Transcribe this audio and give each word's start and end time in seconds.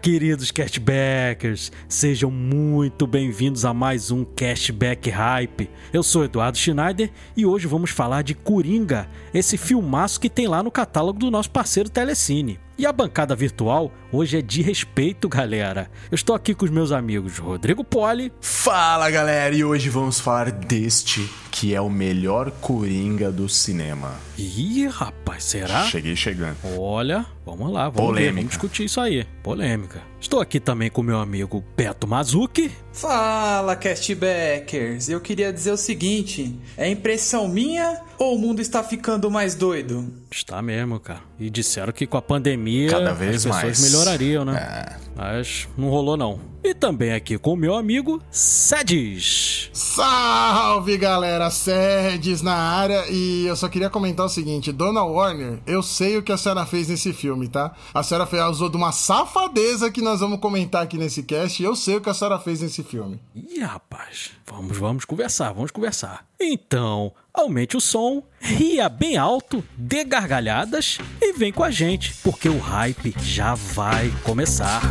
Queridos 0.00 0.50
cashbackers! 0.50 1.70
Sejam 1.86 2.30
muito 2.30 3.06
bem-vindos 3.06 3.66
a 3.66 3.74
mais 3.74 4.10
um 4.10 4.24
Cashback 4.24 5.10
Hype. 5.10 5.68
Eu 5.92 6.02
sou 6.02 6.24
Eduardo 6.24 6.56
Schneider 6.56 7.10
e 7.36 7.44
hoje 7.44 7.66
vamos 7.66 7.90
falar 7.90 8.22
de 8.22 8.34
Coringa, 8.34 9.08
esse 9.34 9.58
filmaço 9.58 10.18
que 10.18 10.30
tem 10.30 10.48
lá 10.48 10.62
no 10.62 10.70
catálogo 10.70 11.18
do 11.18 11.30
nosso 11.30 11.50
parceiro 11.50 11.90
Telecine. 11.90 12.58
E 12.80 12.86
a 12.86 12.92
bancada 12.92 13.36
virtual 13.36 13.92
hoje 14.10 14.38
é 14.38 14.40
de 14.40 14.62
respeito, 14.62 15.28
galera. 15.28 15.90
Eu 16.10 16.14
estou 16.14 16.34
aqui 16.34 16.54
com 16.54 16.64
os 16.64 16.70
meus 16.70 16.92
amigos 16.92 17.36
Rodrigo 17.36 17.84
Poli. 17.84 18.32
Fala, 18.40 19.10
galera! 19.10 19.54
E 19.54 19.62
hoje 19.62 19.90
vamos 19.90 20.18
falar 20.18 20.50
deste 20.50 21.30
que 21.50 21.74
é 21.74 21.80
o 21.82 21.90
melhor 21.90 22.50
Coringa 22.52 23.30
do 23.30 23.50
cinema. 23.50 24.14
Ih, 24.38 24.86
rapaz, 24.86 25.44
será? 25.44 25.84
Cheguei 25.84 26.16
chegando. 26.16 26.56
Olha, 26.78 27.26
vamos 27.44 27.70
lá, 27.70 27.90
vamos 27.90 28.16
ver, 28.16 28.32
vamos 28.32 28.48
discutir 28.48 28.84
isso 28.84 28.98
aí. 28.98 29.26
Polêmica. 29.42 30.00
Estou 30.18 30.40
aqui 30.40 30.58
também 30.58 30.90
com 30.90 31.02
meu 31.02 31.18
amigo 31.18 31.62
Beto 31.76 32.08
Mazuki. 32.08 32.72
Fala, 32.92 33.76
castbackers! 33.76 35.08
Eu 35.08 35.20
queria 35.20 35.52
dizer 35.52 35.70
o 35.70 35.76
seguinte: 35.76 36.58
é 36.76 36.88
impressão 36.90 37.48
minha 37.48 38.00
ou 38.18 38.34
o 38.34 38.38
mundo 38.38 38.60
está 38.60 38.82
ficando 38.82 39.30
mais 39.30 39.54
doido? 39.54 40.12
Está 40.30 40.60
mesmo, 40.60 40.98
cara. 40.98 41.20
E 41.38 41.48
disseram 41.48 41.92
que 41.92 42.06
com 42.06 42.16
a 42.16 42.22
pandemia 42.22 42.90
Cada 42.90 43.12
vez 43.12 43.36
as 43.36 43.44
pessoas 43.44 43.62
mais. 43.62 43.80
melhorariam, 43.92 44.44
né? 44.44 44.58
É. 44.58 44.96
Mas 45.16 45.68
não 45.78 45.88
rolou 45.88 46.16
não. 46.16 46.40
E 46.62 46.74
também 46.74 47.12
aqui 47.12 47.38
com 47.38 47.54
o 47.54 47.56
meu 47.56 47.74
amigo 47.74 48.22
Sedes. 48.30 49.70
Salve 49.72 50.98
galera, 50.98 51.50
Sedes 51.50 52.42
na 52.42 52.54
área 52.54 53.06
e 53.10 53.46
eu 53.46 53.56
só 53.56 53.68
queria 53.68 53.88
comentar 53.88 54.26
o 54.26 54.28
seguinte: 54.28 54.70
Dona 54.70 55.02
Warner, 55.02 55.60
eu 55.66 55.82
sei 55.82 56.18
o 56.18 56.22
que 56.22 56.30
a 56.30 56.36
senhora 56.36 56.66
fez 56.66 56.88
nesse 56.88 57.12
filme, 57.14 57.48
tá? 57.48 57.74
A 57.94 58.02
senhora 58.02 58.26
fez, 58.26 58.42
usou 58.44 58.68
de 58.68 58.76
uma 58.76 58.92
safadeza 58.92 59.90
que 59.90 60.02
nós 60.02 60.20
vamos 60.20 60.38
comentar 60.38 60.82
aqui 60.82 60.98
nesse 60.98 61.22
cast 61.22 61.62
e 61.62 61.64
eu 61.64 61.74
sei 61.74 61.96
o 61.96 62.00
que 62.00 62.10
a 62.10 62.14
senhora 62.14 62.38
fez 62.38 62.60
nesse 62.60 62.82
filme. 62.82 63.18
Ih, 63.34 63.60
rapaz, 63.60 64.32
vamos, 64.46 64.76
vamos 64.76 65.04
conversar, 65.06 65.52
vamos 65.52 65.70
conversar. 65.70 66.26
Então, 66.38 67.12
aumente 67.32 67.76
o 67.76 67.80
som, 67.80 68.22
ria 68.38 68.88
bem 68.88 69.16
alto, 69.16 69.64
dê 69.76 70.04
gargalhadas 70.04 70.98
e 71.20 71.32
vem 71.32 71.52
com 71.52 71.64
a 71.64 71.70
gente, 71.70 72.14
porque 72.22 72.48
o 72.48 72.58
hype 72.58 73.14
já 73.22 73.54
vai 73.54 74.12
começar. 74.24 74.82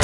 E 0.00 0.03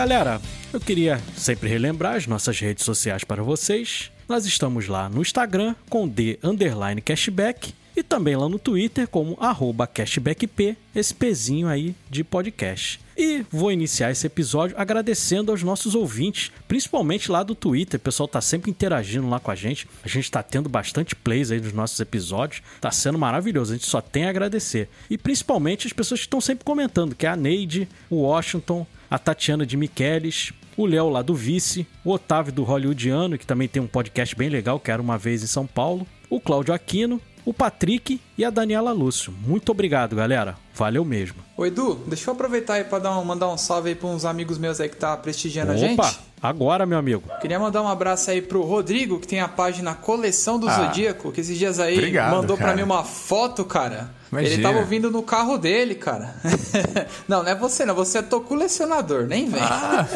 galera, 0.00 0.40
eu 0.72 0.80
queria 0.80 1.20
sempre 1.36 1.68
relembrar 1.68 2.16
as 2.16 2.26
nossas 2.26 2.58
redes 2.58 2.86
sociais 2.86 3.22
para 3.22 3.42
vocês. 3.42 4.10
Nós 4.26 4.46
estamos 4.46 4.88
lá 4.88 5.10
no 5.10 5.20
Instagram 5.20 5.74
com 5.90 6.08
D 6.08 6.38
underline 6.42 7.02
cashback 7.02 7.74
e 7.94 8.02
também 8.02 8.34
lá 8.34 8.48
no 8.48 8.58
Twitter 8.58 9.06
como 9.06 9.36
arroba 9.38 9.86
cashbackp, 9.86 10.74
esse 10.94 11.12
pezinho 11.12 11.68
aí 11.68 11.94
de 12.08 12.24
podcast. 12.24 12.98
E 13.14 13.44
vou 13.50 13.70
iniciar 13.70 14.10
esse 14.10 14.26
episódio 14.26 14.74
agradecendo 14.78 15.52
aos 15.52 15.62
nossos 15.62 15.94
ouvintes, 15.94 16.50
principalmente 16.66 17.30
lá 17.30 17.42
do 17.42 17.54
Twitter. 17.54 18.00
O 18.00 18.02
pessoal 18.02 18.26
tá 18.26 18.40
sempre 18.40 18.70
interagindo 18.70 19.28
lá 19.28 19.38
com 19.38 19.50
a 19.50 19.54
gente. 19.54 19.86
A 20.02 20.08
gente 20.08 20.30
tá 20.30 20.42
tendo 20.42 20.70
bastante 20.70 21.14
plays 21.14 21.50
aí 21.50 21.60
nos 21.60 21.74
nossos 21.74 22.00
episódios. 22.00 22.62
Tá 22.80 22.90
sendo 22.90 23.18
maravilhoso. 23.18 23.74
A 23.74 23.76
gente 23.76 23.86
só 23.86 24.00
tem 24.00 24.24
a 24.24 24.30
agradecer. 24.30 24.88
E 25.10 25.18
principalmente 25.18 25.86
as 25.86 25.92
pessoas 25.92 26.20
que 26.20 26.26
estão 26.26 26.40
sempre 26.40 26.64
comentando, 26.64 27.14
que 27.14 27.26
é 27.26 27.28
a 27.28 27.36
Neide, 27.36 27.86
o 28.08 28.22
Washington, 28.22 28.86
a 29.10 29.18
Tatiana 29.18 29.66
de 29.66 29.76
Micheles, 29.76 30.52
o 30.76 30.86
Léo 30.86 31.08
lá 31.08 31.20
do 31.22 31.34
Vice, 31.34 31.86
o 32.04 32.12
Otávio 32.12 32.52
do 32.52 32.62
Hollywoodiano, 32.62 33.36
que 33.36 33.46
também 33.46 33.68
tem 33.68 33.82
um 33.82 33.86
podcast 33.86 34.34
bem 34.36 34.48
legal, 34.48 34.78
que 34.78 34.90
era 34.90 35.02
uma 35.02 35.18
vez 35.18 35.42
em 35.42 35.46
São 35.46 35.66
Paulo, 35.66 36.06
o 36.30 36.40
Cláudio 36.40 36.72
Aquino, 36.72 37.20
o 37.44 37.52
Patrick 37.52 38.20
e 38.38 38.44
a 38.44 38.50
Daniela 38.50 38.92
Lúcio. 38.92 39.32
Muito 39.46 39.70
obrigado, 39.72 40.14
galera. 40.14 40.54
Valeu 40.74 41.04
mesmo. 41.04 41.38
Ô 41.56 41.66
Edu, 41.66 41.94
deixa 42.06 42.30
eu 42.30 42.34
aproveitar 42.34 42.74
aí 42.74 42.84
pra 42.84 42.98
dar 42.98 43.18
um- 43.18 43.24
mandar 43.24 43.48
um 43.48 43.56
salve 43.58 43.88
aí 43.88 43.94
pra 43.94 44.08
uns 44.08 44.24
amigos 44.24 44.58
meus 44.58 44.80
aí 44.80 44.88
que 44.88 44.96
tá 44.96 45.16
prestigiando 45.16 45.72
a 45.72 45.76
gente. 45.76 45.94
Opa, 45.98 46.14
agora, 46.42 46.86
meu 46.86 46.98
amigo. 46.98 47.22
Queria 47.40 47.58
mandar 47.58 47.82
um 47.82 47.88
abraço 47.88 48.30
aí 48.30 48.40
pro 48.40 48.62
Rodrigo, 48.62 49.18
que 49.18 49.26
tem 49.26 49.40
a 49.40 49.48
página 49.48 49.94
Coleção 49.94 50.58
do 50.58 50.68
Ah, 50.68 50.86
Zodíaco, 50.86 51.32
que 51.32 51.40
esses 51.40 51.58
dias 51.58 51.80
aí 51.80 51.94
obrigado, 51.96 52.30
mandou 52.30 52.56
pra 52.56 52.66
cara. 52.66 52.76
mim 52.76 52.82
uma 52.84 53.04
foto, 53.04 53.64
cara. 53.64 54.14
Imagina. 54.30 54.54
Ele 54.54 54.62
tava 54.62 54.78
ouvindo 54.78 55.10
no 55.10 55.22
carro 55.22 55.58
dele, 55.58 55.94
cara. 55.94 56.34
não, 57.26 57.42
não 57.42 57.50
é 57.50 57.54
você 57.54 57.84
não, 57.84 57.94
você 57.94 58.18
é 58.18 58.22
tô 58.22 58.40
colecionador, 58.40 59.26
nem 59.26 59.48
vem. 59.48 59.60
Ah, 59.60 60.06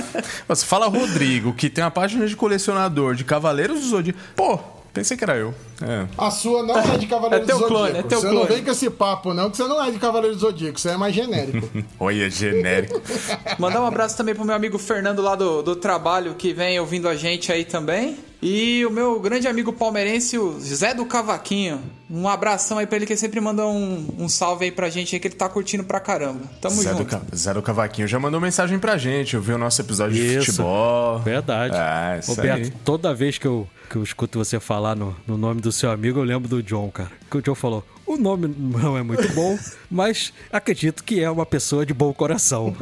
você 0.46 0.64
fala 0.64 0.86
Rodrigo, 0.86 1.52
que 1.52 1.68
tem 1.68 1.82
uma 1.82 1.90
página 1.90 2.26
de 2.26 2.36
colecionador 2.36 3.14
de 3.14 3.24
Cavaleiros 3.24 3.80
do 3.80 3.86
Zodíaco. 3.88 4.18
Pô, 4.36 4.58
pensei 4.92 5.16
que 5.16 5.24
era 5.24 5.36
eu. 5.36 5.52
É. 5.82 6.06
A 6.16 6.30
sua 6.30 6.62
não 6.62 6.78
é 6.78 6.96
de 6.98 7.06
Cavaleiro 7.06 7.44
É 7.44 7.46
teu 7.46 7.56
do 7.58 7.62
Zodíaco. 7.62 7.82
clone, 7.84 7.98
é 7.98 8.02
teu 8.02 8.20
você 8.20 8.26
clone. 8.28 8.40
não 8.48 8.54
vem 8.54 8.64
com 8.64 8.70
esse 8.70 8.90
papo, 8.90 9.34
não, 9.34 9.50
que 9.50 9.56
você 9.56 9.64
não 9.66 9.82
é 9.84 9.90
de 9.90 9.98
Cavaleiro 9.98 10.34
do 10.36 10.40
Zodíaco, 10.40 10.78
você 10.78 10.90
é 10.90 10.96
mais 10.96 11.14
genérico. 11.14 11.68
Olha, 11.98 12.28
genérico. 12.30 13.00
Mandar 13.58 13.80
um 13.82 13.86
abraço 13.86 14.16
também 14.16 14.34
pro 14.34 14.44
meu 14.44 14.54
amigo 14.54 14.78
Fernando 14.78 15.20
lá 15.22 15.34
do, 15.34 15.62
do 15.62 15.76
trabalho, 15.76 16.34
que 16.34 16.52
vem 16.52 16.78
ouvindo 16.78 17.08
a 17.08 17.14
gente 17.16 17.50
aí 17.52 17.64
também. 17.64 18.16
E 18.46 18.84
o 18.84 18.90
meu 18.90 19.18
grande 19.20 19.48
amigo 19.48 19.72
palmeirense, 19.72 20.36
o 20.36 20.60
Zé 20.60 20.92
do 20.92 21.06
Cavaquinho. 21.06 21.80
Um 22.10 22.28
abração 22.28 22.76
aí 22.76 22.86
pra 22.86 22.96
ele, 22.96 23.06
que 23.06 23.14
ele 23.14 23.18
sempre 23.18 23.40
manda 23.40 23.64
um, 23.66 24.06
um 24.18 24.28
salve 24.28 24.66
aí 24.66 24.70
pra 24.70 24.90
gente 24.90 25.16
aí, 25.16 25.20
que 25.20 25.28
ele 25.28 25.34
tá 25.34 25.48
curtindo 25.48 25.82
pra 25.82 25.98
caramba. 25.98 26.40
Tamo 26.60 26.76
Zé 26.82 26.90
do, 26.92 26.98
junto. 26.98 27.10
Ca- 27.10 27.22
Zé 27.34 27.54
do 27.54 27.62
Cavaquinho 27.62 28.06
já 28.06 28.20
mandou 28.20 28.38
mensagem 28.38 28.78
pra 28.78 28.98
gente. 28.98 29.32
Eu 29.34 29.40
vi 29.40 29.54
o 29.54 29.58
nosso 29.58 29.80
episódio 29.80 30.14
de 30.16 30.36
Isso. 30.36 30.46
futebol. 30.52 31.20
Verdade. 31.20 31.74
É, 31.74 32.18
isso 32.18 32.38
aí. 32.38 32.70
toda 32.84 33.14
vez 33.14 33.38
que 33.38 33.46
eu, 33.46 33.66
que 33.88 33.96
eu 33.96 34.02
escuto 34.02 34.38
você 34.38 34.60
falar 34.60 34.94
no, 34.94 35.16
no 35.26 35.38
nome 35.38 35.62
do 35.62 35.72
seu 35.74 35.90
amigo, 35.90 36.20
eu 36.20 36.24
lembro 36.24 36.48
do 36.48 36.62
John, 36.62 36.90
cara. 36.90 37.10
Que 37.30 37.36
o 37.38 37.42
John 37.42 37.54
falou: 37.54 37.84
o 38.06 38.16
nome 38.16 38.54
não 38.58 38.96
é 38.96 39.02
muito 39.02 39.28
bom, 39.32 39.58
mas 39.90 40.32
acredito 40.52 41.02
que 41.02 41.22
é 41.22 41.30
uma 41.30 41.46
pessoa 41.46 41.86
de 41.86 41.94
bom 41.94 42.12
coração. 42.12 42.74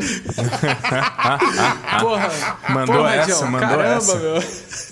Porra, 2.01 2.31
Mandou 2.71 2.97
porra, 2.97 3.15
essa, 3.15 3.33
John, 3.45 3.51
mandou 3.51 3.69
caramba, 3.69 3.97
essa. 3.97 4.19
meu. 4.19 4.43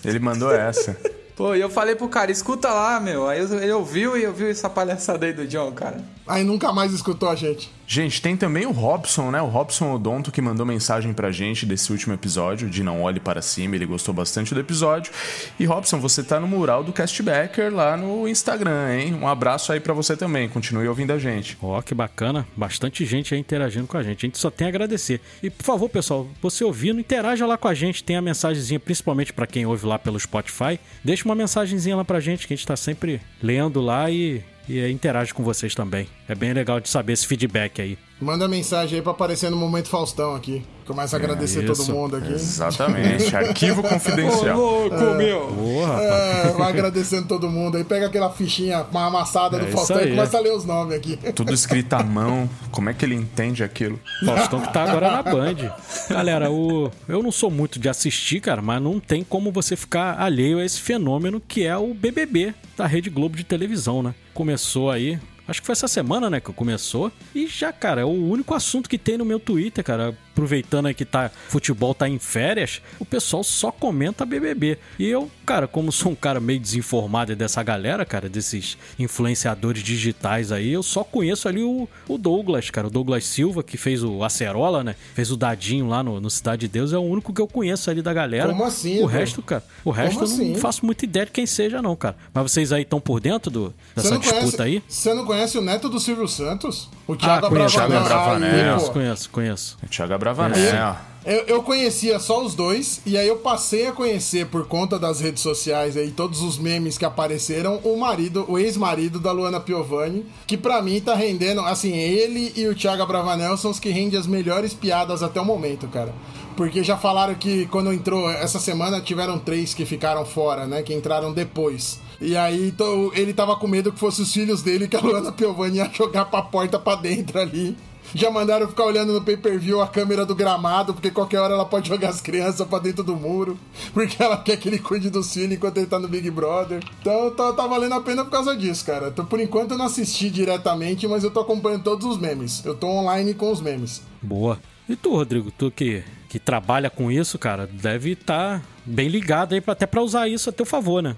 Ele 0.05 0.19
mandou 0.19 0.52
essa. 0.55 0.97
Pô, 1.37 1.55
e 1.55 1.61
eu 1.61 1.70
falei 1.70 1.97
pro 1.97 2.06
cara, 2.06 2.31
escuta 2.31 2.69
lá, 2.69 3.00
meu. 3.00 3.26
Aí 3.26 3.41
ele 3.41 3.73
ouviu 3.73 4.14
e 4.17 4.26
ouviu 4.26 4.50
essa 4.50 4.69
palhaçada 4.69 5.25
aí 5.25 5.32
do 5.32 5.47
John, 5.47 5.73
cara. 5.73 6.05
Aí 6.26 6.44
nunca 6.44 6.70
mais 6.70 6.93
escutou 6.93 7.31
a 7.31 7.35
gente. 7.35 7.73
Gente, 7.93 8.23
tem 8.23 8.37
também 8.37 8.67
o 8.67 8.71
Robson, 8.71 9.33
né? 9.33 9.43
O 9.43 9.47
Robson 9.47 9.93
Odonto 9.93 10.31
que 10.31 10.41
mandou 10.41 10.65
mensagem 10.65 11.13
pra 11.13 11.33
gente 11.33 11.67
desse 11.67 11.91
último 11.91 12.15
episódio 12.15 12.71
de 12.71 12.85
Não 12.85 13.03
Olhe 13.03 13.19
Para 13.19 13.43
Cima. 13.43 13.75
Ele 13.75 13.85
gostou 13.85 14.15
bastante 14.15 14.55
do 14.55 14.61
episódio. 14.61 15.13
E 15.59 15.65
Robson, 15.65 15.99
você 15.99 16.23
tá 16.23 16.39
no 16.39 16.47
mural 16.47 16.85
do 16.85 16.93
Castbacker 16.93 17.75
lá 17.75 17.97
no 17.97 18.29
Instagram, 18.29 18.95
hein? 18.95 19.15
Um 19.15 19.27
abraço 19.27 19.73
aí 19.73 19.81
para 19.81 19.93
você 19.93 20.17
também. 20.17 20.49
Continue 20.49 20.87
ouvindo 20.87 21.13
a 21.13 21.19
gente. 21.19 21.59
Ó, 21.61 21.77
oh, 21.77 21.83
que 21.83 21.93
bacana. 21.93 22.47
Bastante 22.57 23.05
gente 23.05 23.35
aí 23.35 23.41
interagindo 23.41 23.89
com 23.89 23.99
a 23.99 24.05
gente. 24.05 24.25
A 24.25 24.29
gente 24.29 24.39
só 24.39 24.53
tem 24.53 24.69
a 24.69 24.71
agradecer. 24.71 25.21
E 25.43 25.51
por 25.51 25.65
favor, 25.65 25.89
pessoal, 25.89 26.29
você 26.41 26.63
ouvindo, 26.63 27.01
interaja 27.01 27.45
lá 27.45 27.59
com 27.59 27.67
a 27.67 27.75
gente. 27.75 28.05
Tem 28.05 28.15
a 28.15 28.23
mensagenzinha, 28.23 28.79
principalmente 28.79 29.33
para 29.33 29.49
quem 29.49 29.67
ouve 29.67 29.85
lá 29.85 29.99
pelo 29.99 30.21
Spotify. 30.21 30.79
Deixa 31.03 31.25
uma 31.25 31.35
mensagenzinha 31.35 31.97
lá 31.97 32.05
pra 32.05 32.21
gente 32.21 32.47
que 32.47 32.55
a 32.55 32.57
gente 32.57 32.69
tá 32.69 32.77
sempre 32.77 33.21
lendo 33.43 33.81
lá 33.81 34.09
e 34.09 34.45
e 34.79 34.91
interage 34.91 35.35
com 35.35 35.43
vocês 35.43 35.75
também. 35.75 36.07
É 36.29 36.35
bem 36.35 36.53
legal 36.53 36.81
de 36.81 36.89
saber 36.89 37.15
esse 37.15 37.27
feedback 37.27 37.81
aí. 37.81 37.99
Manda 38.21 38.47
mensagem 38.47 38.99
aí 38.99 39.03
pra 39.03 39.13
aparecer 39.13 39.51
no 39.51 39.57
Momento 39.57 39.89
Faustão 39.89 40.35
aqui. 40.35 40.63
Começa 40.91 41.17
a 41.17 41.21
é 41.21 41.23
agradecer 41.23 41.65
isso. 41.65 41.85
todo 41.85 41.95
mundo 41.95 42.17
aqui. 42.17 42.33
Exatamente. 42.33 43.35
Arquivo 43.35 43.81
confidencial. 43.89 44.59
Ô, 44.59 44.81
louco, 44.81 44.97
é, 44.97 45.15
meu. 45.17 45.51
Boa, 45.53 46.03
é, 46.03 46.53
vai 46.53 46.69
agradecendo 46.69 47.29
todo 47.29 47.49
mundo. 47.49 47.77
Aí 47.77 47.85
pega 47.85 48.07
aquela 48.07 48.29
fichinha 48.29 48.85
uma 48.91 49.07
amassada 49.07 49.57
é 49.57 49.61
do 49.61 49.67
Faustão 49.69 50.03
e 50.03 50.11
começa 50.11 50.37
a 50.37 50.41
ler 50.41 50.53
os 50.53 50.65
nomes 50.65 50.97
aqui. 50.97 51.17
Tudo 51.33 51.55
escrito 51.55 51.95
à 51.95 52.03
mão. 52.03 52.51
Como 52.73 52.91
é 52.91 52.95
que 52.95 53.05
ele 53.05 53.15
entende 53.15 53.63
aquilo? 53.63 54.01
Faustão 54.25 54.61
que 54.61 54.73
tá 54.73 54.83
agora 54.83 55.13
na 55.13 55.23
Band. 55.23 55.73
Galera, 56.11 56.51
o... 56.51 56.91
eu 57.09 57.23
não 57.23 57.31
sou 57.31 57.51
muito 57.51 57.79
de 57.79 57.89
assistir, 57.89 58.41
cara, 58.41 58.61
mas 58.61 58.83
não 58.83 58.99
tem 58.99 59.23
como 59.23 59.53
você 59.53 59.77
ficar 59.77 60.21
alheio 60.21 60.59
a 60.59 60.65
esse 60.65 60.81
fenômeno 60.81 61.41
que 61.41 61.65
é 61.65 61.77
o 61.77 61.95
BBB 61.95 62.53
da 62.77 62.87
Rede 62.87 63.09
Globo 63.09 63.37
de 63.37 63.45
televisão, 63.45 64.03
né? 64.03 64.15
Começou 64.35 64.91
aí 64.91 65.21
Acho 65.50 65.61
que 65.61 65.67
foi 65.67 65.73
essa 65.73 65.88
semana, 65.88 66.31
né, 66.31 66.38
que 66.38 66.52
começou. 66.52 67.11
E 67.35 67.49
já, 67.49 67.73
cara, 67.73 68.02
é 68.02 68.05
o 68.05 68.08
único 68.08 68.55
assunto 68.55 68.88
que 68.88 68.97
tem 68.97 69.19
no 69.19 69.25
meu 69.25 69.41
Twitter, 69.41 69.82
cara 69.82 70.17
aproveitando 70.32 70.87
aí 70.87 70.94
que 70.94 71.05
tá 71.05 71.31
futebol 71.49 71.94
tá 71.94 72.09
em 72.09 72.19
férias, 72.19 72.81
o 72.99 73.05
pessoal 73.05 73.43
só 73.43 73.71
comenta 73.71 74.25
BBB. 74.25 74.79
E 74.99 75.06
eu, 75.06 75.31
cara, 75.44 75.67
como 75.67 75.93
sou 75.93 76.12
um 76.12 76.15
cara 76.15 76.41
meio 76.41 76.59
desinformado 76.59 77.35
dessa 77.37 77.62
galera, 77.62 78.05
cara, 78.05 78.29
desses 78.29 78.79
influenciadores 78.99 79.82
digitais 79.82 80.53
aí, 80.53 80.73
eu 80.73 80.82
só 80.82 81.05
conheço 81.05 81.49
ali 81.49 81.62
o, 81.62 81.88
o 82.09 82.19
Douglas, 82.19 82.71
cara, 82.71 82.87
o 82.87 82.91
Douglas 82.91 83.25
Silva, 83.25 83.62
que 83.62 83.77
fez 83.77 84.03
o 84.03 84.25
Acerola, 84.25 84.82
né? 84.82 84.94
Fez 85.15 85.31
o 85.31 85.37
Dadinho 85.37 85.88
lá 85.88 86.03
no, 86.03 86.21
no 86.21 86.31
Cidade 86.31 86.61
de 86.62 86.69
Deus, 86.69 86.93
é 86.93 86.99
o 86.99 87.03
único 87.03 87.33
que 87.33 87.41
eu 87.41 87.47
conheço 87.49 87.91
ali 87.91 88.03
da 88.03 88.12
galera. 88.12 88.49
Como 88.49 88.65
assim? 88.65 89.03
O 89.03 89.06
resto, 89.06 89.43
cara, 89.43 89.62
o 89.85 89.91
resto 89.91 90.21
Como 90.21 90.33
eu 90.33 90.37
não 90.37 90.53
assim? 90.53 90.55
faço 90.61 90.85
muita 90.87 91.05
ideia 91.05 91.26
de 91.26 91.33
quem 91.33 91.47
seja, 91.47 91.83
não, 91.83 91.97
cara. 91.97 92.17
Mas 92.33 92.50
vocês 92.50 92.73
aí 92.73 92.83
estão 92.83 93.00
por 93.00 93.21
dentro 93.21 93.50
do, 93.50 93.75
dessa 93.94 94.19
disputa 94.19 94.41
conhece, 94.41 94.62
aí? 94.62 94.83
Você 94.88 95.15
não 95.15 95.25
conhece 95.25 95.59
o 95.59 95.61
neto 95.61 95.88
do 95.88 95.99
Silvio 96.00 96.29
Santos? 96.29 96.88
O 97.06 97.17
Thiago 97.17 97.47
ah, 97.47 97.49
conheço, 97.49 97.81
Abravanel. 97.81 98.50
Conheço, 98.50 98.91
conheço, 98.93 99.31
conheço. 99.31 99.79
O 99.83 99.88
Thiago 99.88 100.15
Abravanel. 100.21 100.97
Eu, 101.25 101.45
eu, 101.47 101.63
conhecia 101.63 102.19
só 102.19 102.43
os 102.43 102.55
dois, 102.55 103.03
e 103.05 103.19
aí 103.19 103.29
eu 103.29 103.37
passei 103.37 103.87
a 103.87 103.93
conhecer, 103.93 104.47
por 104.47 104.67
conta 104.67 104.99
das 104.99 105.21
redes 105.21 105.43
sociais 105.43 105.95
aí, 105.95 106.11
todos 106.11 106.41
os 106.41 106.57
memes 106.57 106.97
que 106.97 107.05
apareceram, 107.05 107.77
o 107.85 107.95
marido, 107.99 108.47
o 108.49 108.59
ex-marido 108.59 109.21
da 109.21 109.31
Luana 109.31 109.61
Piovani, 109.61 110.25
que 110.47 110.57
para 110.57 110.81
mim 110.81 110.99
tá 110.99 111.15
rendendo, 111.15 111.61
assim, 111.61 111.95
ele 111.95 112.55
e 112.57 112.67
o 112.67 112.75
Thiago 112.75 113.05
Bravanel 113.05 113.55
são 113.59 113.71
os 113.71 113.79
que 113.79 113.91
rendem 113.91 114.19
as 114.19 114.27
melhores 114.27 114.73
piadas 114.73 115.23
até 115.23 115.39
o 115.39 115.45
momento, 115.45 115.87
cara. 115.89 116.15
Porque 116.57 116.83
já 116.83 116.97
falaram 116.97 117.35
que 117.35 117.67
quando 117.67 117.93
entrou 117.93 118.31
essa 118.31 118.59
semana 118.59 119.01
tiveram 119.01 119.39
três 119.39 119.75
que 119.75 119.85
ficaram 119.85 120.25
fora, 120.25 120.67
né? 120.67 120.83
Que 120.83 120.93
entraram 120.93 121.33
depois. 121.33 122.01
E 122.21 122.37
aí 122.37 122.69
então, 122.69 123.11
ele 123.15 123.33
tava 123.33 123.57
com 123.57 123.67
medo 123.67 123.93
que 123.93 123.99
fossem 123.99 124.25
os 124.25 124.33
filhos 124.33 124.63
dele 124.63 124.89
que 124.89 124.97
a 124.97 125.01
Luana 125.01 125.33
Piovani 125.33 125.79
ia 125.79 125.89
jogar 125.95 126.27
pra 126.27 126.43
porta 126.43 126.79
pra 126.79 126.97
dentro 126.97 127.39
ali. 127.39 127.77
Já 128.15 128.31
mandaram 128.31 128.67
ficar 128.69 128.85
olhando 128.85 129.12
no 129.12 129.23
pay-per-view 129.23 129.81
a 129.81 129.87
câmera 129.87 130.27
do 130.27 130.35
gramado, 130.35 130.93
porque 130.93 131.11
qualquer 131.11 131.39
hora 131.41 131.55
ela 131.55 131.65
pode 131.65 131.89
jogar 131.89 132.09
as 132.09 132.21
crianças 132.21 132.67
pra 132.67 132.79
dentro 132.79 133.05
do 133.05 133.17
muro, 133.17 133.59
porque 133.93 134.23
ela 134.23 134.37
quer 134.37 134.57
que 134.57 134.69
ele 134.69 134.79
cuide 134.79 135.11
do 135.11 135.23
filho 135.23 135.55
enquanto 135.55 135.79
ele 135.79 135.87
tá 135.87 135.99
no 135.99 136.09
Big 136.09 136.31
Brother. 136.31 136.83
Então 137.01 137.31
tá, 137.31 137.53
tá 137.53 137.67
valendo 137.67 137.95
a 137.95 138.01
pena 138.01 138.25
por 138.25 138.31
causa 138.31 138.57
disso, 138.57 138.85
cara. 138.85 139.09
Então, 139.09 139.25
por 139.25 139.41
enquanto 139.41 139.73
eu 139.73 139.79
não 139.79 139.87
assisti 139.87 140.31
diretamente, 140.31 141.07
mas 141.07 141.25
eu 141.25 141.31
tô 141.31 141.41
acompanhando 141.41 141.85
todos 141.85 142.07
os 142.07 142.19
memes. 142.19 142.65
Eu 142.65 142.75
tô 142.75 142.89
online 142.89 143.35
com 143.35 143.51
os 143.51 143.61
memes. 143.61 144.03
Boa. 144.21 144.59
E 144.89 144.97
tu, 144.97 145.15
Rodrigo, 145.15 145.53
tu 145.53 145.71
que, 145.71 146.03
que 146.29 146.39
trabalha 146.39 146.91
com 146.91 147.12
isso, 147.12 147.39
cara, 147.39 147.67
deve 147.67 148.12
estar 148.12 148.59
tá 148.59 148.67
bem 148.85 149.09
ligado 149.09 149.53
aí 149.53 149.62
até 149.65 149.87
pra 149.87 150.03
usar 150.03 150.29
isso 150.29 150.51
a 150.51 150.53
teu 150.53 150.67
favor, 150.67 151.01
né? 151.01 151.17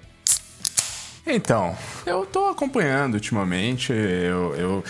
Então, 1.27 1.77
eu 2.05 2.27
tô 2.27 2.49
acompanhando 2.49 3.15
ultimamente. 3.15 3.93
Eu, 3.93 4.55
eu, 4.57 4.85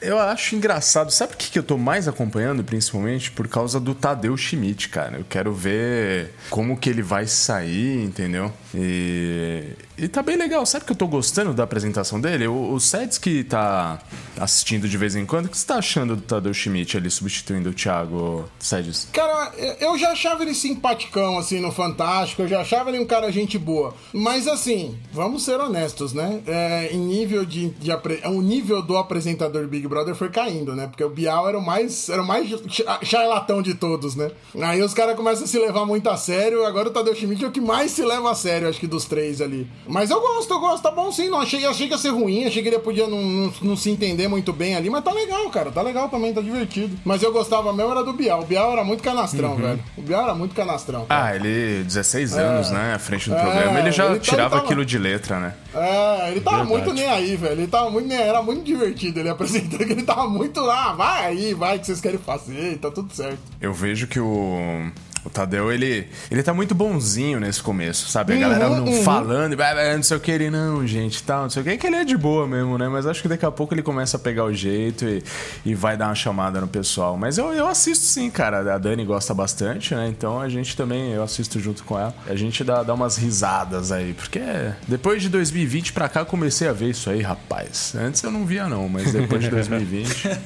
eu 0.00 0.18
acho 0.18 0.56
engraçado. 0.56 1.12
Sabe 1.12 1.34
o 1.34 1.36
que, 1.36 1.50
que 1.50 1.58
eu 1.58 1.62
tô 1.62 1.78
mais 1.78 2.08
acompanhando, 2.08 2.64
principalmente? 2.64 3.30
Por 3.30 3.46
causa 3.46 3.78
do 3.78 3.94
Tadeu 3.94 4.36
Schmidt, 4.36 4.88
cara. 4.88 5.18
Eu 5.18 5.24
quero 5.28 5.52
ver 5.52 6.34
como 6.50 6.76
que 6.76 6.90
ele 6.90 7.02
vai 7.02 7.26
sair, 7.26 8.02
entendeu? 8.02 8.52
E, 8.74 9.72
e 9.98 10.08
tá 10.08 10.22
bem 10.22 10.36
legal. 10.36 10.64
Sabe 10.64 10.84
que 10.84 10.92
eu 10.92 10.96
tô 10.96 11.06
gostando 11.06 11.52
da 11.52 11.64
apresentação 11.64 12.20
dele? 12.20 12.46
O, 12.46 12.72
o 12.72 12.80
Sets 12.80 13.18
que 13.18 13.42
tá 13.44 13.98
assistindo 14.38 14.88
de 14.88 14.96
vez 14.96 15.16
em 15.16 15.26
quando, 15.26 15.46
o 15.46 15.48
que 15.48 15.58
você 15.58 15.66
tá 15.66 15.76
achando 15.76 16.14
do 16.14 16.22
Tadeu 16.22 16.54
Schmidt 16.54 16.96
ali 16.96 17.10
substituindo 17.10 17.70
o 17.70 17.72
Thiago 17.72 18.48
Sedes? 18.58 19.08
Cara, 19.12 19.52
eu 19.80 19.98
já 19.98 20.12
achava 20.12 20.42
ele 20.42 20.54
simpaticão, 20.54 21.38
assim, 21.38 21.60
no 21.60 21.72
Fantástico. 21.72 22.42
Eu 22.42 22.48
já 22.48 22.60
achava 22.60 22.90
ele 22.90 23.00
um 23.00 23.06
cara 23.06 23.30
gente 23.32 23.58
boa. 23.58 23.94
Mas, 24.12 24.46
assim, 24.46 24.96
vamos 25.12 25.44
ser 25.44 25.58
honestos, 25.60 26.12
né? 26.12 26.40
É, 26.46 26.90
em 26.92 26.98
nível 26.98 27.44
de, 27.44 27.70
de 27.70 27.90
o 28.26 28.40
nível 28.40 28.80
do 28.82 28.96
apresentador 28.96 29.66
Big 29.66 29.86
Brother 29.88 30.14
foi 30.14 30.30
caindo, 30.30 30.74
né? 30.76 30.86
Porque 30.86 31.02
o 31.02 31.10
Bial 31.10 31.48
era 31.48 31.58
o 31.58 31.64
mais 31.64 32.08
era 32.08 32.22
o 32.22 32.26
mais 32.26 32.48
charlatão 33.02 33.60
de 33.62 33.74
todos, 33.74 34.14
né? 34.14 34.30
Aí 34.62 34.82
os 34.82 34.94
caras 34.94 35.16
começam 35.16 35.44
a 35.44 35.46
se 35.46 35.58
levar 35.58 35.84
muito 35.84 36.08
a 36.08 36.16
sério. 36.16 36.64
Agora 36.64 36.88
o 36.88 36.92
Tadeu 36.92 37.14
Schmidt 37.14 37.44
é 37.44 37.48
o 37.48 37.50
que 37.50 37.60
mais 37.60 37.90
se 37.92 38.04
leva 38.04 38.30
a 38.30 38.34
sério, 38.34 38.68
acho 38.68 38.78
que 38.78 38.86
dos 38.86 39.04
três 39.04 39.40
ali. 39.40 39.66
Mas 39.88 40.10
eu 40.10 40.20
gosto, 40.20 40.52
eu 40.52 40.60
gosto, 40.60 40.82
tá 40.82 40.90
bom 40.90 41.10
sim. 41.10 41.28
Não 41.28 41.40
achei, 41.40 41.64
achei 41.64 41.86
que 41.86 41.94
ia 41.94 41.98
ser 41.98 42.10
ruim, 42.10 42.44
achei 42.44 42.62
que 42.62 42.68
ele 42.68 42.78
podia 42.78 43.06
não, 43.06 43.22
não, 43.22 43.52
não 43.62 43.76
se 43.76 43.90
entender 43.90 44.28
muito 44.28 44.52
bem 44.52 44.76
ali, 44.76 44.90
mas 44.90 45.02
tá 45.02 45.12
legal, 45.12 45.48
cara. 45.50 45.70
Tá 45.70 45.82
legal 45.82 46.08
também, 46.08 46.32
tá 46.32 46.40
divertido. 46.40 46.96
Mas 47.04 47.22
eu 47.22 47.32
gostava 47.32 47.72
mesmo 47.72 47.90
era 47.90 48.04
do 48.04 48.12
Bial. 48.12 48.42
O 48.42 48.46
Bial 48.46 48.72
era 48.72 48.84
muito 48.84 49.02
canastrão, 49.02 49.52
uhum. 49.52 49.56
velho. 49.56 49.84
O 49.96 50.02
Bial 50.02 50.22
era 50.24 50.34
muito 50.34 50.54
canastrão. 50.54 51.06
Cara. 51.06 51.24
Ah, 51.24 51.36
ele 51.36 51.82
16 51.84 52.36
anos, 52.36 52.70
é. 52.70 52.74
né, 52.74 52.94
à 52.94 52.98
frente 52.98 53.28
do 53.28 53.36
é, 53.36 53.40
programa. 53.40 53.78
Ele 53.80 53.90
já 53.90 54.06
ele 54.06 54.14
tá- 54.14 54.20
tirava 54.20 54.50
tava... 54.50 54.62
aquilo 54.62 54.84
de 54.84 54.98
letra, 54.98 55.40
né? 55.40 55.54
É, 55.74 56.30
ele 56.30 56.40
tava 56.40 56.64
Verdade. 56.64 56.72
muito 56.72 56.92
nem 56.92 57.06
aí, 57.06 57.36
velho. 57.36 57.52
Ele 57.52 57.66
tava 57.66 57.90
muito 57.90 58.08
nem 58.08 58.18
Era 58.18 58.42
muito 58.42 58.64
divertido 58.64 59.20
ele 59.20 59.28
apresentando, 59.30 59.82
ele 59.82 60.02
tava 60.02 60.28
muito 60.28 60.60
lá, 60.60 60.92
vai 60.92 61.26
aí, 61.26 61.54
vai 61.54 61.78
que 61.78 61.86
vocês 61.86 62.00
querem 62.00 62.18
fazer, 62.18 62.78
tá 62.78 62.90
tudo 62.90 63.14
certo. 63.14 63.38
Eu 63.60 63.72
vejo 63.72 64.06
que 64.06 64.20
o 64.20 64.90
o 65.24 65.30
Tadeu, 65.30 65.72
ele, 65.72 66.08
ele 66.30 66.42
tá 66.42 66.54
muito 66.54 66.74
bonzinho 66.74 67.40
nesse 67.40 67.62
começo, 67.62 68.08
sabe? 68.08 68.32
A 68.32 68.36
uhum, 68.36 68.42
galera 68.42 68.68
não 68.70 68.84
uhum. 68.84 69.02
falando, 69.02 69.56
não 69.56 70.02
sei 70.02 70.16
o 70.16 70.20
que, 70.20 70.30
ele 70.30 70.50
não, 70.50 70.86
gente, 70.86 71.22
tal, 71.22 71.42
não 71.42 71.50
sei 71.50 71.62
o 71.62 71.64
que. 71.64 71.70
É 71.70 71.76
que 71.76 71.86
ele 71.86 71.96
é 71.96 72.04
de 72.04 72.16
boa 72.16 72.46
mesmo, 72.46 72.78
né? 72.78 72.88
Mas 72.88 73.06
acho 73.06 73.22
que 73.22 73.28
daqui 73.28 73.44
a 73.44 73.50
pouco 73.50 73.74
ele 73.74 73.82
começa 73.82 74.16
a 74.16 74.20
pegar 74.20 74.44
o 74.44 74.52
jeito 74.52 75.04
e, 75.04 75.22
e 75.64 75.74
vai 75.74 75.96
dar 75.96 76.06
uma 76.06 76.14
chamada 76.14 76.60
no 76.60 76.68
pessoal. 76.68 77.16
Mas 77.16 77.38
eu, 77.38 77.52
eu 77.52 77.66
assisto 77.66 78.04
sim, 78.04 78.30
cara. 78.30 78.74
A 78.74 78.78
Dani 78.78 79.04
gosta 79.04 79.34
bastante, 79.34 79.94
né? 79.94 80.08
Então 80.08 80.40
a 80.40 80.48
gente 80.48 80.76
também, 80.76 81.12
eu 81.12 81.22
assisto 81.22 81.58
junto 81.60 81.84
com 81.84 81.98
ela. 81.98 82.14
A 82.26 82.34
gente 82.34 82.62
dá, 82.64 82.82
dá 82.82 82.94
umas 82.94 83.16
risadas 83.16 83.92
aí, 83.92 84.14
porque 84.14 84.40
depois 84.86 85.22
de 85.22 85.28
2020 85.28 85.92
pra 85.92 86.08
cá 86.08 86.20
eu 86.20 86.26
comecei 86.26 86.68
a 86.68 86.72
ver 86.72 86.90
isso 86.90 87.10
aí, 87.10 87.22
rapaz. 87.22 87.94
Antes 87.96 88.22
eu 88.22 88.30
não 88.30 88.46
via 88.46 88.68
não, 88.68 88.88
mas 88.88 89.12
depois 89.12 89.42
de 89.42 89.50
2020... 89.50 90.38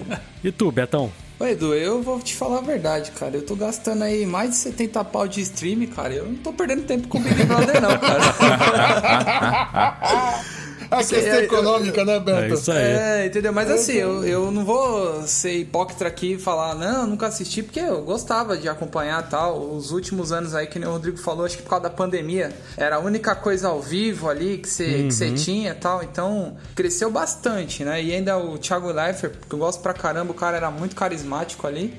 e 0.43 0.52
tu, 0.52 0.71
Betão? 0.73 1.12
Ô 1.42 1.44
Edu, 1.44 1.75
eu 1.75 2.00
vou 2.00 2.20
te 2.20 2.37
falar 2.37 2.58
a 2.58 2.61
verdade, 2.61 3.11
cara. 3.11 3.34
Eu 3.34 3.44
tô 3.44 3.56
gastando 3.56 4.04
aí 4.04 4.25
mais 4.25 4.50
de 4.50 4.56
70 4.58 5.04
pau 5.06 5.26
de 5.26 5.40
stream, 5.40 5.84
cara. 5.88 6.14
Eu 6.14 6.26
não 6.26 6.37
tô 6.37 6.52
perdendo 6.52 6.84
tempo 6.84 7.08
com 7.08 7.18
o 7.18 7.20
Big 7.20 7.42
Brother, 7.42 7.80
não, 7.82 7.99
cara. 7.99 8.22
A 10.92 10.99
questão 10.99 11.18
é, 11.18 11.44
econômica, 11.44 12.04
né, 12.04 12.20
Beto? 12.20 12.38
É 12.38 12.49
isso 12.54 12.70
aí. 12.70 12.82
É, 12.82 13.26
entendeu? 13.26 13.52
Mas 13.52 13.70
é, 13.70 13.75
assim, 13.75 13.94
eu, 13.94 14.25
eu 14.25 14.50
não 14.50 14.64
vou 14.64 15.26
ser 15.26 15.58
hipócrita 15.58 16.06
aqui 16.06 16.34
e 16.34 16.38
falar, 16.38 16.75
não, 16.75 17.06
nunca 17.06 17.26
assisti, 17.26 17.62
porque 17.62 17.80
eu 17.80 18.02
gostava 18.02 18.56
de 18.56 18.68
acompanhar 18.68 19.28
tal. 19.28 19.61
Os 19.75 19.90
últimos 19.90 20.32
anos 20.32 20.54
aí, 20.54 20.66
que 20.66 20.78
nem 20.78 20.88
o 20.88 20.92
Rodrigo 20.92 21.16
falou, 21.16 21.46
acho 21.46 21.56
que 21.56 21.62
por 21.62 21.70
causa 21.70 21.84
da 21.84 21.90
pandemia, 21.90 22.52
era 22.76 22.96
a 22.96 22.99
única 22.99 23.34
coisa 23.34 23.68
ao 23.68 23.80
vivo 23.80 24.28
ali 24.28 24.58
que 24.58 24.68
você 24.68 25.02
uhum. 25.02 25.08
que 25.08 25.34
tinha 25.34 25.75
tal. 25.75 26.02
Então, 26.02 26.56
cresceu 26.75 27.11
bastante, 27.11 27.84
né? 27.84 28.02
E 28.02 28.12
ainda 28.14 28.37
o 28.37 28.58
Thiago 28.58 28.92
Leifert, 28.92 29.32
que 29.49 29.54
eu 29.54 29.58
gosto 29.58 29.80
pra 29.80 29.94
caramba, 29.94 30.32
o 30.32 30.34
cara 30.34 30.56
era 30.56 30.70
muito 30.70 30.94
carismático 30.94 31.66
ali. 31.66 31.99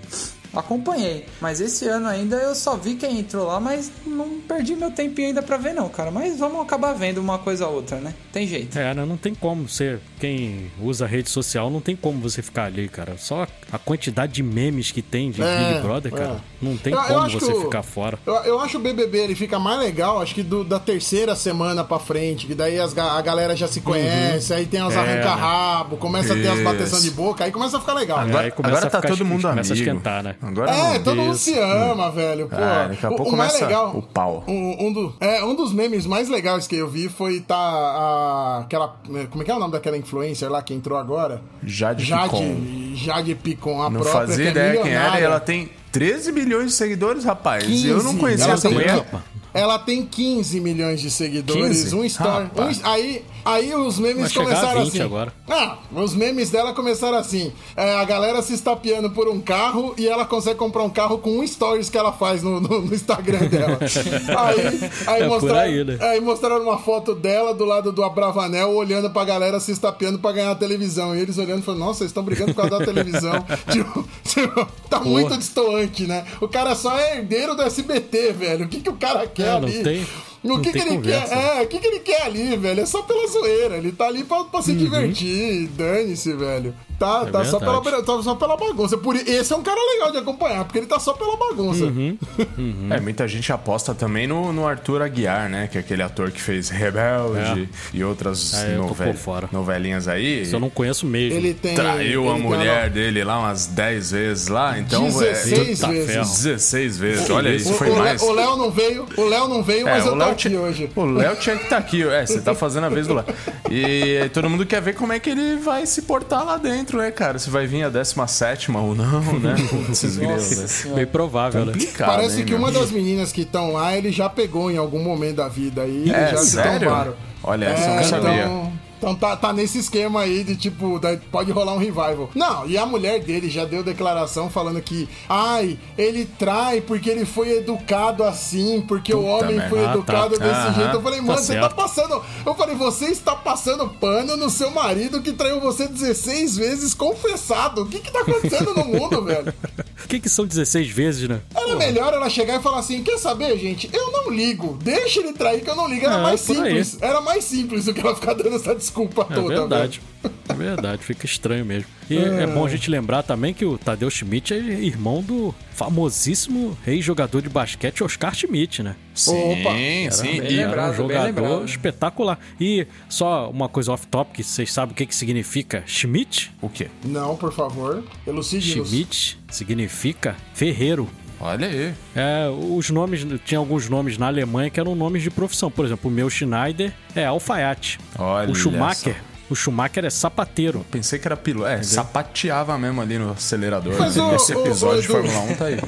Acompanhei. 0.60 1.26
Mas 1.42 1.60
esse 1.62 1.88
ano 1.88 2.08
ainda 2.08 2.36
eu 2.38 2.56
só 2.56 2.76
vi 2.76 2.96
quem 2.96 3.20
entrou 3.20 3.48
lá, 3.48 3.60
mas 3.60 3.92
não 4.06 4.40
perdi 4.48 4.76
meu 4.76 4.92
tempinho 4.92 5.30
ainda 5.30 5.42
pra 5.42 5.58
ver, 5.58 5.74
não, 5.74 5.90
cara. 5.90 6.12
Mas 6.12 6.38
vamos 6.40 6.62
acabar 6.62 6.94
vendo 6.94 7.20
uma 7.20 7.38
coisa 7.40 7.68
ou 7.68 7.76
outra, 7.76 7.98
né? 7.98 8.14
Tem 8.32 8.48
jeito. 8.48 8.78
É, 8.78 8.94
né? 8.94 9.06
Não 9.06 9.18
tem 9.18 9.34
como 9.34 9.68
ser. 9.68 10.00
Quem 10.20 10.72
usa 10.82 11.06
rede 11.06 11.30
social 11.30 11.70
não 11.70 11.82
tem 11.82 11.96
como 11.96 12.20
você 12.20 12.42
ficar 12.42 12.66
ali, 12.66 12.88
cara. 12.88 13.16
Só 13.18 13.46
a 13.72 13.78
quantidade 13.78 14.34
de 14.34 14.44
memes 14.44 14.92
que 14.92 15.02
tem 15.02 15.32
de 15.32 15.42
É, 15.42 15.74
Big 15.74 15.82
Brother, 15.82 16.14
é. 16.14 16.18
cara. 16.18 16.42
Não 16.62 16.78
tem 16.78 16.94
Eu- 16.94 17.00
eu 17.00 17.06
como 17.08 17.28
que 17.28 17.40
você 17.40 17.52
o- 17.52 17.62
ficar 17.62 17.84
fora. 17.84 18.18
Eu, 18.26 18.34
eu 18.36 18.60
acho 18.60 18.78
o 18.78 18.82
BBB 18.82 19.18
ele 19.20 19.36
fica 19.36 19.60
mais 19.60 19.80
legal, 19.80 20.22
acho 20.22 20.34
que 20.34 20.44
do- 20.44 20.64
da 20.64 20.80
terceira 20.80 21.36
semana 21.36 21.84
pra 21.84 22.00
frente, 22.00 22.46
que 22.48 22.56
daí 22.56 22.80
as 22.80 22.98
a 22.98 23.22
galera 23.22 23.56
já 23.56 23.68
se 23.68 23.82
conhece, 23.82 24.54
aí 24.54 24.66
tem 24.66 24.82
os 24.82 24.94
É, 24.94 24.98
arranca-rabo, 25.00 25.98
começa 25.98 26.34
a 26.34 26.36
ter 26.36 26.48
as 26.48 26.56
Isso. 26.56 26.64
bateção 26.64 27.02
de 27.02 27.12
boca, 27.12 27.44
aí 27.44 27.52
começa 27.52 27.78
a 27.78 27.80
ficar 27.80 27.94
legal. 27.94 28.20
Agora, 28.20 28.48
agora 28.48 28.78
a 28.78 28.90
tá 28.90 29.02
ficar- 29.02 29.10
todo 29.10 29.26
mundo 29.26 29.42
começa 29.42 29.74
a 29.74 29.76
amigo. 29.76 29.90
esquentar, 29.90 30.24
né? 30.24 30.36
Agora 30.46 30.72
É, 30.72 30.94
não. 30.98 31.04
todo 31.04 31.16
mundo 31.16 31.36
se 31.38 31.58
ama, 31.58 32.12
velho. 32.12 32.48
Pô, 32.50 32.56
É, 32.58 32.90
daqui 32.90 33.06
a 33.06 33.10
o, 33.12 33.16
pouco 33.16 33.34
o 33.34 33.38
mais 33.38 33.52
começa 33.54 33.66
legal. 33.66 33.96
o 33.98 34.02
pau. 34.02 34.44
Um, 34.48 34.88
um 34.88 34.94
do- 34.94 35.16
é, 35.22 35.44
um 35.44 35.56
dos 35.56 35.72
memes 35.74 36.06
mais 36.06 36.28
legais 36.28 36.68
que 36.68 36.76
eu 36.76 36.88
vi 36.90 37.08
foi 37.08 37.40
tá 37.40 37.56
a, 37.56 38.60
aquela. 38.66 38.96
Como 39.30 39.42
é 39.42 39.46
que 39.46 39.52
é 39.52 39.56
o 39.56 39.60
nome 39.60 39.72
daquela 39.72 39.98
influencer 39.98 40.50
lá 40.52 40.62
que 40.62 40.74
entrou 40.74 40.98
agora? 40.98 41.42
Jade 41.64 42.04
Jade 42.04 42.30
Picon. 42.30 42.56
Jade 42.96 43.36
Picon, 43.36 43.82
a 43.82 43.90
Não 43.90 44.02
própria. 44.02 44.12
fazia 44.28 44.36
que 44.38 44.48
é 44.48 44.52
ideia 44.52 44.82
quem 44.82 44.92
era 44.94 45.20
e 45.20 45.24
ela 45.24 45.40
tem 45.40 45.70
13 45.92 46.32
milhões 46.32 46.68
de 46.68 46.72
seguidores, 46.74 47.24
rapaz. 47.24 47.64
15. 47.64 47.88
Eu 47.88 48.04
não 48.04 48.18
conhecia 48.18 48.52
essa 48.54 48.70
mulher. 48.70 49.06
Ela 49.54 49.78
tem 49.78 50.06
15 50.06 50.60
milhões 50.60 51.00
de 51.02 51.12
seguidores, 51.12 51.84
15? 51.84 51.96
um 51.96 52.04
story. 52.06 52.44
Rapaz. 52.46 52.80
um- 52.80 52.88
aí, 52.88 53.24
aí 53.46 53.76
os 53.76 54.00
memes 54.00 54.34
Vai 54.34 54.44
começaram 54.46 54.82
20 54.84 54.90
assim. 54.90 55.02
agora. 55.02 55.34
Ah, 55.50 55.78
os 55.96 56.16
memes 56.16 56.50
dela 56.50 56.74
começaram 56.74 57.18
assim. 57.18 57.52
É, 57.76 57.96
a 57.96 58.04
galera 58.04 58.42
se 58.42 58.54
estapeando 58.54 59.12
por 59.12 59.28
um 59.28 59.40
carro 59.40 59.94
e 59.98 60.08
ela 60.08 60.26
consegue 60.26 60.56
comprar 60.56 60.84
um 60.84 60.90
carro 60.90 61.18
com 61.20 61.38
um 61.40 61.46
stories 61.48 61.90
que 61.90 61.98
ela 61.98 62.12
faz 62.12 62.42
no, 62.42 62.60
no- 62.60 62.82
no 62.82 62.94
Instagram 62.96 63.48
dela. 63.48 63.78
aí, 64.38 64.90
aí, 65.08 65.22
É 65.22 65.28
mostraram, 65.28 65.60
aí, 65.60 65.84
né? 65.84 65.98
aí 66.02 66.20
mostraram 66.20 66.64
uma 66.64 66.78
foto 66.80 67.14
dela 67.14 67.54
do 67.54 67.66
lado 67.66 67.92
do 67.92 68.04
Abravanel 68.04 68.72
olhando 68.72 69.10
pra 69.10 69.24
galera 69.24 69.60
se 69.60 69.72
estapeando 69.72 70.20
pra 70.20 70.32
ganhar 70.32 70.52
a 70.52 70.56
televisão. 70.56 71.16
E 71.16 71.20
eles 71.20 71.38
olhando 71.38 71.60
e 71.60 71.64
falando, 71.64 71.80
nossa, 71.82 72.00
vocês 72.00 72.10
estão 72.10 72.24
brigando 72.24 72.54
por 72.54 72.62
causa 72.68 72.80
da 72.80 72.86
televisão. 72.86 73.46
tipo, 73.72 74.08
tipo, 74.24 74.68
tá 74.90 75.00
muito 75.00 75.38
distoante, 75.38 76.08
né? 76.08 76.26
O 76.42 76.48
cara 76.48 76.74
só 76.76 76.98
é 76.98 77.18
herdeiro 77.18 77.56
do 77.56 77.62
SBT, 77.62 78.32
velho. 78.34 78.66
O 78.66 78.68
que, 78.68 78.80
que 78.82 78.90
o 78.90 78.94
cara 78.96 79.28
quer 79.28 79.43
É, 79.44 79.50
não 79.52 79.58
ali? 79.68 79.84
tem- 79.84 80.04
o 80.44 80.48
não 80.48 80.62
que, 80.62 80.72
que 80.74 80.78
ele 80.78 80.90
conversa. 80.98 81.28
quer? 81.36 81.58
É, 81.58 81.62
o 81.62 81.68
que, 81.68 81.80
que 81.80 81.88
ele 81.88 82.00
quer 82.00 82.22
ali, 82.24 82.58
velho? 82.58 82.82
É 82.82 82.86
só 82.86 83.02
pela 83.04 83.26
zoeira. 83.28 83.78
Ele 83.78 83.92
tá 83.94 84.08
ali 84.08 84.24
pra, 84.26 84.44
pra 84.44 84.62
se 84.62 84.74
divertir. 84.74 85.68
Dane-se, 85.70 86.34
velho. 86.34 86.76
Tá, 87.04 87.22
Uhum. 87.24 87.28
É 87.28 87.32
tá, 87.32 87.46
só 87.46 87.60
pela, 87.60 88.04
tá 88.04 88.22
só 88.24 88.36
pela 88.36 88.56
bagunça. 88.58 88.98
Por, 88.98 89.16
esse 89.16 89.52
é 89.54 89.56
um 89.56 89.62
cara 89.64 89.80
legal 89.94 90.12
de 90.12 90.18
acompanhar, 90.20 90.64
porque 90.66 90.78
ele 90.80 90.88
tá 90.88 91.00
só 91.00 91.14
pela 91.14 91.36
bagunça. 91.38 91.86
Uhum. 91.86 92.18
É, 92.90 93.00
muita 93.00 93.28
gente 93.28 93.52
aposta 93.52 93.94
também 93.94 94.28
no, 94.28 94.52
no 94.54 94.68
Arthur 94.68 95.02
Aguiar, 95.02 95.50
né? 95.50 95.68
Que 95.72 95.78
é 95.78 95.82
aquele 95.82 96.02
ator 96.04 96.32
que 96.32 96.42
fez 96.42 96.70
Rebelde 96.70 97.68
e 97.94 98.04
outras 98.04 98.54
É, 98.54 98.76
eu 98.76 98.82
tô 98.82 98.88
novel- 98.90 99.50
novelinhas 99.52 100.08
aí. 100.08 100.44
Isso 100.44 100.56
eu 100.56 100.60
não 100.60 100.70
conheço 100.70 101.06
mesmo. 101.06 101.38
Ele 101.38 101.54
tem. 101.54 101.76
Traiu 101.76 102.22
ele 102.24 102.30
a 102.30 102.34
tem 102.34 102.42
mulher 102.42 102.82
uma- 102.84 102.90
dele 102.90 103.24
lá 103.24 103.40
umas 103.40 103.66
10 103.68 104.12
vezes 104.12 104.48
lá, 104.48 104.78
então... 104.80 105.04
16 105.06 105.84
é, 105.84 105.88
vezes. 105.88 106.08
ferro. 106.12 106.26
16 106.26 106.98
vezes, 106.98 107.30
olha 107.30 107.52
O- 107.52 107.54
isso, 107.56 107.74
foi 107.74 107.90
o, 107.90 107.96
mais. 107.98 108.22
O 108.22 108.32
Léo 108.32 108.56
não 108.58 108.72
veio, 108.72 109.06
o 109.18 109.26
Léo 109.26 109.48
não 109.48 109.64
veio, 109.64 109.86
mas 109.86 110.06
É, 110.06 110.10
eu 110.10 110.14
o 110.14 110.18
tô 110.18 110.24
aqui 110.24 110.56
hoje. 110.56 110.90
O 110.96 111.06
Léo 111.06 111.36
tinha 111.38 111.56
que 111.58 111.64
estar 111.64 111.78
aqui. 111.78 112.04
É, 112.04 112.26
você 112.26 112.42
tá 112.42 112.54
fazendo 112.56 112.86
a 112.86 112.90
vez 112.90 113.08
do 113.08 113.14
Léo. 113.16 113.26
E 113.76 114.30
todo 114.34 114.48
mundo 114.50 114.66
quer 114.66 114.82
ver 114.82 114.94
como 114.94 115.14
é 115.14 115.20
que 115.20 115.30
ele 115.32 115.56
vai 115.58 115.86
se 115.88 116.04
portar 116.04 116.46
lá 116.46 116.58
dentro, 116.58 116.93
né, 116.98 117.12
cara? 117.12 117.40
Se 117.40 117.50
vai 117.50 117.68
vir 117.68 117.84
a 117.84 117.90
17 117.90 118.72
ou 118.72 118.96
não, 118.96 119.22
né? 119.40 119.56
Esses 119.90 120.18
grilos, 120.18 120.86
né? 120.86 120.96
Bem 120.96 121.06
provável, 121.06 121.66
né? 121.66 121.74
Parece 121.98 122.40
hein, 122.40 122.46
que 122.46 122.54
uma 122.54 122.72
das 122.72 122.92
meninas 122.92 123.32
que 123.32 123.42
estão 123.42 123.74
lá, 123.74 123.96
ele 123.98 124.12
já 124.12 124.30
pegou 124.30 124.72
em 124.72 124.78
algum 124.78 125.00
momento 125.00 125.38
da 125.38 125.48
vida 125.48 125.84
aí. 125.84 126.10
É, 126.10 126.32
já 126.32 126.38
se 126.38 126.52
sério? 126.52 126.80
trombaram. 126.80 127.14
Olha, 127.44 127.66
essa 127.66 127.90
eu 127.90 127.96
não 127.96 128.04
sabia. 128.04 128.46
Então, 128.46 128.74
então 129.04 129.16
tá, 129.16 129.36
tá 129.36 129.52
nesse 129.52 129.80
esquema 129.80 130.22
aí 130.22 130.44
de 130.46 130.56
tipo, 130.56 131.00
pode 131.30 131.52
rolar 131.52 131.74
um 131.74 131.78
revival. 131.78 132.30
Não, 132.34 132.66
e 132.66 132.78
a 132.78 132.86
mulher 132.86 133.22
dele 133.22 133.50
já 133.50 133.66
deu 133.66 133.84
declaração 133.84 134.50
falando 134.50 134.82
que, 134.82 135.10
ai, 135.28 135.78
ele 135.98 136.26
trai 136.26 136.80
porque 136.80 137.10
ele 137.10 137.26
foi 137.26 137.58
educado 137.58 138.24
assim, 138.24 138.82
porque 138.88 139.14
o 139.14 139.24
homem 139.24 139.58
merda. 139.58 139.70
foi 139.70 139.86
Ah, 139.86 139.92
educado 139.94 140.38
tá. 140.38 140.46
desse 140.46 140.80
jeito. 140.80 140.96
Eu 140.96 141.02
falei, 141.02 141.20
mano, 141.20 141.34
Tá 141.36 141.42
você 141.42 141.54
tá 141.56 141.62
certo. 141.62 141.76
passando. 141.76 142.22
Eu 142.46 142.56
falei, 142.56 142.76
você 142.76 143.06
está 143.08 143.36
passando 143.36 143.90
pano 143.90 144.38
no 144.38 144.50
seu 144.50 144.72
marido 144.72 145.22
que 145.22 145.34
traiu 145.34 145.60
você 145.60 145.88
16 145.88 146.56
vezes 146.58 146.94
confessado. 146.94 147.82
O 147.84 147.86
que 147.88 148.00
que 148.00 148.12
tá 148.12 148.22
acontecendo 148.22 148.74
no 148.74 148.86
mundo, 148.86 149.24
velho? 149.26 149.54
O 150.04 150.08
que, 150.08 150.20
que 150.20 150.30
são 150.30 150.46
16 150.46 150.88
vezes, 150.90 151.28
né? 151.30 151.42
Era 151.56 151.76
melhor 151.76 152.14
ela 152.14 152.30
chegar 152.30 152.60
e 152.60 152.64
falar 152.64 152.80
assim: 152.80 153.02
quer 153.04 153.18
saber, 153.18 153.58
gente? 153.58 153.90
Eu 153.94 154.12
não 154.12 154.30
ligo. 154.30 154.78
Deixa 154.82 155.20
ele 155.22 155.34
trair 155.34 155.62
que 155.64 155.70
eu 155.70 155.76
não 155.76 155.88
ligo. 155.88 156.06
Era 156.06 156.16
É, 156.16 156.22
mais 156.22 156.42
por 156.42 156.58
aí. 156.58 156.84
simples. 156.84 156.98
Era 157.02 157.22
mais 157.22 157.44
simples 157.44 157.86
do 157.86 157.94
que 157.94 158.02
ela 158.02 158.16
ficar 158.16 158.34
dando 158.34 158.56
essa 158.56 158.76
desculpa 158.76 159.26
É 159.30 159.34
toda, 159.34 159.48
verdade. 159.62 160.02
É 160.48 160.54
verdade, 160.54 161.04
fica 161.04 161.26
estranho 161.26 161.66
mesmo. 161.66 161.88
E 162.10 162.18
é. 162.18 162.46
bom 162.48 162.66
a 162.66 162.70
gente 162.70 162.90
lembrar 162.90 163.24
também 163.24 163.54
que 163.54 163.66
o 163.66 163.78
Tadeu 163.78 164.10
Schmidt 164.10 164.54
é 164.54 164.58
irmão 164.58 165.22
do 165.22 165.56
famosíssimo 165.74 166.78
ex-jogador 166.86 167.42
de 167.42 167.50
basquete 167.50 168.04
Oscar 168.04 168.36
Schmidt, 168.36 168.84
né? 168.84 168.96
Sim, 169.16 169.62
Opa. 169.62 169.72
sim. 170.12 170.42
bem 170.42 170.52
E, 170.52 170.60
Era 170.60 170.68
um 170.68 170.70
lembrado, 170.70 170.88
bem 170.88 170.96
jogador 170.98 171.26
lembrado. 171.26 171.66
espetacular. 171.66 172.40
E 172.60 172.86
só 173.08 173.50
uma 173.50 173.70
coisa 173.70 173.94
off-topic, 173.94 174.44
vocês 174.44 174.72
sabem 174.72 174.94
o 174.94 174.96
que, 174.96 175.06
que 175.06 175.16
significa 175.16 175.84
Schmidt? 175.88 176.52
o 176.62 176.70
quê? 176.70 176.88
Não, 177.04 177.36
por 177.36 177.54
favor. 177.54 178.04
Elucide-nos. 178.28 178.90
Schmidt 178.90 179.40
significa 179.50 180.36
ferreiro. 180.54 181.08
Olha 181.40 181.68
aí. 181.68 181.94
É, 182.16 182.48
os 182.50 182.90
nomes, 182.90 183.26
tinha 183.44 183.58
alguns 183.60 183.90
nomes 183.90 184.18
na 184.18 184.28
Alemanha 184.28 184.70
que 184.70 184.80
eram 184.80 184.96
nomes 184.96 185.24
de 185.24 185.30
profissão. 185.30 185.70
Por 185.70 185.86
exemplo, 185.86 186.10
o 186.10 186.14
meu 186.14 186.30
Schneider 186.30 186.94
é 187.16 187.26
alfaiate. 187.26 188.00
Olha 188.18 188.50
o 188.50 188.56
Schumacher, 188.56 189.16
só. 189.16 189.33
O 189.54 189.56
Schumacher 189.56 190.04
é 190.06 190.10
sapateiro. 190.10 190.86
Pensei 190.92 191.18
que 191.20 191.28
era 191.28 191.38
piloto. 191.38 191.68
É, 191.68 191.82
sapateava 191.84 192.78
mesmo 192.78 193.02
ali 193.02 193.18
no 193.18 193.32
acelerador. 193.32 193.94
Mas 193.98 194.18
o- 194.18 194.36
Esse 194.36 194.56
o- 194.56 194.60
episódio 194.66 194.98
o 194.98 195.02
de 195.02 195.06
Edu- 195.06 195.14
Fórmula 195.14 195.40
1 195.54 195.56
tá 195.56 195.66
aí. 195.66 195.80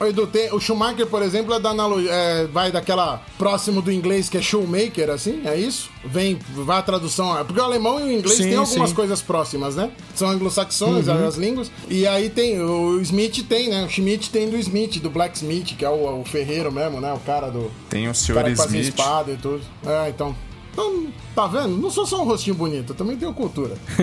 Ô, 0.00 0.06
Edu, 0.06 0.26
tem- 0.26 0.52
o 0.52 0.58
Schumacher, 0.58 1.06
por 1.06 1.22
exemplo, 1.22 1.54
é 1.54 1.60
da 1.60 1.70
analogia. 1.70 2.10
é, 2.10 2.46
vai 2.48 2.72
daquela 2.72 3.22
próximo 3.38 3.80
do 3.80 3.92
inglês 3.92 4.28
que 4.28 4.36
é 4.36 4.42
shoemaker, 4.42 5.08
assim? 5.10 5.42
É 5.44 5.54
isso? 5.54 5.88
Vem, 6.04 6.36
vai 6.52 6.78
a 6.78 6.82
tradução. 6.82 7.38
é, 7.38 7.44
Porque 7.44 7.60
o 7.60 7.64
alemão 7.64 8.00
e 8.00 8.04
o 8.04 8.12
inglês 8.18 8.38
Sim, 8.38 8.44
tem 8.48 8.56
algumas 8.56 8.88
sim. 8.90 8.96
coisas 8.96 9.22
próximas, 9.22 9.76
né? 9.76 9.90
São 10.16 10.28
anglo-saxões 10.28 11.08
as 11.08 11.36
línguas. 11.36 11.70
E 11.88 12.04
aí 12.08 12.28
tem. 12.28 12.60
O 12.60 12.98
Smith 13.02 13.44
tem, 13.46 13.68
né? 13.68 13.84
O 13.84 13.88
Schmidt 13.88 14.30
tem 14.30 14.48
do 14.48 14.56
Smith, 14.56 14.98
do 15.00 15.10
Blacksmith, 15.10 15.76
que 15.76 15.84
é 15.84 15.88
o, 15.88 16.22
o 16.22 16.24
ferreiro 16.24 16.72
mesmo, 16.72 17.00
né? 17.00 17.12
O 17.12 17.20
cara 17.20 17.48
do. 17.48 17.70
Tem 17.88 18.08
o 18.08 18.10
O 18.10 18.14
Sr. 18.14 18.34
cara 18.34 18.50
que 18.50 18.56
fazia 18.56 18.80
Smith. 18.80 18.98
espada 18.98 19.30
e 19.30 19.36
tudo. 19.36 19.60
É, 19.86 20.08
então. 20.08 20.34
Então, 20.72 21.06
tá 21.34 21.46
vendo? 21.46 21.76
Não 21.76 21.90
sou 21.90 22.06
só 22.06 22.22
um 22.22 22.24
rostinho 22.24 22.56
bonito, 22.56 22.92
eu 22.92 22.96
também 22.96 23.16
tenho 23.16 23.32
cultura. 23.34 23.74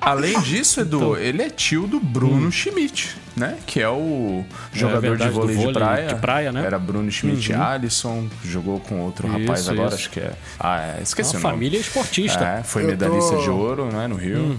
Além 0.00 0.40
disso, 0.40 0.80
Edu, 0.80 1.16
ele 1.18 1.42
é 1.42 1.50
tio 1.50 1.86
do 1.86 2.00
Bruno 2.00 2.50
Schmidt, 2.50 3.14
né? 3.36 3.58
Que 3.66 3.80
é 3.80 3.88
o 3.90 4.42
jogador 4.72 5.00
verdade, 5.02 5.30
de 5.30 5.36
vôlei, 5.38 5.54
do 5.54 5.58
de 5.58 5.64
vôlei 5.66 5.74
praia. 5.82 6.06
de 6.08 6.14
praia, 6.14 6.50
né? 6.52 6.64
Era 6.64 6.78
Bruno 6.78 7.10
Schmidt 7.12 7.52
Alisson, 7.52 8.26
jogou 8.42 8.80
com 8.80 9.00
outro 9.02 9.28
Isso, 9.28 9.38
rapaz 9.38 9.68
agora, 9.68 9.88
isso. 9.88 9.96
acho 9.96 10.10
que 10.10 10.20
é. 10.20 10.32
Ah, 10.58 10.96
é, 10.98 11.02
esqueci 11.02 11.36
Uma 11.36 11.40
o 11.40 11.42
nome. 11.42 11.54
família 11.54 11.78
esportista. 11.78 12.42
É, 12.44 12.62
foi 12.62 12.84
Eu 12.84 12.88
medalhista 12.88 13.36
tô- 13.36 13.42
de 13.42 13.50
ouro, 13.50 13.84
né, 13.92 14.08
no 14.08 14.16
Rio. 14.16 14.56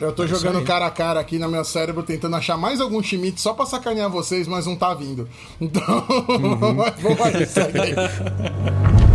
Eu 0.00 0.12
tô 0.12 0.26
jogando 0.26 0.64
cara 0.64 0.86
a 0.86 0.90
cara 0.90 1.20
aqui 1.20 1.38
no 1.38 1.48
meu 1.48 1.64
cérebro, 1.64 2.02
tentando 2.02 2.34
achar 2.36 2.56
mais 2.56 2.80
algum 2.80 3.02
Schmidt 3.02 3.40
só 3.40 3.54
pra 3.54 3.64
sacanear 3.64 4.10
vocês, 4.10 4.48
mas 4.48 4.66
não 4.66 4.76
tá 4.76 4.92
vindo. 4.94 5.28
Então, 5.60 6.04
vamos 7.00 7.20
aí, 7.20 7.46
segue 7.46 7.80
aí. 7.80 7.94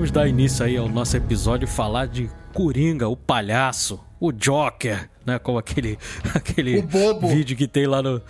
vamos 0.00 0.10
dar 0.10 0.26
início 0.26 0.64
aí 0.64 0.78
ao 0.78 0.88
nosso 0.88 1.14
episódio 1.14 1.66
e 1.66 1.68
falar 1.68 2.06
de 2.06 2.30
Coringa, 2.54 3.06
o 3.06 3.14
palhaço, 3.14 4.00
o 4.18 4.32
Joker, 4.32 5.10
né? 5.26 5.38
Como 5.38 5.58
aquele, 5.58 5.98
aquele 6.34 6.82
vídeo 7.20 7.54
que 7.54 7.68
tem 7.68 7.86
lá 7.86 8.00
no 8.02 8.22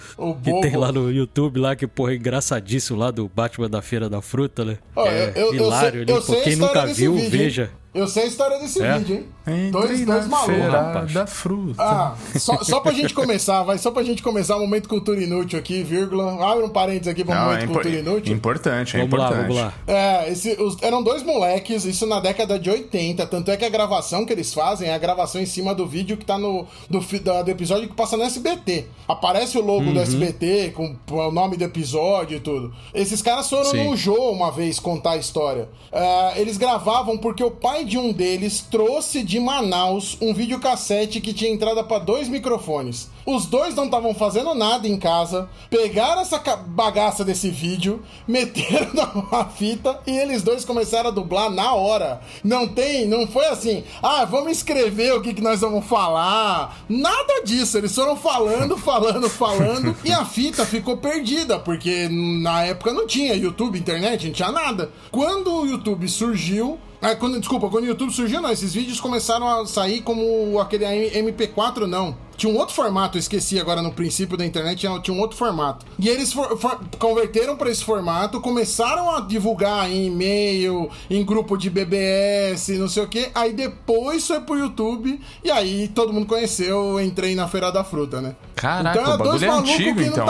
que 0.43 0.61
tem 0.63 0.77
lá 0.77 0.91
no 0.91 1.13
YouTube 1.13 1.61
lá 1.61 1.77
que 1.77 1.87
porra 1.87 2.13
é 2.13 2.17
engraçadíssimo 2.17 2.99
lá 2.99 3.13
do 3.13 3.29
Batman 3.33 3.71
da 3.71 3.81
Feira 3.81 4.09
da 4.11 4.21
Fruta, 4.21 4.65
né? 4.65 4.79
Ó, 4.97 5.07
é 5.07 5.31
eu- 5.31 5.33
eu- 5.35 5.47
eu 5.47 5.55
hilário 5.55 5.91
sei- 5.93 6.03
ali. 6.03 6.11
eu 6.39 6.43
quem 6.43 6.57
nunca 6.57 6.87
viu, 6.87 7.15
vídeo, 7.15 7.31
veja. 7.31 7.71
Eu 7.93 8.07
sei 8.07 8.23
a 8.23 8.27
história 8.27 8.59
desse 8.61 8.81
É? 8.81 8.99
vídeo, 8.99 9.17
hein? 9.17 9.27
Entrei 9.69 9.71
Dois, 9.73 10.07
dois 10.07 10.29
malucos. 10.29 11.13
da 11.13 11.27
fruta. 11.27 11.83
Ah, 11.83 12.15
só, 12.39 12.63
só 12.63 12.79
pra 12.79 12.93
gente 12.93 13.13
começar, 13.13 13.65
vai, 13.65 13.79
só 13.79 13.91
pra 13.91 14.05
gente 14.05 14.23
começar, 14.23 14.57
um 14.57 14.61
momento 14.61 14.89
cultura 14.89 15.21
inútil 15.21 15.59
aqui, 15.59 15.83
vírgula. 15.83 16.35
Abre 16.53 16.63
um 16.63 16.69
parênteses 16.69 17.09
aqui 17.09 17.25
pra 17.25 17.35
um 17.35 17.39
Não, 17.39 17.45
momento 17.47 17.65
é 17.65 17.67
cultura 17.67 17.95
inútil. 17.97 18.33
importante, 18.37 18.97
é 18.97 19.01
Vamos 19.01 19.19
lá, 19.19 19.27
importante. 19.27 19.47
vamos 19.49 19.63
lá. 19.63 19.75
É, 19.89 20.31
esse- 20.31 20.53
os- 20.63 20.81
eram 20.83 21.03
dois 21.03 21.25
moleques, 21.25 21.85
isso 21.85 22.07
na 22.07 22.21
década 22.21 22.61
de 22.61 22.71
80. 22.71 23.27
Tanto 23.27 23.51
é 23.51 23.57
que 23.57 23.65
a 23.65 23.69
gravação 23.69 24.25
que 24.25 24.33
eles 24.33 24.55
fazem 24.55 24.89
é 24.89 24.95
a 24.95 24.99
gravação 24.99 25.41
em 25.41 25.47
cima 25.47 25.75
do 25.75 25.85
vídeo 25.85 26.17
que 26.17 26.25
tá 26.25 26.39
no 26.39 26.67
do, 26.89 27.01
do 27.01 27.51
episódio 27.51 27.89
que 27.89 27.95
passa 27.95 28.17
no 28.17 28.23
SBT. 28.23 28.87
Aparece 29.09 29.59
o 29.59 29.65
logo 29.65 29.87
Uhum. 29.87 29.95
do 29.95 30.01
SBT 30.01 30.73
com 30.77 30.95
o 31.11 31.33
nome 31.33 31.57
do 31.57 31.65
episódio 31.65 32.37
e 32.37 32.41
tudo. 32.41 32.73
Esses 32.95 33.21
caras 33.21 33.51
foram 33.51 33.65
Sim. 33.65 33.89
no 33.89 33.97
Jô 33.97 34.31
uma 34.31 34.53
vez 34.53 34.79
contar 34.79 35.13
a 35.13 35.17
história. 35.17 35.69
É, 35.91 36.41
eles 36.41 36.57
gravavam 36.57 37.19
porque 37.19 37.43
o 37.43 37.51
pai 37.51 37.80
de 37.85 37.99
um 37.99 38.13
deles 38.13 38.65
trouxe 38.71 39.23
de 39.23 39.41
Manaus 39.41 40.17
um 40.21 40.35
videocassete 40.35 41.21
que 41.21 41.33
tinha 41.33 41.51
entrada 41.51 41.83
pra 41.83 41.99
dois 41.99 42.29
microfones. 42.29 43.09
Os 43.25 43.47
dois 43.47 43.75
não 43.75 43.85
estavam 43.85 44.15
fazendo 44.15 44.55
nada 44.55 44.89
em 44.89 44.99
casa, 44.99 45.49
pegaram 45.69 46.23
essa 46.23 46.39
bagaça 46.39 47.25
desse 47.25 47.51
vídeo, 47.51 48.03
meteram 48.27 48.91
na 49.31 49.45
fita 49.57 50.01
e 50.07 50.17
eles 50.17 50.43
dois 50.43 50.65
começaram 50.65 51.11
a 51.11 51.13
dublar 51.13 51.51
na 51.51 51.75
hora. 51.75 52.21
Não 52.43 52.67
tem, 52.67 53.07
não 53.07 53.27
foi 53.27 53.47
assim, 53.47 53.85
ah, 54.03 54.25
vamos 54.25 54.53
escrever 54.53 55.15
o 55.15 55.21
que, 55.21 55.35
que 55.35 55.43
nós 55.43 55.61
vamos 55.61 55.87
falar. 55.87 56.85
Nada 56.89 57.43
disso, 57.45 57.79
eles 57.79 57.95
foram 57.95 58.17
falando, 58.17 58.77
falando, 58.79 59.29
falando 59.29 59.97
e 60.05 60.13
a 60.13 60.25
fita 60.25 60.65
ficou 60.65 60.97
perdida, 60.97 61.59
porque 61.59 62.09
na 62.09 62.65
época 62.65 62.93
não 62.93 63.07
tinha 63.07 63.35
YouTube, 63.35 63.79
internet, 63.79 64.27
não 64.27 64.33
tinha 64.33 64.53
nada. 64.53 64.91
Quando 65.11 65.55
o 65.55 65.67
YouTube 65.67 66.09
surgiu, 66.09 66.79
ah, 67.03 67.15
quando, 67.15 67.39
desculpa, 67.39 67.69
quando 67.69 67.85
o 67.85 67.87
YouTube 67.89 68.13
surgiu, 68.13 68.41
não, 68.41 68.51
esses 68.51 68.75
vídeos 68.75 69.01
começaram 69.01 69.47
a 69.49 69.67
sair 69.67 70.03
como 70.03 70.59
aquele 70.61 70.85
MP4, 70.85 71.87
não. 71.87 72.17
Tinha 72.37 72.51
um 72.53 72.57
outro 72.57 72.75
formato, 72.75 73.19
eu 73.19 73.21
esqueci 73.21 73.61
agora 73.61 73.83
no 73.83 73.93
princípio 73.93 74.35
da 74.37 74.47
internet, 74.47 74.79
tinha, 74.79 74.99
tinha 75.01 75.15
um 75.15 75.21
outro 75.21 75.37
formato. 75.37 75.85
E 75.99 76.09
eles 76.09 76.33
for- 76.33 76.57
for- 76.59 76.81
converteram 76.99 77.55
para 77.57 77.71
esse 77.71 77.85
formato, 77.85 78.41
começaram 78.41 79.15
a 79.15 79.21
divulgar 79.21 79.91
em 79.91 80.07
e-mail, 80.07 80.89
em 81.11 81.23
grupo 81.23 81.57
de 81.59 81.69
BBS, 81.69 82.79
não 82.79 82.89
sei 82.89 83.03
o 83.03 83.09
que. 83.09 83.31
Aí 83.35 83.53
depois 83.53 84.27
foi 84.27 84.41
pro 84.41 84.59
YouTube, 84.59 85.21
e 85.45 85.51
aí 85.51 85.89
todo 85.89 86.13
mundo 86.15 86.27
conheceu, 86.27 86.99
eu 86.99 87.01
entrei 87.01 87.35
na 87.35 87.47
Feira 87.47 87.71
da 87.71 87.85
Fruta, 87.85 88.21
né? 88.23 88.35
Caraca, 88.57 88.99
é 88.99 89.03
o 89.03 89.19
bagulho 89.19 89.45
é 89.45 89.49
antigo, 89.73 90.01
então. 90.13 90.25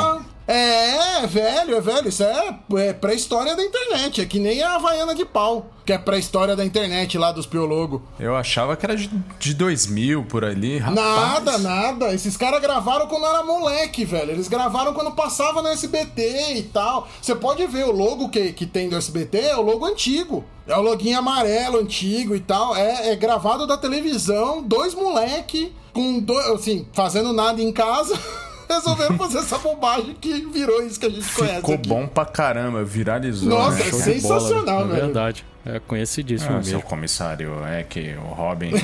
É, 0.50 1.22
é 1.22 1.26
velho, 1.28 1.76
é 1.76 1.80
velho. 1.80 2.08
Isso 2.08 2.24
é, 2.24 2.58
é 2.78 2.92
pré-história 2.92 3.54
da 3.54 3.62
internet. 3.62 4.20
É 4.20 4.26
que 4.26 4.40
nem 4.40 4.60
a 4.60 4.74
Havaiana 4.74 5.14
de 5.14 5.24
pau, 5.24 5.70
que 5.86 5.92
é 5.92 5.98
pré-história 5.98 6.56
da 6.56 6.64
internet 6.64 7.16
lá 7.16 7.30
dos 7.30 7.46
Piologo. 7.46 8.02
Eu 8.18 8.34
achava 8.34 8.76
que 8.76 8.84
era 8.84 8.96
de, 8.96 9.08
de 9.38 9.54
2000 9.54 10.24
por 10.24 10.44
ali. 10.44 10.78
Rapaz. 10.78 10.96
Nada, 10.96 11.58
nada. 11.58 12.12
Esses 12.12 12.36
caras 12.36 12.60
gravaram 12.60 13.06
quando 13.06 13.26
era 13.26 13.44
moleque, 13.44 14.04
velho. 14.04 14.32
Eles 14.32 14.48
gravaram 14.48 14.92
quando 14.92 15.12
passava 15.12 15.62
no 15.62 15.68
SBT 15.68 16.54
e 16.56 16.62
tal. 16.64 17.06
Você 17.22 17.36
pode 17.36 17.64
ver 17.68 17.84
o 17.84 17.92
logo 17.92 18.28
que, 18.28 18.52
que 18.52 18.66
tem 18.66 18.88
do 18.88 18.96
SBT, 18.96 19.38
é 19.38 19.56
o 19.56 19.62
logo 19.62 19.86
antigo. 19.86 20.44
É 20.66 20.76
o 20.76 20.82
loginho 20.82 21.18
amarelo, 21.18 21.78
antigo 21.78 22.34
e 22.34 22.40
tal. 22.40 22.74
É, 22.74 23.12
é 23.12 23.16
gravado 23.16 23.68
da 23.68 23.76
televisão, 23.76 24.62
dois 24.62 24.94
moleque, 24.94 25.72
com 25.92 26.18
dois, 26.18 26.44
assim, 26.48 26.88
fazendo 26.92 27.32
nada 27.32 27.62
em 27.62 27.70
casa. 27.72 28.18
Resolveram 28.70 29.18
fazer 29.18 29.38
essa 29.38 29.58
bobagem 29.58 30.14
que 30.20 30.46
virou 30.46 30.82
isso 30.82 31.00
que 31.00 31.06
a 31.06 31.10
gente 31.10 31.28
conhece. 31.32 31.56
Ficou 31.56 31.78
bom 31.78 32.06
pra 32.06 32.24
caramba, 32.24 32.84
viralizou. 32.84 33.48
Nossa, 33.48 33.78
né? 33.78 33.88
é 33.88 33.92
sensacional, 33.92 34.64
bola, 34.64 34.84
né? 34.84 34.92
velho. 34.92 34.96
É 34.96 35.04
verdade. 35.06 35.44
É 35.64 35.78
conhecidíssimo 35.78 36.56
Ah, 36.56 36.62
seu 36.62 36.76
mesmo. 36.76 36.88
comissário, 36.88 37.52
é 37.66 37.82
que 37.82 38.14
o 38.14 38.32
Robin. 38.32 38.70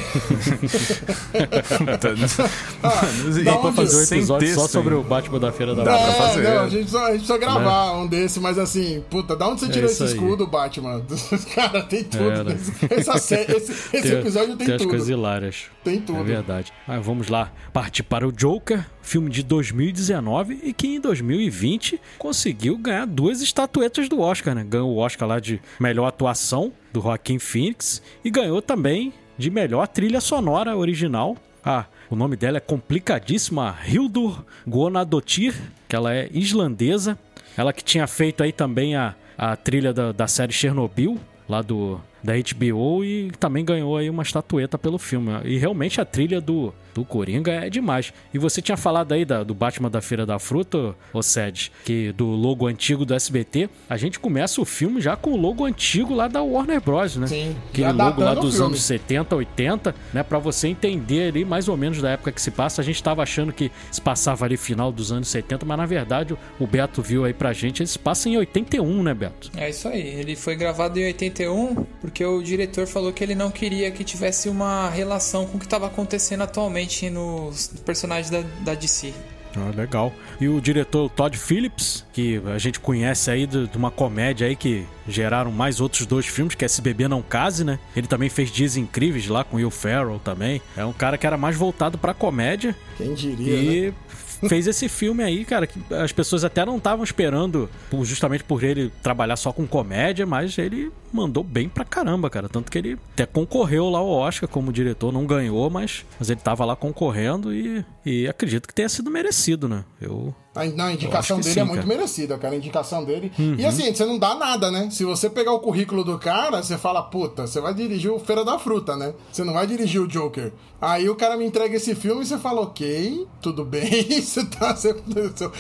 Ah, 2.83 3.01
Dá 3.45 3.57
pra 3.59 3.73
fazer 3.73 3.97
um 3.97 4.03
episódio 4.19 4.49
só 4.49 4.55
texto 4.63 4.73
sobre 4.73 4.95
ainda. 4.95 5.07
o 5.07 5.09
Batman 5.09 5.39
da 5.41 5.53
Feira 5.53 5.75
da 5.75 5.85
Dá 5.85 5.97
pra 5.97 6.07
É, 6.09 6.13
fazer. 6.13 6.43
não, 6.43 6.61
a 6.65 6.69
gente, 6.69 6.91
só, 6.91 6.99
a 6.99 7.07
gente 7.13 7.19
precisa 7.19 7.39
gravar 7.39 7.93
um 7.97 8.07
desse, 8.07 8.41
mas 8.41 8.59
assim, 8.59 9.03
puta, 9.11 9.35
da 9.37 9.49
onde 9.49 9.61
você 9.61 9.67
É 9.67 9.71
tirou 9.71 9.91
isso 9.91 10.05
esse 10.05 10.13
aí. 10.15 10.19
escudo, 10.21 10.47
Batman? 10.47 11.03
Cara, 11.55 11.83
tem 11.83 12.05
tudo. 12.05 12.31
É, 12.31 12.45
né? 12.45 12.55
nesse- 12.55 12.73
essa 12.95 13.19
série- 13.19 13.57
esse, 13.57 13.73
esse 13.97 14.13
episódio 14.15 14.57
tem, 14.57 14.67
tem 14.67 14.75
as 14.77 14.83
tudo. 14.83 14.91
coisas 14.91 15.09
hilárias. 15.09 15.65
Tem 15.85 16.01
tudo. 16.01 16.21
É 16.21 16.25
verdade. 16.25 16.73
Mas 16.87 17.05
vamos 17.05 17.29
lá, 17.29 17.51
partir 17.73 18.03
para 18.03 18.27
o 18.27 18.33
Joker, 18.33 18.85
filme 19.03 19.31
de 19.31 19.43
2019 19.43 20.61
e 20.63 20.73
que 20.73 20.87
em 20.89 21.01
2020 21.01 22.01
conseguiu 22.19 22.77
ganhar 22.77 23.07
duas 23.07 23.41
estatuetas 23.41 24.09
do 24.09 24.21
Oscar, 24.21 24.55
né? 24.55 24.65
Ganhou 24.69 24.91
o 24.91 24.99
Oscar 24.99 25.29
lá 25.29 25.39
de 25.41 25.61
melhor 25.81 26.07
atuação 26.07 26.66
do 26.97 27.03
Joaquin 27.03 27.39
Phoenix 27.39 28.03
e 28.25 28.31
ganhou 28.31 28.63
também 28.63 29.13
de 29.37 29.51
melhor 29.51 29.87
trilha 29.87 30.21
sonora 30.21 30.75
original. 30.77 31.37
Ah, 31.63 31.85
o 32.09 32.17
nome 32.17 32.37
dela 32.37 32.57
é 32.57 32.61
complicadíssima, 32.61 33.77
Hildur 33.87 34.43
Guðnadóttir, 34.67 35.55
que 35.87 35.95
ela 35.95 36.15
é 36.15 36.29
islandesa. 36.33 37.19
Ela 37.57 37.73
que 37.73 37.85
tinha 37.85 38.07
feito 38.07 38.43
aí 38.43 38.53
também 38.53 38.97
a, 38.97 39.15
a 39.37 39.57
trilha 39.57 39.93
da, 39.93 40.13
da 40.13 40.27
série 40.27 40.53
Chernobyl, 40.53 41.19
lá 41.49 41.61
do 41.61 42.01
da 42.27 42.35
HBO 42.35 43.05
e 43.05 43.31
também 43.39 43.65
ganhou 43.65 43.97
aí 43.97 44.11
uma 44.11 44.23
estatueta 44.23 44.77
pelo 44.77 44.99
filme. 44.99 45.31
E 45.45 45.57
realmente 45.59 46.01
a 46.01 46.05
trilha 46.05 46.41
do, 46.41 46.75
do 46.95 47.05
Coringa 47.05 47.53
é 47.53 47.71
demais. 47.71 48.13
E 48.35 48.39
você 48.39 48.61
tinha 48.61 48.77
falado 48.77 49.13
aí 49.13 49.25
da- 49.25 49.43
do 49.45 49.55
Batman 49.55 49.89
da 49.91 50.01
Feira 50.01 50.27
da 50.27 50.39
Fruta, 50.39 50.95
ô 51.13 51.23
Sed, 51.23 51.71
que 51.85 52.13
do 52.13 52.27
logo 52.27 52.67
antigo 52.67 53.05
do 53.05 53.15
SBT, 53.15 53.71
a 53.89 53.97
gente 53.97 54.19
começa 54.19 54.61
o 54.61 54.65
filme 54.65 55.01
já 55.01 55.15
com 55.17 55.31
o 55.33 55.37
logo 55.37 55.65
antigo 55.65 56.13
lá 56.15 56.27
da 56.29 56.43
Warner 56.43 56.81
Bros, 56.81 57.17
né? 57.17 57.27
Sim, 57.29 57.57
Aquele 57.71 57.87
já 57.87 57.93
logo 57.93 58.21
lá 58.23 58.35
dos 58.35 58.61
anos 58.61 58.83
70, 58.83 59.37
80, 59.37 59.95
né? 60.13 60.23
Pra 60.23 60.39
você 60.39 60.69
entender 60.69 61.29
ali 61.29 61.45
mais 61.45 61.69
ou 61.69 61.77
menos 61.77 62.03
da 62.03 62.11
época 62.11 62.33
que 62.33 62.41
se 62.43 62.51
passa. 62.51 62.83
A 62.83 62.85
gente 62.85 63.03
tava 63.03 63.23
achando 63.23 63.53
que 63.53 63.71
se 63.91 64.01
passava 64.01 64.45
ali 64.45 64.57
final 64.57 64.91
dos 64.91 65.13
anos 65.13 65.29
70, 65.29 65.65
mas 65.65 65.79
na 65.79 65.87
verdade 65.87 66.35
o- 66.35 66.39
o 66.59 66.67
Beto 66.67 67.01
viu 67.03 67.25
aí 67.25 67.33
pra 67.33 67.53
gente, 67.53 67.81
ele 67.83 67.87
se 67.87 67.99
passa 67.99 68.29
em 68.29 68.37
81, 68.37 69.03
né, 69.03 69.15
Beto? 69.15 69.51
É 69.57 69.71
isso 69.71 69.87
aí. 69.89 70.01
Ele 70.01 70.35
foi 70.35 70.57
gravado 70.57 70.99
em 70.99 71.05
81 71.07 71.85
porque 72.01 72.16
o 72.25 72.43
diretor 72.43 72.87
falou 72.87 73.13
que 73.13 73.23
ele 73.23 73.35
não 73.35 73.51
queria 73.51 73.91
que 73.91 74.05
tivesse 74.05 74.49
uma 74.49 74.89
relação 74.89 75.47
com 75.47 75.57
o 75.57 75.61
que 75.61 75.67
estava 75.67 75.87
acontecendo 75.87 76.43
atualmente 76.43 77.11
nos 77.11 77.69
personagens 77.85 78.31
da, 78.31 78.43
da 78.61 78.75
DC. 78.75 79.13
Ah, 79.57 79.73
legal. 79.75 80.13
E 80.41 80.49
o 80.49 80.61
diretor 80.61 81.09
Todd 81.09 81.37
Phillips, 81.37 82.05
que 82.13 82.41
a 82.47 82.59
gente 82.59 82.79
conhece 82.79 83.31
aí 83.31 83.47
de, 83.47 83.67
de 83.67 83.77
uma 83.77 83.91
comédia 83.91 84.47
aí 84.47 84.55
que 84.55 84.87
geraram 85.09 85.51
mais 85.51 85.81
outros 85.81 86.05
dois 86.07 86.27
filmes, 86.27 86.55
que 86.55 86.65
é 86.65 86.69
Se 86.69 86.83
Beber 86.83 87.09
Não 87.09 87.23
Case, 87.23 87.65
né? 87.65 87.79
Ele 87.95 88.07
também 88.07 88.29
fez 88.29 88.51
Dias 88.51 88.77
Incríveis 88.77 89.27
lá 89.29 89.43
com 89.45 89.57
Will 89.57 89.71
Ferrell 89.71 90.21
também. 90.23 90.61
É 90.77 90.85
um 90.85 90.93
cara 90.93 91.17
que 91.17 91.27
era 91.27 91.37
mais 91.37 91.57
voltado 91.57 91.97
pra 91.97 92.13
comédia 92.13 92.77
Quem 92.99 93.15
diria, 93.15 93.57
né? 93.57 93.63
e 93.63 93.95
fez 94.49 94.67
esse 94.67 94.89
filme 94.89 95.23
aí, 95.23 95.45
cara, 95.45 95.67
que 95.67 95.81
as 95.95 96.13
pessoas 96.13 96.45
até 96.45 96.65
não 96.65 96.77
estavam 96.77 97.03
esperando, 97.03 97.71
justamente 98.03 98.45
por 98.45 98.63
ele 98.63 98.93
trabalhar 99.03 99.37
só 99.37 99.53
com 99.53 99.67
comédia, 99.67 100.27
mas 100.27 100.59
ele 100.59 100.93
mandou 101.13 101.43
bem 101.43 101.69
pra 101.69 101.85
caramba, 101.85 102.29
cara. 102.31 102.49
Tanto 102.49 102.71
que 102.71 102.79
ele 102.79 102.99
até 103.13 103.27
concorreu 103.27 103.89
lá 103.89 103.99
ao 103.99 104.09
Oscar 104.09 104.49
como 104.49 104.73
diretor, 104.73 105.13
não 105.13 105.27
ganhou, 105.27 105.69
mas, 105.71 106.05
mas 106.19 106.31
ele 106.31 106.41
tava 106.41 106.65
lá 106.65 106.77
concorrendo 106.77 107.53
e, 107.53 107.85
e 108.05 108.29
acredito 108.29 108.67
que 108.67 108.75
tenha 108.75 108.89
sido 108.89 109.11
merecido, 109.11 109.69
né? 109.69 109.85
Eu. 110.01 110.35
A, 110.55 110.65
não, 110.65 110.87
a 110.87 110.93
indicação 110.93 111.39
dele 111.39 111.51
é 111.51 111.53
sim, 111.53 111.61
muito 111.61 111.75
cara. 111.75 111.83
Uhum. 111.83 111.89
merecida, 111.89 112.39
cara. 112.39 112.55
A 112.55 112.57
indicação 112.57 113.05
dele. 113.05 113.31
E 113.59 113.65
assim, 113.67 113.93
você 113.93 114.07
não 114.07 114.19
dá 114.19 114.35
nada, 114.35 114.71
né? 114.71 114.89
Se 114.91 115.05
você 115.05 115.29
pegar 115.29 115.53
o 115.53 115.61
currículo 115.61 116.03
do 116.03 116.19
cara, 116.19 116.63
você 116.63 116.79
fala, 116.79 117.03
puta, 117.03 117.47
você 117.47 117.61
vai 117.61 117.75
dirigir 117.75 118.11
o 118.11 118.19
Feira 118.19 118.45
da 118.45 118.59
Fruta, 118.59 118.97
né? 118.97 119.13
Você 119.31 119.45
não 119.45 119.53
vai 119.53 119.67
dirigir 119.67 120.01
o 120.01 120.09
Joker. 120.09 120.53
Aí 120.81 121.09
o 121.09 121.15
cara 121.15 121.37
me 121.37 121.45
entrega 121.45 121.77
esse 121.77 121.95
filme 121.95 122.23
e 122.23 122.27
você 122.27 122.39
fala, 122.39 122.61
ok, 122.61 123.27
tudo 123.41 123.65
bem, 123.65 124.05
você 124.21 124.45
tá. 124.45 124.75
Você, 124.75 124.95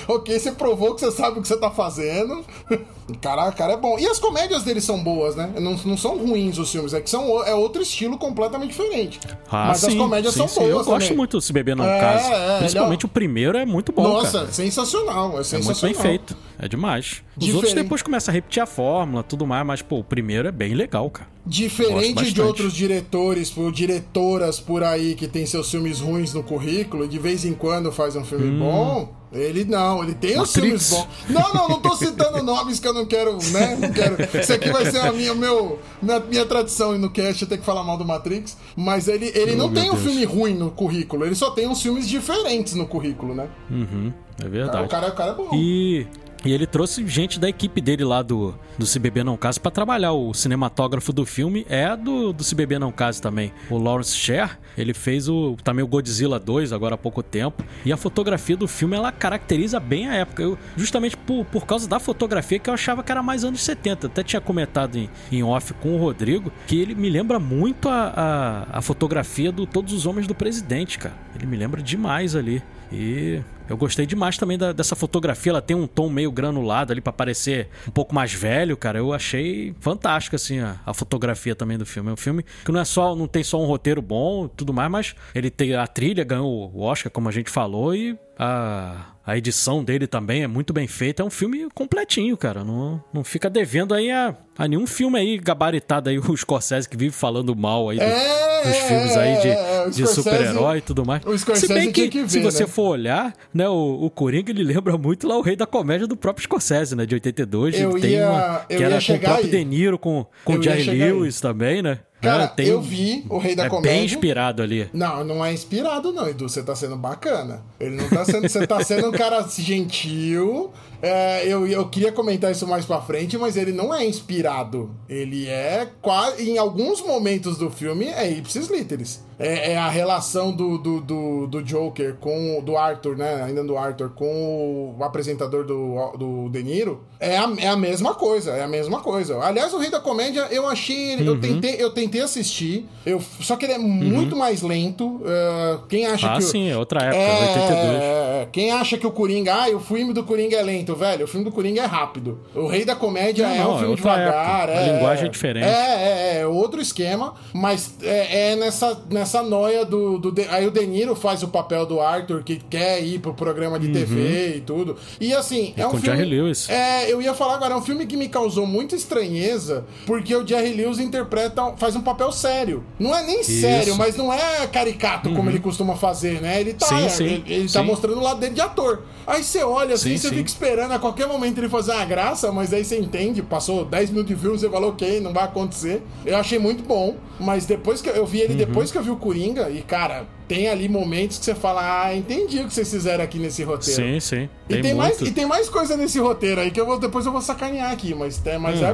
ok, 0.08 0.38
você 0.38 0.52
provou 0.52 0.94
que 0.94 1.00
você 1.00 1.10
sabe 1.10 1.38
o 1.38 1.42
que 1.42 1.48
você 1.48 1.56
tá 1.56 1.70
fazendo. 1.70 2.44
Cara, 3.20 3.52
cara 3.52 3.74
é 3.74 3.76
bom. 3.76 3.96
E 4.00 4.06
as 4.08 4.18
comédias 4.18 4.64
dele 4.64 4.80
são 4.80 5.00
boas, 5.00 5.35
né? 5.36 5.52
Não, 5.60 5.76
não 5.84 5.96
são 5.96 6.16
ruins 6.18 6.58
os 6.58 6.70
filmes, 6.72 6.92
é 6.94 7.00
que 7.00 7.08
são, 7.10 7.44
é 7.44 7.54
outro 7.54 7.82
estilo 7.82 8.16
completamente 8.18 8.70
diferente. 8.70 9.20
Ah, 9.50 9.66
Mas 9.68 9.84
as 9.84 9.92
sim, 9.92 9.98
comédias 9.98 10.32
sim, 10.34 10.38
são 10.40 10.48
sim. 10.48 10.60
boas. 10.60 10.70
Eu 10.70 10.84
gosto 10.84 11.00
também. 11.06 11.16
muito 11.16 11.36
do 11.36 11.40
Se 11.40 11.52
Beber 11.52 11.76
Não 11.76 11.84
É, 11.84 12.00
Case. 12.00 12.32
é, 12.32 12.58
Principalmente 12.58 13.00
ele 13.02 13.06
o 13.06 13.08
primeiro 13.12 13.56
é 13.58 13.64
muito 13.66 13.92
bom, 13.92 14.02
Nossa, 14.02 14.40
cara. 14.40 14.52
sensacional. 14.52 15.24
É 15.26 15.28
É 15.28 15.32
muito 15.34 15.44
sensacional. 15.44 15.92
bem 15.94 16.02
feito. 16.02 16.36
É 16.58 16.66
demais. 16.66 17.22
Os 17.36 17.44
Diferente. 17.44 17.54
outros 17.56 17.74
depois 17.74 18.02
começam 18.02 18.32
a 18.32 18.34
repetir 18.34 18.62
a 18.62 18.66
fórmula, 18.66 19.22
tudo 19.22 19.46
mais, 19.46 19.66
mas, 19.66 19.82
pô, 19.82 19.98
o 19.98 20.04
primeiro 20.04 20.48
é 20.48 20.52
bem 20.52 20.72
legal, 20.74 21.10
cara. 21.10 21.28
Gosto 21.44 21.50
Diferente 21.58 22.32
de 22.32 22.40
outros 22.42 22.72
diretores 22.72 23.56
ou 23.56 23.70
diretoras 23.70 24.58
por 24.58 24.82
aí 24.82 25.14
que 25.14 25.28
tem 25.28 25.46
seus 25.46 25.70
filmes 25.70 26.00
ruins 26.00 26.32
no 26.34 26.42
currículo 26.42 27.04
e 27.04 27.08
de 27.08 27.18
vez 27.18 27.44
em 27.44 27.52
quando 27.52 27.92
faz 27.92 28.16
um 28.16 28.24
filme 28.24 28.46
Hum. 28.50 28.58
bom, 28.58 29.14
Ele 29.32 29.64
não, 29.64 30.02
ele 30.04 30.14
tem 30.14 30.40
os 30.40 30.54
Matrix. 30.54 30.88
filmes 30.88 30.90
bons. 30.90 31.08
Não, 31.28 31.52
não, 31.54 31.68
não 31.68 31.80
tô 31.80 31.96
citando 31.96 32.42
nomes 32.42 32.78
que 32.78 32.86
eu 32.86 32.94
não 32.94 33.04
quero, 33.04 33.36
né? 33.50 33.76
Não 33.78 33.92
quero. 33.92 34.16
Isso 34.40 34.52
aqui 34.52 34.70
vai 34.70 34.88
ser 34.90 34.98
a 35.00 35.12
minha, 35.12 35.34
meu, 35.34 35.80
minha, 36.00 36.20
minha 36.20 36.46
tradição 36.46 36.96
no 36.96 37.10
cast, 37.10 37.42
eu 37.42 37.48
ter 37.48 37.58
que 37.58 37.64
falar 37.64 37.82
mal 37.82 37.98
do 37.98 38.04
Matrix. 38.04 38.56
Mas 38.76 39.08
ele, 39.08 39.30
ele 39.34 39.52
Oh, 39.54 39.56
não 39.56 39.72
tem 39.72 39.90
um 39.90 39.94
Deus. 39.94 40.04
filme 40.04 40.24
ruim 40.24 40.54
no 40.54 40.70
currículo, 40.70 41.24
ele 41.24 41.34
só 41.34 41.50
tem 41.50 41.66
uns 41.66 41.82
filmes 41.82 42.08
diferentes 42.08 42.74
no 42.74 42.86
currículo, 42.86 43.34
né? 43.34 43.48
Uhum, 43.70 44.12
é 44.44 44.48
verdade. 44.48 44.84
O 44.84 44.88
cara, 44.88 45.08
o 45.08 45.14
cara 45.14 45.32
é 45.32 45.34
bom. 45.34 45.50
E, 45.54 46.06
e 46.46 46.52
ele 46.52 46.64
trouxe 46.64 47.04
gente 47.08 47.40
da 47.40 47.48
equipe 47.48 47.80
dele 47.80 48.04
lá 48.04 48.22
do, 48.22 48.54
do 48.78 48.86
Se 48.86 49.00
Beber 49.00 49.24
Não 49.24 49.36
Case 49.36 49.58
pra 49.58 49.68
trabalhar. 49.68 50.12
O 50.12 50.32
cinematógrafo 50.32 51.12
do 51.12 51.26
filme 51.26 51.66
é 51.68 51.96
do, 51.96 52.32
do 52.32 52.44
Se 52.44 52.54
Beber 52.54 52.78
Não 52.78 52.92
Case 52.92 53.20
também. 53.20 53.52
O 53.68 53.76
Lawrence 53.76 54.16
Sher, 54.16 54.56
ele 54.78 54.94
fez 54.94 55.28
o, 55.28 55.56
também 55.64 55.84
o 55.84 55.88
Godzilla 55.88 56.38
2 56.38 56.72
agora 56.72 56.94
há 56.94 56.98
pouco 56.98 57.20
tempo. 57.20 57.64
E 57.84 57.92
a 57.92 57.96
fotografia 57.96 58.56
do 58.56 58.68
filme, 58.68 58.94
ela 58.94 59.10
caracteriza 59.10 59.80
bem 59.80 60.08
a 60.08 60.14
época. 60.14 60.40
Eu, 60.40 60.56
justamente 60.76 61.16
por, 61.16 61.44
por 61.46 61.66
causa 61.66 61.88
da 61.88 61.98
fotografia 61.98 62.60
que 62.60 62.70
eu 62.70 62.74
achava 62.74 63.02
que 63.02 63.10
era 63.10 63.24
mais 63.24 63.42
anos 63.42 63.62
70. 63.62 64.06
Até 64.06 64.22
tinha 64.22 64.40
comentado 64.40 64.96
em, 64.96 65.10
em 65.32 65.42
off 65.42 65.74
com 65.74 65.96
o 65.96 65.98
Rodrigo 65.98 66.52
que 66.68 66.80
ele 66.80 66.94
me 66.94 67.10
lembra 67.10 67.40
muito 67.40 67.88
a, 67.88 68.66
a, 68.72 68.78
a 68.78 68.82
fotografia 68.82 69.50
do 69.50 69.66
Todos 69.66 69.92
os 69.92 70.06
Homens 70.06 70.28
do 70.28 70.34
Presidente, 70.34 70.96
cara. 70.96 71.16
Ele 71.34 71.46
me 71.46 71.56
lembra 71.56 71.82
demais 71.82 72.36
ali. 72.36 72.62
E 72.92 73.40
eu 73.68 73.76
gostei 73.76 74.06
demais 74.06 74.36
também 74.38 74.56
da- 74.58 74.72
dessa 74.72 74.94
fotografia. 74.96 75.50
Ela 75.50 75.62
tem 75.62 75.76
um 75.76 75.86
tom 75.86 76.08
meio 76.08 76.30
granulado 76.30 76.92
ali 76.92 77.00
pra 77.00 77.12
parecer 77.12 77.68
um 77.86 77.90
pouco 77.90 78.14
mais 78.14 78.32
velho, 78.32 78.76
cara. 78.76 78.98
Eu 78.98 79.12
achei 79.12 79.74
fantástico 79.80 80.36
assim 80.36 80.60
a, 80.60 80.76
a 80.84 80.94
fotografia 80.94 81.54
também 81.54 81.78
do 81.78 81.86
filme. 81.86 82.10
É 82.10 82.12
um 82.12 82.16
filme 82.16 82.44
que 82.64 82.72
não 82.72 82.80
é 82.80 82.84
só 82.84 83.14
não 83.16 83.26
tem 83.26 83.42
só 83.44 83.60
um 83.60 83.66
roteiro 83.66 84.00
bom, 84.02 84.46
e 84.46 84.48
tudo 84.56 84.72
mais, 84.72 84.90
mas 84.90 85.14
ele 85.34 85.50
tem 85.50 85.74
a 85.74 85.86
trilha 85.86 86.24
ganhou 86.24 86.70
o 86.74 86.80
Oscar, 86.82 87.10
como 87.10 87.28
a 87.28 87.32
gente 87.32 87.50
falou, 87.50 87.94
e 87.94 88.16
a 88.38 89.06
a 89.26 89.36
edição 89.36 89.82
dele 89.82 90.06
também 90.06 90.44
é 90.44 90.46
muito 90.46 90.72
bem 90.72 90.86
feita. 90.86 91.20
É 91.20 91.26
um 91.26 91.30
filme 91.30 91.66
completinho, 91.74 92.36
cara. 92.36 92.62
Não, 92.62 93.02
não 93.12 93.24
fica 93.24 93.50
devendo 93.50 93.92
aí 93.92 94.08
a, 94.08 94.36
a 94.56 94.68
nenhum 94.68 94.86
filme 94.86 95.18
aí 95.18 95.36
gabaritado 95.36 96.08
aí, 96.08 96.16
o 96.20 96.36
Scorsese 96.36 96.88
que 96.88 96.96
vive 96.96 97.10
falando 97.12 97.56
mal 97.56 97.88
aí 97.88 97.96
do- 97.96 98.04
É, 98.04 98.62
dos 98.62 98.72
é, 98.76 98.80
filmes 98.86 99.16
aí 99.16 99.40
de, 99.40 99.48
é, 99.48 99.84
é, 99.86 99.90
de 99.90 100.06
super-herói 100.06 100.78
e 100.78 100.80
tudo 100.80 101.04
mais. 101.04 101.22
Se 101.56 101.66
bem 101.66 101.90
que, 101.90 102.08
que 102.08 102.22
ver, 102.22 102.28
se 102.30 102.40
você 102.40 102.62
né? 102.62 102.68
for 102.68 102.90
olhar, 102.90 103.34
né, 103.56 103.68
o, 103.68 104.04
o 104.04 104.10
Coringa 104.10 104.50
ele 104.52 104.62
lembra 104.62 104.96
muito 104.96 105.26
lá 105.26 105.36
o 105.36 105.40
Rei 105.42 105.56
da 105.56 105.66
Comédia 105.66 106.06
do 106.06 106.16
próprio 106.16 106.44
Scorsese, 106.44 106.94
né, 106.94 107.04
de 107.06 107.14
82. 107.14 107.80
Eu 107.80 107.98
tem 108.00 108.10
ia- 108.12 108.30
uma 108.30 108.58
que 108.68 108.74
era 108.82 109.00
com 109.02 109.12
o 109.14 109.18
próprio 109.20 109.44
aí. 109.46 109.50
De 109.50 109.64
Niro, 109.64 109.98
com, 109.98 110.26
com 110.44 110.52
Eu 110.54 110.62
Jerry 110.62 110.84
chegar 110.84 111.04
aí. 111.06 111.12
Lewis 111.12 111.40
também, 111.40 111.82
né? 111.82 111.98
Cara, 112.20 112.44
É, 112.44 112.46
tem- 112.46 112.68
eu 112.68 112.80
vi 112.80 113.24
o 113.28 113.36
Rei 113.38 113.54
da 113.54 113.66
é 113.66 113.68
Comédia. 113.68 113.92
bem 113.92 114.04
inspirado 114.06 114.62
ali. 114.62 114.88
Não, 114.92 115.22
não 115.22 115.44
é 115.44 115.52
inspirado, 115.52 116.12
não, 116.12 116.26
Edu. 116.26 116.48
Você 116.48 116.62
tá 116.62 116.74
sendo 116.74 116.96
bacana. 116.96 117.62
Ele 117.78 117.94
não 117.96 118.08
tá 118.08 118.24
sendo. 118.24 118.48
Você 118.48 118.66
tá 118.66 118.82
sendo 118.82 119.08
um 119.08 119.12
cara 119.12 119.44
gentil. 119.90 120.72
É, 121.02 121.46
eu, 121.46 121.66
eu 121.66 121.86
queria 121.88 122.10
comentar 122.10 122.50
isso 122.50 122.66
mais 122.66 122.84
pra 122.86 123.00
frente, 123.02 123.36
mas 123.36 123.56
ele 123.56 123.70
não 123.70 123.94
é 123.94 124.04
inspirado. 124.06 124.90
Ele 125.08 125.46
é 125.46 125.86
quase. 126.00 126.48
Em 126.50 126.56
alguns 126.58 127.02
momentos 127.02 127.58
do 127.58 127.70
filme, 127.70 128.06
é 128.06 128.30
ipsis 128.30 128.68
literis. 128.68 129.24
É, 129.38 129.72
é 129.72 129.76
a 129.76 129.88
relação 129.88 130.50
do, 130.52 130.78
do, 130.78 131.00
do, 131.00 131.46
do 131.46 131.62
Joker 131.62 132.14
com. 132.20 132.60
do 132.64 132.76
Arthur, 132.76 133.16
né? 133.16 133.42
Ainda 133.44 133.62
do 133.62 133.76
Arthur, 133.76 134.10
com 134.10 134.94
o 134.98 135.04
apresentador 135.04 135.64
do, 135.64 136.12
do 136.16 136.48
De 136.48 136.62
Niro. 136.62 137.04
É 137.20 137.36
a, 137.38 137.50
é 137.58 137.66
a 137.68 137.76
mesma 137.76 138.14
coisa, 138.14 138.52
é 138.52 138.62
a 138.62 138.68
mesma 138.68 139.00
coisa. 139.00 139.38
Aliás, 139.42 139.72
o 139.74 139.78
Rei 139.78 139.90
da 139.90 140.00
Comédia, 140.00 140.46
eu 140.50 140.66
achei. 140.68 141.16
Uhum. 141.16 141.24
Eu, 141.24 141.40
tentei, 141.40 141.76
eu 141.78 141.90
tentei 141.90 142.20
assistir. 142.22 142.86
Eu, 143.04 143.20
só 143.40 143.56
que 143.56 143.64
ele 143.66 143.74
é 143.74 143.78
muito 143.78 144.34
mais 144.36 144.62
lento. 144.62 145.20
é, 145.26 145.78
quem 145.88 146.06
acha 146.06 146.26
Ah, 146.32 146.38
que. 146.38 146.44
o- 146.44 146.46
sim, 146.46 146.70
é 146.70 146.76
outra 146.76 147.00
época, 147.02 147.16
é, 147.16 147.40
82. 147.62 148.02
é, 148.02 148.48
quem 148.52 148.70
acha 148.72 148.96
que 148.98 149.06
o 149.06 149.10
Coringa, 149.10 149.54
ah, 149.54 149.68
o 149.70 149.80
filme 149.80 150.12
do 150.12 150.24
Coringa 150.24 150.56
é 150.56 150.62
lento, 150.62 150.94
velho, 150.94 151.24
o 151.24 151.28
filme 151.28 151.44
do 151.44 151.52
Coringa 151.52 151.82
é 151.82 151.86
rápido. 151.86 152.40
O 152.54 152.66
Rei 152.66 152.84
da 152.84 152.94
Comédia 152.96 153.46
Não, 153.46 153.54
é 153.54 153.58
não, 153.58 153.70
um 153.70 153.74
é 153.74 153.78
filme 153.78 153.90
outra 153.92 154.10
devagar. 154.14 154.68
época. 154.68 154.78
A 154.78 154.82
é, 154.82 154.92
linguagem 154.92 155.24
é 155.26 155.28
diferente. 155.28 155.64
É, 155.66 155.68
é, 155.68 156.38
é 156.40 156.46
outro 156.46 156.80
esquema, 156.80 157.34
mas 157.52 157.94
é, 158.02 158.52
é 158.52 158.56
nessa, 158.56 158.98
nessa 159.10 159.25
noia 159.42 159.84
do, 159.84 160.18
do. 160.18 160.34
Aí 160.50 160.66
o 160.66 160.70
De 160.70 160.86
Niro 160.86 161.14
faz 161.14 161.42
o 161.42 161.48
papel 161.48 161.84
do 161.86 162.00
Arthur, 162.00 162.42
que 162.42 162.56
quer 162.56 163.02
ir 163.02 163.18
pro 163.20 163.34
programa 163.34 163.78
de 163.78 163.88
TV 163.88 164.56
e 164.56 164.60
tudo. 164.60 164.96
E 165.20 165.32
assim, 165.34 165.72
é 165.76 165.86
um 165.86 165.90
Uhum. 165.90 165.98
filme. 166.00 166.16
Jerry 166.18 166.28
Lewis. 166.30 166.68
É, 166.68 167.10
eu 167.12 167.20
ia 167.22 167.34
falar 167.34 167.54
agora, 167.54 167.74
é 167.74 167.76
um 167.76 167.82
filme 167.82 168.06
que 168.06 168.16
me 168.16 168.28
causou 168.28 168.66
muita 168.66 168.94
estranheza, 168.94 169.84
porque 170.06 170.34
o 170.34 170.46
Jerry 170.46 170.72
Lewis 170.74 170.98
interpreta, 170.98 171.72
faz 171.76 171.96
um 171.96 172.00
papel 172.02 172.30
sério. 172.32 172.84
Não 172.98 173.14
é 173.14 173.22
nem 173.24 173.42
sério, 173.42 173.96
mas 173.96 174.16
não 174.16 174.32
é 174.32 174.66
caricato 174.66 175.32
como 175.34 175.48
ele 175.50 175.58
costuma 175.60 175.96
fazer, 175.96 176.40
né? 176.40 176.60
Ele 176.60 176.74
tá, 176.74 176.86
Sim, 176.86 177.08
sim, 177.08 177.24
ele, 177.24 177.44
ele 177.46 177.68
tá 177.68 177.80
sim. 177.80 177.86
mostrando 177.86 178.18
o 178.18 178.22
lado 178.22 178.40
dele 178.40 178.54
de 178.54 178.60
ator. 178.60 179.02
Aí 179.26 179.42
você 179.42 179.62
olha 179.64 179.94
assim, 179.94 180.10
Sim, 180.16 180.18
você 180.18 180.28
fica 180.34 180.48
esperando 180.48 180.92
a 180.92 180.98
qualquer 181.00 181.26
momento 181.26 181.58
ele 181.58 181.68
fazer 181.68 181.92
uma 181.92 182.04
graça, 182.04 182.52
mas 182.52 182.72
aí 182.72 182.84
você 182.84 182.98
entende, 182.98 183.42
passou 183.42 183.84
10 183.84 184.10
minutos 184.10 184.34
de 184.34 184.40
filme, 184.40 184.56
você 184.58 184.70
falou, 184.70 184.90
ok, 184.90 185.20
não 185.20 185.32
vai 185.32 185.44
acontecer. 185.44 186.00
Eu 186.24 186.36
achei 186.36 186.58
muito 186.60 186.84
bom, 186.84 187.16
mas 187.40 187.66
depois 187.66 188.00
que 188.00 188.08
eu, 188.08 188.14
eu 188.14 188.26
vi 188.26 188.40
ele 188.40 188.52
Uhum. 188.52 188.58
depois 188.58 188.92
que 188.92 188.98
eu 188.98 189.02
vi 189.02 189.10
o 189.10 189.15
Coringa, 189.16 189.68
e 189.70 189.82
cara, 189.82 190.26
tem 190.48 190.68
ali 190.68 190.88
momentos 190.88 191.38
que 191.38 191.44
você 191.44 191.54
fala, 191.54 192.04
ah, 192.04 192.14
entendi 192.14 192.60
o 192.60 192.66
que 192.66 192.74
vocês 192.74 192.90
fizeram 192.90 193.24
aqui 193.24 193.38
nesse 193.38 193.62
roteiro. 193.62 194.02
Sim, 194.02 194.20
sim. 194.20 194.48
E 194.68 194.74
Tem, 194.74 194.82
tem, 194.82 194.94
mais, 194.94 195.20
e 195.20 195.30
tem 195.30 195.46
mais 195.46 195.68
coisa 195.68 195.96
nesse 195.96 196.18
roteiro 196.18 196.60
aí 196.60 196.70
que 196.70 196.80
eu 196.80 196.86
vou, 196.86 196.98
depois 196.98 197.24
eu 197.26 197.32
vou 197.32 197.40
sacanear 197.40 197.92
aqui, 197.92 198.14
mas, 198.14 198.44
é, 198.44 198.58
mas 198.58 198.80
é, 198.82 198.90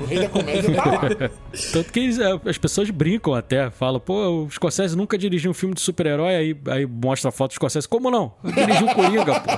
o 0.00 0.06
rei 0.06 0.20
da 0.20 0.28
comédia 0.28 0.74
tá 0.74 0.84
lá. 0.84 1.00
Tanto 1.72 1.92
que 1.92 2.10
é, 2.20 2.48
as 2.48 2.58
pessoas 2.58 2.90
brincam 2.90 3.34
até, 3.34 3.70
falam, 3.70 4.00
pô, 4.00 4.44
o 4.44 4.50
Scorsese 4.50 4.96
nunca 4.96 5.16
dirigiu 5.18 5.50
um 5.50 5.54
filme 5.54 5.74
de 5.74 5.80
super-herói, 5.80 6.34
aí, 6.34 6.56
aí 6.68 6.86
mostra 6.86 7.28
a 7.28 7.32
foto 7.32 7.50
do 7.52 7.54
Scorsese. 7.54 7.88
Como 7.88 8.10
não? 8.10 8.34
Eu 8.42 8.52
dirigi 8.52 8.84
o 8.84 8.94
Coringa, 8.94 9.40
pô. 9.40 9.50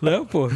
não, 0.00 0.26
pô. 0.26 0.50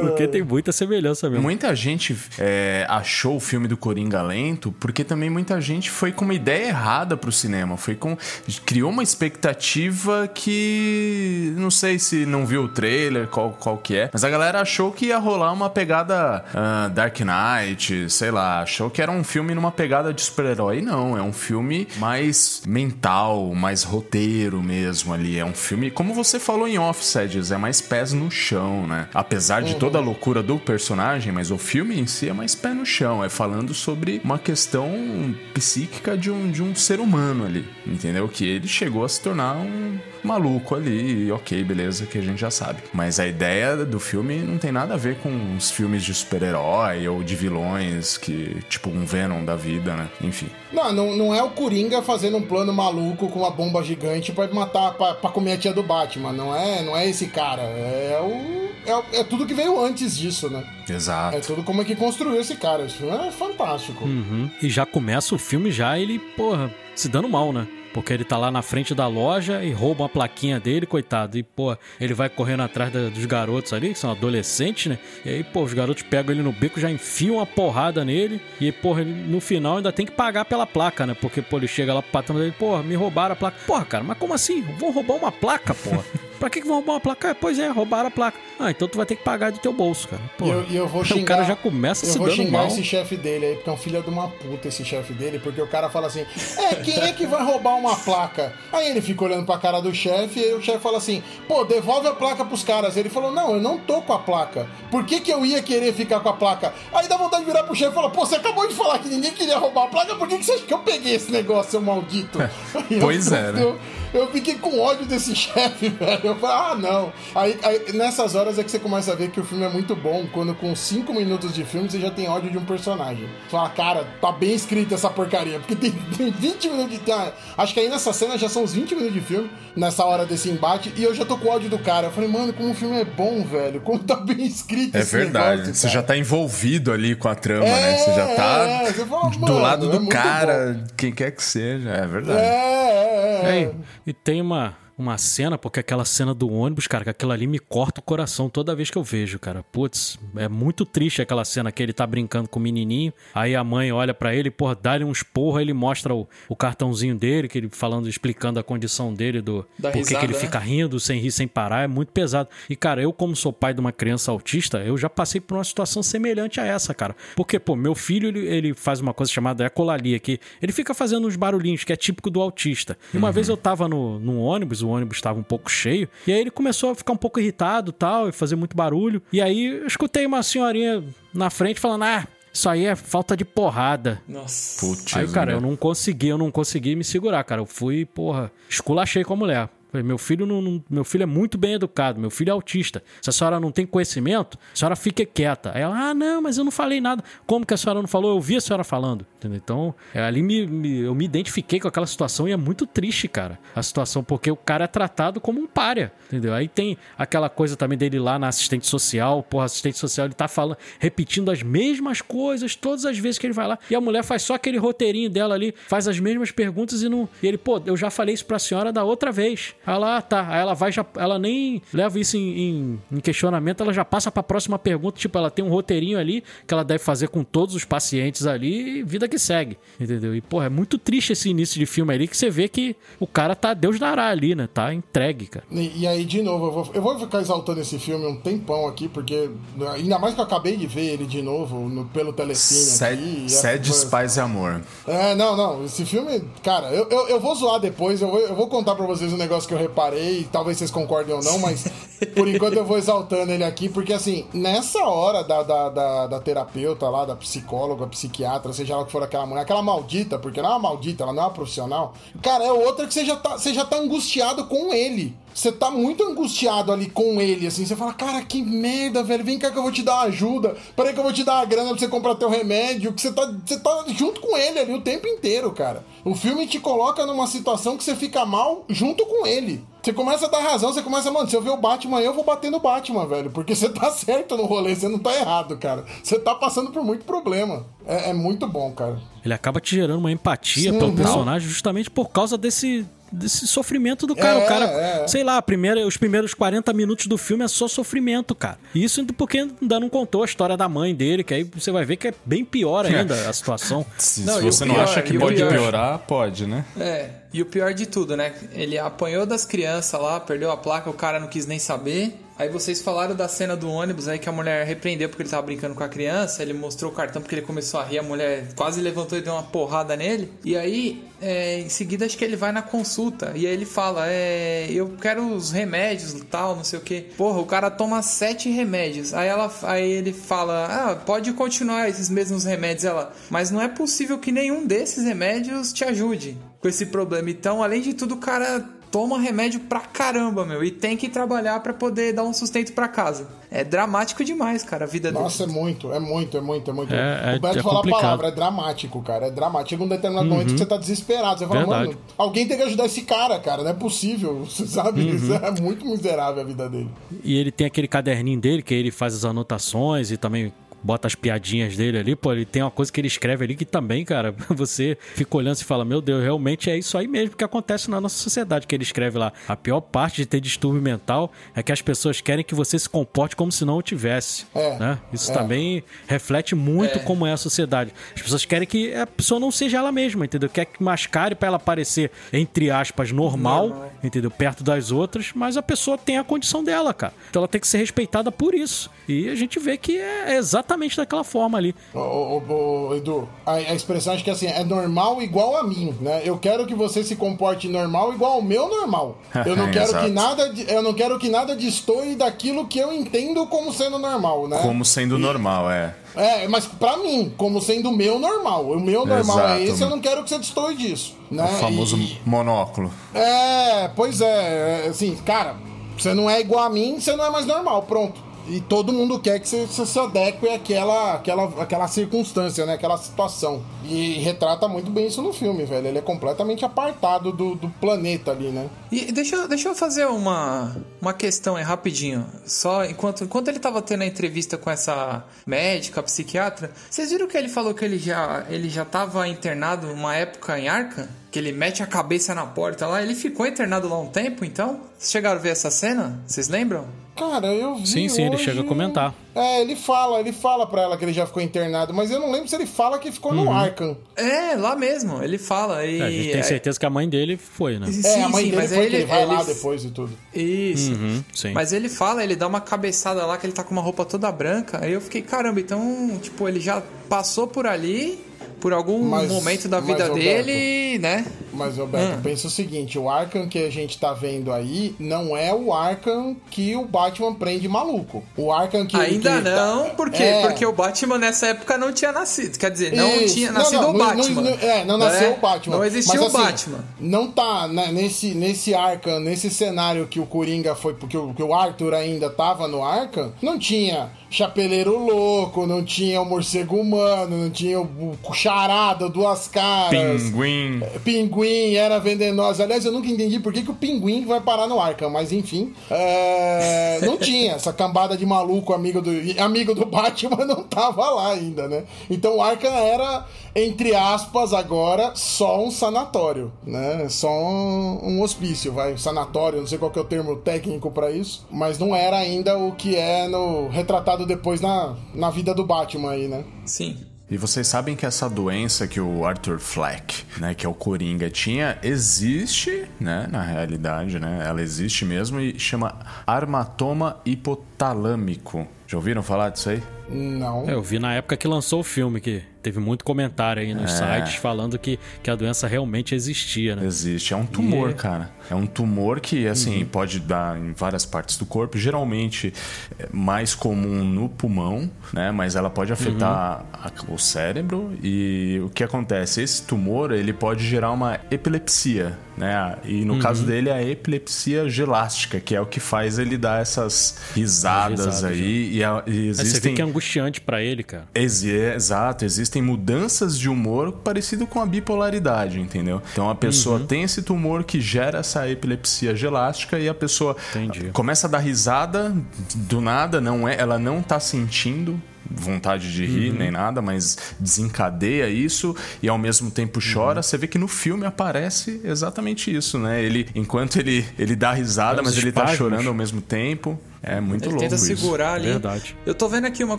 Porque 0.00 0.28
tem 0.28 0.42
muita 0.42 0.72
semelhança 0.72 1.28
mesmo. 1.28 1.42
Muita 1.42 1.74
gente 1.74 2.16
é, 2.38 2.86
achou 2.88 3.36
o 3.36 3.40
filme 3.40 3.66
do 3.66 3.76
Coringa 3.76 4.22
lento 4.22 4.72
porque 4.72 5.04
também 5.04 5.30
muita 5.30 5.60
gente 5.60 5.90
foi 5.90 6.12
com 6.12 6.24
uma 6.24 6.34
ideia 6.34 6.47
errada 6.56 7.16
pro 7.16 7.32
cinema. 7.32 7.76
Foi 7.76 7.94
com. 7.94 8.16
Criou 8.64 8.90
uma 8.90 9.02
expectativa 9.02 10.28
que. 10.28 11.52
Não 11.56 11.70
sei 11.70 11.98
se 11.98 12.24
não 12.26 12.46
viu 12.46 12.64
o 12.64 12.68
trailer, 12.68 13.28
qual, 13.28 13.52
qual 13.52 13.78
que 13.78 13.96
é. 13.96 14.10
Mas 14.12 14.24
a 14.24 14.30
galera 14.30 14.60
achou 14.60 14.92
que 14.92 15.06
ia 15.06 15.18
rolar 15.18 15.52
uma 15.52 15.70
pegada 15.70 16.44
ah, 16.54 16.88
Dark 16.88 17.18
Knight, 17.20 18.10
sei 18.10 18.30
lá. 18.30 18.60
Achou 18.60 18.90
que 18.90 19.02
era 19.02 19.10
um 19.10 19.24
filme 19.24 19.54
numa 19.54 19.70
pegada 19.70 20.12
de 20.12 20.22
super-herói. 20.22 20.80
Não, 20.80 21.16
é 21.16 21.22
um 21.22 21.32
filme 21.32 21.88
mais 21.96 22.62
mental, 22.66 23.54
mais 23.54 23.82
roteiro 23.82 24.62
mesmo 24.62 25.12
ali. 25.12 25.38
É 25.38 25.44
um 25.44 25.54
filme, 25.54 25.90
como 25.90 26.14
você 26.14 26.38
falou 26.38 26.68
em 26.68 26.78
Offsets, 26.78 27.50
é 27.50 27.56
mais 27.56 27.80
pés 27.80 28.12
no 28.12 28.30
chão, 28.30 28.86
né? 28.86 29.08
Apesar 29.12 29.62
de 29.62 29.76
toda 29.76 29.98
a 29.98 30.00
loucura 30.00 30.42
do 30.42 30.58
personagem, 30.58 31.32
mas 31.32 31.50
o 31.50 31.58
filme 31.58 31.98
em 31.98 32.06
si 32.06 32.28
é 32.28 32.32
mais 32.32 32.54
pé 32.54 32.74
no 32.74 32.86
chão. 32.86 33.24
É 33.24 33.28
falando 33.28 33.74
sobre 33.74 34.20
uma 34.24 34.38
questão 34.38 35.34
psíquica 35.54 36.16
de 36.16 36.30
um, 36.30 36.37
de 36.50 36.62
um 36.62 36.74
ser 36.74 37.00
humano 37.00 37.44
ali, 37.44 37.64
entendeu? 37.86 38.28
Que 38.28 38.46
ele 38.46 38.68
chegou 38.68 39.04
a 39.04 39.08
se 39.08 39.20
tornar 39.20 39.56
um 39.56 39.98
maluco 40.22 40.74
ali, 40.74 41.26
e 41.26 41.32
ok, 41.32 41.62
beleza, 41.64 42.04
que 42.06 42.18
a 42.18 42.20
gente 42.22 42.38
já 42.40 42.50
sabe. 42.50 42.82
Mas 42.92 43.18
a 43.18 43.26
ideia 43.26 43.76
do 43.84 43.98
filme 43.98 44.36
não 44.38 44.58
tem 44.58 44.70
nada 44.70 44.94
a 44.94 44.96
ver 44.96 45.16
com 45.16 45.56
os 45.56 45.70
filmes 45.70 46.02
de 46.04 46.12
super-herói 46.14 47.06
ou 47.08 47.22
de 47.22 47.34
vilões 47.34 48.16
que, 48.16 48.56
tipo, 48.68 48.90
um 48.90 49.04
Venom 49.04 49.44
da 49.44 49.56
vida, 49.56 49.94
né? 49.94 50.08
Enfim. 50.22 50.48
Não, 50.72 50.92
não, 50.92 51.16
não 51.16 51.34
é 51.34 51.42
o 51.42 51.50
Coringa 51.50 52.02
fazendo 52.02 52.36
um 52.36 52.42
plano 52.42 52.72
maluco 52.72 53.28
com 53.28 53.40
uma 53.40 53.50
bomba 53.50 53.82
gigante 53.82 54.32
pra 54.32 54.46
matar, 54.48 54.92
pra, 54.94 55.14
pra 55.14 55.30
comer 55.30 55.52
a 55.52 55.56
tia 55.58 55.72
do 55.72 55.82
Batman. 55.82 56.32
Não 56.32 56.54
é, 56.54 56.82
não 56.82 56.96
é 56.96 57.08
esse 57.08 57.26
cara. 57.28 57.62
É 57.62 58.18
o. 58.22 58.68
É, 58.86 58.96
o- 58.96 59.04
é 59.12 59.24
tudo 59.24 59.44
que 59.46 59.52
veio 59.54 59.82
antes 59.84 60.16
disso, 60.16 60.48
né? 60.48 60.64
Exato. 60.88 61.36
É 61.36 61.40
tudo 61.40 61.62
como 61.62 61.82
é 61.82 61.84
que 61.84 61.94
construiu 61.94 62.40
esse 62.40 62.54
cara. 62.56 62.84
Esse 62.84 62.96
filme 62.96 63.12
é 63.16 63.30
fantástico. 63.30 64.04
Uhum. 64.04 64.50
E 64.62 64.68
já 64.70 64.86
começa 64.86 65.34
o 65.34 65.38
filme, 65.38 65.70
já 65.70 65.98
ele, 65.98 66.20
porra, 66.36 66.72
se 66.94 67.08
dando 67.08 67.28
mal, 67.28 67.52
né? 67.52 67.66
Porque 67.94 68.12
ele 68.12 68.22
tá 68.22 68.36
lá 68.36 68.50
na 68.50 68.60
frente 68.62 68.94
da 68.94 69.06
loja 69.08 69.64
e 69.64 69.72
rouba 69.72 70.02
uma 70.02 70.08
plaquinha 70.08 70.60
dele, 70.60 70.84
coitado. 70.86 71.38
E, 71.38 71.42
pô, 71.42 71.76
ele 71.98 72.12
vai 72.14 72.28
correndo 72.28 72.62
atrás 72.62 72.92
da- 72.92 73.08
dos 73.08 73.24
garotos 73.24 73.72
ali, 73.72 73.88
que 73.88 73.98
são 73.98 74.10
adolescentes, 74.10 74.86
né? 74.86 74.98
E 75.24 75.30
aí, 75.30 75.42
pô, 75.42 75.62
os 75.62 75.72
garotos 75.72 76.02
pegam 76.02 76.32
ele 76.32 76.42
no 76.42 76.52
beco, 76.52 76.78
já 76.78 76.90
enfiam 76.90 77.36
uma 77.36 77.46
porrada 77.46 78.04
nele. 78.04 78.40
E, 78.60 78.70
ele, 79.00 79.10
no 79.26 79.40
final 79.40 79.78
ainda 79.78 79.90
tem 79.90 80.04
que 80.04 80.12
pagar 80.12 80.44
pela 80.44 80.66
placa, 80.66 81.06
né? 81.06 81.16
Porque, 81.18 81.40
pô, 81.40 81.56
ele 81.56 81.66
chega 81.66 81.94
lá 81.94 82.02
pro 82.02 82.12
patrão 82.12 82.38
dele, 82.38 82.52
porra, 82.56 82.82
me 82.82 82.94
roubaram 82.94 83.32
a 83.32 83.36
placa. 83.36 83.56
Porra, 83.66 83.84
cara, 83.86 84.04
mas 84.04 84.18
como 84.18 84.34
assim? 84.34 84.60
Vão 84.78 84.92
roubar 84.92 85.14
uma 85.16 85.32
placa, 85.32 85.74
porra? 85.74 86.04
Pra 86.38 86.48
que, 86.48 86.60
que 86.60 86.66
vão 86.66 86.76
roubar 86.76 86.92
uma 86.94 87.00
placa? 87.00 87.30
Ah, 87.30 87.34
pois 87.34 87.58
é, 87.58 87.68
roubaram 87.68 88.08
a 88.08 88.10
placa. 88.10 88.38
Ah, 88.60 88.70
então 88.70 88.86
tu 88.88 88.96
vai 88.96 89.06
ter 89.06 89.16
que 89.16 89.22
pagar 89.24 89.50
do 89.52 89.58
teu 89.58 89.72
bolso, 89.72 90.08
cara. 90.08 90.22
E 90.22 90.38
Porra. 90.38 90.52
eu, 90.52 90.66
e 90.70 90.76
eu 90.76 90.86
vou 90.88 91.02
o 91.02 91.04
xingar. 91.04 91.36
cara 91.36 91.44
já 91.44 91.56
começa 91.56 92.06
eu 92.06 92.12
se 92.12 92.18
vou 92.18 92.26
dando 92.28 92.36
xingar 92.36 92.58
mal. 92.58 92.66
esse 92.68 92.82
chefe 92.84 93.16
dele 93.16 93.46
aí, 93.46 93.54
porque 93.56 93.70
é 93.70 93.72
um 93.72 93.76
filho 93.76 94.02
de 94.02 94.08
uma 94.08 94.28
puta 94.28 94.68
esse 94.68 94.84
chefe 94.84 95.12
dele, 95.12 95.38
porque 95.38 95.60
o 95.60 95.66
cara 95.66 95.88
fala 95.90 96.06
assim: 96.06 96.24
É, 96.70 96.74
quem 96.76 96.98
é 97.00 97.12
que 97.12 97.26
vai 97.26 97.42
roubar 97.44 97.76
uma 97.76 97.96
placa? 97.96 98.52
Aí 98.72 98.88
ele 98.90 99.00
fica 99.00 99.24
olhando 99.24 99.44
pra 99.46 99.58
cara 99.58 99.80
do 99.80 99.92
chefe, 99.94 100.40
e 100.40 100.44
aí 100.44 100.54
o 100.54 100.62
chefe 100.62 100.78
fala 100.78 100.98
assim: 100.98 101.22
Pô, 101.46 101.64
devolve 101.64 102.06
a 102.08 102.14
placa 102.14 102.44
pros 102.44 102.62
caras. 102.62 102.96
Ele 102.96 103.08
falou: 103.08 103.30
Não, 103.32 103.54
eu 103.54 103.60
não 103.60 103.78
tô 103.78 104.00
com 104.02 104.12
a 104.12 104.18
placa. 104.18 104.68
Por 104.90 105.04
que, 105.04 105.20
que 105.20 105.32
eu 105.32 105.44
ia 105.44 105.62
querer 105.62 105.92
ficar 105.92 106.20
com 106.20 106.28
a 106.28 106.32
placa? 106.34 106.72
Aí 106.92 107.08
dá 107.08 107.16
vontade 107.16 107.44
de 107.44 107.50
virar 107.50 107.64
pro 107.64 107.74
chefe 107.74 107.90
e 107.92 107.94
falar: 107.94 108.10
Pô, 108.10 108.24
você 108.26 108.36
acabou 108.36 108.66
de 108.68 108.74
falar 108.74 108.98
que 109.00 109.08
ninguém 109.08 109.32
queria 109.32 109.58
roubar 109.58 109.84
a 109.84 109.88
placa, 109.88 110.14
por 110.16 110.28
que, 110.28 110.38
que 110.38 110.44
você 110.44 110.52
acha 110.52 110.64
que 110.64 110.74
eu 110.74 110.78
peguei 110.80 111.14
esse 111.14 111.30
negócio, 111.32 111.70
seu 111.72 111.80
maldito? 111.80 112.38
Pois 113.00 113.30
é, 113.32 113.52
né? 113.52 113.74
Eu- 114.14 114.28
fiquei 114.28 114.54
com 114.56 114.78
ódio 114.80 115.06
desse 115.06 115.34
chefe, 115.36 115.88
velho. 115.88 116.20
Eu 116.22 116.36
falei, 116.36 116.56
ah, 116.56 116.74
não. 116.74 117.12
Aí, 117.34 117.58
aí, 117.62 117.92
nessas 117.94 118.34
horas 118.34 118.58
é 118.58 118.64
que 118.64 118.70
você 118.70 118.78
começa 118.78 119.12
a 119.12 119.14
ver 119.14 119.30
que 119.30 119.40
o 119.40 119.44
filme 119.44 119.64
é 119.64 119.68
muito 119.68 119.94
bom, 119.96 120.26
quando 120.32 120.54
com 120.54 120.74
5 120.74 121.12
minutos 121.14 121.54
de 121.54 121.64
filme 121.64 121.90
você 121.90 121.98
já 122.00 122.10
tem 122.10 122.28
ódio 122.28 122.50
de 122.50 122.58
um 122.58 122.64
personagem. 122.64 123.24
Você 123.44 123.50
fala, 123.50 123.68
cara, 123.70 124.04
tá 124.20 124.30
bem 124.32 124.54
escrita 124.54 124.94
essa 124.94 125.08
porcaria, 125.10 125.58
porque 125.58 125.74
tem, 125.74 125.90
tem 126.16 126.30
20 126.30 126.68
minutos 126.70 126.90
de. 126.92 126.98
Tem, 126.98 127.14
acho 127.56 127.74
que 127.74 127.80
aí 127.80 127.88
nessa 127.88 128.12
cena 128.12 128.36
já 128.38 128.48
são 128.48 128.62
uns 128.64 128.72
20 128.74 128.94
minutos 128.94 129.14
de 129.14 129.20
filme, 129.20 129.50
nessa 129.76 130.04
hora 130.04 130.24
desse 130.26 130.48
embate, 130.50 130.92
e 130.96 131.02
eu 131.02 131.14
já 131.14 131.24
tô 131.24 131.36
com 131.38 131.48
ódio 131.48 131.68
do 131.70 131.78
cara. 131.78 132.08
Eu 132.08 132.12
falei, 132.12 132.28
mano, 132.30 132.52
como 132.52 132.70
o 132.70 132.74
filme 132.74 133.00
é 133.00 133.04
bom, 133.04 133.42
velho. 133.44 133.80
Como 133.80 133.98
tá 133.98 134.16
bem 134.16 134.44
escrito 134.44 134.96
É 134.96 135.00
esse 135.00 135.16
verdade. 135.16 135.62
negócio, 135.62 135.74
você 135.74 135.88
já 135.88 136.02
tá 136.02 136.16
envolvido 136.16 136.92
ali 136.92 137.14
com 137.16 137.28
a 137.28 137.34
trama, 137.34 137.64
É, 137.66 137.70
né? 137.92 137.96
Você 137.98 138.12
já 138.14 138.26
tá 138.34 138.58
é, 138.68 138.92
você 138.92 139.04
fala, 139.06 139.30
do 139.30 139.58
lado 139.58 139.86
é 139.86 139.90
do 139.90 139.96
muito 140.00 140.10
cara, 140.12 140.84
quem 140.96 141.12
quer 141.12 141.30
que 141.32 141.42
seja. 141.42 141.88
É 141.90 142.06
verdade. 142.06 142.40
É, 142.40 143.40
é, 143.44 143.62
é. 143.62 143.70
E 144.08 144.12
tem 144.14 144.40
uma, 144.40 144.74
uma 144.98 145.16
cena, 145.16 145.56
porque 145.56 145.78
aquela 145.78 146.04
cena 146.04 146.34
do 146.34 146.52
ônibus, 146.52 146.88
cara, 146.88 147.04
que 147.04 147.10
aquilo 147.10 147.30
ali 147.30 147.46
me 147.46 147.60
corta 147.60 148.00
o 148.00 148.02
coração 148.02 148.50
toda 148.50 148.74
vez 148.74 148.90
que 148.90 148.98
eu 148.98 149.04
vejo, 149.04 149.38
cara. 149.38 149.62
Putz, 149.62 150.18
é 150.36 150.48
muito 150.48 150.84
triste 150.84 151.22
aquela 151.22 151.44
cena 151.44 151.70
que 151.70 151.80
ele 151.80 151.92
tá 151.92 152.04
brincando 152.04 152.48
com 152.48 152.58
o 152.58 152.62
menininho, 152.62 153.12
aí 153.32 153.54
a 153.54 153.62
mãe 153.62 153.92
olha 153.92 154.12
pra 154.12 154.34
ele, 154.34 154.50
porra, 154.50 154.74
dá-lhe 154.74 155.04
uns 155.04 155.22
porra, 155.22 155.62
ele 155.62 155.72
mostra 155.72 156.12
o, 156.12 156.28
o 156.48 156.56
cartãozinho 156.56 157.14
dele, 157.14 157.46
que 157.46 157.58
ele 157.58 157.68
falando, 157.70 158.08
explicando 158.08 158.58
a 158.58 158.62
condição 158.62 159.14
dele, 159.14 159.40
do 159.40 159.64
Da 159.78 159.92
por 159.92 160.04
que 160.04 160.14
ele 160.14 160.32
né? 160.32 160.38
fica 160.38 160.58
rindo, 160.58 160.98
sem 160.98 161.20
rir, 161.20 161.30
sem 161.30 161.46
parar, 161.46 161.84
é 161.84 161.86
muito 161.86 162.10
pesado. 162.10 162.48
E, 162.68 162.74
cara, 162.74 163.00
eu 163.00 163.12
como 163.12 163.36
sou 163.36 163.52
pai 163.52 163.72
de 163.72 163.80
uma 163.80 163.92
criança 163.92 164.32
autista, 164.32 164.78
eu 164.78 164.98
já 164.98 165.08
passei 165.08 165.40
por 165.40 165.56
uma 165.56 165.64
situação 165.64 166.02
semelhante 166.02 166.60
a 166.60 166.66
essa, 166.66 166.92
cara. 166.92 167.14
Porque, 167.36 167.58
pô, 167.58 167.76
meu 167.76 167.94
filho, 167.94 168.28
ele, 168.28 168.46
ele 168.46 168.74
faz 168.74 169.00
uma 169.00 169.14
coisa 169.14 169.30
chamada 169.30 169.64
ecolalia, 169.64 170.18
que 170.18 170.40
ele 170.60 170.72
fica 170.72 170.92
fazendo 170.92 171.28
uns 171.28 171.36
barulhinhos, 171.36 171.84
que 171.84 171.92
é 171.92 171.96
típico 171.96 172.30
do 172.30 172.40
autista. 172.40 172.98
E 173.14 173.16
uma 173.16 173.30
vez 173.30 173.48
eu 173.48 173.56
tava 173.56 173.86
no, 173.86 174.18
num 174.18 174.40
ônibus, 174.40 174.82
o 174.88 174.92
ônibus 174.92 175.20
tava 175.20 175.38
um 175.38 175.42
pouco 175.42 175.70
cheio, 175.70 176.08
e 176.26 176.32
aí 176.32 176.40
ele 176.40 176.50
começou 176.50 176.90
a 176.90 176.94
ficar 176.94 177.12
um 177.12 177.16
pouco 177.16 177.38
irritado 177.40 177.92
tal, 177.92 178.28
e 178.28 178.32
fazer 178.32 178.56
muito 178.56 178.76
barulho. 178.76 179.22
E 179.32 179.40
aí 179.40 179.66
eu 179.80 179.86
escutei 179.86 180.26
uma 180.26 180.42
senhorinha 180.42 181.04
na 181.32 181.50
frente 181.50 181.78
falando, 181.80 182.04
ah, 182.04 182.26
isso 182.52 182.68
aí 182.68 182.86
é 182.86 182.96
falta 182.96 183.36
de 183.36 183.44
porrada. 183.44 184.20
Nossa. 184.26 184.80
Putz, 184.80 185.16
Aí, 185.16 185.28
cara, 185.28 185.52
eu 185.52 185.60
né? 185.60 185.68
não 185.68 185.76
consegui, 185.76 186.28
eu 186.28 186.38
não 186.38 186.50
consegui 186.50 186.96
me 186.96 187.04
segurar, 187.04 187.44
cara. 187.44 187.60
Eu 187.60 187.66
fui, 187.66 188.04
porra, 188.04 188.50
esculachei 188.68 189.22
com 189.22 189.34
a 189.34 189.36
mulher. 189.36 189.68
Falei, 189.90 190.06
Meu 190.06 190.18
filho, 190.18 190.44
não, 190.44 190.60
não- 190.60 190.84
meu 190.90 191.04
filho 191.04 191.22
é 191.22 191.26
muito 191.26 191.56
bem 191.56 191.72
educado, 191.74 192.20
meu 192.20 192.30
filho 192.30 192.50
é 192.50 192.52
autista. 192.52 193.02
Se 193.22 193.30
a 193.30 193.32
senhora 193.32 193.58
não 193.58 193.70
tem 193.72 193.86
conhecimento, 193.86 194.58
a 194.74 194.76
senhora 194.76 194.94
fica 194.96 195.24
quieta. 195.24 195.72
Aí 195.74 195.80
ela, 195.80 196.10
ah, 196.10 196.12
não, 196.14 196.42
mas 196.42 196.58
eu 196.58 196.64
não 196.64 196.70
falei 196.70 197.00
nada. 197.00 197.22
Como 197.46 197.64
que 197.64 197.72
a 197.72 197.76
senhora 197.76 198.00
não 198.00 198.08
falou? 198.08 198.32
Eu 198.36 198.40
vi 198.40 198.56
a 198.56 198.60
senhora 198.60 198.84
falando. 198.84 199.24
Entendeu? 199.38 199.60
Então, 199.62 199.94
é, 200.12 200.20
ali 200.20 200.42
me, 200.42 200.66
me- 200.66 200.98
eu 201.00 201.14
me 201.14 201.24
identifiquei 201.24 201.78
com 201.78 201.86
aquela 201.86 202.06
situação 202.06 202.48
e 202.48 202.52
é 202.52 202.56
muito 202.56 202.86
triste, 202.86 203.28
cara. 203.28 203.56
A 203.74 203.82
situação, 203.82 204.24
porque 204.24 204.50
o 204.50 204.56
cara 204.56 204.84
é 204.84 204.88
tratado 204.88 205.40
como 205.40 205.60
um 205.60 205.66
párea, 205.66 206.12
entendeu? 206.26 206.52
Aí 206.52 206.66
tem 206.66 206.98
aquela 207.16 207.48
coisa 207.48 207.76
também 207.76 207.96
dele 207.96 208.18
lá 208.18 208.36
na 208.36 208.48
assistente 208.48 208.86
social. 208.86 209.42
Porra, 209.44 209.66
assistente 209.66 209.96
social, 209.96 210.26
ele 210.26 210.34
tá 210.34 210.48
falando, 210.48 210.76
repetindo 210.98 211.50
as 211.52 211.62
mesmas 211.62 212.20
coisas 212.20 212.74
todas 212.74 213.04
as 213.04 213.16
vezes 213.16 213.38
que 213.38 213.46
ele 213.46 213.54
vai 213.54 213.68
lá. 213.68 213.78
E 213.88 213.94
a 213.94 214.00
mulher 214.00 214.24
faz 214.24 214.42
só 214.42 214.54
aquele 214.54 214.76
roteirinho 214.76 215.30
dela 215.30 215.54
ali, 215.54 215.72
faz 215.86 216.08
as 216.08 216.18
mesmas 216.18 216.50
perguntas 216.50 217.02
e 217.02 217.08
não. 217.08 217.28
E 217.40 217.46
ele, 217.46 217.58
pô, 217.58 217.80
eu 217.86 217.96
já 217.96 218.10
falei 218.10 218.34
isso 218.34 218.44
pra 218.44 218.58
senhora 218.58 218.92
da 218.92 219.04
outra 219.04 219.30
vez. 219.30 219.74
Aí 219.86 219.94
ela, 219.94 220.16
ah, 220.16 220.22
tá. 220.22 220.48
Aí 220.48 220.60
ela 220.60 220.74
vai, 220.74 220.90
já, 220.90 221.06
ela 221.16 221.38
nem 221.38 221.80
leva 221.94 222.18
isso 222.18 222.36
em, 222.36 222.58
em- 222.58 223.02
em 223.12 223.20
questionamento, 223.20 223.84
ela 223.84 223.92
já 223.92 224.04
passa 224.04 224.32
pra 224.32 224.42
próxima 224.42 224.80
pergunta. 224.80 225.16
Tipo, 225.20 225.38
ela 225.38 225.48
tem 225.50 225.64
um 225.64 225.68
roteirinho 225.68 226.18
ali 226.18 226.42
que 226.66 226.74
ela 226.74 226.82
deve 226.84 226.98
fazer 226.98 227.28
com 227.28 227.44
todos 227.44 227.76
os 227.76 227.84
pacientes 227.84 228.44
ali 228.46 228.98
e 228.98 229.02
vida 229.04 229.27
que 229.28 229.38
segue. 229.38 229.78
Entendeu? 230.00 230.34
E, 230.34 230.40
pô, 230.40 230.62
é 230.62 230.68
muito 230.68 230.98
triste 230.98 231.32
esse 231.32 231.48
início 231.48 231.78
de 231.78 231.86
filme 231.86 232.12
ali 232.14 232.26
que 232.26 232.36
você 232.36 232.50
vê 232.50 232.68
que 232.68 232.96
o 233.20 233.26
cara 233.26 233.54
tá 233.54 233.74
Deus 233.74 233.98
dará 233.98 234.28
ali, 234.28 234.54
né? 234.54 234.68
Tá 234.72 234.92
entregue, 234.94 235.46
cara. 235.46 235.64
E, 235.70 236.00
e 236.02 236.06
aí, 236.06 236.24
de 236.24 236.42
novo, 236.42 236.66
eu 236.66 236.72
vou, 236.72 236.90
eu 236.94 237.02
vou 237.02 237.18
ficar 237.18 237.40
exaltando 237.40 237.80
esse 237.80 237.98
filme 237.98 238.26
um 238.26 238.36
tempão 238.36 238.86
aqui, 238.88 239.08
porque 239.08 239.50
ainda 239.94 240.18
mais 240.18 240.34
que 240.34 240.40
eu 240.40 240.44
acabei 240.44 240.76
de 240.76 240.86
ver 240.86 241.06
ele 241.12 241.26
de 241.26 241.42
novo 241.42 241.88
no- 241.88 242.06
pelo 242.06 242.32
telecine 242.32 242.80
aqui. 242.80 242.88
Sede, 242.90 243.44
é- 243.44 243.48
Sedes, 243.48 244.04
Paz 244.04 244.36
e 244.36 244.40
Amor. 244.40 244.80
É, 245.06 245.34
não, 245.34 245.56
não. 245.56 245.84
Esse 245.84 246.04
filme, 246.04 246.42
cara, 246.62 246.88
eu, 246.92 247.08
eu, 247.10 247.28
eu 247.28 247.40
vou 247.40 247.54
zoar 247.54 247.78
depois, 247.80 248.20
eu 248.22 248.28
vou, 248.30 248.40
eu 248.40 248.54
vou 248.54 248.68
contar 248.68 248.94
pra 248.94 249.06
vocês 249.06 249.32
um 249.32 249.36
negócio 249.36 249.68
que 249.68 249.74
eu 249.74 249.78
reparei, 249.78 250.46
talvez 250.50 250.78
vocês 250.78 250.90
concordem 250.90 251.34
ou 251.34 251.42
não, 251.42 251.58
mas 251.58 251.84
por 252.26 252.48
enquanto 252.48 252.74
eu 252.74 252.84
vou 252.84 252.98
exaltando 252.98 253.52
ele 253.52 253.64
aqui, 253.64 253.88
porque 253.88 254.12
assim, 254.12 254.46
nessa 254.52 255.04
hora 255.04 255.42
da, 255.42 255.62
da, 255.62 255.88
da, 255.88 256.26
da 256.26 256.40
terapeuta 256.40 257.08
lá, 257.08 257.24
da 257.24 257.36
psicóloga, 257.36 258.06
psiquiatra, 258.06 258.72
seja 258.72 258.96
lá 258.96 259.02
o 259.02 259.06
que 259.06 259.12
for 259.12 259.22
aquela 259.22 259.46
mulher, 259.46 259.62
aquela 259.62 259.82
maldita, 259.82 260.38
porque 260.38 260.60
não 260.60 260.70
é 260.70 260.72
uma 260.72 260.78
maldita, 260.78 261.24
ela 261.24 261.32
não 261.32 261.42
é 261.42 261.46
uma 261.46 261.52
profissional, 261.52 262.14
cara, 262.42 262.64
é 262.64 262.72
outra 262.72 263.06
que 263.06 263.14
você 263.14 263.24
já 263.24 263.36
tá, 263.36 263.58
você 263.58 263.72
já 263.72 263.84
tá 263.84 263.96
angustiado 263.96 264.66
com 264.66 264.92
ele. 264.92 265.36
Você 265.54 265.72
tá 265.72 265.90
muito 265.90 266.22
angustiado 266.24 266.92
ali 266.92 267.10
com 267.10 267.40
ele, 267.40 267.66
assim. 267.66 267.84
Você 267.84 267.96
fala, 267.96 268.12
cara, 268.12 268.42
que 268.42 268.62
merda, 268.62 269.22
velho. 269.22 269.44
Vem 269.44 269.58
cá 269.58 269.70
que 269.70 269.78
eu 269.78 269.82
vou 269.82 269.92
te 269.92 270.02
dar 270.02 270.20
ajuda. 270.20 270.76
Peraí 270.94 271.12
que 271.12 271.18
eu 271.18 271.24
vou 271.24 271.32
te 271.32 271.44
dar 271.44 271.58
a 271.60 271.64
grana 271.64 271.90
pra 271.90 271.98
você 271.98 272.08
comprar 272.08 272.34
teu 272.36 272.48
remédio. 272.48 273.12
Que 273.12 273.20
você 273.20 273.32
tá, 273.32 273.52
você 273.64 273.78
tá 273.80 274.04
junto 274.08 274.40
com 274.40 274.56
ele 274.56 274.78
ali 274.78 274.94
o 274.94 275.00
tempo 275.00 275.26
inteiro, 275.26 275.72
cara. 275.72 276.04
O 276.24 276.34
filme 276.34 276.66
te 276.66 276.78
coloca 276.78 277.26
numa 277.26 277.46
situação 277.46 277.96
que 277.96 278.04
você 278.04 278.14
fica 278.14 278.44
mal 278.46 278.84
junto 278.88 279.26
com 279.26 279.46
ele. 279.46 279.84
Você 280.02 280.12
começa 280.12 280.46
a 280.46 280.48
dar 280.48 280.60
razão, 280.60 280.92
você 280.92 281.02
começa, 281.02 281.30
mano, 281.30 281.48
se 281.50 281.56
eu 281.56 281.60
ver 281.60 281.70
o 281.70 281.76
Batman, 281.76 282.20
eu 282.20 282.32
vou 282.32 282.44
bater 282.44 282.70
no 282.70 282.78
Batman, 282.78 283.26
velho. 283.26 283.50
Porque 283.50 283.74
você 283.74 283.88
tá 283.88 284.10
certo 284.12 284.56
no 284.56 284.64
rolê, 284.64 284.94
você 284.94 285.08
não 285.08 285.18
tá 285.18 285.34
errado, 285.34 285.76
cara. 285.76 286.04
Você 286.22 286.38
tá 286.38 286.54
passando 286.54 286.90
por 286.90 287.04
muito 287.04 287.24
problema. 287.24 287.84
É, 288.06 288.30
é 288.30 288.32
muito 288.32 288.66
bom, 288.66 288.92
cara. 288.92 289.20
Ele 289.44 289.52
acaba 289.52 289.80
te 289.80 289.96
gerando 289.96 290.20
uma 290.20 290.32
empatia 290.32 290.92
Sim, 290.92 290.98
pelo 290.98 291.10
não. 291.10 291.16
personagem 291.16 291.68
justamente 291.68 292.10
por 292.10 292.30
causa 292.30 292.56
desse 292.56 293.04
desse 293.32 293.66
sofrimento 293.66 294.26
do 294.26 294.34
cara. 294.34 294.58
É, 294.60 294.64
o 294.64 294.68
cara, 294.68 294.84
é. 294.84 295.28
sei 295.28 295.44
lá, 295.44 295.56
a 295.58 295.62
primeira, 295.62 296.06
os 296.06 296.16
primeiros 296.16 296.54
40 296.54 296.92
minutos 296.92 297.26
do 297.26 297.36
filme 297.38 297.64
é 297.64 297.68
só 297.68 297.86
sofrimento, 297.88 298.54
cara. 298.54 298.78
E 298.94 299.04
isso 299.04 299.24
porque 299.26 299.58
ainda 299.58 300.00
não 300.00 300.08
contou 300.08 300.42
a 300.42 300.44
história 300.44 300.76
da 300.76 300.88
mãe 300.88 301.14
dele, 301.14 301.42
que 301.44 301.54
aí 301.54 301.64
você 301.64 301.90
vai 301.90 302.04
ver 302.04 302.16
que 302.16 302.28
é 302.28 302.34
bem 302.44 302.64
pior 302.64 303.06
ainda 303.06 303.48
a 303.48 303.52
situação. 303.52 304.04
Se, 304.18 304.42
Não, 304.42 304.54
se 304.58 304.62
você 304.64 304.84
não 304.84 304.94
pior- 304.94 305.04
acha 305.04 305.22
que 305.22 305.36
o 305.36 305.40
pode 305.40 305.56
pior- 305.56 305.70
piorar, 305.72 306.18
pode, 306.20 306.66
né? 306.66 306.84
É, 306.98 307.30
e 307.52 307.62
o 307.62 307.66
pior 307.66 307.92
de 307.94 308.06
tudo, 308.06 308.36
né? 308.36 308.52
Ele 308.72 308.98
apanhou 308.98 309.46
das 309.46 309.64
crianças 309.64 310.20
lá, 310.20 310.38
perdeu 310.40 310.70
a 310.70 310.76
placa, 310.76 311.08
o 311.08 311.14
cara 311.14 311.38
não 311.40 311.48
quis 311.48 311.66
nem 311.66 311.78
saber. 311.78 312.38
Aí 312.58 312.68
vocês 312.68 313.00
falaram 313.00 313.36
da 313.36 313.46
cena 313.46 313.76
do 313.76 313.88
ônibus 313.88 314.26
aí 314.26 314.36
que 314.36 314.48
a 314.48 314.52
mulher 314.52 314.84
repreendeu 314.84 315.28
porque 315.28 315.44
ele 315.44 315.50
tava 315.50 315.62
brincando 315.62 315.94
com 315.94 316.02
a 316.02 316.08
criança. 316.08 316.60
Ele 316.60 316.72
mostrou 316.72 317.12
o 317.12 317.14
cartão 317.14 317.40
porque 317.40 317.54
ele 317.54 317.62
começou 317.62 318.00
a 318.00 318.04
rir, 318.04 318.18
a 318.18 318.22
mulher 318.22 318.66
quase 318.74 319.00
levantou 319.00 319.38
e 319.38 319.40
deu 319.40 319.52
uma 319.52 319.62
porrada 319.62 320.16
nele. 320.16 320.52
E 320.64 320.76
aí, 320.76 321.24
é, 321.40 321.78
em 321.78 321.88
seguida, 321.88 322.26
acho 322.26 322.36
que 322.36 322.44
ele 322.44 322.56
vai 322.56 322.72
na 322.72 322.82
consulta. 322.82 323.52
E 323.54 323.64
aí 323.64 323.72
ele 323.72 323.84
fala: 323.84 324.24
É, 324.26 324.88
eu 324.90 325.14
quero 325.20 325.54
os 325.54 325.70
remédios 325.70 326.32
e 326.32 326.44
tal, 326.46 326.74
não 326.74 326.82
sei 326.82 326.98
o 326.98 327.02
que. 327.02 327.20
Porra, 327.36 327.60
o 327.60 327.66
cara 327.66 327.92
toma 327.92 328.20
sete 328.22 328.68
remédios. 328.68 329.32
Aí, 329.32 329.46
ela, 329.46 329.72
aí 329.84 330.10
ele 330.10 330.32
fala: 330.32 330.86
Ah, 330.86 331.14
pode 331.14 331.52
continuar 331.52 332.08
esses 332.08 332.28
mesmos 332.28 332.64
remédios. 332.64 333.04
Ela, 333.04 333.32
mas 333.48 333.70
não 333.70 333.80
é 333.80 333.86
possível 333.86 334.36
que 334.36 334.50
nenhum 334.50 334.84
desses 334.84 335.22
remédios 335.22 335.92
te 335.92 336.02
ajude 336.02 336.56
com 336.80 336.88
esse 336.88 337.06
problema. 337.06 337.50
Então, 337.50 337.82
além 337.84 338.02
de 338.02 338.14
tudo, 338.14 338.34
o 338.34 338.38
cara 338.38 338.84
toma 339.10 339.38
remédio 339.38 339.80
pra 339.80 340.00
caramba, 340.00 340.64
meu, 340.64 340.82
e 340.84 340.90
tem 340.90 341.16
que 341.16 341.28
trabalhar 341.28 341.80
pra 341.80 341.92
poder 341.92 342.32
dar 342.32 342.44
um 342.44 342.52
sustento 342.52 342.92
pra 342.92 343.08
casa. 343.08 343.48
É 343.70 343.84
dramático 343.84 344.42
demais, 344.44 344.82
cara, 344.82 345.04
a 345.04 345.08
vida 345.08 345.30
Nossa, 345.30 345.64
é 345.64 345.66
dele. 345.66 345.78
muito, 345.78 346.10
é 346.12 346.18
muito, 346.18 346.56
é 346.56 346.60
muito, 346.60 346.90
é 346.90 346.94
muito. 346.94 347.14
É, 347.14 347.54
é- 347.54 347.56
o 347.56 347.60
Beto 347.60 347.78
é 347.78 347.82
falou 347.82 348.00
a 348.00 348.08
palavra, 348.08 348.48
é 348.48 348.50
dramático, 348.50 349.20
cara. 349.22 349.46
É 349.46 349.50
dramático. 349.50 349.90
Chega 349.90 350.04
um 350.04 350.08
determinado 350.08 350.48
momento 350.48 350.72
que 350.72 350.78
você 350.78 350.86
tá 350.86 350.96
desesperado. 350.96 351.58
Você 351.58 351.66
fala, 351.66 351.80
Verdade. 351.80 352.06
mano, 352.08 352.18
alguém 352.38 352.66
tem 352.66 352.76
que 352.78 352.82
ajudar 352.84 353.04
esse 353.06 353.22
cara, 353.22 353.58
cara. 353.58 353.82
Não 353.82 353.90
é 353.90 353.94
possível. 353.94 354.64
Você 354.68 354.86
sabe? 354.86 355.34
Isso 355.34 355.52
é 355.52 355.70
muito 355.80 356.06
miserável 356.06 356.62
a 356.62 356.64
vida 356.64 356.88
dele. 356.88 357.10
E 357.44 357.58
ele 357.58 357.70
tem 357.70 357.86
aquele 357.86 358.08
caderninho 358.08 358.58
dele 358.60 358.82
que 358.82 358.94
ele 358.94 359.10
faz 359.10 359.34
as 359.34 359.44
anotações 359.44 360.30
e 360.30 360.36
também 360.38 360.72
bota 361.02 361.26
as 361.26 361.34
piadinhas 361.34 361.96
dele 361.96 362.18
ali, 362.18 362.34
pô, 362.36 362.52
ele 362.52 362.64
tem 362.64 362.82
uma 362.82 362.90
coisa 362.90 363.12
que 363.12 363.20
ele 363.20 363.28
escreve 363.28 363.64
ali 363.64 363.74
que 363.76 363.84
também, 363.84 364.24
cara, 364.24 364.54
você 364.70 365.16
fica 365.34 365.56
olhando 365.56 365.76
e 365.76 365.84
fala, 365.84 366.04
meu 366.04 366.20
Deus, 366.20 366.42
realmente 366.42 366.90
é 366.90 366.96
isso 366.98 367.16
aí 367.16 367.26
mesmo 367.28 367.56
que 367.56 367.64
acontece 367.64 368.10
na 368.10 368.20
nossa 368.20 368.36
sociedade, 368.36 368.86
que 368.86 368.94
ele 368.94 369.02
escreve 369.04 369.38
lá. 369.38 369.52
A 369.68 369.76
pior 369.76 370.00
parte 370.00 370.36
de 370.36 370.46
ter 370.46 370.60
distúrbio 370.60 371.00
mental 371.00 371.52
é 371.74 371.82
que 371.82 371.92
as 371.92 372.02
pessoas 372.02 372.40
querem 372.40 372.64
que 372.64 372.74
você 372.74 372.98
se 372.98 373.08
comporte 373.08 373.54
como 373.54 373.70
se 373.70 373.84
não 373.84 373.96
o 373.98 374.02
tivesse, 374.02 374.66
É, 374.74 374.98
né? 374.98 375.18
Isso 375.32 375.50
é. 375.50 375.54
também 375.54 376.02
reflete 376.26 376.74
muito 376.74 377.20
como 377.20 377.46
é 377.46 377.52
a 377.52 377.56
sociedade. 377.56 378.12
As 378.34 378.42
pessoas 378.42 378.64
querem 378.64 378.86
que 378.86 379.14
a 379.14 379.26
pessoa 379.26 379.60
não 379.60 379.70
seja 379.70 379.98
ela 379.98 380.10
mesma, 380.10 380.44
entendeu? 380.44 380.68
Quer 380.68 380.84
que 380.86 381.02
mascare 381.02 381.54
pra 381.54 381.68
ela 381.68 381.78
parecer, 381.78 382.30
entre 382.52 382.90
aspas, 382.90 383.30
normal, 383.30 383.88
Normal. 383.88 384.12
entendeu? 384.22 384.50
Perto 384.50 384.82
das 384.82 385.10
outras, 385.12 385.52
mas 385.54 385.76
a 385.76 385.82
pessoa 385.82 386.18
tem 386.18 386.38
a 386.38 386.44
condição 386.44 386.82
dela, 386.82 387.14
cara. 387.14 387.32
Então 387.50 387.60
ela 387.60 387.68
tem 387.68 387.80
que 387.80 387.86
ser 387.86 387.98
respeitada 387.98 388.50
por 388.50 388.74
isso. 388.74 389.10
E 389.28 389.48
a 389.48 389.54
gente 389.54 389.78
vê 389.78 389.96
que 389.96 390.18
é 390.18 390.56
exatamente 390.56 390.87
exatamente 390.88 391.16
daquela 391.16 391.44
forma 391.44 391.76
ali. 391.76 391.94
Ô, 392.14 392.18
ô, 392.18 393.08
ô, 393.08 393.14
Edu, 393.14 393.48
a, 393.66 393.72
a 393.72 393.94
expressão 393.94 394.32
acho 394.32 394.42
que 394.42 394.50
assim, 394.50 394.66
é 394.66 394.82
normal 394.82 395.42
igual 395.42 395.76
a 395.76 395.84
mim, 395.84 396.14
né? 396.20 396.40
Eu 396.44 396.58
quero 396.58 396.86
que 396.86 396.94
você 396.94 397.22
se 397.22 397.36
comporte 397.36 397.88
normal 397.88 398.32
igual 398.32 398.52
ao 398.54 398.62
meu 398.62 398.88
normal. 398.88 399.36
Eu 399.66 399.76
não 399.76 399.90
quero 399.90 400.18
que 400.18 400.28
nada, 400.28 400.72
eu 400.88 401.02
não 401.02 401.12
quero 401.12 401.38
que 401.38 401.48
nada 401.48 401.76
destoie 401.76 402.34
daquilo 402.34 402.86
que 402.86 402.98
eu 402.98 403.12
entendo 403.12 403.66
como 403.66 403.92
sendo 403.92 404.18
normal, 404.18 404.66
né? 404.66 404.78
Como 404.80 405.04
sendo 405.04 405.38
normal, 405.38 405.90
é. 405.90 406.14
É, 406.34 406.68
mas 406.68 406.86
pra 406.86 407.16
mim, 407.16 407.52
como 407.56 407.80
sendo 407.80 408.10
o 408.10 408.16
meu 408.16 408.38
normal. 408.38 408.84
O 408.90 409.00
meu 409.00 409.26
normal 409.26 409.58
é 409.60 409.82
Exato. 409.82 409.82
esse, 409.82 410.02
eu 410.02 410.10
não 410.10 410.20
quero 410.20 410.42
que 410.44 410.50
você 410.50 410.58
destoie 410.58 410.96
disso. 410.96 411.36
Né? 411.50 411.64
O 411.64 411.68
famoso 411.68 412.16
E- 412.16 412.38
monóculo. 412.46 413.10
É, 413.34 414.08
pois 414.14 414.40
é, 414.40 415.04
é, 415.04 415.08
assim, 415.08 415.34
cara, 415.44 415.76
você 416.16 416.34
não 416.34 416.48
é 416.48 416.60
igual 416.60 416.84
a 416.84 416.90
mim, 416.90 417.18
você 417.18 417.34
não 417.34 417.44
é 417.44 417.50
mais 417.50 417.66
normal, 417.66 418.02
pronto. 418.02 418.47
E 418.68 418.80
todo 418.80 419.12
mundo 419.12 419.40
quer 419.40 419.58
que 419.58 419.68
você, 419.68 419.86
se 419.86 420.18
adeque 420.18 420.68
àquela, 420.68 421.34
àquela, 421.34 421.64
àquela 421.82 422.08
circunstância, 422.08 422.84
né? 422.84 422.94
Aquela 422.94 423.16
situação. 423.16 423.82
E 424.04 424.34
retrata 424.40 424.86
muito 424.86 425.10
bem 425.10 425.26
isso 425.26 425.40
no 425.40 425.52
filme, 425.52 425.84
velho. 425.84 426.06
Ele 426.06 426.18
é 426.18 426.22
completamente 426.22 426.84
apartado 426.84 427.50
do, 427.50 427.74
do 427.74 427.88
planeta 427.88 428.50
ali, 428.50 428.68
né? 428.68 428.88
E 429.10 429.32
deixa, 429.32 429.66
deixa 429.66 429.88
eu 429.88 429.94
fazer 429.94 430.26
uma, 430.26 430.96
uma 431.20 431.32
questão 431.32 431.76
aí 431.76 431.82
rapidinho. 431.82 432.46
Só 432.66 433.04
enquanto, 433.04 433.44
enquanto 433.44 433.68
ele 433.68 433.78
tava 433.78 434.02
tendo 434.02 434.22
a 434.22 434.26
entrevista 434.26 434.76
com 434.76 434.90
essa 434.90 435.44
médica, 435.66 436.22
psiquiatra, 436.22 436.90
vocês 437.10 437.30
viram 437.30 437.48
que 437.48 437.56
ele 437.56 437.68
falou 437.68 437.94
que 437.94 438.04
ele 438.04 438.18
já, 438.18 438.66
ele 438.68 438.88
já 438.90 439.04
tava 439.04 439.48
internado 439.48 440.12
uma 440.12 440.34
época 440.34 440.78
em 440.78 440.88
Arca? 440.88 441.28
Que 441.50 441.58
ele 441.58 441.72
mete 441.72 442.02
a 442.02 442.06
cabeça 442.06 442.54
na 442.54 442.66
porta 442.66 443.06
lá. 443.06 443.22
Ele 443.22 443.34
ficou 443.34 443.66
internado 443.66 444.06
lá 444.08 444.18
um 444.20 444.26
tempo, 444.26 444.64
então? 444.66 445.00
Vocês 445.18 445.30
chegaram 445.32 445.58
a 445.58 445.62
ver 445.62 445.70
essa 445.70 445.90
cena? 445.90 446.42
Vocês 446.46 446.68
lembram? 446.68 447.06
Cara, 447.34 447.68
eu 447.68 447.94
vi. 447.96 448.06
Sim, 448.06 448.28
sim, 448.28 448.42
ele 448.46 448.56
hoje- 448.56 448.64
chega 448.64 448.80
a 448.80 448.84
comentar. 448.84 449.32
É, 449.54 449.80
ele 449.80 449.94
fala, 449.96 450.40
ele 450.40 450.52
fala 450.52 450.86
pra 450.88 451.02
ela 451.02 451.16
que 451.16 451.24
ele 451.24 451.32
já 451.32 451.46
ficou 451.46 451.62
internado, 451.62 452.12
mas 452.12 452.30
eu 452.32 452.40
não 452.40 452.50
lembro 452.50 452.68
se 452.68 452.74
ele 452.74 452.84
fala 452.84 453.16
que 453.18 453.30
ficou 453.30 453.52
Uhum. 453.52 453.64
no 453.64 453.72
Arkham. 453.72 454.16
É, 454.36 454.74
lá 454.74 454.94
mesmo. 454.96 455.40
Ele 455.42 455.56
fala. 455.56 456.04
E, 456.04 456.20
É, 456.20 456.24
a 456.24 456.30
gente 456.30 456.52
tem 456.52 456.62
certeza 456.64 456.98
que 456.98 457.06
a 457.06 457.10
mãe 457.10 457.28
dele 457.28 457.56
foi, 457.56 457.98
né? 457.98 458.10
Sim, 458.10 458.26
É, 458.26 458.42
a 458.42 458.48
mãe 458.48 458.64
sim, 458.64 458.70
dele 458.70 458.82
mas 458.82 458.90
foi 458.92 458.98
ele, 458.98 459.10
que 459.10 459.16
ele 459.16 459.24
vai 459.26 459.46
lá 459.46 459.54
ele- 459.54 459.64
depois 459.64 460.04
e 460.04 460.10
tudo. 460.10 460.32
Isso. 460.52 461.12
Uhum, 461.12 461.44
sim. 461.54 461.72
Mas 461.72 461.92
ele 461.92 462.08
fala, 462.08 462.42
ele 462.44 462.56
dá 462.56 462.66
uma 462.66 462.80
cabeçada 462.80 463.46
lá 463.46 463.56
que 463.56 463.64
ele 463.66 463.72
tá 463.72 463.84
com 463.84 463.92
uma 463.92 464.02
roupa 464.02 464.24
toda 464.24 464.50
branca. 464.52 464.98
Aí 465.02 465.12
eu 465.12 465.20
fiquei, 465.20 465.40
caramba, 465.42 465.80
então, 465.80 466.38
tipo, 466.42 466.68
ele 466.68 466.80
já 466.80 467.02
passou 467.28 467.66
por 467.68 467.86
ali, 467.86 468.38
por 468.80 468.92
algum 468.92 469.22
Mas- 469.24 469.50
momento 469.50 469.88
da 469.88 470.00
vida 470.00 470.28
dele, 470.30 471.18
né? 471.18 471.44
Mas, 471.72 471.96
Roberto, 471.96 472.38
Hum. 472.38 472.42
pensa 472.42 472.66
o 472.66 472.70
seguinte: 472.70 473.18
o 473.18 473.28
Arkham 473.30 473.68
que 473.68 473.78
a 473.84 473.90
gente 473.90 474.18
tá 474.18 474.32
vendo 474.32 474.72
aí 474.72 475.14
não 475.18 475.56
é 475.56 475.72
o 475.72 475.92
Arkham 475.92 476.56
que 476.70 476.96
o 476.96 477.04
Batman 477.04 477.54
prende 477.54 477.86
maluco. 477.88 478.42
O 478.56 478.72
Arkham 478.72 479.06
que. 479.06 479.16
Ainda 479.16 479.58
que 479.58 479.62
tá- 479.62 479.86
não, 479.86 480.10
por 480.10 480.30
quê? 480.30 480.42
É. 480.42 480.62
Porque 480.62 480.84
o 480.84 480.92
Batman 480.92 481.38
nessa 481.38 481.68
época 481.68 481.96
não 481.96 482.12
tinha 482.12 482.32
nascido. 482.32 482.76
Quer 482.78 482.90
dizer, 482.90 483.12
não 483.14 483.36
Isso. 483.36 483.54
tinha 483.54 483.70
nascido 483.70 484.00
não, 484.02 484.10
o 484.10 484.12
não- 484.12 484.26
Batman. 484.26 484.60
não- 484.62 484.78
é, 484.80 485.04
não 485.04 485.18
nasceu 485.18 485.50
né? 485.50 485.56
o 485.56 485.60
Batman. 485.60 485.96
Não 485.96 486.04
existia 486.04 486.40
Mas, 486.40 486.42
o 486.42 486.46
assim, 486.56 486.66
Batman. 486.66 487.04
Não 487.20 487.46
tá 487.48 487.86
né, 487.86 488.10
nesse, 488.12 488.54
nesse 488.54 488.94
Arkham, 488.94 489.38
nesse 489.40 489.70
cenário 489.70 490.26
que 490.26 490.40
o 490.40 490.46
Coringa 490.46 490.94
foi, 490.96 491.14
porque 491.14 491.36
o, 491.36 491.54
que 491.54 491.62
o 491.62 491.72
Arthur 491.74 492.14
ainda 492.14 492.50
tava 492.50 492.88
no 492.88 493.04
Arkham, 493.04 493.52
não 493.62 493.78
tinha 493.78 494.30
Chapeleiro 494.50 495.16
Louco, 495.18 495.86
não 495.86 496.02
tinha 496.04 496.40
o 496.40 496.44
Morcego 496.44 496.96
Humano, 496.96 497.56
não 497.56 497.70
tinha 497.70 498.00
o, 498.00 498.04
o 498.04 498.36
Charada, 498.68 499.30
Duas 499.30 499.66
Caras. 499.66 500.10
Pinguim. 500.10 501.00
Pinguim 501.24 501.94
era 501.94 502.18
venenosa. 502.20 502.84
Aliás, 502.84 503.02
eu 503.02 503.10
nunca 503.10 503.26
entendi 503.26 503.58
por 503.58 503.72
que, 503.72 503.80
que 503.80 503.90
o 503.90 503.94
pinguim 503.94 504.44
vai 504.44 504.60
parar 504.60 504.86
no 504.86 505.00
Arkham, 505.00 505.30
mas 505.30 505.52
enfim. 505.52 505.94
é, 506.10 507.18
não 507.24 507.38
tinha. 507.38 507.72
Essa 507.72 507.94
cambada 507.94 508.36
de 508.36 508.44
maluco 508.44 508.92
amigo 508.92 509.22
do, 509.22 509.30
amigo 509.58 509.94
do 509.94 510.04
Batman 510.04 510.66
não 510.66 510.82
tava 510.82 511.30
lá 511.30 511.52
ainda, 511.52 511.88
né? 511.88 512.04
Então 512.28 512.58
o 512.58 512.62
Arkham 512.62 512.92
era, 512.92 513.46
entre 513.74 514.14
aspas, 514.14 514.74
agora 514.74 515.32
só 515.34 515.82
um 515.82 515.90
sanatório, 515.90 516.70
né? 516.84 517.26
Só 517.30 517.48
um, 517.50 518.20
um 518.22 518.42
hospício, 518.42 518.92
vai. 518.92 519.16
Sanatório, 519.16 519.80
não 519.80 519.86
sei 519.86 519.96
qual 519.96 520.10
que 520.10 520.18
é 520.18 520.22
o 520.22 520.26
termo 520.26 520.56
técnico 520.56 521.10
pra 521.10 521.30
isso. 521.30 521.66
Mas 521.70 521.98
não 521.98 522.14
era 522.14 522.36
ainda 522.36 522.76
o 522.76 522.92
que 522.92 523.16
é 523.16 523.48
no 523.48 523.88
retratado 523.88 524.44
depois 524.44 524.82
na, 524.82 525.16
na 525.34 525.48
vida 525.48 525.72
do 525.72 525.86
Batman 525.86 526.32
aí, 526.32 526.48
né? 526.48 526.64
Sim. 526.84 527.16
E 527.50 527.56
vocês 527.56 527.86
sabem 527.86 528.14
que 528.14 528.26
essa 528.26 528.48
doença 528.48 529.06
que 529.06 529.18
o 529.18 529.46
Arthur 529.46 529.78
Fleck, 529.78 530.44
né, 530.58 530.74
que 530.74 530.84
é 530.84 530.88
o 530.88 530.92
Coringa, 530.92 531.48
tinha, 531.48 531.96
existe, 532.02 533.06
né, 533.18 533.48
na 533.50 533.62
realidade, 533.62 534.38
né? 534.38 534.64
Ela 534.66 534.82
existe 534.82 535.24
mesmo 535.24 535.58
e 535.58 535.78
chama 535.78 536.14
armatoma 536.46 537.40
hipotalâmico. 537.46 538.86
Já 539.06 539.16
ouviram 539.16 539.42
falar 539.42 539.70
disso 539.70 539.88
aí? 539.88 540.02
Não. 540.28 540.86
É, 540.90 540.92
eu 540.92 541.00
vi 541.00 541.18
na 541.18 541.32
época 541.32 541.56
que 541.56 541.66
lançou 541.66 542.00
o 542.00 542.04
filme, 542.04 542.38
que 542.38 542.62
teve 542.88 542.98
muito 543.00 543.22
comentário 543.24 543.82
aí 543.82 543.92
nos 543.92 544.12
sites 544.12 544.54
falando 544.54 544.98
que, 544.98 545.18
que 545.42 545.50
a 545.50 545.54
doença 545.54 545.86
realmente 545.86 546.34
existia, 546.34 546.96
né? 546.96 547.04
Existe. 547.04 547.52
É 547.52 547.56
um 547.56 547.66
tumor, 547.66 548.10
E- 548.10 548.14
cara. 548.14 548.50
É 548.70 548.74
um 548.74 548.86
tumor 548.86 549.40
que, 549.40 549.66
assim, 549.66 550.04
pode 550.04 550.40
dar 550.40 550.78
em 550.78 550.92
várias 550.92 551.24
partes 551.24 551.56
do 551.56 551.64
corpo. 551.64 551.96
Geralmente 551.96 552.72
é 553.18 553.26
mais 553.32 553.74
comum 553.74 554.22
no 554.24 554.48
pulmão, 554.50 555.10
né? 555.32 555.50
Mas 555.50 555.74
ela 555.74 555.88
pode 555.88 556.12
afetar 556.12 556.84
a- 556.92 557.10
o 557.28 557.38
cérebro. 557.38 558.12
E 558.22 558.78
o 558.84 558.90
que 558.90 559.02
acontece? 559.02 559.62
Esse 559.62 559.82
tumor, 559.82 560.32
ele 560.32 560.52
pode 560.52 560.86
gerar 560.86 561.12
uma 561.12 561.40
epilepsia, 561.50 562.38
né? 562.58 562.96
E 563.04 563.24
no 563.24 563.38
caso 563.38 563.64
dele, 563.64 563.90
a 563.90 564.02
epilepsia 564.02 564.86
gelástica, 564.88 565.58
que 565.60 565.74
é 565.74 565.80
o 565.80 565.86
que 565.86 565.98
faz 566.00 566.38
ele 566.38 566.58
dar 566.58 566.82
essas 566.82 567.38
risadas 567.54 568.20
risadas, 568.26 568.44
aí. 568.44 568.96
E, 568.96 569.02
a- 569.04 569.22
e 569.26 569.48
Mas 569.48 569.56
você 569.56 569.62
vê 569.62 569.68
existem... 569.70 569.94
que 569.94 570.02
é 570.02 570.04
angustiante 570.04 570.60
pra 570.60 570.82
ele, 570.82 571.02
cara. 571.02 571.24
Exato, 571.34 572.44
existem 572.44 572.77
mudanças 572.82 573.58
de 573.58 573.68
humor 573.68 574.12
parecido 574.12 574.66
com 574.66 574.80
a 574.80 574.86
bipolaridade, 574.86 575.80
entendeu? 575.80 576.22
Então 576.32 576.48
a 576.50 576.54
pessoa 576.54 577.00
tem 577.00 577.22
esse 577.22 577.42
tumor 577.42 577.84
que 577.84 578.00
gera 578.00 578.38
essa 578.38 578.68
epilepsia 578.68 579.34
gelástica 579.34 579.98
e 579.98 580.08
a 580.08 580.14
pessoa 580.14 580.56
Entendi. 580.70 581.10
começa 581.12 581.46
a 581.46 581.50
dar 581.50 581.58
risada 581.58 582.34
do 582.74 583.00
nada, 583.00 583.40
não 583.40 583.68
é, 583.68 583.76
ela 583.78 583.98
não 583.98 584.22
tá 584.22 584.38
sentindo 584.40 585.20
vontade 585.50 586.12
de 586.12 586.26
rir 586.26 586.52
nem 586.52 586.70
nada, 586.70 587.00
mas 587.00 587.38
desencadeia 587.58 588.48
isso 588.50 588.94
e 589.22 589.28
ao 589.28 589.38
mesmo 589.38 589.70
tempo 589.70 589.98
chora. 590.00 590.42
Você 590.42 590.58
vê 590.58 590.66
que 590.66 590.76
no 590.78 590.86
filme 590.88 591.24
aparece 591.24 592.00
exatamente 592.04 592.74
isso, 592.74 592.98
né? 592.98 593.22
Ele 593.22 593.48
enquanto 593.54 593.96
ele 593.98 594.26
ele 594.38 594.54
dá 594.54 594.72
risada, 594.72 595.20
É, 595.20 595.24
mas 595.24 595.38
ele 595.38 595.50
tá 595.52 595.62
espasmos. 595.62 595.78
chorando 595.78 596.08
ao 596.08 596.14
mesmo 596.14 596.40
tempo. 596.42 597.00
É 597.22 597.40
muito 597.40 597.64
Ele 597.64 597.70
louco 597.70 597.80
tenta 597.82 597.94
isso. 597.96 598.06
segurar 598.06 598.54
ali. 598.54 598.68
Verdade. 598.68 599.16
Eu 599.26 599.34
tô 599.34 599.48
vendo 599.48 599.66
aqui 599.66 599.82
uma 599.82 599.98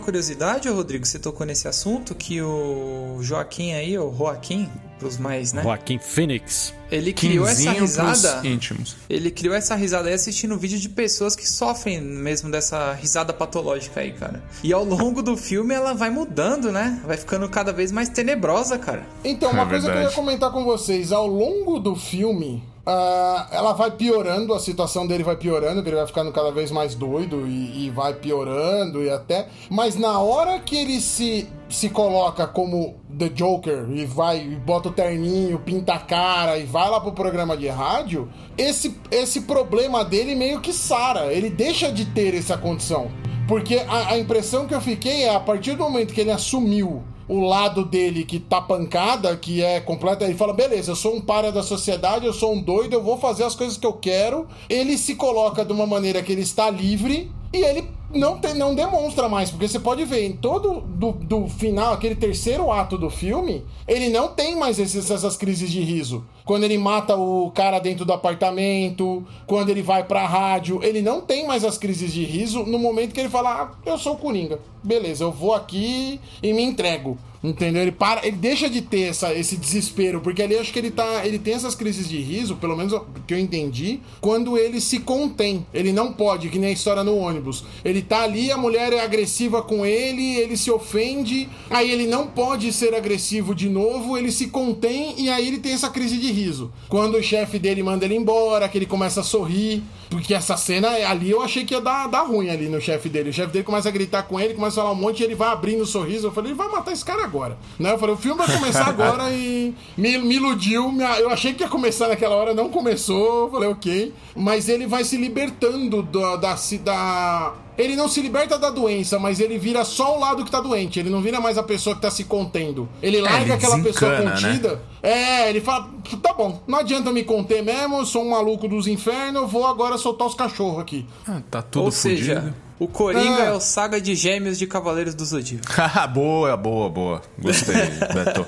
curiosidade, 0.00 0.68
Rodrigo, 0.68 1.04
você 1.06 1.18
tocou 1.18 1.46
nesse 1.46 1.68
assunto, 1.68 2.14
que 2.14 2.40
o 2.40 3.18
Joaquim 3.20 3.72
aí, 3.72 3.98
o 3.98 4.12
Joaquim, 4.16 4.68
pros 4.98 5.16
mais, 5.18 5.52
né? 5.52 5.62
Joaquim 5.62 5.98
Phoenix. 5.98 6.74
Ele 6.90 7.12
criou 7.12 7.46
essa 7.46 7.70
risada. 7.70 8.40
íntimos. 8.46 8.96
Ele 9.08 9.30
criou 9.30 9.54
essa 9.54 9.74
risada 9.76 10.08
aí 10.08 10.14
assistindo 10.14 10.56
vídeo 10.58 10.78
de 10.78 10.88
pessoas 10.88 11.36
que 11.36 11.48
sofrem 11.48 12.00
mesmo 12.00 12.50
dessa 12.50 12.92
risada 12.94 13.32
patológica 13.32 14.00
aí, 14.00 14.12
cara. 14.12 14.42
E 14.64 14.72
ao 14.72 14.84
longo 14.84 15.22
do 15.22 15.36
filme 15.36 15.72
ela 15.74 15.94
vai 15.94 16.10
mudando, 16.10 16.72
né? 16.72 17.00
Vai 17.06 17.16
ficando 17.16 17.48
cada 17.48 17.72
vez 17.72 17.92
mais 17.92 18.08
tenebrosa, 18.08 18.76
cara. 18.78 19.04
Então, 19.22 19.52
uma 19.52 19.62
É 19.62 19.66
coisa 19.66 19.90
que 19.90 19.96
eu 19.98 20.02
ia 20.02 20.10
comentar 20.10 20.50
com 20.50 20.64
vocês, 20.64 21.12
ao 21.12 21.26
longo 21.28 21.78
do 21.78 21.94
filme, 21.94 22.62
ah, 22.92 23.46
ela 23.52 23.72
vai 23.72 23.92
piorando, 23.92 24.52
a 24.52 24.58
situação 24.58 25.06
dele 25.06 25.22
vai 25.22 25.36
piorando, 25.36 25.80
ele 25.80 25.94
vai 25.94 26.06
ficando 26.08 26.32
cada 26.32 26.50
vez 26.50 26.72
mais 26.72 26.92
doido 26.92 27.46
e, 27.46 27.86
e 27.86 27.90
vai 27.90 28.14
piorando 28.14 29.00
e 29.00 29.08
até. 29.08 29.46
Mas 29.70 29.94
na 29.94 30.18
hora 30.18 30.58
que 30.58 30.76
ele 30.76 31.00
se, 31.00 31.48
se 31.68 31.88
coloca 31.88 32.48
como 32.48 32.96
The 33.16 33.28
Joker 33.28 33.88
e 33.92 34.04
vai 34.04 34.44
e 34.44 34.56
bota 34.56 34.88
o 34.88 34.92
terninho, 34.92 35.60
pinta 35.60 35.94
a 35.94 36.00
cara 36.00 36.58
e 36.58 36.64
vai 36.64 36.90
lá 36.90 37.00
pro 37.00 37.12
programa 37.12 37.56
de 37.56 37.68
rádio, 37.68 38.28
esse, 38.58 38.98
esse 39.08 39.42
problema 39.42 40.04
dele 40.04 40.34
meio 40.34 40.60
que 40.60 40.72
sara. 40.72 41.32
Ele 41.32 41.48
deixa 41.48 41.92
de 41.92 42.04
ter 42.06 42.34
essa 42.34 42.58
condição. 42.58 43.08
Porque 43.46 43.76
a, 43.86 44.14
a 44.14 44.18
impressão 44.18 44.66
que 44.66 44.74
eu 44.74 44.80
fiquei 44.80 45.22
é 45.22 45.34
a 45.34 45.38
partir 45.38 45.76
do 45.76 45.84
momento 45.84 46.12
que 46.12 46.20
ele 46.20 46.32
assumiu 46.32 47.04
o 47.30 47.38
lado 47.38 47.84
dele 47.84 48.24
que 48.24 48.40
tá 48.40 48.60
pancada, 48.60 49.36
que 49.36 49.62
é 49.62 49.78
completa, 49.78 50.24
ele 50.24 50.34
fala: 50.34 50.52
beleza, 50.52 50.90
eu 50.90 50.96
sou 50.96 51.14
um 51.14 51.20
para 51.20 51.52
da 51.52 51.62
sociedade, 51.62 52.26
eu 52.26 52.32
sou 52.32 52.52
um 52.52 52.60
doido, 52.60 52.94
eu 52.94 53.02
vou 53.02 53.18
fazer 53.18 53.44
as 53.44 53.54
coisas 53.54 53.78
que 53.78 53.86
eu 53.86 53.92
quero. 53.92 54.48
Ele 54.68 54.98
se 54.98 55.14
coloca 55.14 55.64
de 55.64 55.72
uma 55.72 55.86
maneira 55.86 56.22
que 56.22 56.32
ele 56.32 56.40
está 56.40 56.68
livre 56.68 57.30
e 57.52 57.58
ele 57.58 57.88
não, 58.14 58.38
tem, 58.38 58.54
não 58.54 58.74
demonstra 58.74 59.28
mais, 59.28 59.50
porque 59.50 59.68
você 59.68 59.78
pode 59.78 60.04
ver 60.04 60.24
em 60.26 60.32
todo 60.32 60.80
do, 60.80 61.12
do 61.12 61.48
final, 61.48 61.92
aquele 61.94 62.14
terceiro 62.14 62.70
ato 62.72 62.98
do 62.98 63.08
filme, 63.10 63.64
ele 63.86 64.08
não 64.08 64.28
tem 64.28 64.56
mais 64.56 64.78
esses- 64.78 65.10
essas 65.10 65.36
crises 65.36 65.70
de 65.70 65.80
riso. 65.80 66.24
Quando 66.44 66.64
ele 66.64 66.76
mata 66.78 67.16
o 67.16 67.50
cara 67.52 67.78
dentro 67.78 68.04
do 68.04 68.12
apartamento, 68.12 69.24
quando 69.46 69.68
ele 69.68 69.82
vai 69.82 70.02
pra 70.04 70.26
rádio, 70.26 70.80
ele 70.82 71.00
não 71.00 71.20
tem 71.20 71.46
mais 71.46 71.64
as 71.64 71.78
crises 71.78 72.12
de 72.12 72.24
riso 72.24 72.64
no 72.64 72.78
momento 72.78 73.12
que 73.14 73.20
ele 73.20 73.28
fala: 73.28 73.62
ah, 73.62 73.70
eu 73.86 73.96
sou 73.96 74.14
o 74.14 74.18
Coringa. 74.18 74.58
Beleza, 74.82 75.22
eu 75.24 75.30
vou 75.30 75.54
aqui 75.54 76.20
e 76.42 76.52
me 76.52 76.62
entrego. 76.62 77.16
Entendeu? 77.42 77.82
Ele 77.82 77.92
para, 77.92 78.26
ele 78.26 78.36
deixa 78.36 78.68
de 78.68 78.82
ter 78.82 79.02
essa, 79.02 79.32
esse 79.32 79.56
desespero, 79.56 80.20
porque 80.20 80.42
ali 80.42 80.56
acho 80.58 80.72
que 80.72 80.78
ele 80.78 80.90
tá, 80.90 81.24
ele 81.24 81.38
tem 81.38 81.54
essas 81.54 81.74
crises 81.74 82.06
de 82.06 82.18
riso, 82.18 82.56
pelo 82.56 82.76
menos 82.76 82.94
que 83.26 83.32
eu 83.32 83.38
entendi, 83.38 84.00
quando 84.20 84.58
ele 84.58 84.78
se 84.80 84.98
contém. 84.98 85.66
Ele 85.72 85.90
não 85.90 86.12
pode, 86.12 86.50
que 86.50 86.58
nem 86.58 86.68
a 86.68 86.72
história 86.72 87.02
no 87.02 87.16
ônibus. 87.16 87.64
Ele 87.82 88.02
tá 88.02 88.22
ali, 88.22 88.52
a 88.52 88.58
mulher 88.58 88.92
é 88.92 89.00
agressiva 89.00 89.62
com 89.62 89.86
ele, 89.86 90.36
ele 90.36 90.56
se 90.56 90.70
ofende, 90.70 91.48
aí 91.70 91.90
ele 91.90 92.06
não 92.06 92.26
pode 92.26 92.70
ser 92.74 92.94
agressivo 92.94 93.54
de 93.54 93.70
novo, 93.70 94.18
ele 94.18 94.30
se 94.30 94.48
contém 94.48 95.14
e 95.16 95.30
aí 95.30 95.48
ele 95.48 95.58
tem 95.58 95.72
essa 95.72 95.88
crise 95.88 96.18
de 96.18 96.30
riso. 96.30 96.70
Quando 96.88 97.16
o 97.16 97.22
chefe 97.22 97.58
dele 97.58 97.82
manda 97.82 98.04
ele 98.04 98.16
embora, 98.16 98.68
que 98.68 98.76
ele 98.76 98.86
começa 98.86 99.20
a 99.20 99.24
sorrir, 99.24 99.82
porque 100.10 100.34
essa 100.34 100.56
cena 100.56 100.88
ali 101.08 101.30
eu 101.30 101.40
achei 101.40 101.64
que 101.64 101.72
ia 101.72 101.80
dar, 101.80 102.08
dar 102.08 102.22
ruim 102.22 102.50
ali 102.50 102.68
no 102.68 102.80
chefe 102.80 103.08
dele. 103.08 103.30
O 103.30 103.32
chefe 103.32 103.52
dele 103.52 103.64
começa 103.64 103.88
a 103.88 103.92
gritar 103.92 104.24
com 104.24 104.40
ele, 104.40 104.54
começa 104.54 104.80
a 104.80 104.82
falar 104.82 104.94
um 104.94 105.00
monte 105.00 105.20
e 105.20 105.24
ele 105.24 105.36
vai 105.36 105.48
abrindo 105.50 105.82
o 105.82 105.86
sorriso. 105.86 106.26
Eu 106.26 106.32
falei, 106.32 106.50
ele 106.50 106.58
vai 106.58 106.68
matar 106.68 106.90
esse 106.90 107.04
cara 107.04 107.22
agora. 107.22 107.56
Né? 107.78 107.92
Eu 107.92 107.98
falei, 107.98 108.16
o 108.16 108.18
filme 108.18 108.36
vai 108.36 108.58
começar 108.58 108.88
agora 108.88 109.30
e 109.30 109.72
me, 109.96 110.18
me 110.18 110.34
iludiu. 110.34 110.90
Me, 110.90 111.04
eu 111.04 111.30
achei 111.30 111.54
que 111.54 111.62
ia 111.62 111.68
começar 111.68 112.08
naquela 112.08 112.34
hora, 112.34 112.52
não 112.52 112.68
começou. 112.68 113.44
Eu 113.44 113.50
falei, 113.52 113.68
ok. 113.68 114.12
Mas 114.34 114.68
ele 114.68 114.84
vai 114.84 115.04
se 115.04 115.16
libertando 115.16 116.02
da, 116.02 116.36
da, 116.36 116.56
da 116.82 117.54
ele 117.76 117.96
não 117.96 118.08
se 118.08 118.20
liberta 118.20 118.58
da 118.58 118.70
doença, 118.70 119.18
mas 119.18 119.40
ele 119.40 119.58
vira 119.58 119.84
só 119.84 120.16
o 120.16 120.20
lado 120.20 120.44
que 120.44 120.50
tá 120.50 120.60
doente. 120.60 120.98
Ele 120.98 121.10
não 121.10 121.20
vira 121.20 121.40
mais 121.40 121.56
a 121.56 121.62
pessoa 121.62 121.96
que 121.96 122.02
tá 122.02 122.10
se 122.10 122.24
contendo. 122.24 122.88
Ele 123.02 123.18
é, 123.18 123.22
larga 123.22 123.44
ele 123.44 123.52
aquela 123.52 123.78
pessoa 123.82 124.18
né? 124.18 124.30
contida. 124.30 124.74
Né? 124.74 124.80
É, 125.02 125.48
ele 125.48 125.60
fala: 125.60 125.90
tá 126.22 126.32
bom, 126.32 126.62
não 126.66 126.78
adianta 126.78 127.12
me 127.12 127.24
conter 127.24 127.62
mesmo, 127.62 127.98
eu 127.98 128.06
sou 128.06 128.24
um 128.24 128.30
maluco 128.30 128.68
dos 128.68 128.86
infernos, 128.86 129.42
eu 129.42 129.48
vou 129.48 129.66
agora 129.66 129.96
soltar 129.96 130.26
os 130.26 130.34
cachorros 130.34 130.80
aqui. 130.80 131.06
Ah, 131.26 131.40
tá 131.50 131.62
tudo 131.62 131.86
Ou 131.86 131.92
fudido. 131.92 132.18
seja, 132.18 132.54
o 132.78 132.88
Coringa 132.88 133.42
é. 133.42 133.46
é 133.46 133.52
o 133.52 133.60
saga 133.60 134.00
de 134.00 134.14
gêmeos 134.14 134.58
de 134.58 134.66
Cavaleiros 134.66 135.14
do 135.14 135.24
Zodíaco. 135.24 135.66
boa, 136.12 136.56
boa, 136.56 136.88
boa. 136.88 137.22
Gostei, 137.38 137.74
Beto. 137.74 138.46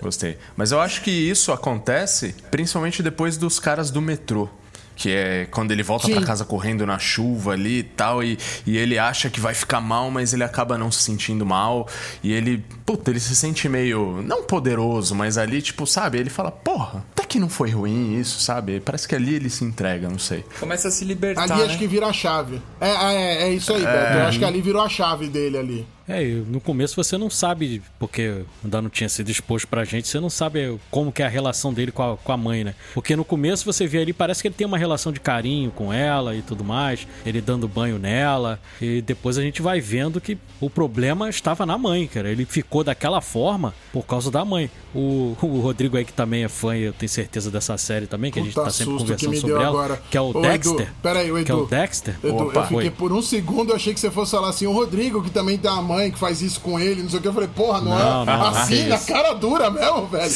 Gostei. 0.00 0.38
Mas 0.56 0.72
eu 0.72 0.80
acho 0.80 1.02
que 1.02 1.10
isso 1.10 1.52
acontece 1.52 2.34
principalmente 2.50 3.02
depois 3.02 3.36
dos 3.36 3.58
caras 3.58 3.90
do 3.90 4.00
metrô 4.00 4.48
que 4.96 5.10
é 5.10 5.46
quando 5.50 5.70
ele 5.70 5.82
volta 5.82 6.08
para 6.08 6.22
casa 6.22 6.44
correndo 6.44 6.86
na 6.86 6.98
chuva 6.98 7.52
ali 7.52 7.80
e 7.80 7.82
tal, 7.82 8.24
e, 8.24 8.38
e 8.66 8.76
ele 8.78 8.98
acha 8.98 9.28
que 9.28 9.38
vai 9.38 9.54
ficar 9.54 9.80
mal, 9.80 10.10
mas 10.10 10.32
ele 10.32 10.42
acaba 10.42 10.78
não 10.78 10.90
se 10.90 11.02
sentindo 11.02 11.44
mal, 11.44 11.86
e 12.22 12.32
ele, 12.32 12.64
puta, 12.84 13.10
ele 13.10 13.20
se 13.20 13.36
sente 13.36 13.68
meio, 13.68 14.22
não 14.22 14.42
poderoso, 14.42 15.14
mas 15.14 15.36
ali, 15.36 15.60
tipo, 15.60 15.86
sabe, 15.86 16.18
ele 16.18 16.30
fala, 16.30 16.50
porra, 16.50 17.04
até 17.12 17.24
que 17.24 17.38
não 17.38 17.48
foi 17.48 17.70
ruim 17.70 18.18
isso, 18.18 18.40
sabe? 18.40 18.80
Parece 18.80 19.06
que 19.06 19.14
ali 19.14 19.34
ele 19.34 19.50
se 19.50 19.64
entrega, 19.64 20.08
não 20.08 20.18
sei. 20.18 20.44
Começa 20.58 20.88
a 20.88 20.90
se 20.90 21.04
libertar, 21.04 21.42
Ali 21.42 21.52
né? 21.52 21.64
acho 21.64 21.78
que 21.78 21.86
vira 21.86 22.06
a 22.06 22.12
chave. 22.12 22.62
É, 22.80 22.88
é, 22.88 23.42
é 23.42 23.52
isso 23.52 23.72
aí, 23.74 23.84
é... 23.84 23.86
Beto, 23.86 24.18
eu 24.18 24.26
acho 24.26 24.38
que 24.38 24.44
ali 24.44 24.62
virou 24.62 24.82
a 24.82 24.88
chave 24.88 25.28
dele 25.28 25.58
ali. 25.58 25.86
É, 26.08 26.22
no 26.24 26.60
começo 26.60 26.94
você 26.94 27.18
não 27.18 27.28
sabe, 27.28 27.82
porque 27.98 28.42
ainda 28.62 28.80
não 28.80 28.88
tinha 28.88 29.08
sido 29.08 29.28
exposto 29.28 29.66
pra 29.66 29.84
gente, 29.84 30.06
você 30.06 30.20
não 30.20 30.30
sabe 30.30 30.78
como 30.90 31.10
que 31.10 31.22
é 31.22 31.26
a 31.26 31.28
relação 31.28 31.72
dele 31.72 31.90
com 31.90 32.12
a, 32.12 32.16
com 32.16 32.32
a 32.32 32.36
mãe, 32.36 32.62
né? 32.62 32.74
Porque 32.94 33.16
no 33.16 33.24
começo 33.24 33.64
você 33.64 33.86
vê 33.86 33.98
ali, 33.98 34.12
parece 34.12 34.40
que 34.40 34.48
ele 34.48 34.54
tem 34.54 34.66
uma 34.66 34.78
relação 34.78 35.12
de 35.12 35.18
carinho 35.18 35.70
com 35.70 35.92
ela 35.92 36.34
e 36.36 36.42
tudo 36.42 36.62
mais, 36.62 37.06
ele 37.24 37.40
dando 37.40 37.66
banho 37.66 37.98
nela, 37.98 38.60
e 38.80 39.00
depois 39.02 39.36
a 39.36 39.42
gente 39.42 39.60
vai 39.60 39.80
vendo 39.80 40.20
que 40.20 40.38
o 40.60 40.70
problema 40.70 41.28
estava 41.28 41.66
na 41.66 41.76
mãe, 41.76 42.06
cara. 42.06 42.30
Ele 42.30 42.44
ficou 42.44 42.84
daquela 42.84 43.20
forma 43.20 43.74
por 43.92 44.06
causa 44.06 44.30
da 44.30 44.44
mãe. 44.44 44.70
O, 44.94 45.36
o 45.42 45.60
Rodrigo 45.60 45.96
aí, 45.96 46.04
que 46.04 46.12
também 46.12 46.44
é 46.44 46.48
fã, 46.48 46.74
eu 46.76 46.92
tenho 46.92 47.10
certeza 47.10 47.50
dessa 47.50 47.76
série 47.76 48.06
também, 48.06 48.30
que 48.30 48.40
Puta 48.40 48.60
a 48.60 48.64
gente 48.64 48.64
tá 48.64 48.70
sempre 48.70 48.96
conversando 48.96 49.36
sobre 49.36 49.56
ela, 49.56 49.68
agora. 49.68 50.02
que 50.10 50.16
é 50.16 50.20
o 50.20 50.30
Ô, 50.30 50.40
Dexter. 50.40 50.86
Edu, 50.86 50.96
peraí, 51.02 51.30
o 51.32 51.36
Edu. 51.38 51.44
Que 51.44 51.52
é 51.52 51.54
o 51.54 51.66
Dexter. 51.66 52.16
Edu, 52.22 52.36
Opa, 52.36 52.60
eu 52.60 52.62
fiquei 52.62 52.80
foi. 52.82 52.90
por 52.90 53.12
um 53.12 53.20
segundo, 53.20 53.70
eu 53.70 53.76
achei 53.76 53.92
que 53.92 54.00
você 54.00 54.10
fosse 54.10 54.30
falar 54.30 54.48
assim, 54.48 54.66
o 54.66 54.72
Rodrigo, 54.72 55.22
que 55.22 55.30
também 55.30 55.58
tem 55.58 55.70
a 55.70 55.82
mãe 55.82 55.95
mãe 55.96 56.10
que 56.10 56.18
faz 56.18 56.42
isso 56.42 56.60
com 56.60 56.78
ele, 56.78 57.02
não 57.02 57.08
sei 57.08 57.18
o 57.18 57.22
que. 57.22 57.28
Eu 57.28 57.32
falei, 57.32 57.48
porra, 57.48 57.80
não, 57.80 58.24
não 58.24 58.32
é 58.32 58.36
não, 58.36 58.46
assim, 58.48 58.82
é 58.82 58.88
na 58.88 58.98
cara 58.98 59.34
dura 59.34 59.70
mesmo, 59.70 60.06
velho. 60.06 60.32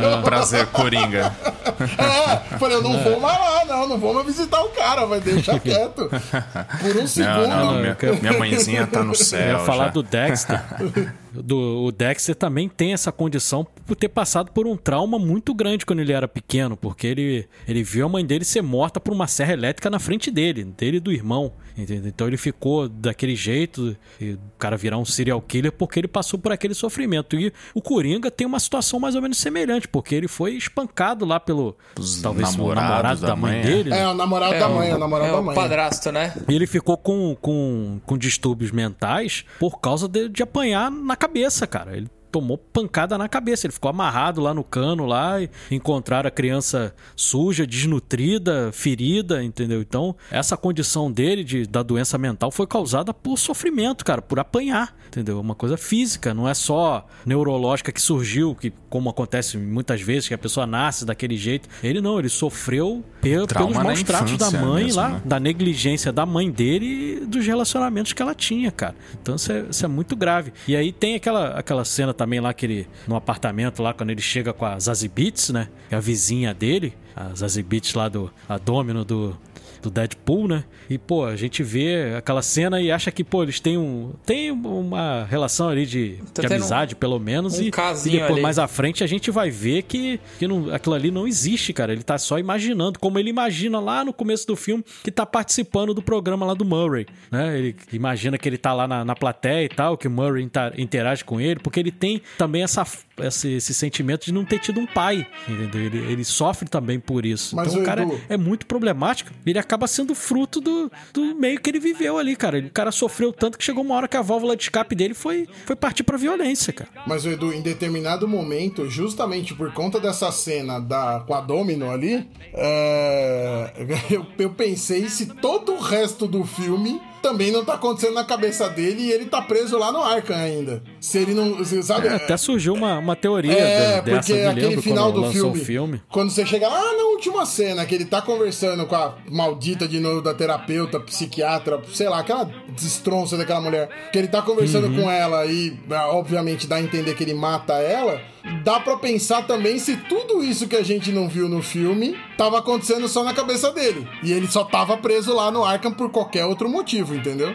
Não, 0.00 0.22
prazer, 0.22 0.66
Coringa. 0.66 1.34
É, 1.98 2.58
falei, 2.58 2.76
eu 2.76 2.82
não 2.82 3.02
vou 3.02 3.18
mais 3.18 3.38
lá, 3.38 3.64
não, 3.64 3.88
não 3.88 3.98
vou 3.98 4.14
mais 4.14 4.26
visitar 4.26 4.62
o 4.62 4.68
cara, 4.68 5.04
vai 5.04 5.20
deixar 5.20 5.58
quieto. 5.60 6.08
Por 6.08 6.96
um 6.96 7.06
segundo. 7.06 7.48
Não, 7.48 7.74
minha, 7.74 7.96
minha 8.20 8.38
mãezinha 8.38 8.86
tá 8.86 9.02
no 9.02 9.14
céu. 9.14 9.40
Eu 9.40 9.58
ia 9.58 9.58
falar 9.60 9.86
já. 9.86 9.90
do 9.90 10.02
Dexter. 10.02 10.62
do, 11.34 11.84
o 11.84 11.92
Dexter 11.92 12.34
também 12.34 12.68
tem 12.68 12.92
essa 12.92 13.10
condição 13.10 13.66
por 13.86 13.96
ter 13.96 14.08
passado 14.08 14.52
por 14.52 14.66
um 14.66 14.76
trauma 14.76 15.18
muito 15.18 15.54
grande 15.54 15.86
quando 15.86 16.00
ele 16.00 16.12
era 16.12 16.28
pequeno, 16.28 16.76
porque 16.76 17.06
ele, 17.06 17.48
ele 17.66 17.82
viu 17.82 18.06
a 18.06 18.08
mãe 18.08 18.24
dele 18.24 18.44
ser 18.44 18.62
morta 18.62 19.00
por 19.00 19.12
uma 19.12 19.26
serra 19.26 19.52
elétrica 19.52 19.90
na 19.90 19.98
frente 19.98 20.30
dele, 20.30 20.64
dele 20.64 20.98
e 20.98 21.00
do 21.00 21.12
irmão. 21.12 21.52
Entendeu? 21.76 22.08
Então 22.08 22.26
ele 22.26 22.36
ficou 22.36 22.88
daquele 22.88 23.34
jeito, 23.34 23.96
o 24.20 24.38
cara 24.58 24.76
virar 24.76 24.98
um 24.98 25.04
serial 25.04 25.40
killer 25.40 25.72
porque 25.72 25.98
ele 25.98 26.08
passou 26.08 26.38
por 26.38 26.52
aquele 26.52 26.74
sofrimento. 26.74 27.38
E 27.38 27.52
o 27.74 27.80
Coringa 27.80 28.30
tem 28.30 28.46
uma 28.46 28.60
situação 28.60 29.00
mais 29.00 29.14
ou 29.14 29.22
menos 29.22 29.38
semelhante, 29.38 29.88
porque 29.88 30.14
ele 30.14 30.28
foi 30.28 30.52
espancado 30.52 31.24
lá 31.24 31.40
pelo 31.40 31.76
Os 31.98 32.20
talvez 32.20 32.54
o 32.54 32.74
namorado 32.74 33.20
da, 33.22 33.28
da 33.28 33.36
mãe, 33.36 33.52
mãe 33.52 33.62
dele. 33.62 33.90
Né? 33.90 34.00
É, 34.00 34.08
o 34.08 34.14
namorado 34.14 34.54
é, 34.54 34.58
da 34.58 34.68
mãe, 34.68 34.92
o, 34.92 34.96
o 34.96 34.98
namorado 34.98 35.30
é 35.30 35.36
da 35.36 35.42
mãe. 35.42 35.56
O 35.56 35.60
padrasto, 35.60 36.12
né? 36.12 36.34
E 36.48 36.54
ele 36.54 36.66
ficou 36.66 36.96
com, 36.96 37.34
com, 37.40 38.00
com 38.04 38.18
distúrbios 38.18 38.70
mentais 38.70 39.44
por 39.58 39.80
causa 39.80 40.06
de, 40.06 40.28
de 40.28 40.42
apanhar 40.42 40.90
na 40.90 41.16
cabeça, 41.22 41.66
cara. 41.68 41.96
Ele 41.96 42.08
tomou 42.32 42.56
pancada 42.56 43.16
na 43.16 43.28
cabeça. 43.28 43.66
Ele 43.66 43.72
ficou 43.72 43.90
amarrado 43.90 44.40
lá 44.40 44.52
no 44.52 44.64
cano 44.64 45.04
lá 45.04 45.40
e 45.40 45.48
encontraram 45.70 46.26
a 46.26 46.30
criança 46.30 46.94
suja, 47.14 47.66
desnutrida, 47.66 48.70
ferida, 48.72 49.44
entendeu? 49.44 49.82
Então, 49.82 50.16
essa 50.30 50.56
condição 50.56 51.12
dele 51.12 51.44
de, 51.44 51.66
da 51.66 51.82
doença 51.82 52.16
mental 52.16 52.50
foi 52.50 52.66
causada 52.66 53.12
por 53.12 53.38
sofrimento, 53.38 54.04
cara, 54.04 54.22
por 54.22 54.40
apanhar, 54.40 54.96
entendeu? 55.06 55.38
Uma 55.38 55.54
coisa 55.54 55.76
física, 55.76 56.32
não 56.32 56.48
é 56.48 56.54
só 56.54 57.06
neurológica 57.24 57.92
que 57.92 58.00
surgiu, 58.00 58.54
que 58.54 58.72
como 58.88 59.10
acontece 59.10 59.58
muitas 59.58 60.00
vezes 60.00 60.26
que 60.26 60.34
a 60.34 60.38
pessoa 60.38 60.66
nasce 60.66 61.04
daquele 61.04 61.36
jeito. 61.36 61.68
Ele 61.82 62.00
não, 62.00 62.18
ele 62.18 62.30
sofreu 62.30 63.04
pe 63.22 63.46
pelos 63.46 63.76
maus 63.76 64.02
tratos 64.02 64.36
da 64.36 64.50
mãe 64.50 64.84
mesmo, 64.84 65.00
lá, 65.00 65.08
né? 65.10 65.22
da 65.24 65.38
negligência 65.38 66.12
da 66.12 66.26
mãe 66.26 66.50
dele 66.50 67.22
e 67.22 67.26
dos 67.26 67.46
relacionamentos 67.46 68.12
que 68.12 68.20
ela 68.20 68.34
tinha, 68.34 68.70
cara. 68.70 68.96
Então 69.22 69.36
isso 69.36 69.52
é, 69.52 69.64
isso 69.70 69.84
é 69.84 69.88
muito 69.88 70.16
grave. 70.16 70.52
E 70.66 70.74
aí 70.76 70.92
tem 70.92 71.14
aquela, 71.14 71.50
aquela 71.50 71.84
cena 71.84 72.12
também 72.12 72.40
lá 72.40 72.52
que 72.52 72.66
ele, 72.66 72.88
no 73.06 73.14
apartamento 73.14 73.82
lá, 73.82 73.94
quando 73.94 74.10
ele 74.10 74.20
chega 74.20 74.52
com 74.52 74.66
a 74.66 74.78
Zazie 74.78 75.08
Beats, 75.08 75.50
né? 75.50 75.68
Que 75.88 75.94
é 75.94 75.98
a 75.98 76.00
vizinha 76.00 76.52
dele, 76.52 76.94
a 77.14 77.34
Zazie 77.34 77.62
Beats 77.62 77.94
lá 77.94 78.08
do 78.08 78.30
a 78.48 78.58
Domino 78.58 79.04
do 79.04 79.36
do 79.82 79.90
Deadpool, 79.90 80.48
né? 80.48 80.64
E, 80.88 80.96
pô, 80.96 81.24
a 81.24 81.36
gente 81.36 81.62
vê 81.62 82.14
aquela 82.16 82.40
cena 82.40 82.80
e 82.80 82.90
acha 82.90 83.10
que, 83.10 83.24
pô, 83.24 83.42
eles 83.42 83.60
têm 83.60 83.76
um. 83.76 84.12
Tem 84.24 84.50
uma 84.50 85.24
relação 85.24 85.68
ali 85.68 85.84
de, 85.84 86.18
de 86.32 86.46
amizade, 86.46 86.94
um, 86.94 86.98
pelo 86.98 87.18
menos. 87.18 87.58
Um 87.58 87.62
e, 87.62 87.66
e 87.66 87.70
depois, 87.70 88.32
ali. 88.32 88.40
mais 88.40 88.58
à 88.58 88.68
frente, 88.68 89.02
a 89.02 89.06
gente 89.06 89.30
vai 89.30 89.50
ver 89.50 89.82
que, 89.82 90.20
que 90.38 90.46
não, 90.46 90.72
aquilo 90.72 90.94
ali 90.94 91.10
não 91.10 91.26
existe, 91.26 91.72
cara. 91.72 91.92
Ele 91.92 92.02
tá 92.02 92.16
só 92.16 92.38
imaginando, 92.38 92.98
como 92.98 93.18
ele 93.18 93.30
imagina 93.30 93.80
lá 93.80 94.04
no 94.04 94.12
começo 94.12 94.46
do 94.46 94.56
filme, 94.56 94.84
que 95.02 95.10
tá 95.10 95.26
participando 95.26 95.92
do 95.92 96.02
programa 96.02 96.46
lá 96.46 96.54
do 96.54 96.64
Murray, 96.64 97.06
né? 97.30 97.58
Ele 97.58 97.76
imagina 97.92 98.38
que 98.38 98.48
ele 98.48 98.58
tá 98.58 98.72
lá 98.72 98.86
na, 98.86 99.04
na 99.04 99.16
plateia 99.16 99.64
e 99.64 99.68
tal, 99.68 99.98
que 99.98 100.06
o 100.06 100.10
Murray 100.10 100.48
interage 100.78 101.24
com 101.24 101.40
ele, 101.40 101.58
porque 101.60 101.80
ele 101.80 101.90
tem 101.90 102.22
também 102.38 102.62
essa 102.62 102.84
esse, 103.18 103.52
esse, 103.52 103.74
sentimento 103.74 104.24
de 104.24 104.32
não 104.32 104.44
ter 104.44 104.58
tido 104.58 104.80
um 104.80 104.86
pai, 104.86 105.26
entendeu? 105.48 105.80
Ele, 105.80 105.98
ele 105.98 106.24
sofre 106.24 106.68
também 106.68 106.98
por 106.98 107.26
isso. 107.26 107.54
Mas, 107.54 107.68
então 107.68 107.82
o 107.82 107.84
cara 107.84 108.02
Edu... 108.02 108.20
é, 108.28 108.36
muito 108.36 108.66
problemático. 108.66 109.30
Ele 109.44 109.58
acaba 109.58 109.86
sendo 109.86 110.14
fruto 110.14 110.60
do, 110.60 110.90
do 111.12 111.34
meio 111.34 111.60
que 111.60 111.68
ele 111.68 111.80
viveu 111.80 112.18
ali, 112.18 112.34
cara. 112.36 112.58
O 112.58 112.70
cara 112.70 112.90
sofreu 112.90 113.32
tanto 113.32 113.58
que 113.58 113.64
chegou 113.64 113.84
uma 113.84 113.94
hora 113.94 114.08
que 114.08 114.16
a 114.16 114.22
válvula 114.22 114.56
de 114.56 114.62
escape 114.62 114.94
dele 114.94 115.14
foi, 115.14 115.48
foi 115.66 115.76
partir 115.76 116.02
pra 116.02 116.16
violência, 116.16 116.72
cara. 116.72 116.90
Mas, 117.06 117.24
Edu, 117.24 117.52
em 117.52 117.60
determinado 117.60 118.26
momento, 118.26 118.88
justamente 118.88 119.54
por 119.54 119.72
conta 119.72 120.00
dessa 120.00 120.30
cena 120.32 120.78
da, 120.78 121.22
com 121.26 121.34
a 121.34 121.40
Domino 121.40 121.90
ali, 121.90 122.28
é... 122.54 123.72
eu, 124.10 124.26
eu 124.38 124.50
pensei 124.50 125.08
se 125.08 125.26
todo 125.26 125.72
o 125.72 125.80
resto 125.80 126.26
do 126.26 126.44
filme 126.44 127.00
também 127.22 127.52
não 127.52 127.64
tá 127.64 127.74
acontecendo 127.74 128.14
na 128.14 128.24
cabeça 128.24 128.68
dele 128.68 129.02
e 129.02 129.12
ele 129.12 129.26
tá 129.26 129.40
preso 129.40 129.78
lá 129.78 129.92
no 129.92 130.02
Arkham 130.02 130.36
ainda. 130.36 130.82
Se 131.00 131.18
ele 131.18 131.32
não. 131.32 131.64
Sabe? 131.82 132.08
É, 132.08 132.14
até 132.14 132.36
surgiu 132.36 132.74
uma, 132.74 132.98
uma 132.98 133.14
teoria 133.14 133.52
é, 133.52 134.02
dessa, 134.02 134.32
porque 134.32 134.32
aquele 134.42 134.82
final 134.82 135.12
do 135.12 135.30
filme, 135.30 135.58
filme, 135.60 136.02
Quando 136.10 136.30
você 136.30 136.44
chega 136.44 136.68
lá 136.68 136.80
na 136.80 137.04
última 137.04 137.46
cena, 137.46 137.86
que 137.86 137.94
ele 137.94 138.04
tá 138.04 138.20
conversando 138.20 138.84
com 138.86 138.96
a 138.96 139.16
maldita 139.30 139.86
de 139.86 140.00
novo 140.00 140.20
da 140.20 140.34
terapeuta, 140.34 140.98
psiquiatra, 140.98 141.80
sei 141.92 142.08
lá, 142.08 142.20
aquela 142.20 142.50
destronça 142.68 143.36
daquela 143.36 143.60
mulher. 143.60 143.88
Que 144.12 144.18
ele 144.18 144.28
tá 144.28 144.42
conversando 144.42 144.88
uhum. 144.88 145.02
com 145.02 145.10
ela 145.10 145.46
e, 145.46 145.78
obviamente, 146.10 146.66
dá 146.66 146.76
a 146.76 146.82
entender 146.82 147.14
que 147.14 147.22
ele 147.22 147.34
mata 147.34 147.74
ela 147.74 148.20
dá 148.64 148.80
para 148.80 148.96
pensar 148.96 149.42
também 149.42 149.78
se 149.78 149.96
tudo 149.96 150.42
isso 150.42 150.66
que 150.66 150.76
a 150.76 150.82
gente 150.82 151.12
não 151.12 151.28
viu 151.28 151.48
no 151.48 151.62
filme 151.62 152.16
tava 152.36 152.58
acontecendo 152.58 153.06
só 153.08 153.22
na 153.22 153.32
cabeça 153.32 153.70
dele. 153.70 154.06
E 154.22 154.32
ele 154.32 154.48
só 154.48 154.64
tava 154.64 154.96
preso 154.96 155.34
lá 155.34 155.50
no 155.50 155.64
Arkham 155.64 155.92
por 155.92 156.10
qualquer 156.10 156.44
outro 156.44 156.68
motivo, 156.68 157.11
entendeu? 157.14 157.54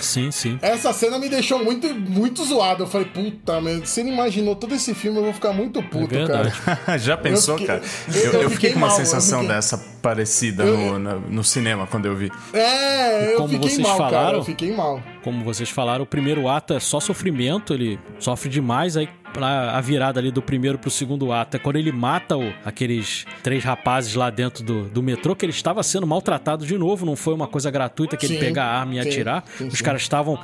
Sim, 0.00 0.30
sim. 0.30 0.58
Essa 0.62 0.92
cena 0.92 1.18
me 1.18 1.28
deixou 1.28 1.62
muito, 1.62 1.88
muito 1.94 2.44
zoado. 2.44 2.84
Eu 2.84 2.86
falei, 2.86 3.06
puta, 3.06 3.60
mas 3.60 3.88
se 3.88 4.00
ele 4.00 4.10
imaginou 4.10 4.54
todo 4.56 4.74
esse 4.74 4.94
filme, 4.94 5.18
eu 5.18 5.24
vou 5.24 5.32
ficar 5.32 5.52
muito 5.52 5.82
puto, 5.82 6.14
é 6.16 6.26
cara. 6.26 6.52
Já 6.98 7.16
pensou, 7.16 7.54
eu 7.54 7.58
fiquei, 7.58 7.76
cara? 7.78 7.82
Eu, 8.14 8.32
eu, 8.32 8.42
eu 8.42 8.50
fiquei 8.50 8.70
com 8.72 8.78
uma 8.78 8.88
mal, 8.88 8.96
sensação 8.96 9.40
fiquei... 9.40 9.54
dessa 9.54 9.78
parecida 10.00 10.64
no, 10.64 10.98
na- 10.98 11.14
no 11.16 11.44
cinema 11.44 11.86
quando 11.86 12.06
eu 12.06 12.16
vi. 12.16 12.30
É, 12.52 13.32
eu 13.32 13.36
Como 13.36 13.48
fiquei 13.50 13.68
vocês 13.70 13.86
mal, 13.86 13.98
cara. 13.98 14.10
falaram- 14.10 14.38
Eu 14.38 14.44
fiquei 14.44 14.72
mal. 14.74 15.02
Como 15.22 15.44
vocês 15.44 15.68
falaram, 15.70 16.04
o 16.04 16.06
primeiro 16.06 16.48
ato 16.48 16.74
é 16.74 16.80
só 16.80 16.98
sofrimento, 17.00 17.74
ele 17.74 17.98
sofre 18.18 18.48
demais, 18.48 18.96
aí 18.96 19.08
a 19.40 19.80
virada 19.80 20.18
ali 20.18 20.32
do 20.32 20.42
primeiro 20.42 20.76
pro 20.76 20.90
segundo 20.90 21.30
ato 21.32 21.56
é 21.56 21.60
quando 21.60 21.76
ele 21.76 21.92
mata 21.92 22.36
o- 22.36 22.52
aqueles 22.64 23.24
três 23.44 23.62
rapazes 23.62 24.14
lá 24.16 24.28
dentro 24.28 24.64
do, 24.64 24.88
do 24.88 25.00
metrô, 25.02 25.36
que 25.36 25.44
ele 25.44 25.52
estava 25.52 25.82
sendo 25.84 26.04
maltratado 26.06 26.66
de 26.66 26.76
novo, 26.76 27.06
não 27.06 27.14
foi 27.14 27.32
uma 27.34 27.46
coisa 27.46 27.70
gratuita 27.70 28.16
que 28.16 28.26
ele 28.26 28.34
Sim, 28.34 28.40
pegar 28.40 28.64
a 28.64 28.80
arma 28.80 28.96
e 28.96 29.02
sim, 29.02 29.08
atirar. 29.08 29.44
sim, 29.56 29.68
Os 29.68 29.80
caras 29.80 30.02
estavam. 30.02 30.36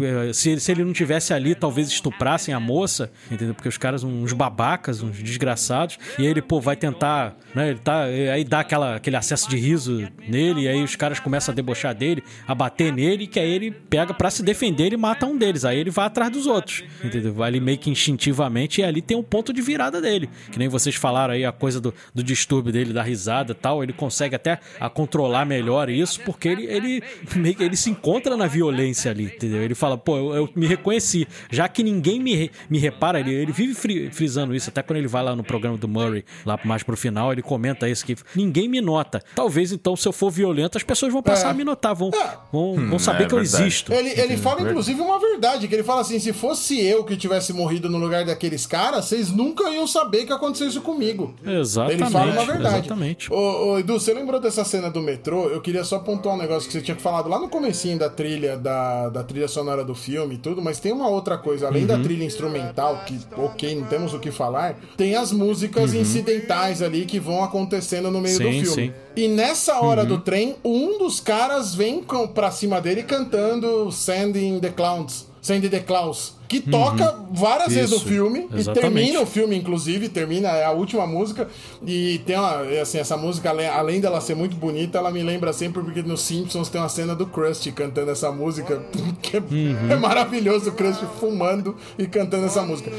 Eh, 0.00 0.32
Se, 0.32 0.58
se 0.60 0.72
ele 0.72 0.84
não 0.84 0.92
tivesse 0.92 1.32
ali, 1.32 1.54
talvez 1.54 1.88
estuprassem 1.88 2.54
a 2.54 2.60
moça, 2.60 3.10
entendeu? 3.30 3.54
Porque 3.54 3.68
os 3.68 3.78
caras, 3.78 4.04
uns 4.04 4.32
babacas, 4.32 5.02
uns 5.02 5.22
desgraçados. 5.22 5.98
E 6.18 6.22
aí 6.22 6.28
ele, 6.28 6.42
pô, 6.42 6.60
vai 6.60 6.76
tentar, 6.76 7.36
né? 7.54 7.70
Ele 7.70 7.78
tá. 7.78 8.04
Aí 8.04 8.44
dá 8.44 8.60
aquela, 8.60 8.96
aquele 8.96 9.16
acesso 9.16 9.48
de 9.48 9.56
riso 9.56 10.08
nele, 10.26 10.62
e 10.62 10.68
aí 10.68 10.82
os 10.82 10.96
caras 10.96 11.20
começam 11.20 11.52
a 11.52 11.56
debochar 11.56 11.94
dele, 11.94 12.22
a 12.46 12.54
bater 12.54 12.92
nele, 12.92 13.26
que 13.26 13.38
aí 13.38 13.50
ele 13.50 13.70
pega 13.70 14.12
pra 14.12 14.30
se 14.30 14.42
defender 14.42 14.92
e 14.92 14.96
mata 14.96 15.26
um 15.26 15.36
deles. 15.36 15.64
Aí 15.64 15.78
ele 15.78 15.90
vai 15.90 16.06
atrás 16.06 16.30
dos 16.30 16.46
outros, 16.46 16.84
entendeu? 17.02 17.32
Vai 17.32 17.48
ali 17.48 17.60
meio 17.60 17.78
que 17.78 17.90
instintivamente, 17.90 18.80
e 18.80 18.84
ali 18.84 19.00
tem 19.00 19.16
um 19.16 19.22
ponto 19.22 19.52
de 19.52 19.62
virada 19.62 20.00
dele. 20.00 20.28
Que 20.50 20.58
nem 20.58 20.68
vocês 20.68 20.94
falaram 20.94 21.34
aí, 21.34 21.44
a 21.44 21.52
coisa 21.52 21.80
do, 21.80 21.94
do 22.14 22.22
distúrbio 22.22 22.72
dele, 22.72 22.92
da 22.92 23.02
risada 23.02 23.52
e 23.52 23.54
tal. 23.54 23.82
Ele 23.82 23.92
consegue 23.92 24.34
até 24.34 24.58
a 24.80 24.88
controlar 24.88 25.44
melhor 25.44 25.88
isso, 25.88 26.20
porque 26.22 26.48
ele, 26.48 26.66
ele, 26.66 27.02
meio 27.36 27.54
que 27.54 27.62
ele 27.62 27.76
se 27.76 27.90
encontra 27.90 28.36
na 28.36 28.46
violência 28.46 29.10
ali, 29.10 29.24
entendeu? 29.24 29.62
Ele 29.62 29.74
fala, 29.78 29.96
pô, 29.96 30.16
eu, 30.16 30.34
eu 30.34 30.48
me 30.54 30.66
reconheci. 30.66 31.26
Já 31.50 31.68
que 31.68 31.82
ninguém 31.82 32.20
me, 32.20 32.50
me 32.68 32.78
repara, 32.78 33.20
ele, 33.20 33.32
ele 33.34 33.52
vive 33.52 33.74
fri- 33.74 34.10
frisando 34.10 34.54
isso, 34.54 34.68
até 34.70 34.82
quando 34.82 34.98
ele 34.98 35.08
vai 35.08 35.22
lá 35.22 35.34
no 35.36 35.42
programa 35.44 35.76
do 35.76 35.88
Murray, 35.88 36.24
lá 36.44 36.58
mais 36.64 36.82
pro 36.82 36.96
final, 36.96 37.32
ele 37.32 37.42
comenta 37.42 37.88
isso, 37.88 38.04
que 38.04 38.16
ninguém 38.34 38.68
me 38.68 38.80
nota. 38.80 39.22
Talvez, 39.34 39.72
então, 39.72 39.94
se 39.96 40.06
eu 40.06 40.12
for 40.12 40.30
violento, 40.30 40.76
as 40.76 40.82
pessoas 40.82 41.12
vão 41.12 41.22
passar 41.22 41.48
É. 41.48 41.50
a 41.50 41.54
me 41.54 41.64
notar, 41.64 41.94
vão, 41.94 42.10
É. 42.14 42.36
vão, 42.52 42.74
vão 42.88 42.98
saber 42.98 43.24
é 43.24 43.26
que 43.26 43.34
eu 43.34 43.40
existo. 43.40 43.92
Ele, 43.92 44.10
ele 44.20 44.36
fala, 44.36 44.62
inclusive, 44.62 45.00
uma 45.00 45.18
verdade, 45.18 45.68
que 45.68 45.74
ele 45.74 45.82
fala 45.84 46.00
assim, 46.00 46.18
se 46.18 46.32
fosse 46.32 46.80
eu 46.80 47.04
que 47.04 47.16
tivesse 47.16 47.52
morrido 47.52 47.88
no 47.88 47.98
lugar 47.98 48.24
daqueles 48.24 48.66
caras, 48.66 49.04
vocês 49.06 49.30
nunca 49.30 49.68
iam 49.70 49.86
saber 49.86 50.24
que 50.26 50.32
aconteceu 50.32 50.66
isso 50.68 50.80
comigo. 50.80 51.34
Exatamente. 51.44 52.02
Ele 52.02 52.10
fala 52.10 52.32
uma 52.32 52.44
verdade. 52.44 52.78
Exatamente. 52.78 53.32
Ô, 53.32 53.72
ô, 53.72 53.78
Edu, 53.78 53.94
você 53.98 54.12
lembrou 54.14 54.40
dessa 54.40 54.64
cena 54.64 54.90
do 54.90 55.00
metrô? 55.00 55.48
Eu 55.48 55.60
queria 55.60 55.84
só 55.84 55.98
pontuar 55.98 56.34
um 56.34 56.38
negócio 56.38 56.66
que 56.68 56.72
você 56.72 56.80
tinha 56.80 56.96
falado 56.96 57.28
lá 57.28 57.38
no 57.38 57.48
comecinho 57.48 57.98
da 57.98 58.08
trilha, 58.08 58.56
da, 58.56 59.08
da 59.08 59.22
trilha 59.22 59.46
sonora 59.48 59.67
do 59.84 59.94
filme 59.94 60.34
e 60.34 60.38
tudo, 60.38 60.60
mas 60.62 60.78
tem 60.80 60.92
uma 60.92 61.08
outra 61.08 61.36
coisa, 61.38 61.66
além 61.66 61.82
Uhum. 61.82 61.88
da 61.88 61.98
trilha 61.98 62.24
instrumental, 62.24 63.02
que, 63.06 63.18
ok, 63.36 63.74
não 63.76 63.86
temos 63.86 64.12
o 64.14 64.18
que 64.18 64.30
falar, 64.30 64.76
tem 64.96 65.14
as 65.14 65.32
músicas 65.32 65.94
incidentais 65.94 66.82
ali 66.82 67.04
que 67.04 67.18
vão 67.20 67.42
acontecendo 67.44 68.10
no 68.10 68.20
meio 68.20 68.36
Sim, 68.36 68.44
do 68.44 68.50
filme. 68.50 68.66
sim. 68.88 68.92
E 69.16 69.28
nessa 69.28 69.80
hora 69.80 70.02
Uhum. 70.02 70.08
do 70.08 70.18
trem, 70.18 70.56
um 70.64 70.98
dos 70.98 71.20
caras 71.20 71.74
vem 71.74 72.02
com, 72.02 72.26
pra 72.28 72.50
cima 72.50 72.80
dele 72.80 73.02
cantando 73.02 73.90
Sending 73.92 74.60
the 74.60 74.70
Clowns. 74.70 75.26
Sending 75.40 75.68
the 75.68 75.80
Clowns. 75.80 76.36
Que 76.48 76.60
toca 76.60 77.14
várias 77.30 77.74
vezes 77.74 77.90
no 77.90 77.96
Uhum. 77.96 78.02
Isso, 78.02 78.08
filme. 78.08 78.38
E 78.52 78.58
exatamente. 78.60 78.80
termina 78.94 79.20
o 79.20 79.26
filme, 79.26 79.54
inclusive. 79.56 80.08
Termina, 80.08 80.48
é 80.48 80.64
a 80.64 80.70
última 80.72 81.06
música. 81.06 81.46
E 81.86 82.20
tem 82.24 82.36
uma. 82.38 82.62
Assim, 82.80 82.98
essa 82.98 83.16
música, 83.18 83.50
além- 83.50 83.68
além 83.68 84.00
dela 84.00 84.18
ser 84.20 84.34
muito 84.34 84.56
bonita, 84.56 84.96
ela 84.98 85.10
me 85.10 85.22
lembra 85.22 85.52
sempre 85.52 85.82
porque 85.82 86.02
nos 86.02 86.22
Simpsons 86.22 86.68
tem 86.70 86.80
uma 86.80 86.88
cena 86.88 87.14
do 87.14 87.26
Krusty 87.26 87.70
cantando 87.70 88.10
essa 88.10 88.32
música. 88.32 88.82
Que 89.20 89.36
é, 89.36 89.40
Uhum. 89.40 89.90
é 89.90 89.96
maravilhoso 89.96 90.70
o 90.70 90.72
Krusty 90.72 91.04
fumando 91.20 91.76
e 91.98 92.06
cantando 92.06 92.46
essa 92.46 92.62
música. 92.62 92.90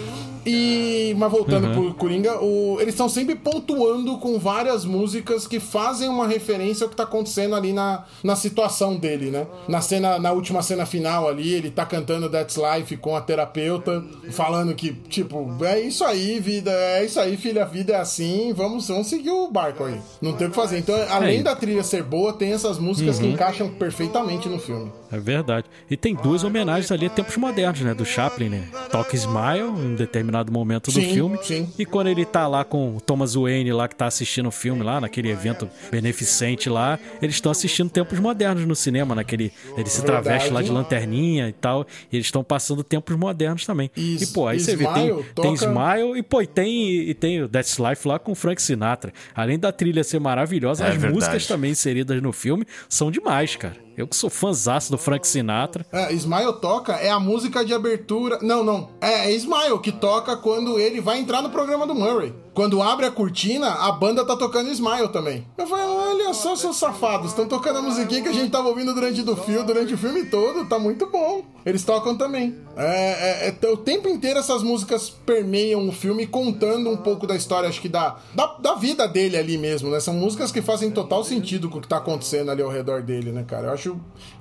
E. 0.45 1.13
Mas 1.17 1.31
voltando 1.31 1.67
Uhum. 1.67 1.73
pro 1.73 1.93
Coringa, 1.95 2.39
o- 2.41 2.77
eles 2.79 2.93
estão 2.93 3.09
sempre 3.09 3.35
pontuando 3.35 4.17
com 4.19 4.37
várias 4.39 4.85
músicas 4.85 5.47
que 5.47 5.59
fazem 5.59 6.07
uma 6.07 6.27
referência 6.27 6.83
ao 6.85 6.89
que 6.89 6.95
tá 6.95 7.03
acontecendo 7.03 7.55
ali 7.55 7.73
na, 7.73 8.03
na 8.23 8.35
situação 8.35 8.95
dele, 8.95 9.31
né? 9.31 9.47
Na 9.67 9.81
cena, 9.81 10.17
na 10.19 10.31
última 10.31 10.61
cena 10.61 10.85
final 10.85 11.27
ali, 11.27 11.53
ele 11.53 11.69
tá 11.71 11.85
cantando 11.85 12.29
That's 12.29 12.57
Life 12.57 12.95
com 12.97 13.15
a 13.15 13.21
terapeuta, 13.39 14.03
falando 14.31 14.73
que, 14.75 14.91
tipo, 14.93 15.47
é 15.63 15.79
isso 15.79 16.03
aí, 16.03 16.39
vida, 16.39 16.71
é 16.71 17.05
isso 17.05 17.19
aí, 17.19 17.37
filha, 17.37 17.63
a 17.63 17.65
vida 17.65 17.93
é 17.93 17.95
assim, 17.99 18.53
vamos, 18.53 18.87
vamos 18.87 19.07
seguir 19.07 19.31
o 19.31 19.49
barco 19.49 19.85
aí. 19.85 19.99
Não 20.21 20.33
tem 20.33 20.47
o 20.47 20.49
que 20.49 20.55
fazer. 20.55 20.77
Então, 20.77 20.95
além 21.09 21.39
É. 21.39 21.43
da 21.43 21.55
trilha 21.55 21.83
ser 21.83 22.03
boa, 22.03 22.33
tem 22.33 22.51
essas 22.51 22.77
músicas 22.77 23.19
que 23.19 23.27
encaixam 23.27 23.69
perfeitamente 23.69 24.47
no 24.49 24.59
filme. 24.59 24.91
É 25.11 25.17
verdade. 25.19 25.65
E 25.89 25.97
tem 25.97 26.13
duas 26.13 26.43
homenagens 26.43 26.91
ali 26.91 27.07
a 27.07 27.09
tempos 27.09 27.35
modernos, 27.37 27.81
né? 27.81 27.93
Do 27.93 28.05
Chaplin, 28.05 28.49
né? 28.49 28.67
Talk 28.91 29.15
Smile, 29.15 29.69
em 29.83 29.95
determinado 29.95 30.51
momento 30.51 30.91
do 30.91 31.01
Sim, 31.01 31.13
filme. 31.13 31.39
sim. 31.41 31.67
E 31.79 31.85
quando 31.85 32.07
ele 32.07 32.25
tá 32.25 32.47
lá 32.47 32.63
com 32.63 32.95
o 32.97 33.01
Thomas 33.01 33.33
Wayne 33.33 33.71
lá, 33.73 33.87
que 33.87 33.95
tá 33.95 34.05
assistindo 34.05 34.47
o 34.47 34.51
filme 34.51 34.83
lá, 34.83 35.01
naquele 35.01 35.29
evento 35.31 35.67
beneficente 35.89 36.69
lá, 36.69 36.99
eles 37.21 37.35
estão 37.35 37.51
assistindo 37.51 37.89
tempos 37.89 38.19
modernos 38.19 38.65
no 38.65 38.75
cinema, 38.75 39.15
naquele. 39.15 39.51
Ele 39.75 39.89
se 39.89 40.03
traveste 40.03 40.51
lá 40.51 40.61
de 40.61 40.69
lanterninha 40.71 41.47
e 41.49 41.53
tal. 41.53 41.87
E 42.11 42.15
eles 42.17 42.27
estão 42.27 42.43
passando 42.43 42.83
tempos 42.83 43.15
modernos 43.15 43.28
também. 43.65 43.89
E- 43.95 44.17
E, 44.23 44.27
pô, 44.27 44.47
aí 44.47 44.57
e 44.57 44.59
você 44.59 44.75
vê, 44.75 44.85
tem, 44.87 45.07
Smile 45.07 45.23
tem 45.23 45.33
toca- 45.33 45.65
Smile 45.65 46.17
e, 46.19 46.23
pô, 46.23 46.41
e 46.41 46.47
tem, 46.47 46.89
e 47.09 47.13
tem 47.13 47.41
o 47.43 47.49
That's 47.49 47.77
Life 47.77 48.07
lá 48.07 48.19
com 48.19 48.31
o 48.31 48.35
Frank 48.35 48.61
Sinatra. 48.61 49.11
Além 49.35 49.57
da 49.59 49.71
trilha 49.71 50.03
ser 50.03 50.19
maravilhosa, 50.19 50.83
É 50.83 50.87
as 50.87 50.93
verdade. 50.93 51.13
músicas 51.13 51.47
também 51.47 51.71
inseridas 51.71 52.21
no 52.21 52.31
filme 52.31 52.65
são 52.87 53.09
demais, 53.11 53.55
cara. 53.55 53.75
Eu 53.99 54.07
que 54.07 54.15
sou 54.15 54.29
fãzaço 54.29 54.89
do 54.89 54.97
Frank 54.97 55.27
Sinatra. 55.27 55.85
É, 55.91 56.13
Smile 56.13 56.53
toca 56.61 56.93
é 56.93 57.09
a 57.09 57.19
música 57.19 57.65
de 57.65 57.73
abertura. 57.73 58.39
Não, 58.41 58.63
não. 58.63 58.91
É, 59.01 59.29
é 59.29 59.31
Smile 59.33 59.77
que 59.83 59.91
toca 59.91 60.37
quando 60.37 60.79
ele 60.79 61.01
vai 61.01 61.19
entrar 61.19 61.41
no 61.41 61.49
programa 61.49 61.85
do 61.85 61.93
Murray. 61.93 62.33
Quando 62.53 62.81
abre 62.81 63.05
a 63.05 63.11
cortina, 63.11 63.67
a 63.67 63.91
banda 63.91 64.25
tá 64.25 64.35
tocando 64.35 64.69
Smile 64.69 65.09
também. 65.09 65.45
Eu 65.57 65.67
falei, 65.67 65.85
olha 65.85 66.33
só, 66.33 66.55
seus 66.55 66.77
safados, 66.77 67.31
estão 67.31 67.47
tocando 67.47 67.79
a 67.79 67.81
musiquinha 67.81 68.21
que 68.21 68.29
a 68.29 68.33
gente 68.33 68.51
tava 68.51 68.67
ouvindo 68.67 68.93
durante, 68.93 69.21
do 69.21 69.35
filme, 69.35 69.65
durante 69.65 69.93
o 69.93 69.97
filme 69.97 70.25
todo, 70.25 70.67
tá 70.67 70.79
muito 70.79 71.05
bom. 71.05 71.43
Eles 71.65 71.83
tocam 71.83 72.17
também. 72.17 72.57
É, 72.75 73.47
é, 73.47 73.57
é, 73.61 73.69
o 73.69 73.77
tempo 73.77 74.09
inteiro 74.09 74.39
essas 74.39 74.63
músicas 74.63 75.09
permeiam 75.09 75.87
o 75.87 75.91
filme, 75.91 76.25
contando 76.25 76.89
um 76.89 76.97
pouco 76.97 77.27
da 77.27 77.35
história, 77.35 77.69
acho 77.69 77.81
que 77.81 77.89
da, 77.89 78.17
da, 78.33 78.57
da 78.59 78.75
vida 78.75 79.07
dele 79.07 79.37
ali 79.37 79.57
mesmo, 79.57 79.89
né? 79.89 79.99
São 79.99 80.13
músicas 80.13 80.51
que 80.51 80.61
fazem 80.61 80.91
total 80.91 81.23
sentido 81.23 81.69
com 81.69 81.77
o 81.77 81.81
que 81.81 81.87
tá 81.87 81.97
acontecendo 81.97 82.51
ali 82.51 82.61
ao 82.61 82.69
redor 82.69 83.01
dele, 83.01 83.31
né, 83.31 83.43
cara? 83.47 83.67
Eu 83.67 83.73
acho. 83.73 83.88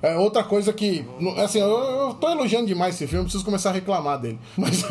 É 0.01 0.15
outra 0.17 0.43
coisa 0.43 0.71
que. 0.73 1.05
Assim, 1.43 1.59
eu, 1.59 1.67
eu 1.69 2.13
tô 2.13 2.29
elogiando 2.29 2.67
demais 2.67 2.95
esse 2.95 3.05
filme, 3.07 3.23
preciso 3.25 3.43
começar 3.45 3.69
a 3.69 3.73
reclamar 3.73 4.19
dele. 4.19 4.39
Mas. 4.57 4.83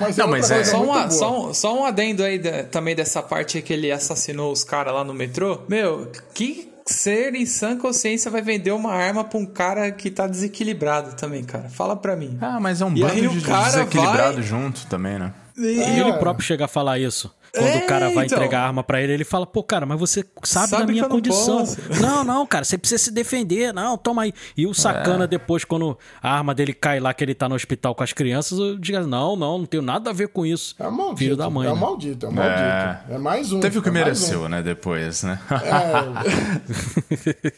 mas 0.00 0.16
Não, 0.16 0.26
outra 0.26 0.40
mas 0.40 0.50
é- 0.50 0.64
Só, 0.64 0.82
uma, 0.82 1.10
só, 1.10 1.48
um, 1.48 1.54
só 1.54 1.80
um 1.80 1.84
adendo 1.84 2.22
aí 2.22 2.38
da- 2.38 2.64
também 2.64 2.94
dessa 2.94 3.22
parte 3.22 3.60
que 3.62 3.72
ele 3.72 3.90
assassinou 3.90 4.52
os 4.52 4.64
caras 4.64 4.92
lá 4.94 5.04
no 5.04 5.14
metrô. 5.14 5.60
Meu, 5.68 6.10
que 6.34 6.70
ser 6.86 7.34
em 7.34 7.46
sã 7.46 7.76
consciência 7.78 8.30
vai 8.30 8.42
vender 8.42 8.72
uma 8.72 8.92
arma 8.92 9.22
pra 9.24 9.38
um 9.38 9.46
cara 9.46 9.90
que 9.92 10.10
tá 10.10 10.26
desequilibrado 10.26 11.14
também, 11.14 11.44
cara? 11.44 11.68
Fala 11.68 11.94
pra 11.94 12.16
mim. 12.16 12.36
Ah, 12.40 12.58
mas 12.60 12.80
é 12.80 12.84
um 12.84 12.92
E 12.96 13.00
bando 13.00 13.28
de 13.28 13.40
cara 13.42 13.64
desequilibrado 13.84 14.34
vai- 14.34 14.42
junto 14.42 14.86
também, 14.86 15.18
né? 15.18 15.32
E 15.56 15.66
ele 16.00 16.12
próprio 16.14 16.44
chega 16.44 16.64
a 16.64 16.68
falar 16.68 16.98
isso. 16.98 17.32
Quando 17.54 17.66
É, 17.66 17.76
o 17.78 17.86
cara 17.86 18.08
vai 18.10 18.24
então. 18.24 18.38
entregar 18.38 18.60
a 18.60 18.66
arma 18.68 18.82
pra 18.82 19.02
ele, 19.02 19.12
ele 19.12 19.24
fala: 19.24 19.46
Pô, 19.46 19.62
cara, 19.62 19.84
mas 19.84 20.00
você 20.00 20.24
sabe, 20.42 20.70
Sabe 20.70 20.86
da 20.86 20.90
minha 20.92 21.02
não 21.02 21.10
condição. 21.10 21.58
posso." 21.58 21.76
Não, 22.00 22.24
não, 22.24 22.46
cara, 22.46 22.64
você 22.64 22.78
precisa 22.78 23.02
se 23.04 23.10
defender. 23.10 23.72
Não, 23.74 23.98
toma 23.98 24.22
aí. 24.22 24.32
E 24.56 24.66
o 24.66 24.72
sacana, 24.72 25.26
depois, 25.26 25.62
quando 25.64 25.98
a 26.22 26.32
arma 26.34 26.54
dele 26.54 26.72
cai 26.72 26.98
lá, 26.98 27.12
que 27.12 27.22
ele 27.22 27.34
tá 27.34 27.48
no 27.50 27.54
hospital 27.54 27.94
com 27.94 28.02
as 28.02 28.12
crianças, 28.14 28.58
eu 28.58 28.78
digo: 28.78 28.98
Não, 29.06 29.36
não, 29.36 29.58
não 29.58 29.66
tenho 29.66 29.82
nada 29.82 30.08
a 30.08 30.12
ver 30.14 30.28
com 30.28 30.46
isso. 30.46 30.74
É 30.78 30.88
um 30.88 30.90
maldito. 30.90 31.18
Filho 31.18 31.36
da 31.36 31.50
mãe. 31.50 31.68
É 31.68 31.70
um 31.70 31.74
né? 31.74 31.80
maldito, 31.80 32.24
é 32.26 32.28
um 32.30 32.32
maldito. 32.32 33.12
É, 33.12 33.18
mais 33.18 33.52
um. 33.52 33.60
Teve 33.60 33.78
o 33.78 33.82
que 33.82 33.88
é 33.90 33.92
mereceu, 33.92 34.42
um. 34.44 34.48
né? 34.48 34.62
Depois, 34.62 35.22
né? 35.22 35.38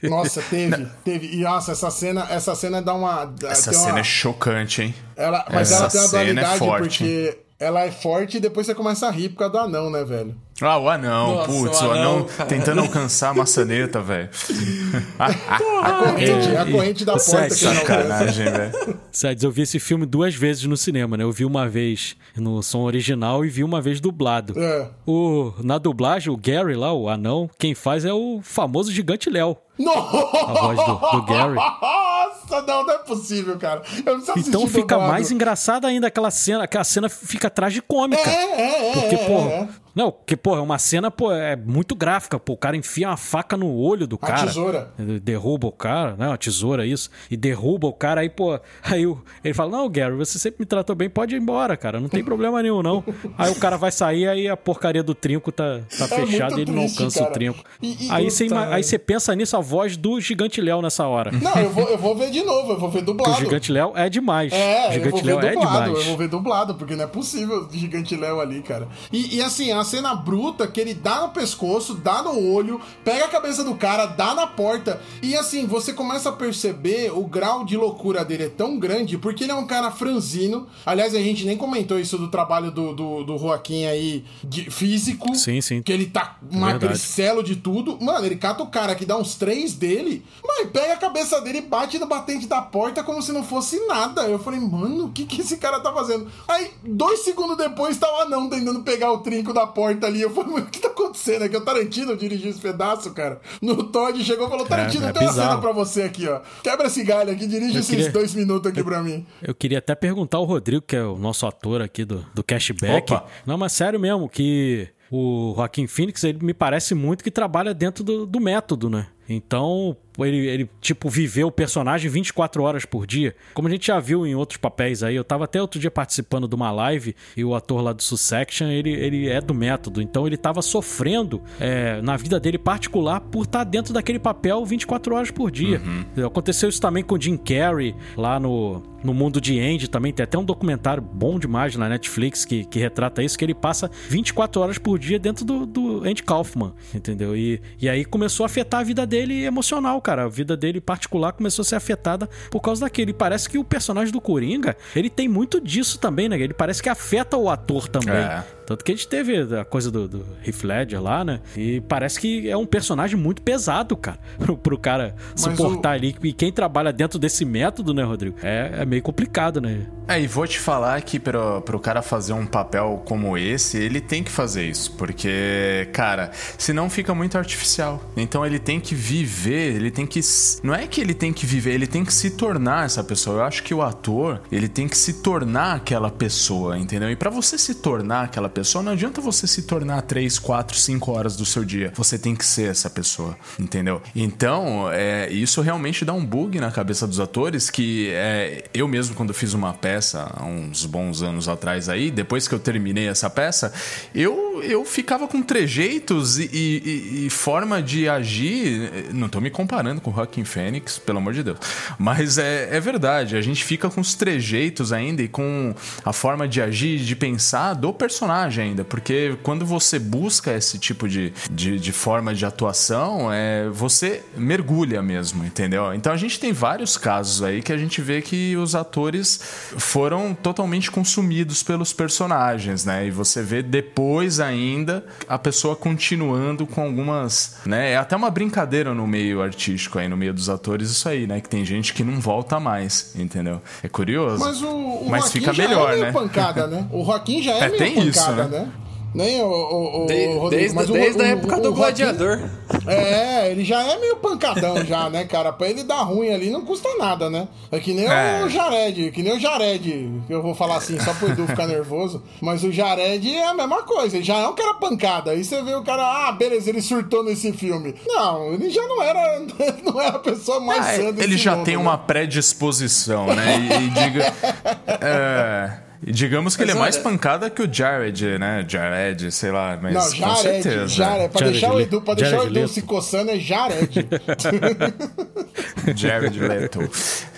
É. 0.02 0.08
Nossa, 0.08 0.42
teve, 0.42 0.86
teve. 1.04 1.26
E 1.36 1.42
nossa, 1.42 1.72
essa 1.72 1.90
cena, 1.90 2.26
essa 2.30 2.54
cena 2.54 2.82
dá 2.82 2.94
uma. 2.94 3.32
Essa 3.44 3.70
tem 3.70 3.78
uma- 3.78 3.86
cena 3.86 4.00
é 4.00 4.04
chocante, 4.04 4.82
hein? 4.82 4.94
ela, 5.16 5.46
mas 5.52 5.70
essa 5.70 5.82
ela 5.82 5.90
tem 5.90 6.00
uma 6.00 6.08
cena 6.08 6.20
é 6.22 6.24
dualidade 6.34 6.58
forte, 6.58 6.98
porque 6.98 7.38
ela 7.58 7.82
é 7.82 7.90
forte 7.90 8.36
e 8.36 8.40
depois 8.40 8.66
você 8.66 8.74
começa 8.74 9.06
a 9.06 9.10
rir 9.10 9.30
por 9.30 9.38
causa 9.38 9.52
do 9.52 9.58
anão, 9.58 9.90
né, 9.90 10.04
velho? 10.04 10.34
Ah, 10.60 10.78
o 10.78 10.88
anão, 10.88 11.34
Nossa, 11.34 11.48
putz, 11.52 11.80
o 11.80 11.84
o 11.86 11.90
anão, 11.90 12.12
anão, 12.14 12.24
cara. 12.26 12.48
tentando 12.48 12.80
alcançar 12.80 13.30
a 13.30 13.34
maçaneta, 13.34 14.00
velho. 14.00 14.28
A 15.18 15.92
corrente, 15.92 16.56
a 16.56 16.64
corrente 16.70 17.04
da 17.04 17.12
É, 17.12 17.16
porta 17.16 17.48
que 17.48 17.54
sério, 17.54 17.74
não 17.74 17.80
alcança. 17.80 18.02
Sacanagem, 18.08 18.44
velho. 18.50 18.98
Sério, 19.12 19.38
eu 19.46 19.50
vi 19.50 19.62
esse 19.62 19.78
filme 19.78 20.06
duas 20.06 20.34
vezes 20.34 20.64
no 20.64 20.76
cinema, 20.76 21.16
né? 21.16 21.24
Eu 21.24 21.32
vi 21.32 21.44
uma 21.44 21.68
vez 21.68 22.16
no 22.36 22.62
som 22.62 22.80
original 22.82 23.44
e 23.44 23.48
vi 23.48 23.62
uma 23.64 23.80
vez 23.82 24.00
dublado. 24.00 24.54
É. 24.58 24.88
O, 25.06 25.52
na 25.62 25.76
dublagem, 25.78 26.32
o 26.32 26.36
Gary 26.36 26.74
lá, 26.74 26.92
o 26.92 27.08
anão, 27.08 27.50
quem 27.58 27.74
faz 27.74 28.04
é 28.04 28.12
o 28.12 28.40
famoso 28.42 28.90
gigante 28.92 29.28
Léo. 29.28 29.56
A 29.86 30.52
voz 30.52 30.78
do, 30.78 30.94
do 30.94 31.22
Gary. 31.26 31.54
Nossa, 31.54 32.62
não, 32.66 32.86
não 32.86 32.94
é 32.94 32.98
possível, 32.98 33.58
cara. 33.58 33.82
Eu 34.06 34.16
preciso 34.20 34.48
Então 34.48 34.66
fica 34.66 34.94
dublado. 34.94 35.12
mais 35.12 35.30
engraçada 35.30 35.86
ainda 35.88 36.06
aquela 36.06 36.30
cena, 36.30 36.64
aquela 36.64 36.84
cena 36.84 37.08
fica 37.08 37.50
tragicômica. 37.50 38.28
É, 38.30 38.60
é, 38.60 38.88
é. 38.90 38.92
Porque, 38.92 39.14
é, 39.16 39.26
pô, 39.26 39.38
é. 39.48 39.68
Não, 39.94 40.12
que, 40.26 40.36
pô, 40.36 40.56
é 40.56 40.60
uma 40.60 40.78
cena, 40.78 41.10
pô, 41.10 41.30
é 41.32 41.54
muito 41.54 41.94
gráfica, 41.94 42.38
pô. 42.38 42.54
O 42.54 42.56
cara 42.56 42.76
enfia 42.76 43.08
uma 43.08 43.16
faca 43.16 43.56
no 43.56 43.72
olho 43.74 44.06
do 44.06 44.16
A 44.20 44.26
cara. 44.26 44.46
tesoura. 44.46 44.90
Derruba 45.22 45.68
o 45.68 45.72
cara, 45.72 46.16
né? 46.16 46.26
Uma 46.28 46.36
tesoura, 46.38 46.84
isso. 46.86 47.10
E 47.30 47.36
derruba 47.36 47.86
o 47.86 47.92
cara, 47.92 48.20
aí, 48.22 48.28
pô. 48.28 48.58
Aí 48.82 49.06
o- 49.06 49.22
ele 49.44 49.54
fala: 49.54 49.70
Não, 49.70 49.88
Gary, 49.88 50.14
você 50.16 50.38
sempre 50.38 50.60
me 50.60 50.66
tratou 50.66 50.96
bem, 50.96 51.08
pode 51.08 51.34
ir 51.34 51.38
embora, 51.40 51.76
cara. 51.76 52.00
Não 52.00 52.08
tem 52.08 52.22
problema 52.24 52.62
nenhum, 52.62 52.82
não. 52.82 53.04
Aí 53.38 53.52
o 53.52 53.56
cara 53.56 53.76
vai 53.76 53.92
sair, 53.92 54.26
aí 54.28 54.48
a 54.48 54.56
porcaria 54.56 55.02
do 55.02 55.14
trinco 55.14 55.52
tá, 55.52 55.80
tá 55.98 56.04
É 56.06 56.08
fechada 56.26 56.58
e 56.58 56.62
ele 56.62 56.72
não 56.72 56.82
triste, 56.82 56.98
alcança 56.98 57.18
cara. 57.20 57.30
o 57.30 57.32
trinco. 57.34 57.64
E- 57.80 58.06
e- 58.06 58.10
aí, 58.10 58.30
você 58.30 58.48
aí 58.70 58.82
você 58.82 58.98
pensa 58.98 59.34
nisso, 59.34 59.56
a 59.56 59.60
voz 59.60 59.96
do 59.96 60.20
Gigante 60.20 60.60
Léo 60.60 60.82
nessa 60.82 61.06
hora. 61.06 61.30
Não, 61.30 61.54
eu 61.54 61.70
vou, 61.70 61.88
eu 61.88 61.98
vou 61.98 62.16
ver 62.16 62.30
de 62.30 62.42
novo, 62.42 62.72
eu 62.72 62.78
vou 62.80 62.90
ver 62.90 62.98
Porque 63.04 63.10
o 63.12 63.14
dublado. 63.14 63.40
Gigante 63.40 63.70
Léo 63.72 63.92
é 63.94 64.08
demais. 64.08 64.52
É, 64.52 64.84
o 64.84 64.86
eu 64.88 64.92
Gigante 64.92 65.10
vou 65.12 65.22
ver 65.22 65.34
Léo 65.36 65.46
é 65.46 65.52
dublado, 65.54 65.84
demais. 65.84 65.98
eu 65.98 66.04
vou 66.04 66.16
ver 66.16 66.28
dublado, 66.28 66.74
porque 66.74 66.96
não 66.96 67.04
é 67.04 67.06
possível 67.06 67.68
o 67.68 67.72
Gigante 67.72 68.16
Léo 68.16 68.40
ali, 68.40 68.60
cara. 68.62 68.88
E, 69.12 69.36
e 69.36 69.42
assim, 69.42 69.70
é 69.70 69.83
uma 69.84 69.90
cena 69.90 70.14
bruta 70.14 70.66
que 70.66 70.80
ele 70.80 70.94
dá 70.94 71.20
no 71.20 71.28
pescoço, 71.28 71.94
dá 71.94 72.22
no 72.22 72.50
olho, 72.50 72.80
pega 73.04 73.26
a 73.26 73.28
cabeça 73.28 73.62
do 73.62 73.74
cara, 73.74 74.06
dá 74.06 74.34
na 74.34 74.46
porta. 74.46 75.00
E 75.22 75.36
assim, 75.36 75.66
você 75.66 75.92
começa 75.92 76.30
a 76.30 76.32
perceber 76.32 77.12
o 77.12 77.24
grau 77.24 77.64
de 77.64 77.76
loucura 77.76 78.24
dele 78.24 78.44
é 78.44 78.48
tão 78.48 78.78
grande, 78.78 79.18
porque 79.18 79.44
ele 79.44 79.52
é 79.52 79.54
um 79.54 79.66
cara 79.66 79.90
franzino. 79.90 80.66
Aliás, 80.86 81.14
a 81.14 81.18
gente 81.18 81.44
nem 81.44 81.56
comentou 81.56 82.00
isso 82.00 82.16
do 82.16 82.28
trabalho 82.28 82.70
do, 82.70 82.94
do, 82.94 83.24
do 83.24 83.38
Joaquim 83.38 83.84
aí, 83.84 84.24
de 84.42 84.70
físico. 84.70 85.34
Sim, 85.34 85.60
sim. 85.60 85.82
Que 85.82 85.92
ele 85.92 86.06
tá 86.06 86.38
magricelo 86.50 87.42
de 87.42 87.56
tudo. 87.56 87.98
Mano, 88.00 88.24
ele 88.24 88.36
cata 88.36 88.62
o 88.62 88.68
cara 88.68 88.94
que 88.94 89.04
dá 89.04 89.18
uns 89.18 89.34
três 89.34 89.74
dele, 89.74 90.24
mas 90.42 90.70
pega 90.70 90.94
a 90.94 90.96
cabeça 90.96 91.42
dele 91.42 91.58
e 91.58 91.62
bate 91.62 91.98
no 91.98 92.06
batente 92.06 92.46
da 92.46 92.62
porta 92.62 93.02
como 93.02 93.20
se 93.20 93.32
não 93.32 93.44
fosse 93.44 93.78
nada. 93.86 94.22
Eu 94.22 94.38
falei, 94.38 94.60
mano, 94.60 95.06
o 95.06 95.12
que 95.12 95.26
que 95.26 95.42
esse 95.42 95.58
cara 95.58 95.80
tá 95.80 95.92
fazendo? 95.92 96.26
Aí, 96.48 96.70
dois 96.82 97.20
segundos 97.20 97.58
depois, 97.58 97.98
tá 97.98 98.10
o 98.10 98.20
anão 98.22 98.48
tentando 98.48 98.82
pegar 98.82 99.12
o 99.12 99.18
trinco 99.18 99.52
da 99.52 99.66
porta 99.74 100.06
ali. 100.06 100.20
Eu 100.22 100.30
falei, 100.30 100.54
o 100.62 100.66
que 100.66 100.78
tá 100.80 100.88
acontecendo? 100.88 101.44
É 101.44 101.48
que 101.48 101.56
o 101.56 101.60
Tarantino 101.60 102.16
dirigiu 102.16 102.50
esse 102.50 102.60
pedaço, 102.60 103.12
cara. 103.12 103.40
No 103.60 103.82
Todd 103.84 104.22
chegou 104.24 104.46
e 104.46 104.50
falou, 104.50 104.66
Tarantino, 104.66 105.06
é 105.06 105.12
tem 105.12 105.22
uma 105.22 105.28
bizarro. 105.30 105.48
cena 105.50 105.60
pra 105.60 105.72
você 105.72 106.02
aqui, 106.02 106.26
ó. 106.28 106.40
Quebra 106.62 106.86
esse 106.86 107.02
galho 107.04 107.30
aqui, 107.32 107.46
dirige 107.46 107.74
Eu 107.74 107.80
esses 107.80 107.88
queria- 107.90 108.10
dois 108.12 108.34
minutos 108.34 108.70
aqui 108.70 108.82
pra 108.82 109.02
mim. 109.02 109.26
Eu 109.42 109.54
queria 109.54 109.78
até 109.78 109.94
perguntar 109.94 110.38
ao 110.38 110.44
Rodrigo, 110.44 110.82
que 110.82 110.96
é 110.96 111.02
o 111.02 111.18
nosso 111.18 111.46
ator 111.46 111.82
aqui 111.82 112.04
do, 112.04 112.24
do 112.34 112.42
Cashback. 112.44 113.12
Opa. 113.12 113.26
Não, 113.46 113.58
mas 113.58 113.72
sério 113.72 113.98
mesmo, 113.98 114.28
que 114.28 114.88
o 115.10 115.52
Joaquim 115.56 115.86
Phoenix, 115.86 116.24
ele 116.24 116.38
me 116.44 116.54
parece 116.54 116.94
muito 116.94 117.22
que 117.22 117.30
trabalha 117.30 117.72
dentro 117.74 118.02
do, 118.02 118.26
do 118.26 118.40
método, 118.40 118.88
né? 118.90 119.06
Então, 119.28 119.96
ele, 120.18 120.46
ele, 120.46 120.70
tipo, 120.80 121.08
viveu 121.08 121.48
o 121.48 121.52
personagem 121.52 122.10
24 122.10 122.62
horas 122.62 122.84
por 122.84 123.06
dia. 123.06 123.34
Como 123.52 123.66
a 123.68 123.70
gente 123.70 123.86
já 123.86 123.98
viu 123.98 124.26
em 124.26 124.34
outros 124.34 124.58
papéis 124.58 125.02
aí. 125.02 125.16
Eu 125.16 125.24
tava 125.24 125.44
até 125.44 125.60
outro 125.60 125.80
dia 125.80 125.90
participando 125.90 126.46
de 126.46 126.54
uma 126.54 126.70
live 126.70 127.16
e 127.36 127.44
o 127.44 127.54
ator 127.54 127.80
lá 127.80 127.92
do 127.92 128.02
Sussection, 128.02 128.68
ele, 128.68 128.90
ele 128.90 129.28
é 129.28 129.40
do 129.40 129.54
método. 129.54 130.02
Então, 130.02 130.26
ele 130.26 130.36
tava 130.36 130.62
sofrendo 130.62 131.42
é, 131.58 132.00
na 132.02 132.16
vida 132.16 132.38
dele 132.38 132.58
particular 132.58 133.20
por 133.20 133.44
estar 133.44 133.64
dentro 133.64 133.92
daquele 133.92 134.18
papel 134.18 134.64
24 134.64 135.14
horas 135.14 135.30
por 135.30 135.50
dia. 135.50 135.80
Aconteceu 136.24 136.68
isso 136.68 136.80
também 136.80 137.02
com 137.02 137.14
o 137.14 137.20
Jim 137.20 137.36
Carrey 137.36 137.94
lá 138.16 138.38
no, 138.38 138.82
no 139.02 139.12
mundo 139.12 139.40
de 139.40 139.58
Andy 139.58 139.88
também. 139.88 140.12
Tem 140.12 140.24
até 140.24 140.38
um 140.38 140.44
documentário 140.44 141.02
bom 141.02 141.38
demais 141.38 141.76
na 141.76 141.88
Netflix 141.88 142.44
que, 142.44 142.64
que 142.64 142.78
retrata 142.78 143.22
isso, 143.22 143.38
que 143.38 143.44
ele 143.44 143.54
passa 143.54 143.90
24 144.08 144.60
horas 144.60 144.78
por 144.78 144.98
dia 144.98 145.18
dentro 145.18 145.44
do, 145.44 145.66
do 145.66 146.04
Andy 146.04 146.22
Kaufman, 146.22 146.72
entendeu? 146.94 147.36
E, 147.36 147.60
e 147.80 147.88
aí 147.88 148.04
começou 148.04 148.44
a 148.44 148.46
afetar 148.46 148.80
a 148.80 148.84
vida 148.84 149.06
dele 149.06 149.13
emocional, 149.16 150.00
cara. 150.00 150.24
A 150.24 150.28
vida 150.28 150.56
dele 150.56 150.80
particular 150.80 151.32
começou 151.32 151.62
a 151.62 151.66
ser 151.66 151.76
afetada 151.76 152.28
por 152.50 152.60
causa 152.60 152.82
daquele. 152.82 153.12
Parece 153.12 153.48
que 153.48 153.58
o 153.58 153.64
personagem 153.64 154.12
do 154.12 154.20
Coringa, 154.20 154.76
ele 154.94 155.10
tem 155.10 155.28
muito 155.28 155.60
disso 155.60 155.98
também, 155.98 156.28
né? 156.28 156.38
Ele 156.38 156.54
parece 156.54 156.82
que 156.82 156.88
afeta 156.88 157.36
o 157.36 157.48
ator 157.48 157.88
também. 157.88 158.14
É. 158.14 158.44
Tanto 158.66 158.84
que 158.84 158.92
a 158.92 158.94
gente 158.94 159.06
teve 159.06 159.36
a 159.56 159.64
coisa 159.64 159.90
do, 159.90 160.08
do 160.08 160.26
Heath 160.46 160.62
Ledger 160.62 161.02
lá, 161.02 161.24
né? 161.24 161.40
E 161.56 161.80
parece 161.82 162.18
que 162.18 162.48
é 162.48 162.56
um 162.56 162.66
personagem 162.66 163.16
muito 163.16 163.42
pesado, 163.42 163.96
cara. 163.96 164.18
Pro, 164.38 164.56
pro 164.56 164.78
cara 164.78 165.14
suportar 165.36 165.92
ali. 165.92 166.14
E 166.22 166.32
quem 166.32 166.52
trabalha 166.52 166.92
dentro 166.92 167.18
desse 167.18 167.44
método, 167.44 167.94
né, 167.94 168.02
Rodrigo? 168.02 168.36
É, 168.42 168.80
é 168.80 168.84
meio 168.84 169.02
complicado, 169.02 169.60
né? 169.60 169.86
É, 170.08 170.20
e 170.20 170.26
vou 170.26 170.46
te 170.46 170.58
falar 170.58 171.00
que 171.02 171.18
pro, 171.18 171.62
pro 171.62 171.78
cara 171.78 172.02
fazer 172.02 172.32
um 172.32 172.46
papel 172.46 173.02
como 173.06 173.38
esse, 173.38 173.78
ele 173.78 174.00
tem 174.00 174.22
que 174.22 174.30
fazer 174.30 174.68
isso. 174.68 174.92
Porque, 174.92 175.88
cara, 175.92 176.30
senão 176.58 176.90
fica 176.90 177.14
muito 177.14 177.38
artificial. 177.38 178.02
Então 178.16 178.44
ele 178.44 178.58
tem 178.58 178.80
que 178.80 178.94
viver, 179.08 179.76
ele 179.76 179.90
tem 179.90 180.06
que. 180.06 180.18
Não 180.62 180.74
é 180.74 180.86
que 180.86 180.98
ele 181.00 181.12
tem 181.12 181.30
que 181.32 181.44
viver, 181.44 181.72
ele 181.74 181.86
tem 181.86 182.04
que 182.04 182.12
se 182.12 182.30
tornar 182.30 182.86
essa 182.86 183.04
pessoa. 183.04 183.36
Eu 183.38 183.42
acho 183.44 183.62
que 183.62 183.74
o 183.74 183.82
ator, 183.82 184.40
ele 184.50 184.66
tem 184.68 184.88
que 184.88 184.96
se 184.96 185.14
tornar 185.14 185.74
aquela 185.76 186.10
pessoa, 186.10 186.78
entendeu? 186.78 187.10
E 187.10 187.16
pra 187.16 187.28
você 187.28 187.58
se 187.58 187.74
tornar 187.74 188.22
aquela 188.24 188.48
pessoa, 188.48 188.82
não 188.82 188.92
adianta 188.92 189.20
você 189.20 189.46
se 189.46 189.62
tornar 189.62 190.00
3, 190.02 190.38
4, 190.38 190.76
5 190.76 191.12
horas 191.12 191.36
do 191.36 191.44
seu 191.44 191.64
dia. 191.64 191.92
Você 191.96 192.18
tem 192.18 192.34
que 192.34 192.44
ser 192.46 192.70
essa 192.70 192.88
pessoa, 192.88 193.36
entendeu? 193.58 194.00
Então, 194.16 194.88
é, 194.90 195.30
isso 195.30 195.60
realmente 195.60 196.04
dá 196.04 196.14
um 196.14 196.24
bug 196.24 196.58
na 196.58 196.70
cabeça 196.70 197.06
dos 197.06 197.20
atores 197.20 197.68
que 197.70 198.08
é, 198.10 198.64
eu 198.72 198.88
mesmo, 198.88 199.14
quando 199.14 199.34
fiz 199.34 199.52
uma 199.52 199.74
peça 199.74 200.30
há 200.34 200.44
uns 200.44 200.86
bons 200.86 201.20
anos 201.22 201.46
atrás 201.48 201.88
aí, 201.90 202.10
depois 202.10 202.48
que 202.48 202.54
eu 202.54 202.58
terminei 202.58 203.06
essa 203.08 203.28
peça, 203.28 203.70
eu, 204.14 204.62
eu 204.62 204.82
ficava 204.84 205.28
com 205.28 205.42
trejeitos 205.42 206.38
e, 206.38 206.48
e- 206.52 207.26
e 207.26 207.30
forma 207.30 207.82
de 207.82 208.08
agir. 208.08 208.93
Não 209.12 209.28
tô 209.28 209.40
me 209.40 209.50
comparando 209.50 210.00
com 210.00 210.10
o 210.10 210.14
Joaquin 210.14 210.44
Fênix, 210.44 210.98
pelo 210.98 211.18
amor 211.18 211.32
de 211.32 211.42
Deus. 211.42 211.58
Mas 211.98 212.38
é, 212.38 212.76
é 212.76 212.80
verdade, 212.80 213.36
a 213.36 213.40
gente 213.40 213.64
fica 213.64 213.88
com 213.90 214.00
os 214.00 214.14
trejeitos 214.14 214.92
ainda 214.92 215.22
e 215.22 215.28
com 215.28 215.74
a 216.04 216.12
forma 216.12 216.46
de 216.48 216.60
agir, 216.60 216.98
de 216.98 217.16
pensar 217.16 217.74
do 217.74 217.92
personagem 217.92 218.64
ainda. 218.64 218.84
Porque 218.84 219.36
quando 219.42 219.64
você 219.64 219.98
busca 219.98 220.52
esse 220.52 220.78
tipo 220.78 221.08
de, 221.08 221.32
de, 221.50 221.78
de 221.78 221.92
forma 221.92 222.34
de 222.34 222.44
atuação, 222.44 223.32
é, 223.32 223.68
você 223.68 224.22
mergulha 224.36 225.02
mesmo, 225.02 225.44
entendeu? 225.44 225.94
Então 225.94 226.12
a 226.12 226.16
gente 226.16 226.38
tem 226.38 226.52
vários 226.52 226.96
casos 226.96 227.42
aí 227.42 227.62
que 227.62 227.72
a 227.72 227.76
gente 227.76 228.00
vê 228.00 228.20
que 228.22 228.56
os 228.56 228.74
atores 228.74 229.40
foram 229.76 230.34
totalmente 230.34 230.90
consumidos 230.90 231.62
pelos 231.62 231.92
personagens, 231.92 232.84
né? 232.84 233.06
E 233.06 233.10
você 233.10 233.42
vê 233.42 233.62
depois 233.62 234.40
ainda 234.40 235.04
a 235.28 235.38
pessoa 235.38 235.76
continuando 235.76 236.66
com 236.66 236.82
algumas, 236.82 237.56
né? 237.64 237.92
É 237.92 237.96
até 237.96 238.16
uma 238.16 238.30
brincadeira 238.30 238.83
no 238.92 239.06
meio 239.06 239.40
artístico 239.40 239.98
aí, 239.98 240.08
no 240.08 240.16
meio 240.16 240.34
dos 240.34 240.48
atores, 240.50 240.90
isso 240.90 241.08
aí, 241.08 241.26
né? 241.26 241.40
Que 241.40 241.48
tem 241.48 241.64
gente 241.64 241.94
que 241.94 242.02
não 242.02 242.20
volta 242.20 242.58
mais, 242.58 243.14
entendeu? 243.16 243.62
É 243.82 243.88
curioso. 243.88 244.44
Mas 244.44 244.60
o, 244.60 244.66
o 244.68 245.08
Mas 245.08 245.24
Joaquim 245.24 245.38
fica 245.38 245.52
já 245.52 245.62
melhor, 245.68 245.90
é 245.90 245.92
meio 245.92 246.04
né? 246.06 246.12
pancada, 246.12 246.66
né? 246.66 246.86
O 246.90 247.04
Joaquim 247.04 247.42
já 247.42 247.52
é, 247.52 247.58
É, 247.60 247.68
meio 247.68 247.78
tem 247.78 247.94
pancada, 247.94 248.10
isso, 248.10 248.32
né? 248.32 248.48
né? 248.48 248.72
Nem 249.14 249.40
o, 249.42 249.46
o, 249.46 250.02
o 250.02 250.06
De- 250.06 250.26
Rodrigo, 250.26 250.50
desde 250.50 250.74
mas 250.74 250.90
o- 250.90 250.92
desde 250.92 251.22
o- 251.22 251.24
a 251.24 251.28
época 251.28 251.56
o 251.56 251.60
do 251.60 251.62
Joaquim- 251.74 251.76
Gladiador. 252.04 252.40
É, 252.86 253.50
ele 253.50 253.64
já 253.64 253.80
é 253.82 253.98
meio 253.98 254.16
pancadão 254.16 254.84
já, 254.84 255.08
né, 255.08 255.24
cara? 255.24 255.52
Pra 255.52 255.68
ele 255.68 255.84
dar 255.84 256.02
ruim 256.02 256.30
ali 256.32 256.50
não 256.50 256.62
custa 256.64 256.88
nada, 256.98 257.30
né? 257.30 257.46
É 257.70 257.78
que 257.78 257.92
nem 257.92 258.06
É. 258.06 258.42
o 258.44 258.48
Jared, 258.48 259.10
que 259.12 259.22
nem 259.22 259.36
o 259.36 259.40
Jared, 259.40 260.22
que 260.26 260.32
eu 260.32 260.42
vou 260.42 260.54
falar 260.54 260.76
assim 260.76 260.98
só 260.98 261.14
pro 261.14 261.28
Edu 261.30 261.46
ficar 261.46 261.66
nervoso, 261.68 262.22
mas 262.40 262.64
o 262.64 262.72
Jared 262.72 263.34
é 263.34 263.46
a 263.46 263.54
mesma 263.54 263.82
coisa, 263.84 264.16
ele 264.16 264.24
já 264.24 264.36
é 264.36 264.48
um 264.48 264.54
cara 264.54 264.74
pancada. 264.74 265.30
Aí 265.30 265.44
você 265.44 265.62
vê 265.62 265.74
o 265.74 265.82
cara, 265.84 266.02
ah, 266.28 266.32
beleza, 266.32 266.68
ele 266.70 266.82
surtou 266.82 267.22
nesse 267.22 267.52
filme. 267.52 267.94
Não, 268.06 268.52
ele 268.52 268.68
já 268.68 268.82
não 268.82 269.00
era, 269.00 269.40
não 269.84 270.00
era 270.00 270.16
a 270.16 270.18
pessoa 270.18 270.58
mais 270.58 270.80
Ah, 270.86 270.96
sã 270.96 271.10
desse 271.12 271.28
ele 271.28 271.36
já 271.38 271.54
mundo, 271.54 271.64
tem 271.66 271.76
né? 271.76 271.82
uma 271.82 271.96
predisposição, 271.96 273.26
né? 273.26 273.58
E, 273.58 273.84
e 273.84 273.90
diga, 273.90 274.32
é, 275.00 275.72
digamos 276.12 276.56
que 276.56 276.62
Mas 276.62 276.68
ele 276.70 276.78
é 276.78 276.80
mais 276.80 276.94
olha- 276.96 277.04
pancada 277.04 277.48
que 277.50 277.62
o 277.62 277.72
Jared, 277.72 278.38
né? 278.38 278.64
Jared, 278.68 279.30
sei 279.32 279.50
lá, 279.50 279.78
mas 279.80 279.94
Não, 279.94 280.02
com 280.02 280.08
Jared, 280.16 280.62
certeza. 280.62 280.86
Jared, 280.88 281.28
pra 281.30 281.38
Jared 281.40 281.52
deixar 281.60 281.74
o. 281.74 281.80
Edu, 281.80 282.00
pra 282.02 282.14
deixar 282.14 282.28
o 282.28 282.38
Jared 282.38 282.50
Edu 282.50 282.60
Leto. 282.60 282.72
se 282.72 282.82
coçando 282.82 283.30
é 283.30 283.38
Jared. 283.38 284.08
Jared 285.96 286.38
Leto. 286.38 286.80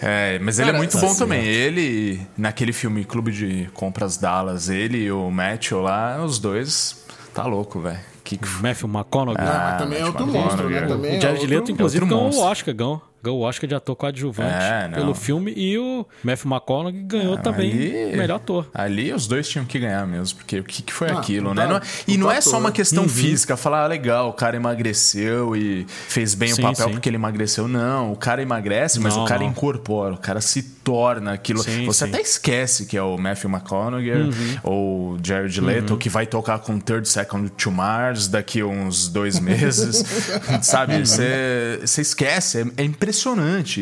É, 0.02 0.38
mas 0.40 0.58
ele 0.58 0.68
é 0.68 0.72
Cara, 0.72 0.78
muito 0.78 0.98
bom 0.98 1.06
assim, 1.06 1.18
também. 1.18 1.44
Ele, 1.44 2.20
naquele 2.36 2.72
filme 2.72 3.04
Clube 3.04 3.32
de 3.32 3.68
Compras 3.74 4.16
Dallas, 4.16 4.68
ele 4.68 4.98
e 4.98 5.10
o 5.12 5.30
Matthew 5.30 5.80
lá, 5.80 6.22
os 6.24 6.38
dois, 6.38 7.04
tá 7.34 7.44
louco, 7.44 7.80
velho. 7.80 7.98
Que 8.24 8.38
Matthew 8.60 8.88
McConaughey. 8.88 9.44
Não, 9.44 9.52
mas 9.52 9.78
também 9.78 10.00
é 10.00 10.04
outro 10.06 10.26
monstro, 10.26 10.68
né? 10.68 10.80
Também 10.82 11.14
é 11.14 11.18
o 11.18 11.20
Jared 11.20 11.40
outro- 11.40 11.54
Leto, 11.56 11.72
inclusive, 11.72 12.04
outro 12.04 12.16
ganhou 12.16 12.22
o 12.30 12.34
monstro. 12.34 12.50
Oscar, 12.50 12.74
ganhou. 12.74 13.02
Ganhou 13.26 13.40
o 13.40 13.42
Oscar 13.42 13.68
de 13.68 13.74
ator 13.74 13.96
coadjuvante 13.96 14.50
É, 14.54 14.88
pelo 14.88 15.14
filme 15.14 15.52
e 15.56 15.76
o 15.78 16.06
Matthew 16.22 16.50
McConaughey 16.50 17.02
ganhou 17.02 17.36
também 17.38 17.70
ali- 17.72 18.16
melhor 18.16 18.36
ator. 18.36 18.68
Ali 18.72 19.12
os 19.12 19.26
dois 19.26 19.48
tinham 19.48 19.64
que 19.64 19.78
ganhar 19.78 20.06
mesmo, 20.06 20.38
porque 20.38 20.60
o 20.60 20.64
que, 20.64 20.82
que 20.82 20.92
foi 20.92 21.08
Ah, 21.10 21.18
aquilo, 21.18 21.50
puta- 21.50 21.60
né? 21.62 21.66
Não 21.68 21.76
é- 21.76 21.80
e 22.06 22.16
não 22.16 22.30
é 22.30 22.40
só 22.40 22.58
uma 22.58 22.70
questão 22.72 23.02
Uhum. 23.04 23.08
física, 23.08 23.56
falar, 23.56 23.84
ah, 23.84 23.86
legal, 23.86 24.28
o 24.28 24.32
cara 24.32 24.56
emagreceu 24.56 25.56
e 25.56 25.84
fez 26.08 26.34
bem 26.34 26.48
Sim, 26.52 26.60
o 26.60 26.62
papel 26.62 26.86
sim. 26.86 26.92
porque 26.92 27.08
ele 27.08 27.16
emagreceu. 27.16 27.66
Não, 27.68 28.12
o 28.12 28.16
cara 28.16 28.40
emagrece, 28.42 29.00
mas 29.00 29.16
Não, 29.16 29.24
o 29.24 29.26
cara 29.26 29.40
não. 29.40 29.48
incorpora, 29.48 30.14
o 30.14 30.18
cara 30.18 30.40
se 30.40 30.62
torna 30.62 31.32
aquilo. 31.32 31.58
Sim, 31.62 31.84
Você 31.86 32.04
sim. 32.04 32.10
até 32.12 32.20
esquece 32.20 32.86
que 32.86 32.96
é 32.96 33.02
o 33.02 33.16
Matthew 33.18 33.50
McConaughey 33.50 34.12
Uhum. 34.12 34.56
ou 34.62 35.10
o 35.14 35.18
Jared 35.22 35.60
Leto 35.60 35.96
que 35.96 36.08
vai 36.08 36.26
tocar 36.26 36.60
com 36.60 36.78
Third 36.78 37.08
Second 37.08 37.50
to 37.50 37.70
Mars 37.72 38.28
daqui 38.28 38.60
a 38.60 38.66
uns 38.66 39.08
dois 39.08 39.40
meses, 39.40 40.04
sabe? 40.62 40.98
Você 41.04 41.80
você 41.82 42.00
esquece, 42.02 42.60
é, 42.76 42.82
é 42.82 42.84
impressionante 42.84 43.15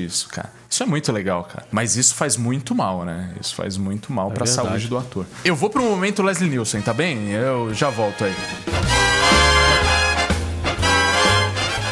isso, 0.04 0.28
cara. 0.28 0.52
Isso 0.68 0.82
é 0.82 0.86
muito 0.86 1.12
legal, 1.12 1.44
cara. 1.44 1.66
Mas 1.70 1.96
isso 1.96 2.14
faz 2.14 2.36
muito 2.36 2.74
mal, 2.74 3.04
né? 3.04 3.32
Isso 3.40 3.54
faz 3.54 3.76
muito 3.76 4.12
mal 4.12 4.30
pra 4.30 4.44
verdade. 4.44 4.68
saúde 4.68 4.88
do 4.88 4.98
ator. 4.98 5.26
Eu 5.44 5.54
vou 5.54 5.70
pro 5.70 5.82
momento 5.82 6.22
Leslie 6.22 6.50
Nielsen, 6.50 6.82
tá 6.82 6.92
bem? 6.92 7.30
Eu 7.30 7.72
já 7.72 7.90
volto 7.90 8.24
aí. 8.24 8.34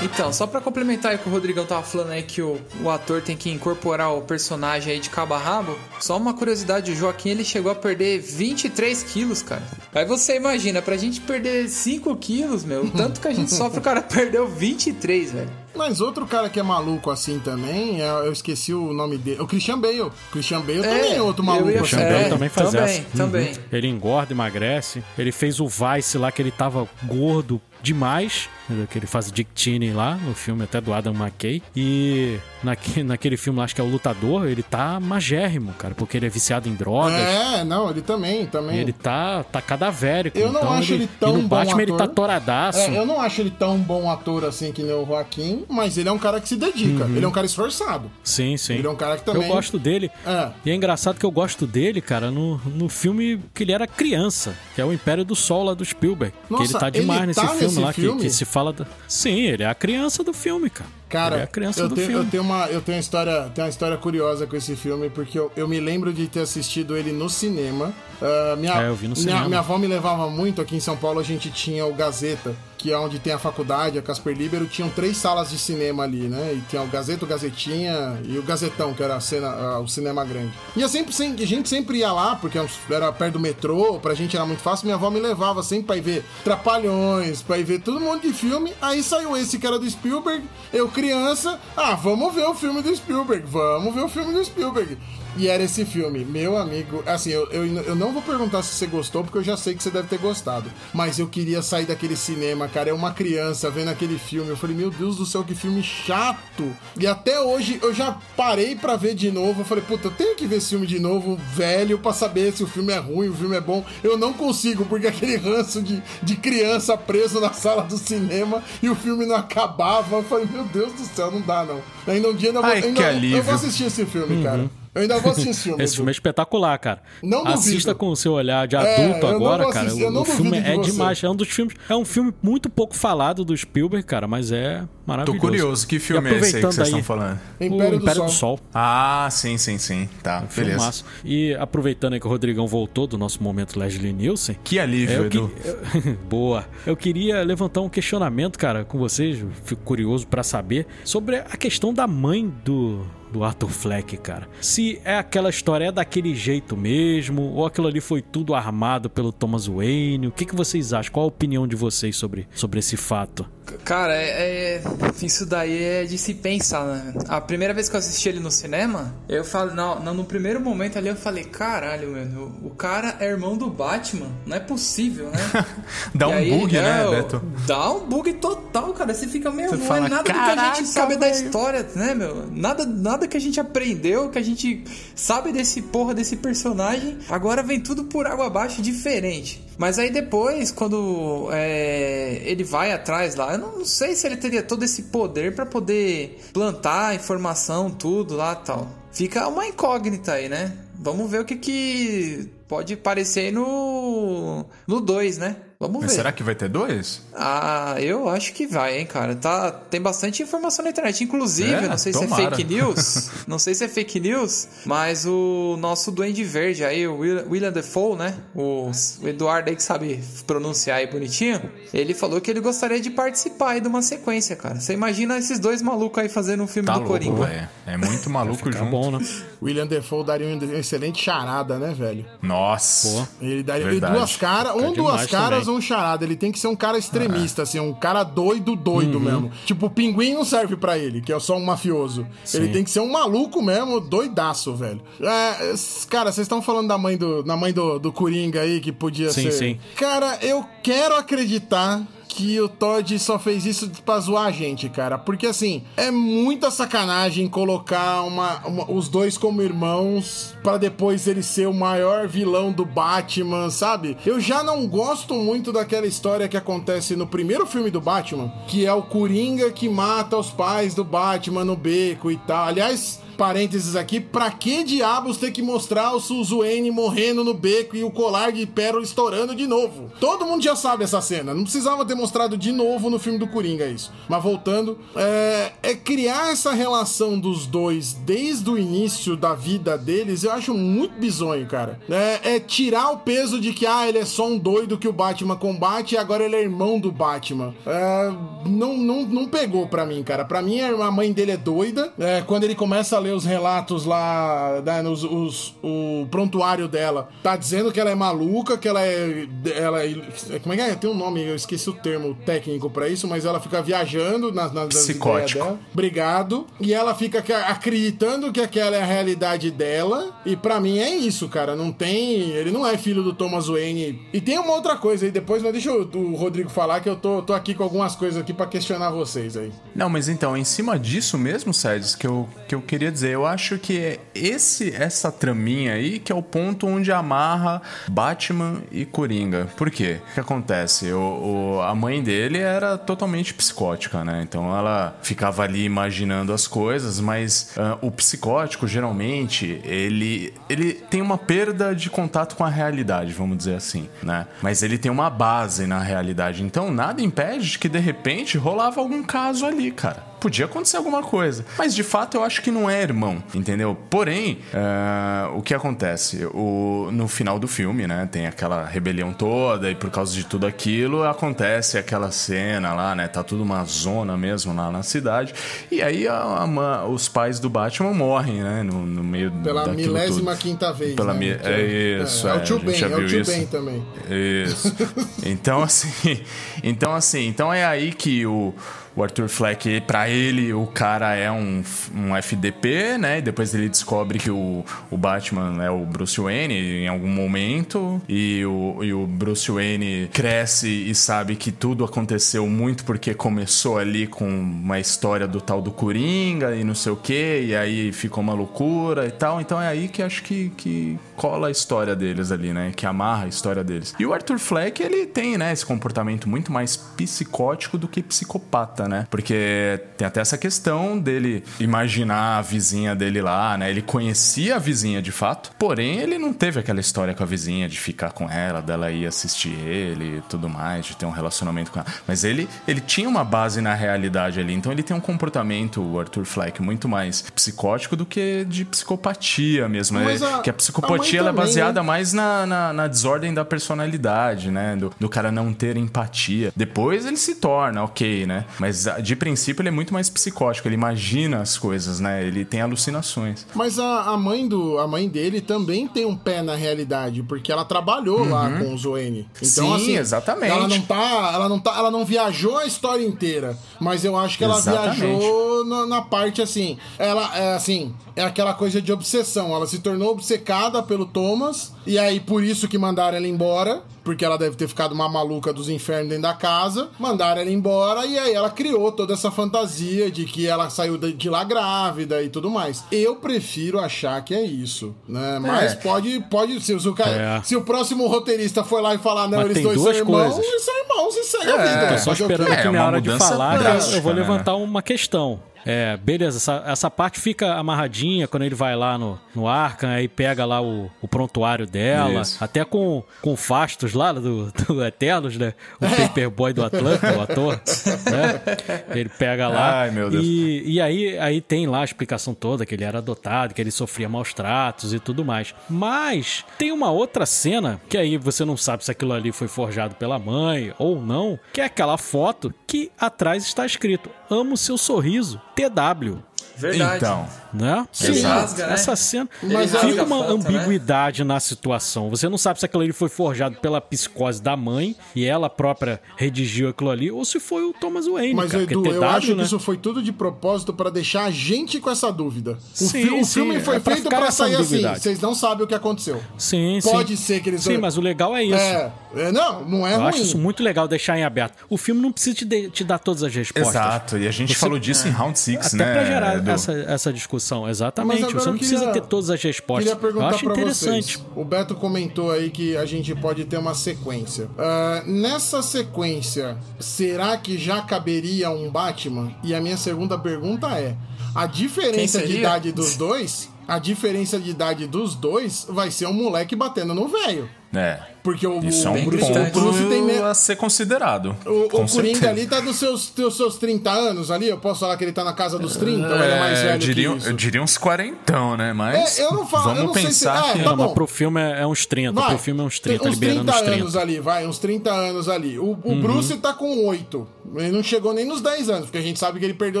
Então, 0.02 0.32
só 0.32 0.46
pra 0.46 0.60
complementar 0.60 1.12
aí 1.12 1.16
o 1.16 1.20
que 1.20 1.28
o 1.28 1.32
Rodrigão 1.32 1.66
tava 1.66 1.82
falando 1.82 2.10
aí 2.10 2.22
que 2.22 2.40
o, 2.40 2.60
o 2.82 2.90
ator 2.90 3.20
tem 3.20 3.36
que 3.36 3.50
incorporar 3.50 4.14
o 4.14 4.22
personagem 4.22 4.92
aí 4.92 5.00
de 5.00 5.10
cabo 5.10 5.34
a 5.34 5.38
rabo, 5.38 5.76
só 5.98 6.16
uma 6.16 6.32
curiosidade, 6.32 6.92
o 6.92 6.94
Joaquim 6.94 7.30
ele 7.30 7.44
chegou 7.44 7.72
a 7.72 7.74
perder 7.74 8.20
23 8.20 9.02
quilos, 9.02 9.42
cara. 9.42 9.62
Aí 9.94 10.04
você 10.04 10.36
imagina, 10.36 10.80
pra 10.80 10.96
gente 10.96 11.20
perder 11.20 11.68
5 11.68 12.14
quilos, 12.16 12.62
meu, 12.62 12.84
o 12.84 12.90
tanto 12.90 13.20
que 13.20 13.26
a 13.26 13.32
gente 13.32 13.50
sofre, 13.52 13.80
o 13.80 13.82
cara 13.82 14.00
perdeu 14.00 14.46
23, 14.46 15.32
velho. 15.32 15.50
Mas 15.76 16.00
outro 16.00 16.26
cara 16.26 16.48
que 16.48 16.58
é 16.58 16.62
maluco 16.62 17.10
assim 17.10 17.38
também, 17.38 18.00
é- 18.00 18.08
eu 18.26 18.32
esqueci 18.32 18.72
o 18.72 18.92
nome 18.92 19.18
dele. 19.18 19.40
O 19.40 19.46
Christian 19.46 19.78
Bale. 19.78 20.10
Christian 20.32 20.60
Bale 20.60 20.82
também 20.82 21.14
é 21.14 21.22
outro 21.22 21.44
maluco 21.44 21.70
ia- 21.70 21.80
assim. 21.80 21.96
Christian 21.96 22.12
Bale 22.12 22.28
também 22.30 22.48
faz 22.48 22.70
também, 22.70 22.84
essa. 22.84 22.98
Uhum. 23.00 23.06
Também, 23.16 23.52
Ele 23.72 23.88
engorda, 23.88 24.32
emagrece. 24.32 25.02
Ele 25.18 25.32
fez 25.32 25.60
o 25.60 25.68
Vice 25.68 26.16
lá, 26.18 26.32
que 26.32 26.40
ele 26.42 26.50
tava 26.50 26.88
gordo 27.04 27.60
demais. 27.82 28.48
Que 28.90 28.98
ele 28.98 29.06
faz 29.06 29.30
Dick 29.30 29.48
Cheney 29.54 29.92
lá, 29.92 30.16
no 30.16 30.34
filme 30.34 30.64
até 30.64 30.80
do 30.80 30.92
Adam 30.92 31.14
McKay. 31.14 31.62
E 31.76 32.36
naque, 32.64 33.00
naquele 33.04 33.36
filme 33.36 33.60
lá, 33.60 33.64
acho 33.64 33.76
que 33.76 33.80
é 33.80 33.84
o 33.84 33.88
Lutador, 33.88 34.48
ele 34.48 34.60
tá 34.60 34.98
magérrimo, 34.98 35.72
cara, 35.74 35.94
porque 35.94 36.16
ele 36.16 36.26
é 36.26 36.28
viciado 36.28 36.68
em 36.68 36.74
drogas. 36.74 37.12
É, 37.12 37.62
não, 37.62 37.88
ele 37.90 38.02
também, 38.02 38.44
também. 38.46 38.78
ele 38.78 38.92
tá, 38.92 39.44
tá 39.44 39.62
cadavérico. 39.62 40.36
Eu 40.36 40.50
não 40.50 40.60
então 40.60 40.72
acho 40.72 40.94
ele 40.94 41.06
tão 41.20 41.28
E 41.28 41.32
no 41.34 41.42
bom 41.42 41.48
Batman 41.48 41.82
ele 41.82 41.92
ator. 41.92 42.08
tá 42.08 42.12
toradaço. 42.12 42.78
É, 42.80 42.98
eu 42.98 43.06
não 43.06 43.20
acho 43.20 43.40
ele 43.40 43.52
tão 43.52 43.78
bom 43.78 44.10
ator 44.10 44.44
assim 44.44 44.72
que 44.72 44.82
nem 44.82 44.92
o 44.94 45.06
Joaquim, 45.06 45.64
mas 45.68 45.96
ele 45.96 46.08
é 46.08 46.12
um 46.12 46.18
cara 46.18 46.40
que 46.40 46.48
se 46.48 46.56
dedica. 46.56 47.04
Ele 47.04 47.24
é 47.24 47.28
um 47.28 47.32
cara 47.32 47.46
esforçado. 47.46 48.10
Sim, 48.24 48.56
sim. 48.56 48.74
Ele 48.74 48.86
é 48.88 48.90
um 48.90 48.96
cara 48.96 49.16
que 49.16 49.24
também- 49.24 49.42
Eu 49.48 49.54
gosto 49.54 49.78
dele. 49.78 50.10
É. 50.26 50.48
E 50.64 50.70
é 50.72 50.74
engraçado 50.74 51.20
que 51.20 51.24
eu 51.24 51.30
gosto 51.30 51.68
dele, 51.68 52.00
cara, 52.00 52.32
no, 52.32 52.58
no 52.64 52.88
filme 52.88 53.40
que 53.54 53.62
ele 53.62 53.70
era 53.70 53.86
criança, 53.86 54.56
que 54.74 54.80
é 54.80 54.84
o 54.84 54.92
Império 54.92 55.24
do 55.24 55.36
Sol 55.36 55.62
lá 55.62 55.72
do 55.74 55.84
Spielberg. 55.84 56.34
que 56.48 56.52
Nossa, 56.52 56.64
ele 56.64 56.72
tá 56.80 56.90
demais 56.90 57.18
ele 57.20 57.26
nesse 57.28 57.40
tá 57.40 57.46
filme 57.46 57.65
nesse 57.66 57.80
lá, 57.80 57.92
que- 57.92 58.00
filme? 58.00 58.20
Que, 58.22 58.30
se 58.30 58.44
fala. 58.44 58.72
Da... 58.72 58.86
Sim, 59.08 59.42
ele 59.46 59.62
é 59.62 59.66
a 59.66 59.74
criança 59.74 60.22
do 60.24 60.32
filme, 60.32 60.68
cara. 60.70 60.90
Cara, 61.08 61.34
ele 61.36 61.40
é 61.42 61.44
a 61.44 61.46
criança 61.46 61.80
eu, 61.82 61.88
do 61.88 61.94
tenho, 61.94 62.06
filme. 62.08 62.24
eu 62.24 62.30
tenho 62.30 62.42
uma, 62.42 62.66
eu 62.66 62.80
tenho 62.80 62.96
uma 62.96 63.00
história, 63.00 63.42
tenho 63.54 63.64
uma 63.66 63.70
história 63.70 63.96
curiosa 63.96 64.44
com 64.46 64.56
esse 64.56 64.74
filme, 64.74 65.08
porque 65.08 65.38
eu, 65.38 65.52
eu 65.56 65.68
me 65.68 65.78
lembro 65.78 66.12
de 66.12 66.26
ter 66.26 66.40
assistido 66.40 66.96
ele 66.96 67.12
no 67.12 67.30
cinema. 67.30 67.92
Ah, 68.20 68.56
minha, 68.58 68.72
É, 68.82 68.88
eu 68.88 68.94
vi 68.96 69.06
no 69.06 69.14
minha, 69.14 69.22
cinema. 69.24 69.46
minha 69.46 69.58
avó 69.60 69.78
me 69.78 69.86
levava 69.86 70.28
muito 70.28 70.60
aqui 70.60 70.74
em 70.74 70.80
São 70.80 70.96
Paulo, 70.96 71.20
a 71.20 71.22
gente 71.22 71.48
tinha 71.50 71.86
o 71.86 71.94
Gazeta, 71.94 72.56
que 72.86 72.92
é 72.92 72.96
onde 72.96 73.18
tem 73.18 73.32
a 73.32 73.38
faculdade, 73.38 73.98
a 73.98 74.02
Casper 74.02 74.32
Libero, 74.36 74.64
tinham 74.64 74.88
três 74.88 75.16
salas 75.16 75.50
de 75.50 75.58
cinema 75.58 76.04
ali, 76.04 76.28
né? 76.28 76.52
E 76.54 76.60
tinha 76.70 76.80
o 76.82 76.86
Gazeta, 76.86 77.24
o 77.24 77.28
Gazetinha 77.28 78.16
e 78.24 78.38
o 78.38 78.42
Gazetão, 78.44 78.94
que 78.94 79.02
era 79.02 79.16
a 79.16 79.20
cena, 79.20 79.48
ah, 79.48 79.80
o 79.80 79.88
cinema 79.88 80.24
grande. 80.24 80.52
E 80.76 80.82
eu 80.82 80.88
sempre, 80.88 81.12
sempre- 81.12 81.42
a 81.42 81.46
gente 81.48 81.68
sempre 81.68 81.98
ia 81.98 82.12
lá, 82.12 82.36
porque 82.36 82.60
era 82.88 83.10
perto 83.10 83.32
do 83.32 83.40
metrô, 83.40 83.98
pra 83.98 84.14
gente 84.14 84.36
era 84.36 84.46
muito 84.46 84.60
fácil, 84.62 84.84
minha 84.86 84.94
avó 84.94 85.10
me 85.10 85.18
levava 85.18 85.64
sempre 85.64 85.86
pra 85.86 85.96
ir 85.96 86.00
ver 86.00 86.24
Trapalhões, 86.44 87.42
pra 87.42 87.58
ir 87.58 87.64
ver 87.64 87.80
todo 87.80 87.98
mundo 87.98 88.22
de 88.22 88.32
filme. 88.32 88.72
Aí 88.80 89.02
saiu 89.02 89.36
esse 89.36 89.58
que 89.58 89.66
era 89.66 89.80
do 89.80 89.90
Spielberg, 89.90 90.44
eu 90.72 90.86
criança, 90.88 91.58
ah, 91.76 91.96
vamos 91.96 92.32
ver 92.32 92.44
o 92.46 92.54
filme 92.54 92.82
do 92.82 92.94
Spielberg, 92.94 93.44
vamos 93.48 93.92
ver 93.96 94.02
o 94.04 94.08
filme 94.08 94.32
do 94.32 94.44
Spielberg. 94.44 94.96
E 95.36 95.48
era 95.48 95.62
esse 95.62 95.84
filme, 95.84 96.24
meu 96.24 96.56
amigo. 96.56 97.02
Assim, 97.06 97.30
eu, 97.30 97.46
eu, 97.50 97.66
eu 97.82 97.94
não 97.94 98.12
vou 98.12 98.22
perguntar 98.22 98.62
se 98.62 98.74
você 98.74 98.86
gostou, 98.86 99.22
porque 99.22 99.38
eu 99.38 99.44
já 99.44 99.56
sei 99.56 99.74
que 99.74 99.82
você 99.82 99.90
deve 99.90 100.08
ter 100.08 100.18
gostado. 100.18 100.70
Mas 100.94 101.18
eu 101.18 101.26
queria 101.26 101.60
sair 101.62 101.84
daquele 101.86 102.16
cinema, 102.16 102.68
cara. 102.68 102.90
É 102.90 102.92
uma 102.92 103.12
criança 103.12 103.70
vendo 103.70 103.88
aquele 103.88 104.18
filme. 104.18 104.48
Eu 104.50 104.56
falei, 104.56 104.74
meu 104.76 104.90
Deus 104.90 105.16
do 105.16 105.26
céu, 105.26 105.44
que 105.44 105.54
filme 105.54 105.82
chato. 105.82 106.74
E 106.98 107.06
até 107.06 107.40
hoje 107.40 107.78
eu 107.82 107.92
já 107.92 108.16
parei 108.36 108.74
pra 108.74 108.96
ver 108.96 109.14
de 109.14 109.30
novo. 109.30 109.60
Eu 109.60 109.64
falei, 109.64 109.84
puta, 109.84 110.08
eu 110.08 110.12
tenho 110.12 110.34
que 110.36 110.46
ver 110.46 110.56
esse 110.56 110.70
filme 110.70 110.86
de 110.86 110.98
novo, 110.98 111.36
velho, 111.54 111.98
pra 111.98 112.12
saber 112.12 112.52
se 112.52 112.62
o 112.62 112.66
filme 112.66 112.92
é 112.92 112.98
ruim, 112.98 113.28
o 113.28 113.34
filme 113.34 113.56
é 113.56 113.60
bom. 113.60 113.84
Eu 114.02 114.16
não 114.16 114.32
consigo, 114.32 114.84
porque 114.86 115.06
aquele 115.06 115.36
ranço 115.36 115.82
de, 115.82 116.02
de 116.22 116.36
criança 116.36 116.96
preso 116.96 117.40
na 117.40 117.52
sala 117.52 117.82
do 117.82 117.98
cinema 117.98 118.62
e 118.82 118.88
o 118.88 118.94
filme 118.94 119.26
não 119.26 119.36
acabava. 119.36 120.16
Eu 120.16 120.22
falei, 120.24 120.46
meu 120.50 120.64
Deus 120.64 120.92
do 120.92 121.04
céu, 121.04 121.30
não 121.30 121.40
dá 121.40 121.64
não. 121.64 121.80
Ainda 122.06 122.28
um 122.28 122.34
dia 122.34 122.48
eu 122.48 122.56
ainda 122.56 122.62
vou, 122.62 122.70
Ai, 122.70 122.82
ainda- 122.82 123.00
eu 123.36 123.42
vou 123.42 123.54
assistir 123.54 123.84
esse 123.84 124.06
filme, 124.06 124.42
cara. 124.42 124.70
Eu 124.96 125.02
ainda 125.02 125.18
vou 125.18 125.30
assistir 125.32 125.50
esse 125.50 125.62
filme. 125.62 125.82
Esse 125.84 125.92
Edu. 125.92 125.96
filme 125.96 126.10
é 126.10 126.12
espetacular, 126.12 126.78
cara. 126.78 127.02
Não 127.22 127.38
duvido. 127.44 127.58
Assista 127.58 127.94
com 127.94 128.08
o 128.08 128.16
seu 128.16 128.32
olhar 128.32 128.66
de 128.66 128.76
É, 128.76 128.78
adulto 129.06 129.26
não 129.26 129.36
agora, 129.36 129.70
cara. 129.70 129.86
assistir, 129.86 130.04
O, 130.06 130.24
filme 130.24 130.58
é 130.58 130.74
você. 130.74 130.90
demais. 130.90 131.22
É 131.22 131.28
um 131.30 131.36
dos 131.36 131.48
filmes. 131.48 131.74
É 131.88 131.94
um 131.94 132.04
filme 132.04 132.32
muito 132.42 132.68
pouco 132.70 132.96
falado 132.96 133.44
do 133.44 133.56
Spielberg, 133.56 134.04
cara, 134.06 134.26
mas 134.26 134.50
é 134.50 134.80
Tô 134.80 134.88
maravilhoso. 135.06 135.40
curioso, 135.40 135.86
que 135.86 135.98
filme 135.98 136.30
é 136.30 136.38
esse 136.38 136.56
aí 136.56 136.62
que 136.62 136.66
vocês 136.66 136.86
estão 136.86 136.98
aí, 136.98 137.04
falando? 137.04 137.38
Império 137.60 137.86
o 137.86 137.90
do 137.98 138.02
Império 138.02 138.20
Sol. 138.22 138.26
do 138.26 138.32
Sol. 138.32 138.60
Ah, 138.74 139.28
sim, 139.30 139.56
sim, 139.58 139.78
sim. 139.78 140.08
Tá, 140.22 140.40
beleza. 140.40 140.76
Filmaço. 140.78 141.04
E 141.24 141.54
aproveitando 141.54 142.14
aí 142.14 142.20
que 142.20 142.26
o 142.26 142.30
Rodrigão 142.30 142.66
voltou 142.66 143.06
do 143.06 143.16
nosso 143.18 143.42
momento 143.42 143.78
Leslie 143.78 144.12
Nielsen. 144.12 144.56
Que 144.64 144.78
alívio, 144.78 145.14
é, 145.14 145.18
eu 145.18 145.26
Edu. 145.26 145.52
que- 145.92 146.10
Boa. 146.28 146.64
Eu 146.86 146.96
queria 146.96 147.42
levantar 147.42 147.80
um 147.82 147.88
questionamento, 147.88 148.58
cara, 148.58 148.84
com 148.84 148.98
vocês. 148.98 149.38
Fico 149.64 149.82
curioso 149.82 150.26
pra 150.26 150.42
saber 150.42 150.86
sobre 151.04 151.36
a 151.36 151.56
questão 151.56 151.92
da 151.92 152.06
mãe 152.06 152.52
do, 152.64 153.06
do 153.32 153.42
Arthur 153.44 153.68
Fleck, 153.70 154.16
cara. 154.18 154.48
Se 154.60 155.00
é 155.04 155.16
aquela 155.16 155.50
história 155.50 155.86
é 155.86 155.92
daquele 155.92 156.34
jeito 156.34 156.76
mesmo, 156.76 157.42
ou 157.54 157.66
aquilo 157.66 157.86
ali 157.88 158.00
foi 158.00 158.22
tudo 158.22 158.54
armado 158.54 159.08
pelo 159.10 159.32
Thomas 159.32 159.66
Wayne. 159.66 160.26
O 160.28 160.32
que, 160.32 160.44
que 160.44 160.54
vocês 160.54 160.92
acham? 160.92 161.12
Qual 161.12 161.24
a 161.24 161.28
opinião 161.28 161.66
de 161.66 161.76
vocês 161.76 162.16
sobre, 162.16 162.48
sobre 162.54 162.78
esse 162.78 162.96
fato? 162.96 163.46
Cara, 163.84 164.14
é, 164.14 164.76
é- 164.76 164.82
isso 165.22 165.44
daí 165.44 165.82
é 165.82 166.04
de 166.04 166.16
se 166.18 166.34
pensar, 166.34 166.84
né? 166.86 167.14
A 167.28 167.40
primeira 167.40 167.74
vez 167.74 167.88
que 167.88 167.96
eu 167.96 167.98
assisti 167.98 168.28
ele 168.28 168.38
no 168.38 168.50
cinema, 168.50 169.12
eu 169.28 169.44
falei, 169.44 169.74
não, 169.74 169.98
não, 170.00 170.14
no 170.14 170.24
primeiro 170.24 170.60
momento 170.60 170.96
ali 170.98 171.08
eu 171.08 171.16
falei, 171.16 171.42
caralho, 171.44 172.12
mano, 172.12 172.54
o 172.62 172.70
cara 172.70 173.16
é 173.18 173.26
irmão 173.26 173.56
do 173.56 173.68
Batman, 173.68 174.28
não 174.46 174.56
é 174.56 174.60
possível, 174.60 175.30
né? 175.30 175.66
Dá 176.14 176.26
E 176.26 176.30
um 176.30 176.32
aí, 176.34 176.50
bug, 176.60 176.72
né, 176.74 177.02
é, 177.06 177.10
Beto? 177.10 177.42
Dá 177.66 177.90
um 177.92 178.06
bug 178.06 178.32
total, 178.34 178.92
cara. 178.92 179.12
Você 179.12 179.26
fica 179.26 179.50
meio. 179.50 179.70
Você 179.70 179.76
não 179.76 179.86
fala, 179.86 180.06
é 180.06 180.08
nada 180.10 180.22
do 180.22 180.26
que 180.26 180.30
a 180.32 180.34
"Caraca, 180.34 180.74
gente 180.76 180.88
sabe 180.88 181.16
da 181.16 181.26
velho." 181.26 181.44
história, 181.46 181.86
né, 181.96 182.14
meu? 182.14 182.46
Nada, 182.52 182.86
nada 182.86 183.15
que 183.24 183.36
a 183.36 183.40
gente 183.40 183.60
aprendeu, 183.60 184.28
que 184.30 184.38
a 184.38 184.42
gente 184.42 184.82
sabe 185.14 185.52
desse 185.52 185.80
porra 185.80 186.12
desse 186.12 186.36
personagem. 186.36 187.18
Agora 187.28 187.62
vem 187.62 187.80
tudo 187.80 188.04
por 188.04 188.26
água 188.26 188.46
abaixo 188.46 188.82
diferente. 188.82 189.64
Mas 189.78 189.98
aí 189.98 190.10
depois, 190.10 190.72
quando 190.72 191.48
é, 191.52 192.40
ele 192.44 192.64
vai 192.64 192.92
atrás 192.92 193.36
lá, 193.36 193.52
eu 193.52 193.58
não 193.58 193.84
sei 193.84 194.16
se 194.16 194.26
ele 194.26 194.36
teria 194.36 194.62
todo 194.62 194.84
esse 194.84 195.04
poder 195.04 195.54
pra 195.54 195.64
poder 195.64 196.40
plantar 196.52 197.14
informação, 197.14 197.90
tudo 197.90 198.34
lá 198.34 198.56
tal. 198.56 198.88
Fica 199.12 199.46
uma 199.46 199.66
incógnita 199.66 200.32
aí, 200.32 200.48
né? 200.48 200.76
Vamos 200.98 201.30
ver 201.30 201.40
o 201.40 201.44
que, 201.44 201.56
que 201.56 202.48
pode 202.66 202.94
aparecer 202.94 203.46
aí 203.46 203.52
no. 203.52 204.64
no 204.86 205.00
2, 205.00 205.38
né? 205.38 205.56
Vamos 205.78 206.00
Mas 206.00 206.10
ver. 206.12 206.16
será 206.16 206.32
que 206.32 206.42
vai 206.42 206.54
ter 206.54 206.70
dois? 206.70 207.20
Ah, 207.34 207.96
eu 207.98 208.30
acho 208.30 208.54
que 208.54 208.66
vai, 208.66 208.98
hein, 208.98 209.04
cara. 209.04 209.34
Tá, 209.36 209.70
tem 209.70 210.00
bastante 210.00 210.42
informação 210.42 210.82
na 210.82 210.90
internet. 210.90 211.22
Inclusive, 211.22 211.70
É? 211.70 211.82
não 211.88 211.98
sei 211.98 212.14
se 212.14 212.18
é 212.18 212.22
Tomara. 212.26 212.56
fake 212.56 212.64
news. 212.64 213.30
não 213.46 213.58
sei 213.58 213.74
se 213.74 213.84
é 213.84 213.88
fake 213.88 214.18
news, 214.18 214.68
mas 214.86 215.26
o 215.26 215.76
nosso 215.78 216.10
Duende 216.10 216.42
Verde 216.44 216.82
aí, 216.82 217.06
o 217.06 217.18
Will- 217.18 217.44
William 217.50 217.70
Defoe, 217.70 218.16
né? 218.16 218.34
O, 218.54 218.90
o 219.22 219.28
Eduardo 219.28 219.68
aí 219.68 219.76
que 219.76 219.82
sabe 219.82 220.18
pronunciar 220.46 220.96
aí 220.96 221.06
bonitinho. 221.08 221.60
Ele 221.92 222.14
falou 222.14 222.40
que 222.40 222.50
ele 222.50 222.60
gostaria 222.60 222.98
de 222.98 223.10
participar 223.10 223.72
aí 223.72 223.80
de 223.82 223.88
uma 223.88 224.00
sequência, 224.00 224.56
cara. 224.56 224.80
Você 224.80 224.94
imagina 224.94 225.36
esses 225.36 225.58
dois 225.58 225.82
malucos 225.82 226.22
aí 226.22 226.28
fazendo 226.30 226.62
um 226.62 226.66
filme 226.66 226.86
Tá 226.86 226.94
do 226.94 227.00
louco, 227.00 227.12
Coringa. 227.12 227.44
velho. 227.44 227.68
É 227.86 227.96
muito 227.98 228.30
maluco 228.30 228.72
junto. 228.72 228.90
bom, 228.90 229.10
né? 229.10 229.18
William 229.62 229.86
Defoe 229.86 230.24
daria 230.24 230.46
um 230.46 230.58
excelente 230.78 231.22
charada, 231.22 231.78
né, 231.78 231.94
velho? 231.94 232.24
Nossa. 232.42 233.28
Ele 233.40 233.62
daria 233.62 233.86
Verdade. 233.86 234.14
duas 234.14 234.36
caras, 234.36 234.74
um 234.74 234.92
duas 234.92 235.26
caras 235.26 235.64
também. 235.64 235.78
um 235.78 235.80
charada. 235.80 236.24
Ele 236.24 236.36
tem 236.36 236.52
que 236.52 236.58
ser 236.58 236.68
um 236.68 236.76
cara 236.76 236.98
extremista, 236.98 237.62
assim, 237.62 237.80
um 237.80 237.94
cara 237.94 238.22
doido, 238.22 238.70
Uhum. 238.72 238.76
doido 238.76 239.20
mesmo. 239.20 239.50
Tipo, 239.64 239.86
o 239.86 239.90
pinguim 239.90 240.34
não 240.34 240.44
serve 240.44 240.76
pra 240.76 240.98
ele, 240.98 241.20
que 241.20 241.32
é 241.32 241.38
só 241.40 241.56
um 241.56 241.64
mafioso. 241.64 242.26
Ele 242.52 242.68
tem 242.68 242.84
que 242.84 242.90
ser 242.90 243.00
um 243.00 243.10
maluco 243.10 243.62
mesmo, 243.62 244.00
doidaço, 244.00 244.74
velho. 244.74 245.00
É, 245.20 245.74
cara, 246.08 246.30
vocês 246.32 246.44
estão 246.44 246.60
falando 246.60 246.88
da 246.88 246.98
mãe 246.98 247.16
do, 247.16 247.42
da 247.42 247.56
mãe 247.56 247.72
do, 247.72 247.98
do 247.98 248.12
Coringa 248.12 248.60
aí, 248.60 248.80
que 248.80 248.92
podia 248.92 249.30
Sim, 249.30 249.44
ser. 249.44 249.52
sim. 249.52 249.80
Cara, 249.96 250.38
eu 250.42 250.64
quero 250.82 251.14
acreditar 251.16 252.02
que 252.36 252.60
o 252.60 252.68
Todd 252.68 253.18
só 253.18 253.38
fez 253.38 253.64
isso 253.64 253.90
pra 254.04 254.20
zoar 254.20 254.44
a 254.46 254.50
gente, 254.50 254.90
cara. 254.90 255.16
Porque, 255.16 255.46
assim, 255.46 255.82
é 255.96 256.10
muita 256.10 256.70
sacanagem 256.70 257.48
colocar 257.48 258.22
uma, 258.24 258.58
uma- 258.66 258.90
os 258.90 259.08
dois 259.08 259.38
como 259.38 259.62
irmãos 259.62 260.54
pra 260.62 260.76
depois 260.76 261.26
ele 261.26 261.42
ser 261.42 261.66
o 261.66 261.72
maior 261.72 262.28
vilão 262.28 262.70
do 262.70 262.84
Batman, 262.84 263.70
sabe? 263.70 264.18
Eu 264.26 264.38
já 264.38 264.62
não 264.62 264.86
gosto 264.86 265.32
muito 265.34 265.72
daquela 265.72 266.06
história 266.06 266.46
que 266.46 266.56
acontece 266.58 267.16
no 267.16 267.26
primeiro 267.26 267.64
filme 267.66 267.90
do 267.90 268.00
Batman, 268.02 268.52
que 268.68 268.84
é 268.84 268.92
o 268.92 269.02
Coringa 269.02 269.70
que 269.70 269.88
mata 269.88 270.36
os 270.36 270.50
pais 270.50 270.94
do 270.94 271.04
Batman 271.04 271.64
no 271.64 271.74
beco 271.76 272.30
e 272.30 272.36
tal. 272.36 272.66
Aliás, 272.66 273.20
parênteses 273.36 273.96
aqui, 273.96 274.20
pra 274.20 274.50
que 274.50 274.82
diabos 274.84 275.36
ter 275.36 275.50
que 275.50 275.62
mostrar 275.62 276.12
o 276.12 276.20
Suzuene 276.20 276.90
morrendo 276.90 277.44
no 277.44 277.54
beco 277.54 277.96
e 277.96 278.04
o 278.04 278.10
colar 278.10 278.52
de 278.52 278.66
pérola 278.66 279.04
estourando 279.04 279.54
de 279.54 279.66
novo? 279.66 280.10
Todo 280.20 280.46
mundo 280.46 280.62
já 280.62 280.74
sabe 280.74 281.04
essa 281.04 281.20
cena, 281.20 281.54
não 281.54 281.62
precisava 281.62 282.04
ter 282.04 282.14
mostrado 282.14 282.56
de 282.56 282.72
novo 282.72 283.10
no 283.10 283.18
filme 283.18 283.38
do 283.38 283.46
Coringa 283.46 283.86
isso. 283.86 284.12
Mas 284.28 284.42
voltando, 284.42 284.98
é, 285.14 285.72
é 285.82 285.94
criar 285.94 286.52
essa 286.52 286.72
relação 286.72 287.38
dos 287.38 287.66
dois 287.66 288.12
desde 288.12 288.68
o 288.70 288.78
início 288.78 289.36
da 289.36 289.54
vida 289.54 289.96
deles, 289.96 290.44
eu 290.44 290.52
acho 290.52 290.74
muito 290.74 291.18
bizonho, 291.18 291.66
cara. 291.66 292.00
É, 292.08 292.56
é 292.56 292.60
tirar 292.60 293.10
o 293.10 293.18
peso 293.18 293.60
de 293.60 293.72
que, 293.72 293.86
ah, 293.86 294.08
ele 294.08 294.18
é 294.18 294.24
só 294.24 294.46
um 294.46 294.58
doido 294.58 294.98
que 294.98 295.08
o 295.08 295.12
Batman 295.12 295.56
combate 295.56 296.14
e 296.14 296.18
agora 296.18 296.44
ele 296.44 296.56
é 296.56 296.62
irmão 296.62 296.98
do 296.98 297.12
Batman. 297.12 297.74
É, 297.86 298.32
não, 298.66 298.96
não, 298.96 299.22
não 299.22 299.46
pegou 299.46 299.86
pra 299.86 300.06
mim, 300.06 300.22
cara. 300.22 300.44
Pra 300.44 300.62
mim, 300.62 300.80
a 300.80 301.10
mãe 301.10 301.32
dele 301.32 301.52
é 301.52 301.56
doida. 301.56 302.12
É, 302.18 302.42
quando 302.42 302.64
ele 302.64 302.74
começa 302.74 303.16
a 303.16 303.20
ler 303.26 303.34
os 303.34 303.44
relatos 303.44 304.04
lá, 304.04 304.80
né, 304.84 305.02
nos, 305.02 305.24
os, 305.24 305.74
o 305.82 306.26
prontuário 306.30 306.88
dela, 306.88 307.28
tá 307.42 307.56
dizendo 307.56 307.92
que 307.92 308.00
ela 308.00 308.10
é 308.10 308.14
maluca, 308.14 308.78
que 308.78 308.88
ela 308.88 309.02
é. 309.02 309.46
Ela 309.74 310.04
é 310.04 310.14
como 310.60 310.74
é 310.74 310.76
que 310.76 310.82
é? 310.82 310.94
Tem 310.94 311.10
um 311.10 311.14
nome, 311.14 311.42
eu 311.42 311.54
esqueci 311.54 311.88
o 311.90 311.92
termo 311.92 312.34
técnico 312.46 312.88
pra 312.88 313.08
isso, 313.08 313.26
mas 313.26 313.44
ela 313.44 313.60
fica 313.60 313.82
viajando 313.82 314.52
nas, 314.52 314.72
nas 314.72 315.08
ideias 315.08 315.52
dela. 315.52 315.78
Obrigado. 315.92 316.66
E 316.80 316.94
ela 316.94 317.14
fica 317.14 317.38
acreditando 317.66 318.52
que 318.52 318.60
aquela 318.60 318.96
é 318.96 319.02
a 319.02 319.04
realidade 319.04 319.70
dela. 319.70 320.34
E 320.44 320.56
pra 320.56 320.80
mim 320.80 320.98
é 320.98 321.14
isso, 321.14 321.48
cara. 321.48 321.74
Não 321.74 321.92
tem. 321.92 322.50
Ele 322.50 322.70
não 322.70 322.86
é 322.86 322.96
filho 322.96 323.22
do 323.22 323.32
Thomas 323.32 323.66
Wayne. 323.66 324.20
E 324.32 324.40
tem 324.40 324.58
uma 324.58 324.72
outra 324.72 324.96
coisa 324.96 325.26
aí 325.26 325.30
depois, 325.30 325.62
mas 325.62 325.72
deixa 325.72 325.92
o, 325.92 326.08
o 326.16 326.34
Rodrigo 326.36 326.70
falar 326.70 327.00
que 327.00 327.08
eu 327.08 327.16
tô, 327.16 327.42
tô 327.42 327.52
aqui 327.52 327.74
com 327.74 327.82
algumas 327.82 328.14
coisas 328.14 328.40
aqui 328.40 328.52
para 328.52 328.66
questionar 328.66 329.10
vocês 329.10 329.56
aí. 329.56 329.72
Não, 329.94 330.08
mas 330.08 330.28
então, 330.28 330.56
em 330.56 330.64
cima 330.64 330.98
disso 330.98 331.36
mesmo, 331.38 331.72
Sedes, 331.74 332.14
que 332.14 332.26
eu, 332.26 332.48
que 332.68 332.74
eu 332.74 332.80
queria 332.80 333.10
dizer, 333.16 333.30
eu 333.30 333.46
acho 333.46 333.78
que 333.78 334.20
esse 334.34 334.94
essa 334.94 335.32
traminha 335.32 335.94
aí 335.94 336.18
que 336.18 336.30
é 336.30 336.34
o 336.34 336.42
ponto 336.42 336.86
onde 336.86 337.10
amarra 337.10 337.82
Batman 338.08 338.82
e 338.90 339.04
Coringa. 339.04 339.68
Por 339.76 339.90
quê? 339.90 340.20
O 340.30 340.34
que 340.34 340.40
acontece? 340.40 341.12
O, 341.12 341.76
o, 341.78 341.80
a 341.80 341.94
mãe 341.94 342.22
dele 342.22 342.58
era 342.58 342.96
totalmente 342.96 343.54
psicótica, 343.54 344.24
né? 344.24 344.42
Então 344.42 344.76
ela 344.76 345.18
ficava 345.22 345.62
ali 345.62 345.84
imaginando 345.84 346.52
as 346.52 346.66
coisas, 346.66 347.18
mas 347.20 347.74
uh, 347.76 348.06
o 348.06 348.10
psicótico, 348.10 348.86
geralmente, 348.86 349.80
ele, 349.84 350.52
ele 350.68 350.94
tem 350.94 351.22
uma 351.22 351.38
perda 351.38 351.94
de 351.94 352.10
contato 352.10 352.56
com 352.56 352.64
a 352.64 352.68
realidade, 352.68 353.32
vamos 353.32 353.58
dizer 353.58 353.74
assim, 353.74 354.08
né? 354.22 354.46
Mas 354.62 354.82
ele 354.82 354.98
tem 354.98 355.10
uma 355.10 355.30
base 355.30 355.86
na 355.86 356.00
realidade. 356.00 356.62
Então 356.62 356.90
nada 356.90 357.22
impede 357.22 357.70
de 357.70 357.78
que 357.78 357.88
de 357.88 357.98
repente 357.98 358.58
rolava 358.58 359.00
algum 359.00 359.22
caso 359.22 359.64
ali, 359.64 359.90
cara 359.90 360.25
podia 360.40 360.64
acontecer 360.64 360.96
alguma 360.96 361.22
coisa. 361.22 361.64
Mas 361.78 361.94
de 361.94 362.02
fato 362.02 362.36
eu 362.36 362.44
acho 362.44 362.62
que 362.62 362.70
não 362.70 362.88
é 362.88 363.02
irmão, 363.02 363.42
entendeu? 363.54 363.96
Porém, 364.08 364.58
uh, 364.72 365.56
o 365.56 365.62
que 365.62 365.74
acontece? 365.74 366.46
O, 366.52 367.08
no 367.12 367.28
final 367.28 367.58
do 367.58 367.68
filme, 367.68 368.06
né? 368.06 368.28
Tem 368.30 368.46
aquela 368.46 368.84
rebelião 368.84 369.32
toda 369.32 369.90
e 369.90 369.94
por 369.94 370.10
causa 370.10 370.34
de 370.34 370.44
tudo 370.44 370.66
aquilo 370.66 371.24
acontece 371.24 371.98
aquela 371.98 372.30
cena 372.30 372.92
lá, 372.94 373.14
né? 373.14 373.28
Tá 373.28 373.42
tudo 373.42 373.62
uma 373.62 373.84
zona 373.84 374.36
mesmo 374.36 374.74
lá 374.74 374.90
na 374.90 375.02
cidade. 375.02 375.54
E 375.90 376.02
aí 376.02 376.26
a, 376.28 376.36
a, 376.36 377.06
os 377.06 377.28
pais 377.28 377.58
do 377.58 377.68
Batman 377.68 378.12
morrem, 378.12 378.62
né? 378.62 378.82
No, 378.82 379.06
no 379.06 379.24
meio 379.24 379.50
Pela 379.50 379.88
milésima 379.88 380.52
tudo. 380.52 380.60
quinta 380.60 380.92
vez. 380.92 381.14
Pela 381.14 381.32
né? 381.32 381.38
mi... 381.38 381.50
É 381.50 382.22
isso. 382.22 382.46
É, 382.46 382.50
é, 382.50 382.54
é 382.54 382.58
o 382.58 382.62
tio 382.62 382.78
Ben, 382.78 383.02
é 383.02 383.06
o 383.06 383.26
tio 383.26 383.44
Ben 383.44 383.66
também. 383.66 384.06
Isso. 384.30 384.94
então, 385.44 385.82
assim. 385.82 386.06
Então, 386.82 387.14
assim. 387.14 387.46
Então 387.46 387.72
é 387.72 387.84
aí 387.84 388.12
que 388.12 388.46
o 388.46 388.74
o 389.16 389.22
Arthur 389.22 389.48
Fleck, 389.48 390.02
para 390.02 390.28
ele, 390.28 390.74
o 390.74 390.86
cara 390.86 391.34
é 391.34 391.50
um, 391.50 391.82
um 392.14 392.36
FDP, 392.36 393.16
né? 393.18 393.38
E 393.38 393.42
depois 393.42 393.74
ele 393.74 393.88
descobre 393.88 394.38
que 394.38 394.50
o, 394.50 394.84
o 395.10 395.16
Batman 395.16 395.82
é 395.82 395.90
o 395.90 396.04
Bruce 396.04 396.38
Wayne 396.38 396.74
em 396.74 397.08
algum 397.08 397.28
momento. 397.28 398.20
E 398.28 398.62
o, 398.66 399.02
e 399.02 399.14
o 399.14 399.26
Bruce 399.26 399.70
Wayne 399.70 400.28
cresce 400.32 400.88
e 400.88 401.14
sabe 401.14 401.56
que 401.56 401.72
tudo 401.72 402.04
aconteceu 402.04 402.66
muito 402.68 403.04
porque 403.04 403.32
começou 403.32 403.98
ali 403.98 404.26
com 404.26 404.46
uma 404.46 405.00
história 405.00 405.48
do 405.48 405.62
tal 405.62 405.80
do 405.80 405.90
Coringa 405.90 406.76
e 406.76 406.84
não 406.84 406.94
sei 406.94 407.12
o 407.12 407.16
que. 407.16 407.62
E 407.68 407.74
aí 407.74 408.12
ficou 408.12 408.42
uma 408.42 408.52
loucura 408.52 409.26
e 409.26 409.30
tal. 409.30 409.62
Então 409.62 409.80
é 409.80 409.88
aí 409.88 410.08
que 410.08 410.22
acho 410.22 410.42
que, 410.42 410.70
que 410.76 411.18
cola 411.34 411.68
a 411.68 411.70
história 411.70 412.14
deles 412.14 412.52
ali, 412.52 412.72
né? 412.72 412.92
Que 412.94 413.06
amarra 413.06 413.44
a 413.44 413.48
história 413.48 413.82
deles. 413.82 414.14
E 414.18 414.26
o 414.26 414.34
Arthur 414.34 414.58
Fleck, 414.58 415.02
ele 415.02 415.24
tem, 415.24 415.56
né? 415.56 415.72
Esse 415.72 415.86
comportamento 415.86 416.48
muito 416.48 416.70
mais 416.70 416.96
psicótico 416.96 417.96
do 417.96 418.06
que 418.06 418.22
psicopata, 418.22 419.05
né? 419.08 419.26
Porque 419.30 420.00
tem 420.16 420.26
até 420.26 420.40
essa 420.40 420.58
questão 420.58 421.18
dele 421.18 421.64
imaginar 421.78 422.58
a 422.58 422.62
vizinha 422.62 423.14
dele 423.14 423.40
lá, 423.40 423.76
né? 423.76 423.90
Ele 423.90 424.02
conhecia 424.02 424.76
a 424.76 424.78
vizinha 424.78 425.20
de 425.20 425.32
fato, 425.32 425.70
porém 425.78 426.18
ele 426.18 426.38
não 426.38 426.52
teve 426.52 426.80
aquela 426.80 427.00
história 427.00 427.34
com 427.34 427.42
a 427.42 427.46
vizinha 427.46 427.88
de 427.88 427.98
ficar 427.98 428.32
com 428.32 428.50
ela, 428.50 428.80
dela 428.80 429.10
ir 429.10 429.26
assistir 429.26 429.72
ele 429.72 430.38
e 430.38 430.40
tudo 430.48 430.68
mais, 430.68 431.06
de 431.06 431.16
ter 431.16 431.26
um 431.26 431.30
relacionamento 431.30 431.90
com 431.90 432.00
ela. 432.00 432.08
Mas 432.26 432.44
ele, 432.44 432.68
ele 432.86 433.00
tinha 433.00 433.28
uma 433.28 433.44
base 433.44 433.80
na 433.80 433.94
realidade 433.94 434.60
ali, 434.60 434.72
então 434.72 434.90
ele 434.92 435.02
tem 435.02 435.16
um 435.16 435.20
comportamento, 435.20 436.02
o 436.02 436.18
Arthur 436.18 436.44
Fleck, 436.44 436.80
muito 436.82 437.08
mais 437.08 437.42
psicótico 437.42 438.16
do 438.16 438.24
que 438.24 438.64
de 438.64 438.84
psicopatia 438.84 439.88
mesmo. 439.88 440.18
Né? 440.18 440.36
A, 440.36 440.60
que 440.60 440.70
a 440.70 440.72
psicopatia 440.72 441.42
a 441.42 441.48
é 441.48 441.52
baseada 441.52 442.00
né? 442.00 442.06
mais 442.06 442.32
na, 442.32 442.66
na, 442.66 442.92
na, 442.92 443.06
desordem 443.06 443.52
da 443.52 443.64
personalidade, 443.64 444.70
né? 444.70 444.96
Do, 444.96 445.12
do 445.18 445.28
cara 445.28 445.50
não 445.50 445.72
ter 445.72 445.96
empatia. 445.96 446.72
Depois 446.74 447.26
ele 447.26 447.36
se 447.36 447.56
torna, 447.56 448.02
ok, 448.04 448.46
né? 448.46 448.64
Mas 448.78 448.95
mas 448.96 449.22
de 449.22 449.36
princípio 449.36 449.82
ele 449.82 449.88
é 449.88 449.92
muito 449.92 450.12
mais 450.14 450.30
psicótico, 450.30 450.88
ele 450.88 450.94
imagina 450.94 451.60
as 451.60 451.76
coisas, 451.76 452.20
né? 452.20 452.44
Ele 452.44 452.64
tem 452.64 452.80
alucinações. 452.80 453.66
Mas 453.74 453.98
a, 453.98 454.22
a 454.22 454.36
mãe 454.36 454.66
do 454.66 454.98
a 454.98 455.06
mãe 455.06 455.28
dele 455.28 455.60
também 455.60 456.08
tem 456.08 456.24
um 456.24 456.36
pé 456.36 456.62
na 456.62 456.74
realidade, 456.74 457.42
porque 457.42 457.70
ela 457.70 457.84
trabalhou 457.84 458.40
uhum. 458.40 458.50
lá 458.50 458.70
com 458.78 458.94
o 458.94 458.98
Zoene. 458.98 459.48
Então, 459.56 459.66
Sim, 459.66 459.94
assim, 459.94 460.16
exatamente. 460.16 460.72
Ela 460.72 460.88
não 460.88 461.00
tá, 461.02 461.50
ela 461.52 461.68
não 461.68 461.78
tá, 461.78 461.96
ela 461.96 462.10
não 462.10 462.24
viajou 462.24 462.78
a 462.78 462.86
história 462.86 463.24
inteira, 463.24 463.76
mas 464.00 464.24
eu 464.24 464.36
acho 464.36 464.56
que 464.56 464.64
ela 464.64 464.78
exatamente. 464.78 465.20
viajou 465.20 465.84
na, 465.84 466.06
na, 466.06 466.22
parte 466.22 466.62
assim, 466.62 466.96
ela 467.18 467.56
é 467.56 467.74
assim, 467.74 468.14
é 468.34 468.42
aquela 468.42 468.74
coisa 468.74 469.02
de 469.02 469.12
obsessão. 469.12 469.74
Ela 469.74 469.86
se 469.86 469.98
tornou 469.98 470.30
obcecada 470.30 471.02
pelo 471.02 471.26
Thomas 471.26 471.92
e 472.06 472.18
aí 472.18 472.40
por 472.40 472.62
isso 472.62 472.88
que 472.88 472.98
mandaram 472.98 473.36
ela 473.36 473.46
embora 473.46 474.02
porque 474.26 474.44
ela 474.44 474.58
deve 474.58 474.74
ter 474.74 474.88
ficado 474.88 475.12
uma 475.12 475.28
maluca 475.28 475.72
dos 475.72 475.88
infernos 475.88 476.30
dentro 476.30 476.42
da 476.42 476.52
casa, 476.52 477.10
mandaram 477.16 477.60
ela 477.60 477.70
embora 477.70 478.26
e 478.26 478.36
aí 478.36 478.52
ela 478.52 478.68
criou 478.68 479.12
toda 479.12 479.34
essa 479.34 479.52
fantasia 479.52 480.28
de 480.32 480.44
que 480.44 480.66
ela 480.66 480.90
saiu 480.90 481.16
de 481.16 481.48
lá 481.48 481.62
grávida 481.62 482.42
e 482.42 482.48
tudo 482.48 482.68
mais. 482.68 483.04
Eu 483.12 483.36
prefiro 483.36 484.00
achar 484.00 484.44
que 484.44 484.52
é 484.52 484.62
isso, 484.62 485.14
né? 485.28 485.60
Mas 485.60 485.92
é. 485.92 485.94
pode, 485.94 486.40
pode 486.50 486.80
se, 486.80 486.98
se, 486.98 487.08
o 487.08 487.14
cara, 487.14 487.58
é. 487.58 487.62
se 487.62 487.76
o 487.76 487.82
próximo 487.82 488.26
roteirista 488.26 488.82
for 488.82 489.00
lá 489.00 489.14
e 489.14 489.18
falar, 489.18 489.46
não, 489.46 489.58
Mas 489.58 489.70
eles 489.70 489.82
dois 489.84 490.02
são 490.02 490.12
irmãos, 490.12 490.54
coisas. 490.54 490.64
eles 490.72 490.84
são 490.84 490.98
irmãos 490.98 491.36
e 491.36 491.44
segue 491.44 491.70
é. 491.70 491.72
a 491.72 491.76
vida. 491.76 492.08
Tô 492.08 492.18
só 492.18 492.32
esperando 492.32 492.72
aqui 492.72 492.88
minha 492.88 493.04
hora 493.04 493.20
de 493.20 493.38
falar, 493.38 493.96
eu 494.12 494.20
vou 494.20 494.34
né? 494.34 494.40
levantar 494.40 494.74
uma 494.74 495.02
questão. 495.02 495.60
É, 495.86 496.16
beleza, 496.16 496.56
essa, 496.56 496.82
essa 496.84 497.10
parte 497.10 497.38
fica 497.38 497.74
amarradinha 497.74 498.48
quando 498.48 498.64
ele 498.64 498.74
vai 498.74 498.96
lá 498.96 499.16
no, 499.16 499.38
no 499.54 499.68
Arkham, 499.68 500.10
aí 500.10 500.26
pega 500.26 500.64
lá 500.64 500.82
o, 500.82 501.08
o 501.22 501.28
prontuário 501.28 501.86
dela, 501.86 502.42
Isso. 502.42 502.62
até 502.62 502.84
com, 502.84 503.22
com 503.40 503.56
Fastos 503.56 504.12
lá 504.12 504.32
do, 504.32 504.72
do 504.72 505.04
Eternos, 505.04 505.56
né? 505.56 505.74
O 506.00 506.08
Paperboy 506.22 506.72
do 506.72 506.84
Atlanta, 506.84 507.38
o 507.38 507.40
ator, 507.40 507.74
né? 507.76 509.04
Ele 509.10 509.28
pega 509.28 509.68
lá. 509.68 510.00
Ai, 510.00 510.10
meu 510.10 510.28
Deus. 510.28 510.44
E, 510.44 510.82
e 510.84 511.00
aí, 511.00 511.38
aí 511.38 511.60
tem 511.60 511.86
lá 511.86 512.00
a 512.00 512.04
explicação 512.04 512.52
toda, 512.52 512.84
que 512.84 512.94
ele 512.94 513.04
era 513.04 513.18
adotado, 513.18 513.72
que 513.72 513.80
ele 513.80 513.92
sofria 513.92 514.28
maus 514.28 514.52
tratos 514.52 515.14
e 515.14 515.20
tudo 515.20 515.44
mais. 515.44 515.72
Mas 515.88 516.64
tem 516.76 516.90
uma 516.90 517.12
outra 517.12 517.46
cena, 517.46 518.00
que 518.08 518.18
aí 518.18 518.36
você 518.36 518.64
não 518.64 518.76
sabe 518.76 519.04
se 519.04 519.10
aquilo 519.12 519.32
ali 519.32 519.52
foi 519.52 519.68
forjado 519.68 520.16
pela 520.16 520.38
mãe 520.38 520.92
ou 520.98 521.22
não, 521.22 521.58
que 521.72 521.80
é 521.80 521.84
aquela 521.84 522.18
foto 522.18 522.74
que 522.86 523.10
atrás 523.18 523.64
está 523.64 523.86
escrito 523.86 524.30
Amo 524.48 524.76
seu 524.76 524.96
sorriso, 524.96 525.60
TW. 525.76 526.40
Verdade. 526.76 527.16
Então. 527.16 527.46
Né? 527.72 528.06
Sim. 528.10 528.40
Rasga, 528.40 528.86
né? 528.86 528.92
Essa 528.94 529.16
cena. 529.16 529.48
Mas 529.62 529.94
fica 529.94 530.24
uma 530.24 530.38
foto, 530.38 530.58
né? 530.58 530.78
ambiguidade 530.78 531.44
né? 531.44 531.54
na 531.54 531.60
situação. 531.60 532.30
Você 532.30 532.48
não 532.48 532.56
sabe 532.56 532.80
se 532.80 532.86
aquilo 532.86 533.02
ali 533.02 533.12
foi 533.12 533.28
forjado 533.28 533.76
pela 533.76 534.00
psicose 534.00 534.62
da 534.62 534.76
mãe 534.76 535.14
e 535.34 535.44
ela 535.44 535.68
própria 535.68 536.20
redigiu 536.36 536.88
aquilo 536.88 537.10
ali, 537.10 537.30
ou 537.30 537.44
se 537.44 537.60
foi 537.60 537.84
o 537.84 537.92
Thomas 537.92 538.26
Wayne. 538.26 538.54
Mas, 538.54 538.70
cara, 538.70 538.82
Edu, 538.84 539.02
TW, 539.02 539.10
eu 539.10 539.24
acho 539.24 539.48
né? 539.48 539.56
que 539.56 539.62
isso 539.62 539.78
foi 539.78 539.96
tudo 539.96 540.22
de 540.22 540.32
propósito 540.32 540.92
para 540.94 541.10
deixar 541.10 541.44
a 541.44 541.50
gente 541.50 542.00
com 542.00 542.10
essa 542.10 542.32
dúvida. 542.32 542.78
O, 542.94 542.96
sim, 542.96 543.08
fi 543.08 543.30
o 543.30 543.44
sim, 543.44 543.52
filme 543.52 543.80
foi 543.80 543.96
é 543.96 544.00
pra 544.00 544.14
feito 544.14 544.28
para 544.28 544.50
sair 544.50 544.76
assim. 544.76 545.02
Vocês 545.02 545.40
não 545.40 545.54
sabem 545.54 545.84
o 545.84 545.86
que 545.86 545.94
aconteceu. 545.94 546.42
Sim, 546.56 546.98
Pode 547.02 547.36
sim. 547.36 547.42
ser 547.42 547.60
que 547.60 547.70
eles. 547.70 547.82
Sim, 547.82 547.98
mas 547.98 548.16
o 548.16 548.20
legal 548.20 548.56
é 548.56 548.64
isso. 548.64 548.76
É, 548.76 549.12
é 549.36 549.52
não, 549.52 549.84
não 549.84 550.06
é 550.06 550.14
eu 550.14 550.18
ruim. 550.18 550.28
acho 550.28 550.42
isso 550.42 550.58
muito 550.58 550.82
legal 550.82 551.06
deixar 551.06 551.38
em 551.38 551.44
aberto. 551.44 551.74
O 551.90 551.96
filme 551.96 552.20
não 552.20 552.32
precisa 552.32 552.56
te, 552.56 552.90
te 552.90 553.04
dar 553.04 553.18
todas 553.18 553.42
as 553.42 553.54
respostas. 553.54 553.94
Exato, 553.94 554.38
e 554.38 554.48
a 554.48 554.50
gente 554.50 554.72
Você, 554.72 554.78
falou 554.78 554.98
disso 554.98 555.26
é. 555.26 555.30
em 555.30 555.32
Round 555.32 555.58
6, 555.58 555.92
né? 555.92 556.04
Até 556.04 556.12
pra 556.12 556.24
gerar 556.24 556.65
essa, 556.72 556.92
essa 556.92 557.32
discussão, 557.32 557.88
exatamente. 557.88 558.42
Você 558.42 558.50
não 558.52 558.60
queria, 558.60 558.78
precisa 558.78 559.12
ter 559.12 559.22
todas 559.22 559.50
as 559.50 559.62
respostas. 559.62 560.04
Queria 560.04 560.20
perguntar 560.20 560.50
eu 560.50 560.54
acho 560.54 560.66
interessante. 560.66 561.38
Vocês. 561.38 561.46
O 561.54 561.64
Beto 561.64 561.94
comentou 561.94 562.50
aí 562.50 562.70
que 562.70 562.96
a 562.96 563.04
gente 563.04 563.34
pode 563.34 563.64
ter 563.64 563.78
uma 563.78 563.94
sequência. 563.94 564.64
Uh, 564.64 565.30
nessa 565.30 565.82
sequência, 565.82 566.76
será 566.98 567.56
que 567.56 567.78
já 567.78 568.02
caberia 568.02 568.70
um 568.70 568.90
Batman? 568.90 569.54
E 569.62 569.74
a 569.74 569.80
minha 569.80 569.96
segunda 569.96 570.38
pergunta 570.38 570.88
é: 570.98 571.16
A 571.54 571.66
diferença 571.66 572.46
de 572.46 572.58
idade 572.58 572.92
dos 572.92 573.16
dois, 573.16 573.68
a 573.86 573.98
diferença 573.98 574.58
de 574.58 574.70
idade 574.70 575.06
dos 575.06 575.34
dois 575.34 575.86
vai 575.88 576.10
ser 576.10 576.26
um 576.26 576.32
moleque 576.32 576.74
batendo 576.74 577.14
no 577.14 577.28
velho. 577.28 577.68
É. 577.94 578.20
Porque 578.46 578.64
o, 578.64 578.78
Isso 578.84 579.08
é 579.08 579.10
o 579.10 579.14
um 579.14 579.24
Bruce, 579.24 579.44
ponto 579.52 579.58
o 579.78 579.82
Bruce 579.82 580.04
tem 580.08 580.22
me- 580.22 580.38
a 580.38 580.54
ser 580.54 580.76
considerado. 580.76 581.56
O, 581.66 581.86
o 581.86 581.88
Coringa 581.88 582.06
certeza. 582.08 582.48
ali 582.50 582.66
tá 582.68 582.78
dos 582.80 582.94
seus, 582.94 583.28
dos 583.30 583.56
seus 583.56 583.74
30 583.76 584.08
anos 584.08 584.52
ali. 584.52 584.68
Eu 584.68 584.78
posso 584.78 585.00
falar 585.00 585.16
que 585.16 585.24
ele 585.24 585.32
tá 585.32 585.42
na 585.42 585.52
casa 585.52 585.80
dos 585.80 585.96
30 585.96 586.28
ou 586.28 586.34
ele 586.36 586.44
é 586.52 586.60
mais 586.60 586.78
É, 586.78 586.82
velho 586.84 586.94
eu, 586.94 586.98
diria, 586.98 587.30
que 587.30 587.36
isso? 587.38 587.48
eu 587.48 587.52
diria 587.54 587.82
uns 587.82 587.98
quarentão, 587.98 588.76
né? 588.76 588.92
Mas 588.92 589.36
É, 589.40 589.44
eu 589.46 589.50
não 589.52 589.66
falo- 589.66 589.84
vamos 589.86 589.98
eu 589.98 590.06
não 590.06 590.12
sei 590.14 590.22
se- 590.22 590.28
pensar 590.28 590.68
é, 590.68 590.72
que... 590.74 590.84
tá 590.84 590.94
Não, 590.94 591.12
pro 591.12 591.26
filme 591.26 591.60
é, 591.60 591.80
é 591.80 591.86
uns 591.88 592.06
30. 592.06 592.32
Vai, 592.40 592.50
Pro 592.50 592.58
filme 592.58 592.80
é 592.80 592.84
uns 592.84 593.00
tem 593.00 593.18
30, 593.18 593.28
liberando 593.34 593.70
uns 593.72 593.80
30. 593.80 593.92
anos 594.02 594.16
ali, 594.16 594.38
vai, 594.40 594.64
uns 594.66 594.78
30 594.78 595.10
anos 595.10 595.48
ali. 595.48 595.76
O, 595.76 595.82
o 595.86 596.00
Uhum. 596.04 596.20
Bruce 596.20 596.56
tá 596.58 596.72
com 596.72 597.04
8. 597.06 597.48
Ele 597.74 597.90
não 597.90 598.02
chegou 598.02 598.32
nem 598.32 598.44
nos 598.44 598.60
10 598.60 598.88
anos, 598.88 599.06
porque 599.06 599.18
a 599.18 599.22
gente 599.22 599.40
sabe 599.40 599.58
que 599.58 599.64
ele 599.64 599.74
perdeu 599.74 600.00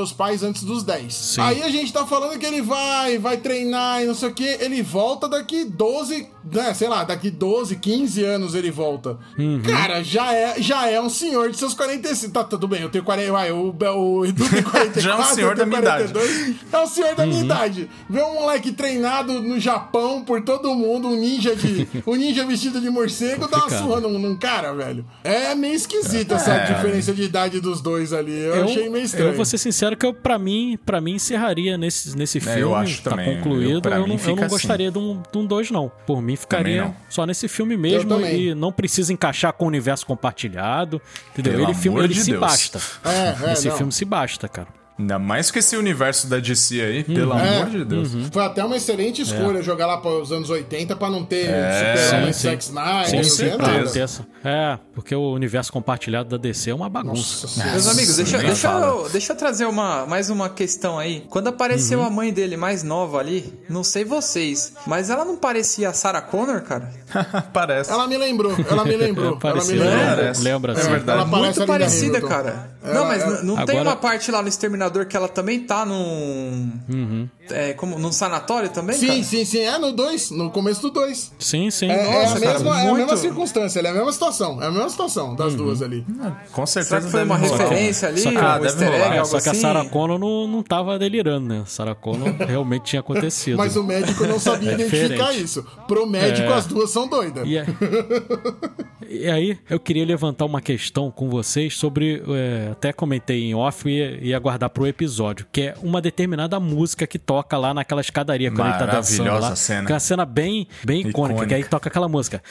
os 0.02 0.12
pais 0.12 0.44
antes 0.44 0.62
dos 0.62 0.84
10. 0.84 1.12
Sim. 1.12 1.40
Aí 1.40 1.62
a 1.64 1.68
gente 1.68 1.92
tá 1.92 2.06
falando 2.06 2.38
que 2.38 2.46
ele 2.46 2.62
vai, 2.62 3.18
vai 3.18 3.36
treinar 3.38 4.02
e 4.02 4.06
não 4.06 4.14
sei 4.14 4.28
o 4.28 4.32
que. 4.34 4.44
Ele 4.44 4.82
volta 4.82 5.28
daqui 5.28 5.64
12, 5.64 6.28
né, 6.52 6.72
sei 6.74 6.88
lá, 6.88 7.02
daqui 7.02 7.28
12, 7.28 7.74
15 7.76 8.22
anos 8.22 8.35
ele 8.54 8.70
volta. 8.70 9.18
Uhum. 9.38 9.60
Cara, 9.62 10.02
já 10.02 10.32
é, 10.34 10.60
já 10.60 10.88
é 10.88 11.00
um 11.00 11.08
senhor 11.08 11.50
de 11.50 11.56
seus 11.58 11.74
45. 11.74 12.32
Tá, 12.32 12.44
tudo 12.44 12.68
bem, 12.68 12.82
eu 12.82 12.88
tenho 12.88 13.04
40. 13.04 13.32
Vai, 13.32 13.50
o, 13.52 13.74
o 13.96 14.24
Edu 14.26 14.48
tem 14.48 14.62
44. 14.62 15.00
Já 15.00 15.12
é 15.12 15.16
um 15.16 15.24
senhor 15.24 15.50
eu 15.52 15.56
da 15.56 15.66
minha 15.66 15.80
idade. 15.80 16.12
42. 16.12 16.56
É 16.72 16.78
o 16.78 16.86
senhor 16.86 17.14
da 17.14 17.22
Uhum. 17.24 17.28
minha 17.30 17.44
idade. 17.44 17.90
Vê 18.08 18.22
um 18.22 18.34
moleque 18.34 18.72
treinado 18.72 19.40
no 19.40 19.58
Japão 19.58 20.22
por 20.24 20.42
todo 20.42 20.74
mundo, 20.74 21.08
um 21.08 21.16
ninja 21.18 21.54
de. 21.56 21.86
um 22.06 22.14
ninja 22.14 22.44
vestido 22.44 22.80
de 22.80 22.88
morcego, 22.90 23.48
dá 23.48 23.58
uma 23.58 23.70
surra 23.70 24.00
num, 24.00 24.18
num 24.18 24.36
cara, 24.36 24.72
velho. 24.72 25.04
É 25.24 25.54
meio 25.54 25.74
esquisita 25.74 26.34
essa 26.36 26.52
É. 26.54 26.72
diferença 26.74 27.12
de 27.12 27.22
idade 27.22 27.60
dos 27.60 27.80
dois 27.80 28.12
ali. 28.12 28.32
Eu, 28.38 28.64
achei 28.64 28.88
meio 28.88 29.04
estranho. 29.04 29.28
Eu 29.30 29.34
vou 29.36 29.44
ser 29.44 29.58
sincero 29.58 29.96
que 29.96 30.04
eu, 30.06 30.12
pra 30.14 30.38
mim, 30.38 30.78
pra 30.84 31.00
mim 31.00 31.14
encerraria 31.14 31.76
nesse, 31.78 32.16
nesse 32.16 32.40
filme. 32.40 32.58
É, 32.58 32.62
eu 32.62 32.74
acho 32.74 33.02
tá 33.02 33.10
também. 33.10 33.36
concluído. 33.36 33.70
Eu- 33.70 33.76
Eu, 33.96 34.00
não, 34.00 34.06
eu 34.06 34.06
não 34.08 34.14
assim. 34.16 34.48
gostaria 34.48 34.90
de 34.90 34.98
um 34.98 35.22
2, 35.32 35.44
um 35.44 35.46
dois, 35.46 35.70
não. 35.70 35.90
Por 36.06 36.20
mim, 36.20 36.36
ficaria 36.36 36.94
só 37.08 37.24
nesse 37.26 37.48
filme 37.48 37.76
mesmo 37.76 38.10
também. 38.26 38.48
e 38.48 38.54
não 38.54 38.72
precisa 38.72 39.12
encaixar 39.12 39.52
com 39.52 39.64
o 39.64 39.68
universo 39.68 40.06
compartilhado. 40.06 41.00
Entendeu? 41.32 41.52
Pelo 41.54 41.64
ele 41.64 41.74
filme, 41.74 41.98
ele 42.00 42.14
de 42.14 42.20
se 42.24 42.30
Deus. 42.30 42.40
basta. 42.40 42.80
É, 43.04 43.48
é, 43.48 43.52
Esse 43.52 43.68
não. 43.68 43.76
filme 43.76 43.92
se 43.92 44.04
basta, 44.04 44.48
cara. 44.48 44.68
Ainda 44.98 45.18
mais 45.18 45.50
que 45.50 45.58
esse 45.58 45.76
universo 45.76 46.26
da 46.26 46.38
DC 46.38 46.80
aí, 46.80 47.04
pelo 47.04 47.34
É. 47.36 47.58
amor 47.58 47.70
de 47.70 47.84
Deus. 47.84 48.08
Foi 48.32 48.42
até 48.44 48.64
uma 48.64 48.76
excelente 48.76 49.20
escolha 49.20 49.62
jogar 49.62 49.86
lá 49.86 49.98
para 49.98 50.10
os 50.10 50.32
anos 50.32 50.48
80 50.48 50.96
pra 50.96 51.10
não 51.10 51.22
ter 51.24 51.50
É, 51.50 51.96
Super-Homem, 51.96 52.32
sim, 52.32 52.40
sim. 52.40 52.48
Zack 52.48 52.62
Snyder, 52.64 53.06
Sim, 53.10 53.16
não 53.16 53.24
sim, 53.24 53.30
certeza. 53.30 54.26
É, 54.42 54.78
porque 54.94 55.14
o 55.14 55.32
universo 55.32 55.70
compartilhado 55.72 56.30
da 56.30 56.36
DC 56.36 56.70
é 56.70 56.74
uma 56.74 56.88
bagunça. 56.88 57.16
Nossa 57.42 57.48
Senhora. 57.48 57.72
Meus 57.72 57.88
amigos, 57.88 58.16
deixa, 58.16 58.38
deixa, 58.38 58.68
eu, 58.70 59.08
deixa 59.10 59.32
eu 59.32 59.36
trazer 59.36 59.66
uma, 59.66 60.06
mais 60.06 60.30
uma 60.30 60.48
questão 60.48 60.98
aí. 60.98 61.24
Quando 61.28 61.48
apareceu 61.48 61.98
Uhum. 62.00 62.06
a 62.06 62.10
mãe 62.10 62.32
dele 62.32 62.56
mais 62.56 62.82
nova 62.82 63.18
ali, 63.18 63.52
não 63.68 63.84
sei 63.84 64.04
vocês, 64.04 64.72
mas 64.86 65.10
ela 65.10 65.24
não 65.26 65.36
parecia 65.36 65.90
a 65.90 65.92
Sarah 65.92 66.22
Connor, 66.22 66.62
cara? 66.62 66.90
Parece. 67.52 67.90
Ela 67.90 68.06
me 68.06 68.16
lembrou, 68.16 68.52
ela 68.70 68.84
me 68.84 68.96
lembrou. 68.96 69.38
ela 69.44 69.62
me 69.64 69.72
lembrou. 69.72 69.90
lembra, 69.90 70.16
Parece. 70.16 70.42
lembra 70.42 70.72
É 70.72 70.76
assim. 70.80 70.90
verdade. 70.90 71.20
Ela 71.20 71.28
parece 71.30 71.58
Muito 71.58 71.66
parecida, 71.70 72.20
cara. 72.22 72.70
Ela- 72.82 72.94
não, 72.94 73.04
mas 73.06 73.22
ela- 73.22 73.32
n- 73.40 73.42
não 73.46 73.56
tem 73.56 73.76
Agora- 73.78 73.90
uma 73.90 73.96
parte 73.96 74.30
lá 74.30 74.40
no 74.42 74.48
Exterminador 74.48 74.85
que 75.06 75.16
ela 75.16 75.28
também 75.28 75.60
tá 75.60 75.84
num. 75.84 76.72
Uhum. 76.88 77.28
É, 77.50 77.72
como, 77.74 77.98
num 77.98 78.12
sanatório 78.12 78.68
também? 78.70 78.96
Sim, 78.96 79.06
cara? 79.08 79.22
sim, 79.22 79.44
sim. 79.44 79.58
É 79.60 79.78
no 79.78 79.92
2, 79.92 80.30
no 80.30 80.50
começo 80.50 80.82
do 80.82 80.90
2. 80.90 81.32
Sim, 81.38 81.70
sim. 81.70 81.86
É, 81.90 81.92
é 82.00 82.04
Nossa, 82.22 82.36
a 82.38 82.40
cara, 82.40 82.52
mesma, 82.54 82.78
é 82.78 82.82
a 82.82 82.84
muito. 82.86 82.96
mesma 82.98 83.16
circunstância, 83.16 83.80
é 83.80 83.86
a 83.88 83.92
mesma 83.92 84.12
situação. 84.12 84.62
É 84.62 84.66
a 84.66 84.70
mesma 84.70 84.88
situação 84.90 85.34
das 85.34 85.52
Uhum. 85.52 85.58
duas 85.58 85.82
ali. 85.82 86.04
Com 86.52 86.66
certeza 86.66 86.88
Será 86.88 87.00
que 87.02 87.10
foi 87.10 87.24
uma 87.24 87.36
rolar. 87.36 87.56
referência 87.58 88.08
ali? 88.08 88.20
Só 88.20 88.30
que- 88.30 88.36
um 88.36 88.40
Ah, 88.40 88.54
deve 88.54 88.66
easter 88.66 88.88
egg, 88.88 88.96
rolar. 88.98 89.14
É, 89.14 89.18
algo 89.18 89.30
só 89.30 89.40
que 89.40 89.48
a 89.48 89.52
assim? 89.52 89.60
Sarah 89.60 89.84
Connor 89.88 90.18
não, 90.18 90.46
não 90.48 90.62
tava 90.62 90.98
delirando, 90.98 91.46
né? 91.48 91.60
A 91.62 91.66
Sarah 91.66 91.94
Connor 91.94 92.28
realmente 92.46 92.82
tinha 92.84 93.00
acontecido. 93.00 93.56
Mas 93.56 93.76
o 93.76 93.82
médico 93.82 94.26
não 94.26 94.38
sabia 94.38 94.70
É 94.70 94.74
identificar 94.74 95.06
diferente. 95.08 95.42
isso. 95.44 95.66
Pro 95.86 96.06
médico, 96.06 96.48
É. 96.48 96.54
as 96.54 96.66
duas 96.66 96.90
são 96.90 97.08
doidas. 97.08 97.46
E, 97.46 97.56
é- 97.58 97.66
e 99.08 99.28
aí, 99.28 99.58
eu 99.70 99.78
queria 99.78 100.04
levantar 100.04 100.44
uma 100.44 100.60
questão 100.60 101.10
com 101.10 101.28
vocês 101.28 101.76
sobre. 101.76 102.22
é, 102.28 102.68
até 102.72 102.92
comentei 102.92 103.44
em 103.44 103.54
off 103.54 103.88
e 103.88 104.28
ia 104.28 104.38
guardar 104.38 104.70
pro 104.70 104.86
episódio, 104.86 105.46
que 105.52 105.62
é 105.62 105.74
uma 105.82 106.00
determinada 106.00 106.58
música 106.58 107.06
que 107.06 107.18
toca 107.18 107.35
lá 107.56 107.74
naquela 107.74 108.00
escadaria 108.00 108.50
quando 108.50 108.68
ele 108.68 108.78
tá 108.78 108.86
dançando 108.86 109.24
Maravilhosa 109.24 109.48
lá. 109.50 109.56
cena. 109.56 109.86
Que 109.86 109.92
é 109.92 109.94
uma 109.94 110.00
cena 110.00 110.24
bem, 110.24 110.68
bem 110.84 111.00
icônica, 111.00 111.10
Icônica. 111.34 111.46
que 111.46 111.54
aí 111.54 111.64
toca 111.64 111.88
aquela 111.88 112.08
música. 112.08 112.42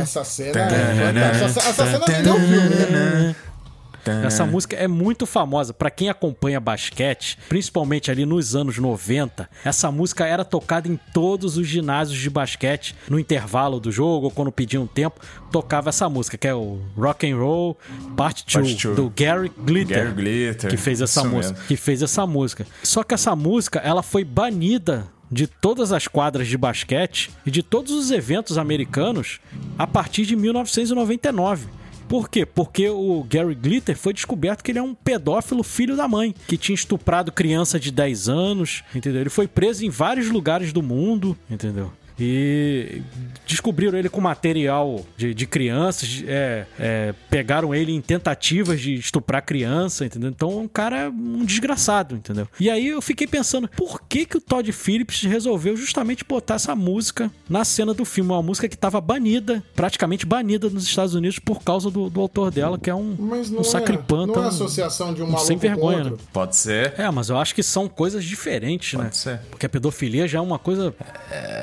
Essa 0.00 0.24
cena 0.24 0.60
é. 0.60 1.44
Essa, 1.44 1.60
essa 1.60 1.86
cena 1.86 2.06
vendeu 2.06 2.34
o 2.34 2.40
filme, 2.40 2.68
né? 2.90 3.36
Essa 4.24 4.44
música 4.44 4.76
é 4.76 4.88
muito 4.88 5.26
famosa 5.26 5.72
pra 5.72 5.90
quem 5.90 6.08
acompanha 6.08 6.58
basquete, 6.58 7.38
principalmente 7.48 8.10
ali 8.10 8.24
nos 8.26 8.56
anos 8.56 8.78
90. 8.78 9.48
Essa 9.64 9.90
música 9.90 10.26
era 10.26 10.44
tocada 10.44 10.88
em 10.88 10.98
todos 11.12 11.56
os 11.56 11.66
ginásios 11.66 12.18
de 12.18 12.28
basquete 12.28 12.94
no 13.08 13.18
intervalo 13.18 13.78
do 13.78 13.92
jogo 13.92 14.26
ou 14.26 14.30
quando 14.30 14.50
pediam 14.50 14.86
tempo, 14.86 15.20
tocava 15.50 15.90
essa 15.90 16.08
música, 16.08 16.36
que 16.36 16.48
é 16.48 16.54
o 16.54 16.80
Rock 16.96 17.30
and 17.30 17.36
Roll 17.36 17.76
Part 18.16 18.44
2 18.46 18.68
Part 18.68 18.82
Two. 18.82 18.94
do 18.94 19.12
Gary 19.16 19.52
Glitter. 19.56 19.96
Gary 19.98 20.12
Glitter, 20.14 20.70
que 20.70 20.76
fez 20.76 21.00
essa 21.00 21.20
isso 21.20 21.28
música, 21.28 21.52
mesmo. 21.54 21.66
que 21.68 21.76
fez 21.76 22.02
essa 22.02 22.26
música. 22.26 22.66
Só 22.82 23.02
que 23.02 23.14
essa 23.14 23.36
música, 23.36 23.78
ela 23.80 24.02
foi 24.02 24.24
banida 24.24 25.06
de 25.30 25.46
todas 25.46 25.92
as 25.92 26.06
quadras 26.06 26.46
de 26.46 26.58
basquete 26.58 27.30
e 27.46 27.50
de 27.50 27.62
todos 27.62 27.92
os 27.92 28.10
eventos 28.10 28.58
americanos 28.58 29.40
a 29.78 29.86
partir 29.86 30.26
de 30.26 30.36
1999. 30.36 31.66
Por 32.12 32.28
quê? 32.28 32.44
Porque 32.44 32.90
o 32.90 33.24
Gary 33.26 33.54
Glitter 33.54 33.96
foi 33.96 34.12
descoberto 34.12 34.62
que 34.62 34.70
ele 34.70 34.78
é 34.78 34.82
um 34.82 34.92
pedófilo 34.94 35.62
filho 35.62 35.96
da 35.96 36.06
mãe, 36.06 36.34
que 36.46 36.58
tinha 36.58 36.74
estuprado 36.74 37.32
criança 37.32 37.80
de 37.80 37.90
10 37.90 38.28
anos, 38.28 38.84
entendeu? 38.94 39.22
Ele 39.22 39.30
foi 39.30 39.48
preso 39.48 39.82
em 39.82 39.88
vários 39.88 40.28
lugares 40.28 40.74
do 40.74 40.82
mundo, 40.82 41.34
entendeu? 41.48 41.90
E 42.18 43.02
descobriram 43.46 43.98
ele 43.98 44.08
com 44.08 44.20
material 44.20 45.04
de, 45.16 45.34
de 45.34 45.46
crianças, 45.46 46.22
é, 46.26 46.66
é, 46.78 47.14
pegaram 47.28 47.74
ele 47.74 47.92
em 47.92 48.00
tentativas 48.00 48.80
de 48.80 48.94
estuprar 48.94 49.42
criança, 49.44 50.04
entendeu? 50.04 50.30
Então, 50.30 50.58
um 50.58 50.68
cara 50.68 50.98
é 51.02 51.08
um 51.08 51.44
desgraçado, 51.44 52.14
entendeu? 52.14 52.48
E 52.58 52.70
aí 52.70 52.88
eu 52.88 53.02
fiquei 53.02 53.26
pensando, 53.26 53.68
por 53.68 54.02
que 54.08 54.24
que 54.24 54.36
o 54.36 54.40
Todd 54.40 54.70
Phillips 54.72 55.22
resolveu 55.22 55.76
justamente 55.76 56.24
botar 56.24 56.54
essa 56.54 56.74
música 56.74 57.30
na 57.48 57.64
cena 57.64 57.92
do 57.92 58.04
filme? 58.04 58.30
Uma 58.30 58.42
música 58.42 58.68
que 58.68 58.74
estava 58.74 59.00
banida, 59.00 59.62
praticamente 59.74 60.24
banida 60.24 60.68
nos 60.70 60.84
Estados 60.84 61.14
Unidos 61.14 61.38
por 61.38 61.62
causa 61.62 61.90
do, 61.90 62.08
do 62.08 62.20
autor 62.20 62.50
dela, 62.50 62.78
que 62.78 62.88
é 62.88 62.94
um, 62.94 63.16
Mas 63.18 63.50
não, 63.50 63.60
um 63.60 63.64
sacripanta. 63.64 64.32
é, 64.32 64.36
não 64.36 64.42
é 64.42 64.46
um- 64.46 64.48
associação 64.48 65.12
de 65.14 65.20
um 65.22 65.24
um 65.24 65.28
maluco 65.28 65.46
sem 65.46 65.56
vergonha, 65.56 66.04
com 66.04 66.10
né? 66.10 66.16
Pode 66.32 66.56
ser. 66.56 66.94
É, 66.98 67.10
mas 67.10 67.28
eu 67.28 67.36
acho 67.38 67.54
que 67.54 67.62
são 67.62 67.88
coisas 67.88 68.24
diferentes, 68.24 68.94
né? 68.98 69.04
Pode 69.04 69.16
ser. 69.16 69.38
Porque 69.50 69.66
a 69.66 69.68
pedofilia 69.68 70.26
já 70.28 70.38
é 70.38 70.40
uma 70.40 70.58
coisa 70.58 70.94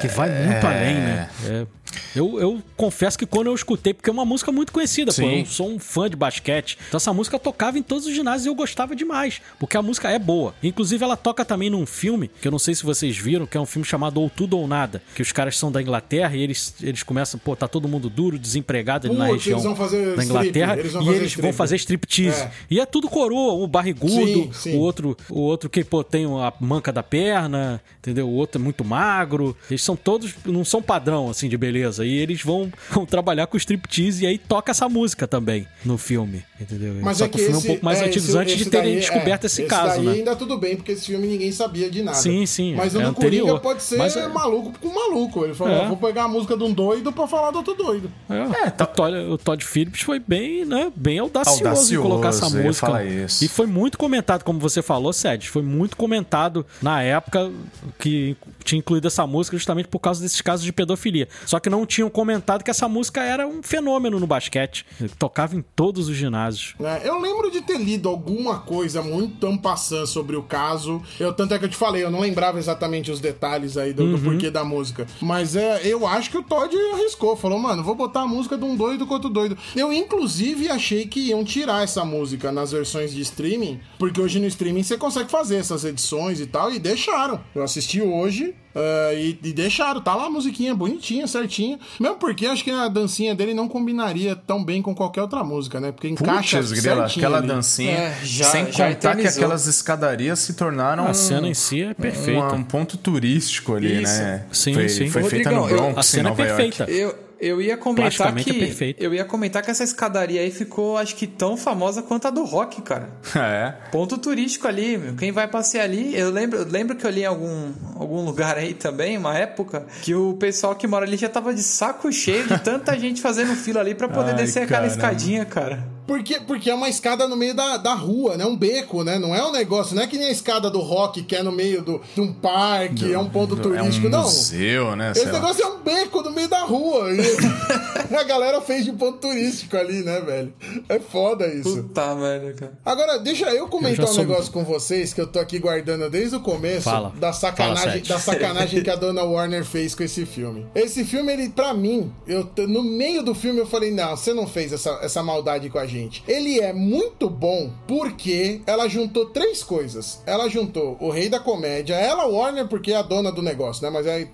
que 0.02 0.08
vai 0.08 0.30
muito 0.46 0.68
além, 0.68 0.96
né? 0.96 1.30
É. 1.46 1.79
Eu, 2.16 2.40
eu 2.40 2.62
confesso 2.76 3.18
que 3.18 3.26
quando 3.26 3.48
eu 3.48 3.56
escutei, 3.56 3.94
porque 3.94 4.10
é 4.10 4.14
uma 4.14 4.26
música 4.26 4.52
muito 4.52 4.72
conhecida, 4.72 5.12
pô, 5.12 5.16
Sim. 5.16 5.40
eu 5.40 5.46
sou 5.46 5.70
um 5.70 5.80
fã 5.80 6.10
de 6.10 6.16
basquete. 6.16 6.78
Então 6.88 6.98
essa 6.98 7.14
música 7.14 7.38
tocava 7.40 7.78
em 7.78 7.84
todos 7.84 8.06
os 8.06 8.14
ginásios 8.14 8.46
e 8.46 8.50
eu 8.50 8.56
gostava 8.56 8.96
demais, 8.96 9.42
porque 9.60 9.78
a 9.78 9.82
música 9.82 10.10
é 10.10 10.20
boa. 10.20 10.54
Inclusive 10.62 11.04
ela 11.04 11.16
toca 11.18 11.44
também 11.46 11.70
num 11.70 11.86
filme, 11.86 12.30
que 12.42 12.48
eu 12.48 12.52
não 12.52 12.60
sei 12.60 12.76
se 12.76 12.84
vocês 12.84 13.18
viram, 13.18 13.46
que 13.46 13.58
é 13.58 13.62
um 13.62 13.66
filme 13.66 13.86
chamado 13.86 14.22
Ou 14.22 14.30
Tudo 14.30 14.58
ou 14.58 14.68
Nada, 14.68 15.02
que 15.16 15.22
os 15.22 15.32
caras 15.32 15.58
são 15.58 15.72
da 15.72 15.82
Inglaterra 15.82 16.36
e 16.36 16.42
eles, 16.42 16.74
eles 16.82 17.04
começam, 17.04 17.40
pô, 17.40 17.56
tá 17.56 17.68
todo 17.68 17.88
mundo 17.88 18.10
duro, 18.10 18.38
desempregado 18.38 19.08
ali 19.08 19.18
na 19.18 19.28
Putz, 19.28 19.44
região 19.44 19.58
eles 19.58 19.66
vão 19.66 19.76
fazer 19.76 20.06
da 20.06 20.24
strip, 20.24 20.26
Inglaterra 20.30 20.80
eles 20.80 20.92
vão 20.92 21.02
e 21.02 21.06
fazer 21.06 21.18
eles 21.18 21.34
vão 21.34 21.50
strip. 21.50 21.58
fazer 21.58 21.76
striptease. 21.76 22.42
É. 22.42 22.52
E 22.70 22.80
é 22.80 22.86
tudo 22.86 23.08
coroa, 23.08 23.54
o 23.54 23.68
barrigudo, 23.68 24.10
Sim, 24.10 24.50
sim. 24.54 24.76
o 24.76 24.80
outro, 24.80 25.18
o 25.30 25.40
outro 25.40 25.70
que 25.70 25.84
pô, 25.84 26.04
tem 26.04 26.26
a 26.26 26.54
manca 26.60 26.92
da 26.92 27.04
perna, 27.04 27.82
entendeu? 28.00 28.28
O 28.28 28.34
outro 28.34 28.60
é 28.60 28.64
muito 28.64 28.84
magro. 28.84 29.56
Eles 29.70 29.84
são 29.84 29.96
todos 29.96 30.34
não 30.46 30.64
são 30.66 30.82
padrão 30.82 31.30
assim 31.30 31.48
de 31.50 31.58
beleza. 31.58 31.79
E 31.80 32.18
eles 32.18 32.42
vão, 32.42 32.72
vão 32.92 33.06
trabalhar 33.06 33.48
com 33.48 33.58
striptease 33.58 34.24
e 34.24 34.28
aí 34.28 34.38
toca 34.38 34.72
essa 34.72 34.88
música 34.90 35.28
também 35.28 35.68
no 35.86 35.98
filme, 35.98 36.44
entendeu? 36.60 36.96
Mas 37.02 37.18
Só 37.18 37.26
é 37.26 37.28
que 37.30 37.38
que 37.38 37.44
o 37.44 37.46
filme 37.46 37.56
é 37.56 37.60
esse, 37.60 37.68
um 37.68 37.72
pouco 37.72 37.86
mais 37.86 38.02
é, 38.02 38.06
antigo 38.06 38.26
esse- 38.26 38.38
antes 38.38 38.56
de 38.56 38.62
esse 38.64 38.70
terem 38.72 38.92
daí- 38.94 39.00
descoberto 39.00 39.44
é, 39.44 39.48
esse, 39.48 39.64
caso, 39.64 39.96
daí 39.98 40.06
né? 40.06 40.12
ainda 40.14 40.36
tudo 40.36 40.58
bem, 40.58 40.76
porque 40.76 40.92
esse 40.94 41.06
filme 41.06 41.28
ninguém 41.28 41.52
sabia 41.52 41.90
de 41.90 42.02
nada. 42.04 42.18
Sim, 42.18 42.46
sim, 42.46 42.76
Mas 42.76 42.94
o 42.96 43.00
é 43.00 43.04
do 43.04 43.10
anterior. 43.10 43.42
Coringa 43.46 43.60
pode 43.62 43.84
ser 43.84 43.98
Mas 43.98 44.16
é- 44.16 44.28
maluco 44.28 44.74
com 44.80 44.94
maluco. 44.94 45.44
Ele 45.46 45.54
falou, 45.54 45.74
É. 45.74 45.84
"Ah, 45.84 45.88
vou 45.88 45.98
pegar 45.98 46.24
a 46.24 46.28
música 46.28 46.56
de 46.58 46.64
um 46.64 46.74
doido 46.74 47.12
pra 47.12 47.28
falar 47.28 47.52
do 47.52 47.58
outro 47.60 47.74
doido. 47.76 48.12
É, 48.30 48.70
tá- 48.70 48.84
o, 48.86 48.88
Todd, 48.88 49.16
o 49.18 49.38
Todd 49.38 49.64
Phillips 49.64 50.02
foi 50.02 50.20
bem, 50.20 50.66
né, 50.66 50.92
bem 50.96 51.20
audacioso, 51.20 51.64
em 51.64 51.68
Audacioso, 51.68 52.02
colocar 52.02 52.30
essa 52.30 52.46
eu 52.46 52.64
música. 52.64 53.04
E 53.42 53.48
foi 53.48 53.66
muito 53.68 53.98
comentado, 53.98 54.44
como 54.44 54.60
você 54.60 54.82
falou, 54.82 55.14
Sed, 55.14 55.48
foi 55.50 55.62
muito 55.62 55.96
comentado 55.98 56.66
na 56.82 57.02
época 57.02 57.52
que 57.98 58.36
tinha 58.64 58.80
incluído 58.80 59.08
essa 59.08 59.26
música 59.26 59.58
justamente 59.58 59.88
por 59.88 60.00
causa 60.00 60.22
desses 60.22 60.42
casos 60.42 60.66
de 60.66 60.72
pedofilia. 60.72 61.28
Só 61.46 61.60
que 61.60 61.69
não 61.70 61.80
não 61.80 61.86
tinham 61.86 62.10
comentado 62.10 62.64
que 62.64 62.70
essa 62.70 62.88
música 62.90 63.24
era 63.24 63.48
um 63.48 63.64
fenômeno 63.64 64.20
no 64.20 64.28
basquete. 64.28 64.86
Tocava 65.18 65.56
em 65.56 65.62
todos 65.62 66.10
os 66.10 66.16
ginásios. 66.16 66.76
É, 66.80 67.08
eu 67.08 67.20
lembro 67.20 67.50
de 67.50 67.62
ter 67.62 67.78
lido 67.78 68.10
alguma 68.10 68.60
coisa 68.60 69.02
muito 69.02 69.48
ampassando 69.48 70.08
sobre 70.08 70.36
o 70.36 70.44
caso. 70.44 71.02
Eu, 71.20 71.34
tanto 71.34 71.54
é 71.54 71.60
que 71.60 71.66
eu 71.66 71.70
te 71.70 71.78
falei, 71.78 72.04
eu 72.04 72.12
não 72.12 72.20
lembrava 72.20 72.60
exatamente 72.60 73.12
os 73.12 73.20
detalhes 73.20 73.78
aí 73.78 73.94
do, 73.94 74.18
do 74.18 74.22
porquê 74.22 74.52
da 74.52 74.64
música. 74.64 75.08
Mas 75.22 75.56
é, 75.56 75.82
eu 75.86 76.06
acho 76.06 76.30
que 76.30 76.38
o 76.38 76.44
Todd 76.44 76.76
arriscou. 76.94 77.36
Falou, 77.36 77.58
mano, 77.58 77.84
vou 77.84 77.96
botar 77.96 78.22
a 78.22 78.28
música 78.28 78.58
de 78.58 78.66
um 78.66 78.76
doido 78.76 79.08
outro 79.10 79.30
doido. 79.30 79.58
Eu, 79.76 79.94
inclusive, 79.94 80.70
achei 80.70 81.08
que 81.08 81.30
iam 81.30 81.44
tirar 81.44 81.84
essa 81.84 82.04
música 82.04 82.52
nas 82.52 82.72
versões 82.72 83.14
de 83.14 83.22
streaming, 83.22 83.80
porque 83.98 84.20
hoje 84.20 84.40
no 84.40 84.48
streaming 84.48 84.84
você 84.84 84.98
consegue 84.98 85.32
fazer 85.32 85.58
essas 85.58 85.84
edições 85.84 86.40
e 86.40 86.46
tal, 86.46 86.72
e 86.72 86.80
deixaram. 86.80 87.40
Eu 87.56 87.64
assisti 87.64 88.02
hoje, 88.02 88.54
Uh, 88.76 89.14
e, 89.18 89.40
e, 89.44 89.52
deixaram, 89.54 90.00
tá 90.00 90.14
lá 90.16 90.28
a 90.28 90.30
musiquinha 90.30 90.76
bonitinha, 90.76 91.26
certinha. 91.28 91.80
Mesmo 92.00 92.18
porque 92.18 92.46
acho 92.46 92.64
que 92.64 92.70
a 92.70 92.88
dancinha 92.88 93.34
dele 93.34 93.54
não 93.54 93.68
combinaria 93.68 94.36
tão 94.36 94.64
bem 94.64 94.80
com 94.82 94.94
qualquer 94.94 95.22
outra 95.24 95.44
música, 95.44 95.80
né? 95.80 95.92
Porque 95.92 96.08
encaixa 96.08 96.58
Puts, 96.60 96.72
grila, 96.74 97.06
aquela 97.08 97.38
ali. 97.40 97.48
dancinha. 97.48 97.92
É, 97.92 98.18
já- 98.24 98.46
sem 98.46 98.66
já 98.72 98.88
contar 98.88 98.94
que 98.94 99.22
eternizou. 99.22 99.44
aquelas 99.44 99.66
escadarias 99.66 100.40
se 100.40 100.54
tornaram 100.54 101.08
A 101.08 101.10
um, 101.10 101.14
cena 101.16 101.48
em 101.48 101.54
si 101.56 101.82
é 101.82 101.94
perfeita. 101.96 102.40
um, 102.54 102.58
um 102.60 102.64
ponto 102.64 102.96
turístico 102.98 103.74
ali, 103.74 104.04
Isso. 104.04 104.14
né? 104.22 104.46
Sim, 104.52 104.74
foi, 104.76 104.88
sim. 104.90 105.10
Foi 105.10 105.24
feita 105.24 105.50
Rodrigão, 105.50 105.66
no 105.68 105.70
eu- 105.70 105.78
Bronx, 105.92 105.98
A 105.98 106.04
cena 106.04 106.24
em 106.24 106.26
é 106.26 106.30
Nova 106.30 106.44
York. 106.46 106.64
perfeita. 106.78 106.92
Eu, 106.92 107.16
eu 107.40 107.62
ia 107.62 107.78
comentar 107.78 108.36
que. 108.36 108.50
é 108.50 108.54
perfeito. 108.54 109.02
eu 109.02 109.14
ia 109.14 109.24
comentar 109.26 109.64
que 109.64 109.72
essa 109.72 109.84
escadaria 109.84 110.42
aí 110.42 110.52
ficou, 110.52 110.98
acho 110.98 111.16
que, 111.16 111.26
tão 111.26 111.56
famosa 111.56 112.02
quanto 112.02 112.28
a 112.28 112.30
do 112.30 112.44
rock, 112.44 112.82
cara. 112.82 113.10
É. 113.40 113.74
Ponto 113.92 114.18
turístico 114.18 114.68
ali, 114.68 114.98
meu. 114.98 115.16
Quem 115.16 115.32
vai 115.32 115.48
passear 115.48 115.84
ali, 115.84 116.16
eu 116.16 116.30
lembro, 116.30 116.60
eu 116.60 116.68
lembro 116.68 116.96
que 116.96 117.06
eu 117.06 117.10
li 117.10 117.22
em 117.22 117.26
algum, 117.26 117.72
algum 117.96 118.24
lugar 118.24 118.58
aí 118.58 118.74
também, 118.74 119.18
uma 119.18 119.36
época, 119.36 119.86
que 120.02 120.14
o 120.14 120.34
pessoal 120.34 120.76
que 120.76 120.86
mora 120.86 121.06
ali 121.06 121.16
já 121.16 121.30
tava 121.30 121.54
de 121.54 121.64
saco 121.64 122.12
cheio 122.12 122.46
de 122.48 122.60
tanta 122.60 122.98
gente 123.00 123.22
fazendo 123.22 123.56
fila 123.56 123.80
ali 123.80 123.96
pra 123.96 124.10
poder 124.10 124.32
Ai, 124.32 124.38
descer 124.38 124.64
aquela 124.64 124.86
escadinha, 124.88 125.46
cara. 125.46 125.99
Porque, 126.10 126.40
porque 126.40 126.72
é 126.72 126.74
uma 126.74 126.90
escada 126.90 127.28
no 127.28 127.36
meio 127.36 127.54
da, 127.54 127.78
da 127.78 127.94
rua, 127.94 128.36
né? 128.36 128.44
Um 128.44 128.58
beco, 128.58 129.04
né? 129.04 129.20
Não 129.20 129.36
é 129.36 129.46
um 129.46 129.52
negócio, 129.52 129.96
não 129.96 130.02
é 130.02 130.08
que 130.08 130.18
nem 130.18 130.30
a 130.30 130.32
escada 130.32 130.68
do 130.68 130.80
rock 130.80 131.22
que 131.22 131.36
é 131.36 131.44
no 131.44 131.52
meio 131.52 131.84
do, 131.84 132.02
de 132.16 132.20
um 132.20 132.34
parque, 132.34 133.14
é 133.14 133.20
um 133.20 133.30
ponto 133.30 133.56
turístico, 133.56 134.08
é 134.08 134.10
um 134.10 134.12
não. 134.14 134.24
museu, 134.24 134.96
né? 134.96 135.12
Esse 135.12 135.22
sei 135.22 135.32
lá. 135.32 135.40
negócio 135.40 135.64
é 135.64 135.68
um 135.68 135.78
beco 135.84 136.24
no 136.24 136.32
meio 136.32 136.48
da 136.48 136.64
rua. 136.64 137.10
A 138.20 138.24
galera 138.24 138.60
fez 138.62 138.86
de 138.86 138.92
ponto 138.92 139.18
turístico 139.20 139.78
ali, 139.78 140.04
né, 140.04 140.20
velho? 140.22 140.54
É 140.88 141.00
foda 141.00 141.48
isso. 141.48 141.84
Puta 141.84 142.16
merda, 142.16 142.54
cara. 142.54 142.74
Agora, 142.86 143.18
deixa 143.20 143.50
eu 143.54 143.68
comentar 143.68 144.06
Eu 144.06 144.12
um 144.12 144.16
sou- 144.16 144.24
negócio 144.26 144.52
com 144.52 144.64
vocês 144.64 145.14
que 145.14 145.22
eu 145.22 145.28
tô 145.28 145.40
aqui 145.40 145.60
guardando 145.60 146.10
desde 146.10 146.36
o 146.36 146.40
começo 146.40 146.84
Fala. 146.84 147.14
da 147.18 147.32
sacanagem, 147.34 148.04
Fala, 148.04 148.08
da 148.08 148.20
sacanagem 148.20 148.84
que 148.84 148.90
a 148.90 148.96
dona 148.96 149.24
Warner 149.24 149.64
fez 149.64 149.96
com 149.96 150.04
esse 150.04 150.26
filme. 150.26 150.66
Esse 150.76 151.04
filme, 151.06 151.32
ele, 151.32 151.50
pra 151.50 151.74
mim, 151.74 152.12
eu, 152.28 152.50
no 152.68 152.84
meio 152.84 153.24
do 153.24 153.34
filme 153.36 153.60
eu 153.60 153.66
falei: 153.68 153.92
não, 153.92 154.16
você 154.16 154.34
não 154.34 154.48
fez 154.48 154.74
essa, 154.74 155.00
essa 155.02 155.24
maldade 155.24 155.70
com 155.70 155.80
a 155.80 155.86
gente. 155.88 156.24
Ele 156.28 156.60
é 156.60 156.74
muito 156.74 157.30
bom 157.30 157.72
porque 157.88 158.62
ela 158.66 158.88
juntou 158.88 159.28
três 159.28 159.64
coisas. 159.64 160.22
Ela 160.26 160.50
juntou 160.50 160.98
o 161.00 161.10
rei 161.10 161.30
da 161.30 161.40
comédia, 161.40 161.96
ela, 161.96 162.26
Warner, 162.26 162.68
porque 162.68 162.92
é 162.92 162.98
a 162.98 163.02
dona 163.02 163.32
do 163.32 163.42
negócio, 163.42 163.84
né? 163.84 163.90
Mas 163.90 164.06
aí 164.08 164.28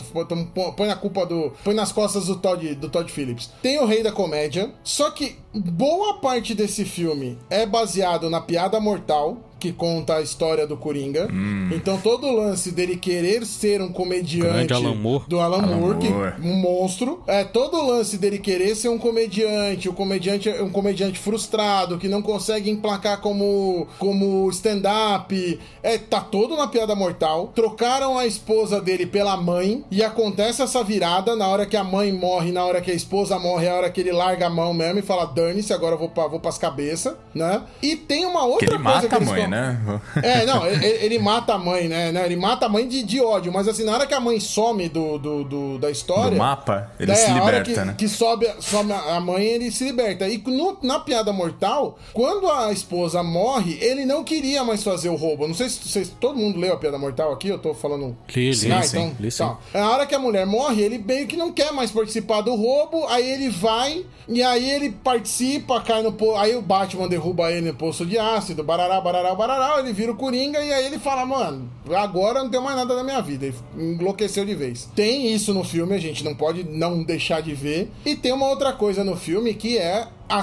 põe 0.76 0.88
na 0.88 0.96
culpa 0.96 1.26
do. 1.26 1.52
põe 1.64 1.74
nas 1.74 1.92
costas 1.92 2.26
do 2.26 2.36
Todd, 2.38 2.76
do 2.76 2.90
Todd 2.90 3.12
Phillips. 3.12 3.45
Tem 3.62 3.80
o 3.80 3.86
rei 3.86 4.04
da 4.04 4.12
comédia, 4.12 4.72
só 4.84 5.10
que 5.12 5.38
boa 5.54 6.20
parte 6.20 6.54
desse 6.54 6.86
filme 6.86 7.38
é 7.50 7.66
baseado 7.66 8.30
na 8.30 8.42
piada 8.42 8.80
mortal. 8.80 9.38
Que 9.66 9.72
conta 9.74 10.18
a 10.18 10.22
história 10.22 10.68
do 10.68 10.78
Coringa. 10.78 11.28
Então, 11.76 11.98
todo 11.98 12.28
o 12.28 12.36
lance 12.36 12.70
dele 12.72 12.98
querer 12.98 13.44
ser 13.48 13.82
um 13.82 13.88
comediante 13.92 14.72
Alan 14.74 14.96
do 15.28 15.40
Alan, 15.40 15.58
Alan 15.64 15.76
Moore, 15.78 15.98
que- 15.98 16.10
Moore. 16.10 16.34
um 16.44 16.54
monstro. 16.54 17.24
É 17.26 17.44
todo 17.44 17.78
o 17.78 17.88
lance 17.88 18.20
dele 18.20 18.38
querer 18.38 18.76
ser 18.76 18.90
um 18.90 19.00
comediante, 19.00 19.90
o 19.90 19.94
comediante 19.94 20.50
um 20.62 20.70
comediante 20.70 21.18
frustrado 21.18 21.98
que 21.98 22.08
não 22.08 22.22
consegue 22.22 22.70
emplacar 22.70 23.22
como 23.22 23.88
como 23.98 24.48
stand-up. 24.52 25.60
É, 25.82 25.98
tá 25.98 26.20
todo 26.22 26.56
na 26.56 26.68
piada 26.68 26.94
mortal. 26.96 27.52
Trocaram 27.56 28.20
a 28.20 28.26
esposa 28.28 28.80
dele 28.80 29.06
pela 29.08 29.36
mãe 29.36 29.84
e 29.90 30.04
acontece 30.04 30.62
essa 30.62 30.84
virada 30.84 31.36
na 31.36 31.48
hora 31.48 31.66
que 31.66 31.76
a 31.78 31.84
mãe 31.84 32.12
morre, 32.12 32.52
na 32.52 32.64
hora 32.64 32.82
que 32.82 32.92
a 32.92 32.94
esposa 32.94 33.40
morre, 33.40 33.66
é 33.66 33.72
a 33.72 33.76
hora 33.76 33.90
que 33.90 34.02
ele 34.02 34.12
larga 34.12 34.46
a 34.48 34.50
mão 34.50 34.74
mesmo 34.76 35.00
e 35.00 35.02
fala: 35.02 35.26
"Dane-se, 35.26 35.74
agora 35.74 35.96
eu 35.96 36.00
vou 36.00 36.10
para 36.10 36.28
vou 36.28 36.40
pras 36.40 36.58
cabeças", 36.60 37.16
né? 37.34 37.64
E 37.82 37.96
tem 37.96 38.26
uma 38.26 38.44
outra 38.46 38.60
Que 38.68 38.74
ele 38.74 38.84
coisa 38.84 38.96
mata 38.96 39.08
que 39.08 39.14
a 39.16 39.18
eles 39.18 39.30
mãe, 39.30 39.44
com- 39.44 39.50
né? 39.56 40.02
é, 40.24 40.46
não, 40.46 40.66
ele, 40.66 40.86
ele 40.86 41.20
mata 41.20 41.54
a 41.54 41.58
mãe, 41.58 41.88
né? 41.88 42.12
né? 42.12 42.26
Ele 42.26 42.36
mata 42.36 42.66
a 42.66 42.70
mãe 42.70 42.88
de, 42.88 43.04
de 43.04 43.22
ódio, 43.22 43.52
mas 43.52 43.68
assim, 43.68 43.84
na 43.84 43.94
hora 43.94 44.06
que 44.08 44.14
a 44.14 44.20
mãe 44.20 44.40
some 44.40 44.88
do, 44.90 45.18
do, 45.18 45.44
do- 45.44 45.78
da 45.80 45.90
história. 45.92 46.32
Do 46.32 46.38
mapa, 46.38 46.92
ele 47.00 47.12
é, 47.12 47.16
se 47.16 47.30
a 47.32 47.36
hora 47.44 47.58
liberta, 47.60 47.82
que, 47.82 47.88
né? 47.88 47.96
que 47.98 48.08
sobe, 48.08 48.50
some 48.60 48.92
a 48.92 49.20
mãe, 49.20 49.44
ele 49.46 49.72
se 49.72 49.84
liberta. 49.84 50.28
E 50.28 50.38
no- 50.38 50.78
na 50.82 51.00
piada 51.00 51.32
mortal, 51.34 51.98
quando 52.14 52.50
a 52.50 52.72
esposa 52.72 53.22
morre, 53.24 53.78
ele 53.82 54.06
não 54.06 54.24
queria 54.24 54.64
mais 54.64 54.84
fazer 54.84 55.10
o 55.10 55.16
roubo. 55.16 55.48
Não 55.48 55.54
sei 55.56 55.70
se 55.70 55.88
vocês. 55.88 56.12
Todo 56.20 56.38
mundo 56.38 56.60
leu 56.60 56.74
a 56.74 56.78
piada 56.78 56.98
mortal 56.98 57.32
aqui, 57.32 57.48
eu 57.48 57.60
tô 57.60 57.74
falando. 57.74 58.16
Li, 58.36 58.52
li, 58.52 58.72
ah, 58.72 58.82
sim, 58.84 58.98
então. 58.98 59.16
li 59.20 59.32
sim. 59.32 59.44
tá. 59.44 59.58
Na 59.74 59.92
hora 59.92 60.06
que 60.06 60.16
a 60.16 60.20
mulher 60.20 60.46
morre, 60.46 60.82
ele 60.82 60.98
meio 60.98 61.28
que 61.28 61.38
não 61.38 61.52
quer 61.52 61.72
mais 61.72 61.92
participar 61.92 62.42
do 62.42 62.56
roubo, 62.56 63.06
aí 63.08 63.30
ele 63.30 63.50
vai, 63.50 64.06
e 64.28 64.42
aí 64.42 64.70
ele 64.70 64.90
participa, 64.90 65.82
cai 65.82 66.02
no. 66.02 66.16
Aí 66.38 66.56
o 66.56 66.62
Batman 66.62 67.08
derruba 67.08 67.52
ele 67.52 67.68
no 67.70 67.76
poço 67.76 68.06
de 68.06 68.18
ácido, 68.18 68.64
barará, 68.64 69.00
barará, 69.02 69.35
ele 69.80 69.94
vira 69.94 70.12
o 70.12 70.16
Coringa, 70.16 70.60
e 70.64 70.72
aí 70.72 70.86
ele 70.86 71.00
fala, 71.00 71.26
mano, 71.26 71.70
agora 71.94 72.44
não 72.44 72.50
tem 72.50 72.62
mais 72.62 72.76
nada 72.76 72.96
na 72.96 73.04
minha 73.04 73.22
vida. 73.22 73.46
Ele 73.46 73.56
enlouqueceu 73.78 74.46
de 74.46 74.56
vez. 74.56 74.90
Tem 74.96 75.34
isso 75.34 75.54
no 75.54 75.64
filme, 75.64 75.94
a 75.94 76.00
gente 76.00 76.24
não 76.24 76.36
pode 76.36 76.64
não 76.64 77.04
deixar 77.04 77.42
de 77.42 77.54
ver. 77.54 77.92
E 78.06 78.16
tem 78.16 78.32
uma 78.32 78.48
outra 78.48 78.74
coisa 78.74 79.04
no 79.04 79.16
filme 79.16 79.54
que 79.54 79.78
é 79.78 80.08
a, 80.28 80.40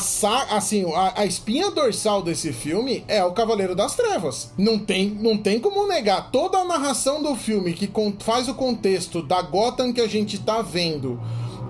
assim, 0.56 0.84
a, 0.94 1.20
a 1.20 1.26
espinha 1.26 1.70
dorsal 1.70 2.22
desse 2.22 2.52
filme 2.52 3.04
é 3.08 3.24
o 3.24 3.32
Cavaleiro 3.32 3.74
das 3.74 3.96
Trevas. 3.96 4.52
Não 4.56 4.78
tem, 4.78 5.10
não 5.10 5.36
tem 5.36 5.58
como 5.58 5.86
negar. 5.86 6.30
Toda 6.30 6.58
a 6.58 6.64
narração 6.64 7.22
do 7.22 7.34
filme 7.34 7.72
que 7.72 7.90
faz 8.20 8.48
o 8.48 8.54
contexto 8.54 9.22
da 9.22 9.42
Gotham 9.42 9.92
que 9.92 10.00
a 10.00 10.08
gente 10.08 10.38
tá 10.38 10.62
vendo 10.62 11.20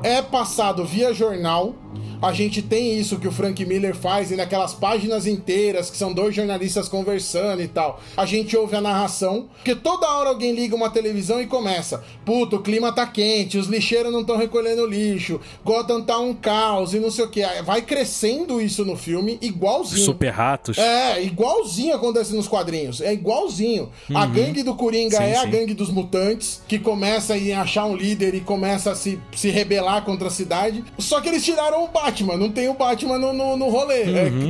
é 0.03 0.21
passado 0.21 0.85
via 0.85 1.15
jornal. 1.15 1.75
A 2.23 2.33
gente 2.33 2.63
tem 2.63 3.01
isso 3.01 3.19
que 3.19 3.27
o 3.27 3.33
Frank 3.33 3.67
Miller 3.67 3.97
faz 3.97 4.31
e 4.31 4.37
naquelas 4.37 4.73
páginas 4.73 5.27
inteiras 5.27 5.91
que 5.91 5.97
são 5.97 6.13
dois 6.13 6.33
jornalistas 6.33 6.89
conversando 6.89 7.61
e 7.61 7.67
tal. 7.67 8.01
A 8.17 8.25
gente 8.25 8.57
ouve 8.57 8.77
a 8.77 8.81
narração, 8.81 9.49
porque 9.57 9.75
toda 9.75 10.09
hora 10.09 10.29
alguém 10.29 10.55
liga 10.55 10.77
uma 10.77 10.89
televisão 10.89 11.43
e 11.43 11.49
começa: 11.49 12.05
Puta, 12.25 12.55
o 12.55 12.63
clima 12.63 12.93
tá 12.93 13.05
quente, 13.09 13.59
os 13.59 13.67
lixeiros 13.67 14.13
não 14.13 14.21
estão 14.21 14.37
recolhendo 14.37 14.87
lixo, 14.87 15.41
Gotham 15.65 16.01
tá 16.01 16.17
um 16.21 16.33
caos 16.33 16.95
e 16.95 17.01
não 17.01 17.11
sei 17.11 17.25
o 17.25 17.29
que. 17.29 17.43
Vai 17.65 17.83
crescendo 17.83 18.61
isso 18.61 18.85
no 18.85 18.97
filme, 18.97 19.37
igualzinho. 19.43 20.05
Super 20.05 20.31
ratos. 20.31 20.79
É, 20.79 21.21
igualzinho 21.25 21.97
acontece 21.97 22.33
nos 22.37 22.47
quadrinhos. 22.47 23.01
É 23.01 23.13
igualzinho. 23.13 23.91
A 24.15 24.27
gangue 24.27 24.63
do 24.63 24.77
Coringa 24.77 25.17
Sim, 25.17 25.25
é 25.25 25.39
a 25.39 25.43
sim. 25.43 25.51
gangue 25.51 25.75
dos 25.75 25.91
mutantes, 25.91 26.63
que 26.69 26.79
começa 26.79 27.35
a 27.35 27.63
achar 27.63 27.85
um 27.87 27.97
líder 27.97 28.33
e 28.37 28.41
começa 28.41 28.93
a 28.93 28.95
se, 28.95 29.19
se 29.35 29.51
rebelar 29.51 30.05
contra 30.05 30.29
a 30.29 30.31
cidade. 30.31 30.85
Só 31.01 31.21
que 31.21 31.29
eles 31.29 31.45
tiraram 31.45 31.83
o 31.83 31.89
Batman. 31.89 32.12
Não 32.21 32.51
tem 32.51 32.69
o 32.69 32.75
Batman 32.75 33.19
no, 33.19 33.33
no, 33.33 33.57
no 33.57 33.69
rolê. 33.69 34.03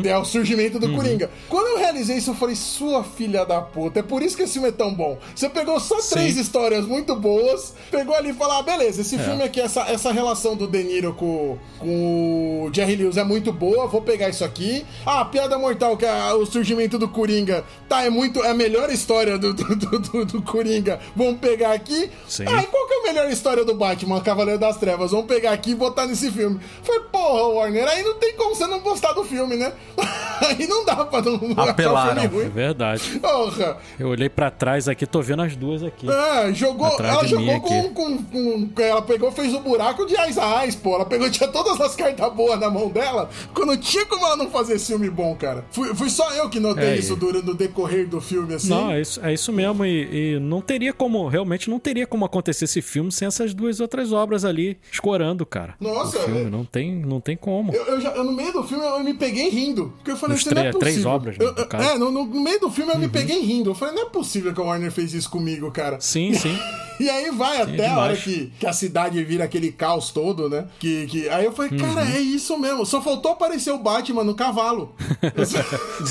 É, 0.04 0.08
é 0.08 0.18
o 0.18 0.24
surgimento 0.24 0.78
do 0.78 0.92
Coringa. 0.94 1.30
Quando 1.48 1.66
eu 1.68 1.78
realizei 1.78 2.16
isso, 2.16 2.30
eu 2.30 2.34
falei, 2.34 2.56
sua 2.56 3.04
filha 3.04 3.44
da 3.44 3.60
puta. 3.60 4.00
É 4.00 4.02
por 4.02 4.22
isso 4.22 4.36
que 4.36 4.42
esse 4.42 4.54
filme 4.54 4.68
é 4.68 4.72
tão 4.72 4.92
bom. 4.94 5.18
Você 5.34 5.48
pegou 5.48 5.78
só 5.80 5.96
três 6.00 6.36
histórias 6.36 6.84
muito 6.86 7.14
boas, 7.16 7.74
pegou 7.90 8.14
ali 8.14 8.30
e 8.30 8.34
falou, 8.34 8.54
ah, 8.58 8.62
beleza, 8.62 9.00
esse 9.02 9.18
filme 9.18 9.42
aqui, 9.42 9.60
essa, 9.60 9.82
essa 9.82 10.12
relação 10.12 10.56
do 10.56 10.66
De 10.66 10.82
Niro 10.82 11.12
com, 11.14 11.58
com 11.78 12.64
o 12.66 12.70
Jerry 12.74 12.96
Lewis 12.96 13.16
é 13.16 13.24
muito 13.24 13.52
boa, 13.52 13.86
vou 13.86 14.02
pegar 14.02 14.28
isso 14.28 14.44
aqui. 14.44 14.84
Ah, 15.04 15.20
a 15.20 15.24
Piada 15.24 15.58
Mortal, 15.58 15.96
que 15.96 16.04
é 16.04 16.32
o 16.32 16.44
surgimento 16.46 16.98
do 16.98 17.08
Coringa, 17.08 17.64
tá, 17.88 18.04
é 18.04 18.10
muito, 18.10 18.42
é 18.42 18.50
a 18.50 18.54
melhor 18.54 18.90
história 18.90 19.38
do, 19.38 19.52
do, 19.52 19.74
do, 19.76 20.24
do- 20.24 20.42
Coringa, 20.42 20.98
vamos 21.14 21.38
pegar 21.40 21.72
aqui. 21.72 22.10
Sim. 22.28 22.44
Ah, 22.48 22.62
e 22.62 22.66
qual 22.66 22.88
é 22.90 22.91
melhor 23.12 23.30
história 23.30 23.62
do 23.62 23.74
Batman, 23.74 24.22
Cavaleiro 24.22 24.58
das 24.58 24.78
Trevas? 24.78 25.10
Vamos 25.10 25.26
pegar 25.26 25.52
aqui 25.52 25.72
e 25.72 25.74
botar 25.74 26.06
nesse 26.06 26.30
filme. 26.30 26.58
Foi, 26.82 26.98
porra, 27.00 27.48
Warner, 27.48 27.86
aí 27.86 28.02
não 28.02 28.14
tem 28.14 28.34
como 28.34 28.54
você 28.54 28.66
não 28.66 28.80
gostar 28.80 29.12
do 29.12 29.22
filme, 29.22 29.56
né? 29.56 29.72
aí 30.40 30.66
não 30.66 30.84
dá 30.84 31.04
pra 31.04 31.20
não 31.22 31.40
Apelaram. 31.56 32.22
É 32.22 32.28
verdade. 32.28 33.18
Porra. 33.20 33.76
Eu 33.98 34.08
olhei 34.08 34.28
pra 34.28 34.50
trás 34.50 34.88
aqui, 34.88 35.06
tô 35.06 35.20
vendo 35.22 35.42
as 35.42 35.54
duas 35.56 35.82
aqui. 35.82 36.08
É, 36.10 36.52
jogou. 36.52 36.86
Atrás 36.86 37.14
ela 37.18 37.26
jogou 37.26 37.60
com, 37.60 37.94
com, 37.94 38.18
com- 38.24 38.82
Ela 38.82 39.02
pegou 39.02 39.30
fez 39.32 39.54
o 39.54 39.60
buraco 39.60 40.06
de 40.06 40.14
Ice 40.28 40.38
Ice, 40.66 40.76
pô. 40.76 40.94
Ela 40.94 41.04
pegou, 41.04 41.30
tinha 41.30 41.48
todas 41.48 41.80
as 41.80 41.94
cartas 41.94 42.32
boas 42.32 42.58
na 42.58 42.70
mão 42.70 42.88
dela. 42.88 43.28
Quando 43.54 43.76
tinha 43.76 44.04
como 44.06 44.24
ela 44.26 44.36
não 44.36 44.50
fazer 44.50 44.78
filme 44.78 45.08
bom, 45.10 45.34
cara. 45.36 45.64
Fui, 45.70 45.94
fui 45.94 46.10
só 46.10 46.30
eu 46.34 46.48
que 46.50 46.58
notei 46.60 46.84
É, 46.84 46.96
isso 46.96 47.16
durante 47.16 47.50
o 47.50 47.54
decorrer 47.54 48.08
do 48.08 48.20
filme, 48.20 48.54
assim. 48.54 48.68
Não, 48.68 48.90
é 48.90 49.00
isso, 49.00 49.20
é 49.24 49.32
isso 49.32 49.52
mesmo. 49.52 49.84
E, 49.84 50.34
e 50.34 50.38
não 50.40 50.60
teria 50.60 50.92
como, 50.92 51.26
realmente 51.28 51.70
não 51.70 51.78
teria 51.78 52.06
como 52.06 52.24
acontecer 52.24 52.64
esse 52.64 52.82
filme 52.82 53.10
sem 53.12 53.28
essas 53.28 53.54
duas 53.54 53.80
outras 53.80 54.12
obras 54.12 54.44
ali 54.44 54.78
escorando, 54.90 55.44
cara. 55.46 55.74
Nossa, 55.80 56.18
O 56.18 56.22
filme, 56.22 56.40
é- 56.42 56.50
não 56.50 56.64
tem, 56.64 56.92
não 56.94 57.20
tem 57.20 57.36
como. 57.36 57.72
Eu, 57.74 57.84
eu 57.86 58.00
já, 58.00 58.10
eu, 58.10 58.24
no 58.24 58.32
meio 58.32 58.52
do 58.52 58.62
filme 58.64 58.84
eu 58.84 59.00
me 59.00 59.14
peguei 59.14 59.48
rindo. 59.48 59.92
Porque 59.96 60.10
eu 60.10 60.16
falei, 60.16 60.31
Não 60.54 60.62
é 60.62 60.72
três 60.72 61.04
obras, 61.06 61.38
né, 61.38 61.44
Eu-. 61.44 61.50
Uhum. 61.50 61.82
é, 61.84 61.98
no, 61.98 62.10
no- 62.10 62.24
meio 62.26 62.60
do 62.60 62.70
filme 62.70 62.92
eu 62.92 62.98
me 62.98 63.08
peguei 63.08 63.40
rindo. 63.42 63.70
Eu 63.70 63.74
falei, 63.74 63.94
não 63.94 64.02
é 64.02 64.06
possível 64.10 64.52
que 64.54 64.60
a 64.60 64.64
Warner 64.64 64.90
fez 64.92 65.12
isso 65.14 65.30
comigo, 65.30 65.70
cara. 65.70 66.00
Sim, 66.00 66.34
sim. 66.34 66.56
E 67.00 67.10
aí 67.10 67.32
vai 67.32 67.60
até 67.60 67.88
a 67.88 67.98
hora 67.98 68.16
que, 68.16 68.52
que 68.60 68.66
a 68.66 68.72
cidade 68.72 69.24
vira 69.24 69.42
aquele 69.42 69.72
caos 69.72 70.10
todo, 70.12 70.48
né? 70.48 70.68
Que, 70.78 71.06
que... 71.06 71.28
Aí 71.30 71.44
eu 71.44 71.50
falei, 71.50 71.76
cara, 71.76 72.02
é 72.08 72.20
isso 72.20 72.56
mesmo. 72.56 72.86
Só 72.86 73.02
faltou 73.02 73.32
aparecer 73.32 73.72
o 73.72 73.78
Batman 73.78 74.22
no 74.22 74.34
cavalo. 74.36 74.94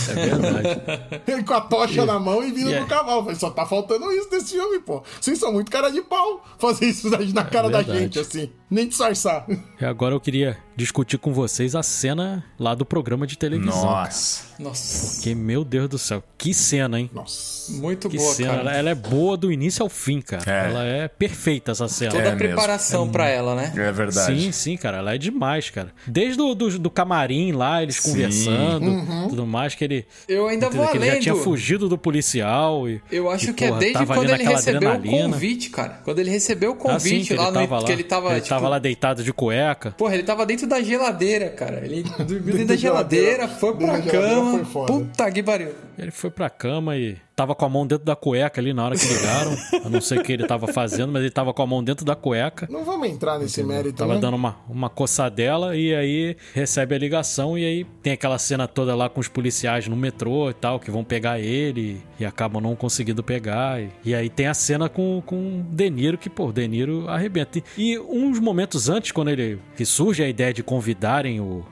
É 0.10 0.14
verdade. 0.14 1.44
com 1.46 1.54
a 1.54 1.62
tocha 1.62 2.06
na 2.06 2.20
mão 2.20 2.44
e 2.44 2.52
vindo 2.52 2.72
Yeah. 2.72 2.82
no 2.82 2.88
cavalo. 2.88 3.20
Eu 3.20 3.24
falei, 3.24 3.40
só 3.40 3.50
tá 3.50 3.66
faltando 3.66 4.12
isso 4.12 4.30
desse 4.30 4.52
filme, 4.54 4.80
pô. 4.80 5.04
Vocês 5.20 5.38
são 5.40 5.52
muito 5.54 5.72
cara 5.72 5.90
de 5.92 6.02
pau 6.02 6.44
fazer 6.58 6.86
isso 6.88 7.10
na 7.34 7.44
cara 7.44 7.70
da 7.70 7.82
gente, 7.84 8.20
assim. 8.20 8.50
Nem 8.70 8.88
disfarçar. 8.88 9.46
E 9.80 9.86
agora 9.86 10.16
eu 10.16 10.20
queria 10.20 10.58
discutir 10.76 11.18
com 11.18 11.34
vocês 11.34 11.76
a 11.76 11.84
cena 11.84 12.44
lá 12.58 12.74
do 12.74 12.86
programa 12.86 13.28
de 13.28 13.38
televisão. 13.38 13.82
cara. 13.84 14.01
Nossa. 14.06 14.52
Nossa, 14.62 15.24
Que, 15.24 15.34
meu 15.34 15.64
Deus 15.66 15.90
do 15.90 15.98
céu, 15.98 16.24
que 16.38 16.54
cena, 16.54 17.00
hein? 17.00 17.10
Nossa. 17.12 17.72
muito 17.72 18.08
Que 18.08 18.18
boa, 18.18 18.32
cena. 18.36 18.54
Ela, 18.54 18.64
cara. 18.66 18.78
ela 18.78 18.90
é 18.92 18.96
boa 18.96 19.36
do 19.36 19.52
início 19.52 19.82
ao 19.82 19.90
fim, 19.90 20.22
cara. 20.22 20.44
É. 20.46 20.70
Ela 20.70 20.84
é 20.86 21.08
perfeita, 21.08 21.72
essa 21.72 21.88
cena. 21.88 22.12
Toda 22.12 22.24
É 22.26 22.32
a 22.34 22.36
preparação 22.36 23.10
pra 23.10 23.28
ela, 23.28 23.56
né? 23.56 23.74
É 23.76 23.92
verdade. 23.92 24.40
Sim, 24.40 24.52
sim, 24.52 24.78
cara. 24.78 24.98
Ela 24.98 25.16
é 25.16 25.18
demais, 25.18 25.72
cara. 25.72 25.92
Desde 26.06 26.40
o 26.40 26.54
do, 26.54 26.78
do 26.78 26.92
camarim 26.92 27.52
lá, 27.54 27.82
eles 27.82 27.96
Sim. 27.96 28.12
conversando, 28.12 28.86
Uhum. 28.86 29.28
tudo 29.30 29.48
mais, 29.48 29.74
que 29.74 29.84
ele. 29.84 30.06
Eu 30.28 30.48
ainda 30.48 30.70
vou 30.70 30.88
que 30.90 30.98
ele 30.98 31.06
já 31.06 31.12
além 31.14 31.22
tinha 31.24 31.34
do... 31.34 31.42
fugido 31.42 31.90
do 31.90 31.98
policial. 31.98 32.88
E, 32.88 33.02
Eu 33.12 33.32
acho 33.32 33.50
e, 33.50 33.54
que 33.54 33.64
é 33.64 33.68
porra, 33.70 33.80
desde 33.80 33.98
tava 33.98 34.14
quando 34.14 34.30
ele 34.30 34.44
recebeu 34.44 34.92
adrenalina. 34.92 35.28
o 35.28 35.32
convite, 35.32 35.70
cara. 35.72 36.02
Quando 36.04 36.20
ele 36.20 36.30
recebeu 36.30 36.72
o 36.72 36.74
Ah, 36.88 37.00
sim, 37.00 37.10
convite 37.16 37.34
lá 37.34 37.48
ele 37.50 37.68
no. 37.68 37.76
lá. 37.80 37.84
Que 37.84 37.92
ele 37.92 38.04
tava. 38.04 38.30
ele 38.32 38.42
tipo, 38.42 38.50
tava 38.50 38.70
lá 38.70 38.78
deitado 38.78 39.24
de 39.24 39.34
cueca. 39.34 39.90
Porra, 39.98 40.14
ele 40.14 40.24
tava 40.24 40.46
dentro 40.46 40.68
da 40.68 40.80
geladeira, 40.84 41.50
cara. 41.50 41.84
Ele 41.84 42.04
dormiu 42.20 42.42
dentro 42.54 42.68
da 42.68 42.76
geladeira. 42.76 43.48
foi 43.48 43.72
Dentro 43.72 43.91
pra 43.92 44.12
cama. 44.12 44.52
foi 44.52 44.66
foda. 44.66 44.94
Puta 44.94 45.32
que 45.32 45.44
pariu. 45.44 45.70
Ele 46.02 46.12
foi 46.12 46.32
pra 46.32 46.50
cama 46.50 46.98
e 46.98 47.16
tava 47.36 47.54
com 47.56 47.66
a 47.66 47.70
mão 47.70 47.88
dentro 47.88 48.06
da 48.06 48.16
cueca 48.16 48.60
ali 48.60 48.74
na 48.74 48.84
hora 48.86 48.96
que 48.96 49.06
ligaram. 49.06 49.56
Eu 49.84 49.90
não 49.90 50.02
sei 50.02 50.18
o 50.18 50.24
que 50.24 50.32
ele 50.34 50.46
tava 50.46 50.68
fazendo, 50.68 51.12
mas 51.12 51.22
ele 51.22 51.32
tava 51.32 51.54
com 51.54 51.62
a 51.62 51.68
mão 51.68 51.84
dentro 51.84 52.04
da 52.06 52.16
cueca. 52.16 52.68
Não 52.70 52.84
vamos 52.84 53.08
entrar 53.08 53.40
nesse 53.40 53.64
mérito, 53.64 53.98
Tava 53.98 54.16
né? 54.16 54.20
dando 54.20 54.36
uma, 54.36 54.58
uma 54.70 54.90
coçadela 54.90 55.76
e 55.76 55.94
aí 55.96 56.36
recebe 56.54 56.96
a 56.96 56.98
ligação 56.98 57.58
e 57.58 57.64
aí 57.66 57.84
tem 58.04 58.14
aquela 58.14 58.38
cena 58.38 58.68
toda 58.68 58.96
lá 58.96 59.10
com 59.10 59.20
os 59.20 59.28
policiais 59.28 59.88
no 59.88 59.96
metrô 59.96 60.50
e 60.50 60.54
tal, 60.54 60.80
que 60.80 60.92
vão 60.92 61.04
pegar 61.04 61.40
ele 61.40 62.02
e 62.20 62.26
acabam 62.26 62.62
não 62.62 62.76
conseguindo 62.76 63.24
pegar. 63.24 63.82
E, 63.82 63.90
e 64.06 64.16
aí 64.16 64.30
tem 64.30 64.48
a 64.48 64.54
cena 64.54 64.88
com, 64.90 65.22
com 65.26 65.60
o 65.60 65.64
De 65.64 65.90
Niro, 65.90 66.18
que, 66.18 66.30
pô, 66.30 66.52
De 66.52 66.68
Niro 66.68 67.08
arrebenta. 67.08 67.62
E, 67.78 67.98
uns 68.00 68.40
momentos 68.40 68.90
antes, 68.90 69.12
quando 69.12 69.30
ele 69.30 69.60
que 69.76 69.86
surge 69.86 70.24
a 70.24 70.28
ideia 70.30 70.54
de 70.54 70.62
convidarem 70.64 71.40
o, 71.40 71.66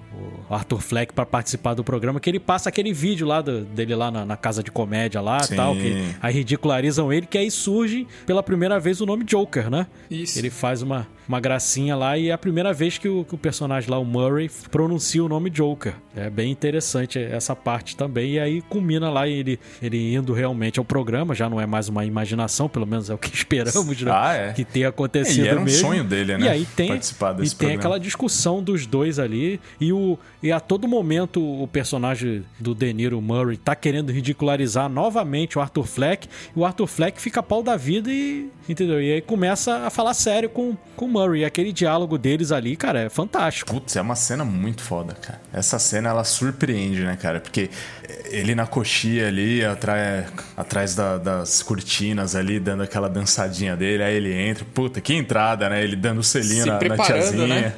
o 0.50 0.54
Arthur 0.54 0.82
Fleck 0.82 1.14
pra 1.14 1.26
participar 1.26 1.74
do 1.76 1.84
programa, 1.84 2.20
que 2.20 2.30
ele 2.30 2.40
passa 2.40 2.70
aquele 2.70 2.92
vídeo 2.92 3.28
lá 3.28 3.42
do- 3.42 3.64
dele 3.66 3.94
lá 3.96 4.10
na, 4.12 4.19
na 4.26 4.38
casa 4.38 4.64
de 4.64 4.72
comédia 4.72 5.22
lá 5.22 5.42
Sim. 5.42 5.56
tal, 5.56 5.76
que 5.76 6.16
aí 6.22 6.34
ridicularizam 6.34 7.12
ele, 7.12 7.26
que 7.26 7.38
aí 7.38 7.50
surge 7.50 8.08
pela 8.26 8.42
primeira 8.44 8.80
vez 8.80 9.02
o 9.02 9.06
nome 9.06 9.24
Joker, 9.24 9.70
né? 9.70 9.88
Isso. 10.10 10.38
Ele 10.38 10.50
faz 10.50 10.82
uma, 10.82 11.08
uma 11.30 11.40
gracinha 11.40 11.96
lá 11.96 12.18
e 12.18 12.30
é 12.30 12.32
a 12.32 12.38
primeira 12.40 12.74
vez 12.74 12.98
que 12.98 13.08
o, 13.08 13.24
que 13.24 13.36
o 13.36 13.38
personagem 13.38 13.88
lá, 13.88 14.00
o 14.00 14.04
Murray, 14.04 14.50
pronuncia 14.72 15.24
o 15.24 15.30
nome 15.30 15.52
Joker. 15.52 15.94
É 16.16 16.28
bem 16.28 16.52
interessante 16.52 17.20
essa 17.20 17.56
parte 17.56 17.96
também. 17.96 18.32
E 18.32 18.40
aí 18.40 18.62
culmina 18.64 19.12
lá 19.12 19.28
ele, 19.28 19.60
ele 19.80 20.16
indo 20.16 20.34
realmente 20.34 20.80
ao 20.80 20.84
programa, 20.86 21.36
já 21.36 21.48
não 21.48 21.62
é 21.62 21.68
mais 21.68 21.88
uma 21.88 22.04
imaginação, 22.04 22.68
pelo 22.68 22.88
menos 22.88 23.12
é 23.12 23.14
o 23.14 23.18
que 23.18 23.30
esperamos, 23.34 24.02
né? 24.02 24.12
Ah, 24.12 24.34
é. 24.34 24.54
Que 24.54 24.66
tenha 24.66 24.90
acontecido 24.90 25.46
E 25.46 25.48
era 25.48 25.60
um 25.60 25.64
mesmo. 25.66 25.80
sonho 25.80 26.04
dele, 26.04 26.36
né? 26.36 26.48
E 26.48 26.50
aí 26.50 26.66
tem, 26.76 26.88
Participar 26.90 27.34
desse 27.34 27.54
e 27.54 27.58
tem 27.58 27.68
programa. 27.68 27.80
aquela 27.80 28.00
discussão 28.00 28.64
dos 28.64 28.88
dois 28.88 29.20
ali 29.20 29.62
e, 29.80 29.94
o, 29.94 30.18
e 30.42 30.52
a 30.52 30.60
todo 30.60 30.88
momento 30.88 31.40
o 31.40 31.68
personagem 31.68 32.44
do 32.60 32.74
De 32.74 32.92
Niro, 32.92 33.22
Murray, 33.22 33.56
tá 33.56 33.76
querendo 33.76 34.12
ridicularizar 34.12 34.90
novamente 34.90 35.60
o 35.60 35.62
Arthur 35.62 35.86
Fleck 35.86 36.28
e 36.56 36.60
o 36.60 36.66
Arthur 36.66 36.88
Fleck 36.88 37.22
fica 37.22 37.44
pau 37.44 37.62
da 37.62 37.78
vida 37.78 38.12
e 38.12 38.50
entendeu? 38.68 39.00
E 39.00 39.14
aí 39.14 39.22
começa 39.22 39.86
a 39.86 39.90
falar 39.92 40.16
sério 40.16 40.50
com, 40.50 40.76
com 40.96 41.06
o 41.06 41.08
Murray. 41.08 41.19
E 41.36 41.46
aquele 41.46 41.72
diálogo 41.72 42.18
deles 42.18 42.52
ali, 42.52 42.76
cara, 42.76 43.02
é 43.02 43.10
fantástico. 43.10 43.72
Putz, 43.74 43.96
é 43.96 44.02
uma 44.02 44.16
cena 44.16 44.44
muito 44.46 44.82
foda, 44.82 45.14
cara. 45.14 45.40
Essa 45.54 45.78
cena 45.80 46.10
ela 46.10 46.24
surpreende, 46.24 47.02
né, 47.04 47.18
cara? 47.22 47.40
Porque 47.40 47.70
ele 48.32 48.56
na 48.56 48.66
coxia 48.68 49.28
ali, 49.28 49.64
atrás, 49.64 50.26
atrás 50.58 50.96
da- 50.96 51.18
das 51.18 51.62
cortinas 51.64 52.36
ali, 52.36 52.60
dando 52.60 52.84
aquela 52.84 53.10
dançadinha 53.10 53.76
dele, 53.76 54.04
aí 54.04 54.16
ele 54.16 54.34
entra. 54.34 54.66
Puta, 54.74 55.00
que 55.02 55.14
entrada, 55.14 55.70
né? 55.70 55.84
Ele 55.84 55.96
dando 55.96 56.20
o 56.20 56.24
selinho 56.24 56.64
Se 56.64 56.68
na, 56.68 56.74
na 56.74 56.80
preparando, 56.80 57.06
tiazinha. 57.06 57.48
né? 57.48 57.74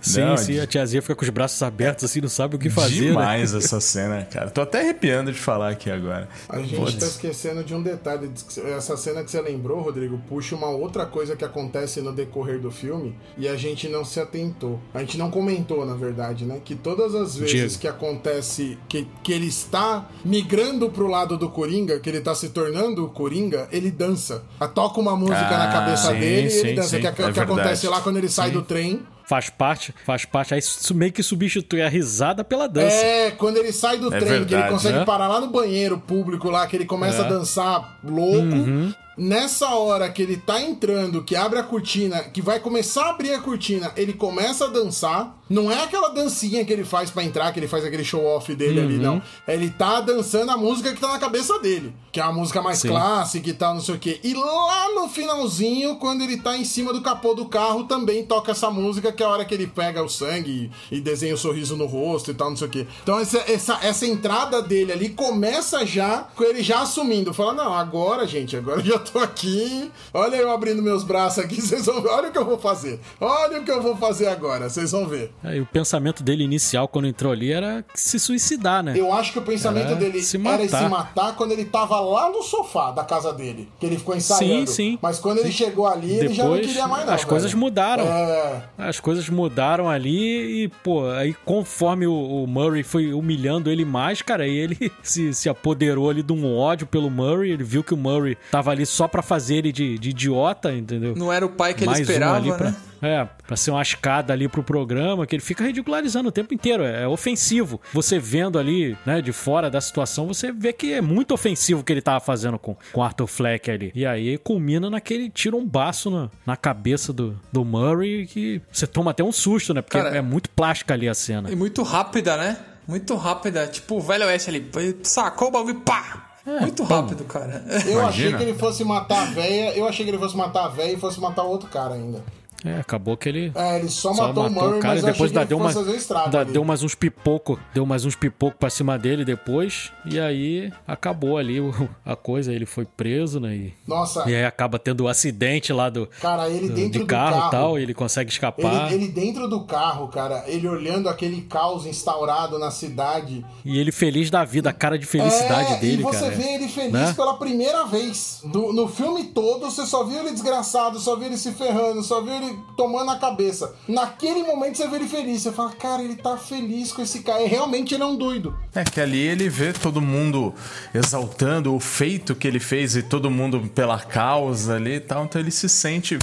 Sim, 0.00 0.20
Não, 0.20 0.36
sim, 0.36 0.52
de- 0.52 0.60
a 0.60 0.66
tiazinha 0.66 1.02
fica 1.02 1.14
com 1.14 1.24
os 1.24 1.28
braços 1.30 1.60
abertos 1.62 2.04
assim, 2.04 2.20
não 2.20 2.28
sabe 2.28 2.54
o 2.56 2.58
que 2.58 2.70
fazer. 2.70 3.00
né? 3.00 3.06
Demais 3.08 3.52
essa 3.54 3.80
cena, 3.80 4.24
cara. 4.30 4.48
Tô 4.48 4.60
até 4.60 4.80
arrepiando 4.80 5.32
de 5.32 5.38
falar 5.38 5.70
aqui 5.70 5.90
agora. 5.90 6.28
A 6.48 6.58
gente 6.60 6.76
Putz. 6.76 6.94
tá 6.94 7.06
esquecendo 7.06 7.64
de 7.64 7.74
um 7.74 7.82
detalhe. 7.82 8.30
Essa 8.76 8.96
cena 8.96 9.24
que 9.24 9.30
você 9.30 9.40
lembrou, 9.40 9.80
Rodrigo, 9.82 10.18
puxa 10.28 10.54
uma 10.54 10.68
outra 10.68 11.04
coisa 11.04 11.34
que 11.34 11.44
acontece 11.44 12.00
no 12.00 12.12
decorrer 12.12 12.60
do 12.60 12.70
filme 12.70 13.16
e 13.36 13.48
a 13.48 13.56
gente 13.56 13.88
não 13.88 14.04
se 14.04 14.20
atentou. 14.20 14.80
A 14.94 15.00
gente 15.00 15.18
não 15.18 15.30
comentou, 15.30 15.84
na 15.84 15.94
verdade, 15.94 16.44
né? 16.44 16.60
Que 16.64 16.74
todas 16.76 17.14
as 17.14 17.36
vezes 17.36 17.50
Diego. 17.52 17.78
que 17.78 17.88
acontece 17.88 18.78
que, 18.88 19.06
que 19.22 19.32
ele 19.32 19.46
está 19.48 20.08
migrando 20.24 20.88
pro 20.90 21.06
lado 21.08 21.36
do 21.36 21.48
Coringa, 21.48 21.98
que 21.98 22.08
ele 22.08 22.20
tá 22.20 22.34
se 22.34 22.50
tornando 22.50 23.04
o 23.04 23.08
Coringa, 23.08 23.68
ele 23.72 23.90
dança. 23.90 24.42
Toca 24.74 25.00
uma 25.00 25.16
música 25.16 25.38
Ah, 25.48 25.58
na 25.66 25.72
cabeça 25.72 26.12
sim, 26.12 26.20
dele 26.20 26.48
e 26.48 26.56
ele 26.58 26.74
dança. 26.74 26.88
sim. 26.90 27.00
que, 27.00 27.06
É 27.06 27.10
que 27.12 27.22
verdade. 27.22 27.40
acontece 27.40 27.88
lá 27.88 28.00
quando 28.00 28.16
ele 28.18 28.28
sai 28.28 28.50
do 28.50 28.62
trem. 28.62 29.02
Faz 29.28 29.50
parte, 29.50 29.94
faz 30.06 30.24
parte. 30.24 30.54
Aí 30.54 30.60
isso 30.60 30.94
meio 30.94 31.12
que 31.12 31.22
substitui 31.22 31.82
a 31.82 31.88
risada 31.88 32.42
pela 32.42 32.66
dança. 32.66 32.96
É, 32.96 33.30
quando 33.32 33.58
ele 33.58 33.72
sai 33.72 33.98
do 33.98 34.06
É 34.06 34.18
trem, 34.18 34.22
que 34.22 34.26
ele 34.36 34.44
verdade, 34.46 34.72
consegue 34.72 34.98
né? 35.00 35.04
parar 35.04 35.28
lá 35.28 35.38
no 35.38 35.48
banheiro 35.48 35.98
público 35.98 36.48
lá, 36.48 36.66
que 36.66 36.74
ele 36.74 36.86
começa 36.86 37.18
É. 37.22 37.26
a 37.26 37.28
dançar 37.28 37.98
louco. 38.02 38.38
Uhum. 38.56 38.94
Nessa 39.18 39.68
hora 39.74 40.08
que 40.08 40.22
ele 40.22 40.36
tá 40.36 40.60
entrando, 40.62 41.22
que 41.24 41.34
abre 41.34 41.58
a 41.58 41.62
cortina, 41.62 42.20
que 42.22 42.40
vai 42.40 42.60
começar 42.60 43.06
a 43.06 43.10
abrir 43.10 43.32
a 43.34 43.40
cortina, 43.40 43.92
ele 43.96 44.12
começa 44.12 44.66
a 44.66 44.68
dançar. 44.68 45.36
Não 45.50 45.72
é 45.72 45.82
aquela 45.82 46.08
dancinha 46.10 46.62
que 46.64 46.70
ele 46.72 46.84
faz 46.84 47.10
pra 47.10 47.24
entrar, 47.24 47.50
que 47.52 47.58
ele 47.58 47.66
faz 47.68 47.82
aquele 47.84 48.04
show 48.04 48.22
off 48.24 48.54
dele 48.54 48.80
Uhum. 48.80 48.86
ali, 48.86 48.98
não. 48.98 49.22
Ele 49.46 49.70
tá 49.70 50.00
dançando 50.00 50.50
a 50.52 50.56
música 50.58 50.92
que 50.92 51.00
tá 51.00 51.08
na 51.08 51.18
cabeça 51.18 51.58
dele, 51.58 51.94
que 52.12 52.20
é 52.20 52.22
a 52.22 52.30
música 52.30 52.60
mais 52.60 52.78
Sim. 52.78 52.88
clássica 52.88 53.48
e 53.48 53.54
tal, 53.54 53.74
não 53.74 53.80
sei 53.80 53.94
o 53.94 53.98
quê. 53.98 54.20
E 54.22 54.34
lá 54.34 54.92
no 54.94 55.08
finalzinho, 55.08 55.96
quando 55.96 56.22
ele 56.22 56.36
tá 56.36 56.54
em 56.56 56.66
cima 56.66 56.92
do 56.92 57.00
capô 57.00 57.32
do 57.34 57.46
carro, 57.46 57.84
também 57.84 58.24
toca 58.26 58.52
essa 58.52 58.70
música, 58.70 59.10
que 59.10 59.22
é 59.22 59.26
a 59.26 59.30
hora 59.30 59.44
que 59.44 59.54
ele 59.54 59.66
pega 59.66 60.02
o 60.04 60.08
sangue 60.08 60.70
e, 60.92 61.00
desenha 61.00 61.32
o 61.34 61.38
sorriso 61.38 61.76
no 61.78 61.86
rosto 61.86 62.30
e 62.30 62.34
tal, 62.34 62.50
não 62.50 62.56
sei 62.56 62.66
o 62.66 62.70
quê. 62.70 62.86
Então 63.02 63.18
essa, 63.18 63.38
essa, 63.50 63.78
essa 63.82 64.06
entrada 64.06 64.60
dele 64.60 64.92
ali 64.92 65.08
começa 65.08 65.86
já 65.86 66.28
com 66.36 66.44
ele 66.44 66.62
já 66.62 66.82
assumindo, 66.82 67.32
falando, 67.32 67.56
não, 67.64 67.72
agora, 67.72 68.26
gente, 68.26 68.54
agora 68.54 68.80
eu 68.82 68.84
já 68.84 68.98
tô 68.98 69.07
aqui. 69.16 69.90
Olha 70.12 70.36
eu 70.36 70.50
abrindo 70.50 70.82
meus 70.82 71.04
braços 71.04 71.44
aqui, 71.44 71.60
vocês 71.62 71.86
vão 71.86 72.02
ver. 72.02 72.08
Olha 72.08 72.28
o 72.30 72.32
que 72.32 72.38
eu 72.38 72.44
vou 72.44 72.58
fazer. 72.58 72.98
Olha 73.20 73.60
o 73.60 73.64
que 73.64 73.70
eu 73.70 73.80
vou 73.80 73.96
fazer 73.96 74.26
agora, 74.26 74.68
vocês 74.68 74.90
vão 74.90 75.06
ver. 75.06 75.32
Aí 75.44 75.60
o 75.60 75.66
pensamento 75.66 76.22
dele 76.22 76.42
inicial 76.42 76.88
quando 76.88 77.06
entrou 77.06 77.32
ali 77.32 77.52
era 77.52 77.84
se 77.94 78.18
suicidar, 78.18 78.82
né? 78.82 78.94
Eu 78.96 79.12
acho 79.12 79.32
que 79.32 79.38
o 79.38 79.42
pensamento 79.42 79.88
Era 79.88 79.96
dele 79.96 80.20
se 80.22 80.36
era 80.44 80.68
se 80.68 80.88
matar 80.88 81.36
quando 81.36 81.52
ele 81.52 81.64
tava 81.64 82.00
lá 82.00 82.30
no 82.30 82.42
sofá 82.42 82.90
da 82.90 83.04
casa 83.04 83.32
dele. 83.32 83.68
Que 83.78 83.86
ele 83.86 83.96
ficou 83.98 84.16
ensaiando. 84.16 84.66
Sim, 84.66 84.90
sim. 84.92 84.98
Mas 85.00 85.18
quando 85.18 85.38
ele 85.38 85.52
chegou 85.52 85.86
ali, 85.86 86.12
ele 86.14 86.34
já 86.34 86.44
não 86.44 86.52
Depois, 86.52 86.66
queria 86.66 86.88
mais 86.88 87.06
não. 87.06 87.14
as 87.14 87.24
coisas 87.24 87.50
velho. 87.50 87.60
mudaram. 87.60 88.04
É. 88.04 88.62
As 88.78 88.98
coisas 88.98 89.28
mudaram 89.28 89.88
ali 89.88 90.64
e, 90.64 90.68
pô, 90.82 91.08
aí 91.10 91.34
conforme 91.44 92.06
o, 92.06 92.44
o 92.44 92.46
Murray 92.46 92.82
foi 92.82 93.12
humilhando 93.12 93.70
ele 93.70 93.84
mais, 93.84 94.22
cara, 94.22 94.44
aí 94.44 94.56
ele 94.56 94.92
se, 95.02 95.32
se 95.34 95.48
apoderou 95.48 96.10
ali 96.10 96.22
de 96.22 96.32
um 96.32 96.56
ódio 96.56 96.86
pelo 96.86 97.10
Murray. 97.10 97.50
Ele 97.52 97.64
viu 97.64 97.84
que 97.84 97.94
o 97.94 97.96
Murray 97.96 98.36
tava 98.50 98.70
ali 98.70 98.84
só 98.98 99.06
pra 99.06 99.22
fazer 99.22 99.58
ele 99.58 99.70
de, 99.70 99.96
de 99.96 100.10
idiota, 100.10 100.74
entendeu? 100.74 101.14
Não 101.14 101.32
era 101.32 101.46
o 101.46 101.48
pai 101.48 101.72
que 101.72 101.84
ele 101.84 101.90
mais 101.90 102.00
esperava, 102.00 102.32
um 102.32 102.36
ali 102.36 102.50
né? 102.50 102.56
pra, 102.56 103.08
é, 103.08 103.28
pra 103.46 103.56
ser 103.56 103.70
uma 103.70 103.80
escada 103.80 104.32
ali 104.32 104.48
pro 104.48 104.60
programa, 104.60 105.24
que 105.24 105.36
ele 105.36 105.42
fica 105.42 105.62
ridicularizando 105.64 106.28
o 106.28 106.32
tempo 106.32 106.52
inteiro. 106.52 106.82
É, 106.82 107.04
é 107.04 107.06
ofensivo. 107.06 107.80
Você 107.92 108.18
vendo 108.18 108.58
ali, 108.58 108.98
né, 109.06 109.22
de 109.22 109.32
fora 109.32 109.70
da 109.70 109.80
situação, 109.80 110.26
você 110.26 110.50
vê 110.50 110.72
que 110.72 110.92
é 110.92 111.00
muito 111.00 111.32
ofensivo 111.32 111.80
o 111.80 111.84
que 111.84 111.92
ele 111.92 112.02
tava 112.02 112.18
fazendo 112.18 112.58
com 112.58 112.76
o 112.92 113.00
Arthur 113.00 113.28
Fleck 113.28 113.70
ali. 113.70 113.92
E 113.94 114.04
aí 114.04 114.36
culmina 114.36 114.90
naquele 114.90 115.30
tira 115.30 115.54
um 115.54 115.64
baço 115.64 116.10
na, 116.10 116.28
na 116.44 116.56
cabeça 116.56 117.12
do, 117.12 117.38
do 117.52 117.64
Murray 117.64 118.26
que 118.26 118.60
você 118.72 118.86
toma 118.86 119.12
até 119.12 119.22
um 119.22 119.30
susto, 119.30 119.72
né? 119.72 119.80
Porque 119.80 119.96
Cara, 119.96 120.16
é 120.16 120.20
muito 120.20 120.50
plástica 120.50 120.94
ali 120.94 121.08
a 121.08 121.14
cena. 121.14 121.48
E 121.52 121.54
muito 121.54 121.84
rápida, 121.84 122.36
né? 122.36 122.56
Muito 122.84 123.14
rápida. 123.14 123.68
Tipo 123.68 123.98
o 123.98 124.00
velho 124.00 124.26
oeste 124.26 124.50
ali. 124.50 124.68
Sacou 125.04 125.48
o 125.48 125.50
bagulho, 125.52 125.80
pá! 125.82 126.27
Muito 126.60 126.82
rápido, 126.82 127.24
cara. 127.24 127.62
Eu 127.68 127.76
achei 127.76 127.92
Imagina. 128.28 128.38
que 128.38 128.44
ele 128.44 128.54
fosse 128.54 128.84
matar 128.84 129.22
a 129.22 129.26
véia. 129.26 129.76
Eu 129.76 129.86
achei 129.86 130.04
que 130.04 130.10
ele 130.10 130.18
fosse 130.18 130.36
matar 130.36 130.64
a 130.64 130.68
véia 130.68 130.92
e 130.92 130.98
fosse 130.98 131.20
matar 131.20 131.44
o 131.44 131.48
outro 131.48 131.68
cara 131.68 131.94
ainda. 131.94 132.22
É, 132.64 132.80
acabou 132.80 133.16
que 133.16 133.28
ele. 133.28 133.52
É, 133.54 133.78
ele 133.78 133.88
só, 133.88 134.12
Só 134.12 134.26
matou, 134.28 134.46
o 134.46 134.50
matou 134.50 134.64
Murray, 134.64 134.78
o 134.78 134.82
cara 134.82 134.94
mas 134.94 135.02
e 135.02 135.06
depois 135.06 135.30
que 135.30 135.44
deu, 135.44 135.58
uma, 135.58 135.70
um 135.70 136.44
deu 136.52 136.64
mais 136.64 136.82
uns 136.82 136.94
pipoco, 136.94 137.60
deu 137.72 137.86
mais 137.86 138.04
uns 138.04 138.16
pipoco 138.16 138.56
pra 138.58 138.68
cima 138.68 138.98
dele 138.98 139.24
depois, 139.24 139.92
e 140.04 140.18
aí 140.18 140.72
acabou 140.86 141.38
ali 141.38 141.58
a 142.04 142.16
coisa, 142.16 142.52
ele 142.52 142.66
foi 142.66 142.84
preso, 142.84 143.38
né? 143.38 143.54
E, 143.54 143.74
Nossa, 143.86 144.28
e 144.28 144.34
aí 144.34 144.44
acaba 144.44 144.76
tendo 144.78 145.04
o 145.04 145.08
acidente 145.08 145.72
lá 145.72 145.88
do, 145.88 146.08
cara, 146.20 146.48
ele 146.48 146.68
do- 146.68 146.74
dentro 146.74 146.92
de 146.92 146.98
do 146.98 147.06
carro, 147.06 147.34
carro, 147.36 147.48
e 147.48 147.50
tal, 147.50 147.78
e 147.78 147.82
ele 147.82 147.94
consegue 147.94 148.30
escapar. 148.30 148.92
Ele, 148.92 149.04
ele 149.04 149.12
dentro 149.12 149.48
do 149.48 149.64
carro, 149.64 150.08
cara, 150.08 150.42
ele 150.48 150.66
olhando 150.68 151.08
aquele 151.08 151.42
caos 151.42 151.86
instaurado 151.86 152.58
na 152.58 152.72
cidade. 152.72 153.44
E 153.64 153.78
ele 153.78 153.92
feliz 153.92 154.30
da 154.30 154.44
vida, 154.44 154.70
a 154.70 154.72
cara 154.72 154.98
de 154.98 155.06
felicidade 155.06 155.74
É, 155.74 155.76
dele, 155.76 156.00
e 156.00 156.04
você 156.04 156.24
cara. 156.24 156.30
vê 156.34 156.54
ele 156.54 156.68
feliz 156.68 156.92
Né? 156.92 157.12
pela 157.14 157.34
primeira 157.34 157.84
vez. 157.86 158.40
Do- 158.44 158.72
no 158.72 158.88
filme 158.88 159.24
todo, 159.26 159.70
você 159.70 159.86
só 159.86 160.02
viu 160.02 160.18
ele 160.18 160.32
desgraçado, 160.32 160.98
só 160.98 161.14
viu 161.14 161.26
ele 161.26 161.36
se 161.36 161.52
ferrando, 161.52 162.02
só 162.02 162.20
viu 162.20 162.34
ele 162.34 162.47
tomando 162.76 163.10
a 163.10 163.18
cabeça. 163.18 163.74
Naquele 163.86 164.42
momento 164.42 164.76
você 164.76 164.88
vê 164.88 164.96
ele 164.96 165.08
feliz. 165.08 165.42
Você 165.42 165.52
fala, 165.52 165.72
cara, 165.72 166.02
ele 166.02 166.16
tá 166.16 166.36
feliz 166.36 166.92
com 166.92 167.02
esse 167.02 167.20
cara. 167.20 167.42
E 167.42 167.46
realmente 167.46 167.94
ele 167.94 168.02
é 168.02 168.06
um 168.06 168.16
doido. 168.16 168.54
É 168.74 168.84
que 168.84 169.00
ali 169.00 169.20
ele 169.20 169.48
vê 169.48 169.72
todo 169.72 170.00
mundo 170.00 170.54
exaltando 170.94 171.74
o 171.74 171.80
feito 171.80 172.34
que 172.34 172.46
ele 172.46 172.60
fez 172.60 172.96
e 172.96 173.02
todo 173.02 173.30
mundo 173.30 173.70
pela 173.74 173.98
causa 173.98 174.76
ali 174.76 174.94
e 174.94 175.00
tal, 175.00 175.24
então 175.24 175.40
ele 175.40 175.50
se 175.50 175.68
sente 175.68 176.18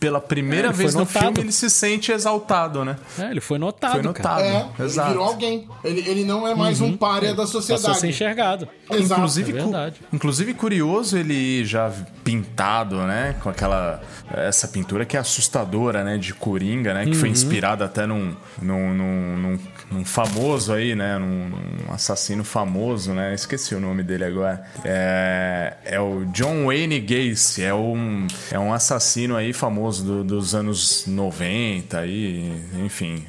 pela 0.00 0.18
primeira 0.20 0.68
É, 0.68 0.72
vez 0.72 0.94
no 0.94 1.00
notado. 1.00 1.22
filme 1.24 1.40
ele 1.40 1.52
se 1.52 1.68
sente 1.68 2.10
exaltado, 2.10 2.84
né? 2.86 2.96
É, 3.18 3.30
ele 3.30 3.40
foi 3.40 3.58
notado, 3.58 4.02
Foi 4.02 4.12
cara. 4.14 4.34
notado. 4.40 4.40
É, 4.42 4.82
ele 4.82 4.88
virou 5.08 5.24
alguém. 5.24 5.68
Ele, 5.84 6.00
ele 6.08 6.24
não 6.24 6.48
é 6.48 6.54
mais 6.54 6.80
um 6.80 6.96
párea 6.96 7.34
da 7.34 7.42
Passou 7.42 7.60
a 7.60 7.62
ser 7.62 7.76
sociedade. 7.76 8.06
enxergado. 8.08 8.68
Exato. 8.90 9.20
Inclusive, 9.20 9.50
é 9.52 9.54
cu- 9.56 9.62
verdade. 9.62 9.96
inclusive 10.12 10.54
curioso 10.54 11.18
ele 11.18 11.64
já 11.66 11.92
pintado, 12.24 12.96
né, 13.02 13.36
com 13.42 13.50
aquela 13.50 14.00
essa 14.32 14.66
pintura 14.68 15.04
que 15.04 15.16
é 15.16 15.20
assustadora, 15.20 16.02
né, 16.02 16.16
de 16.16 16.32
Coringa, 16.32 16.94
né, 16.94 17.04
que 17.04 17.14
foi 17.14 17.28
inspirada 17.28 17.84
até 17.84 18.06
num, 18.06 18.34
num, 18.62 18.94
num, 18.94 19.36
num- 19.36 19.58
num 19.90 20.04
famoso 20.04 20.72
aí, 20.72 20.94
né, 20.94 21.18
num, 21.18 21.48
num 21.48 21.92
assassino 21.92 22.44
famoso, 22.44 23.12
né, 23.12 23.34
esqueci 23.34 23.74
o 23.74 23.80
nome 23.80 24.02
dele 24.02 24.24
agora. 24.24 24.62
É, 24.84 25.74
é 25.84 26.00
o 26.00 26.24
John 26.26 26.66
Wayne 26.66 27.00
Gacy, 27.00 27.62
é 27.64 27.74
um 27.74 28.26
é 28.50 28.58
um 28.58 28.72
assassino 28.72 29.36
aí 29.36 29.52
famoso 29.52 30.04
do- 30.04 30.24
dos 30.24 30.54
anos 30.54 31.04
90 31.06 31.98
aí, 31.98 32.52
enfim, 32.84 33.24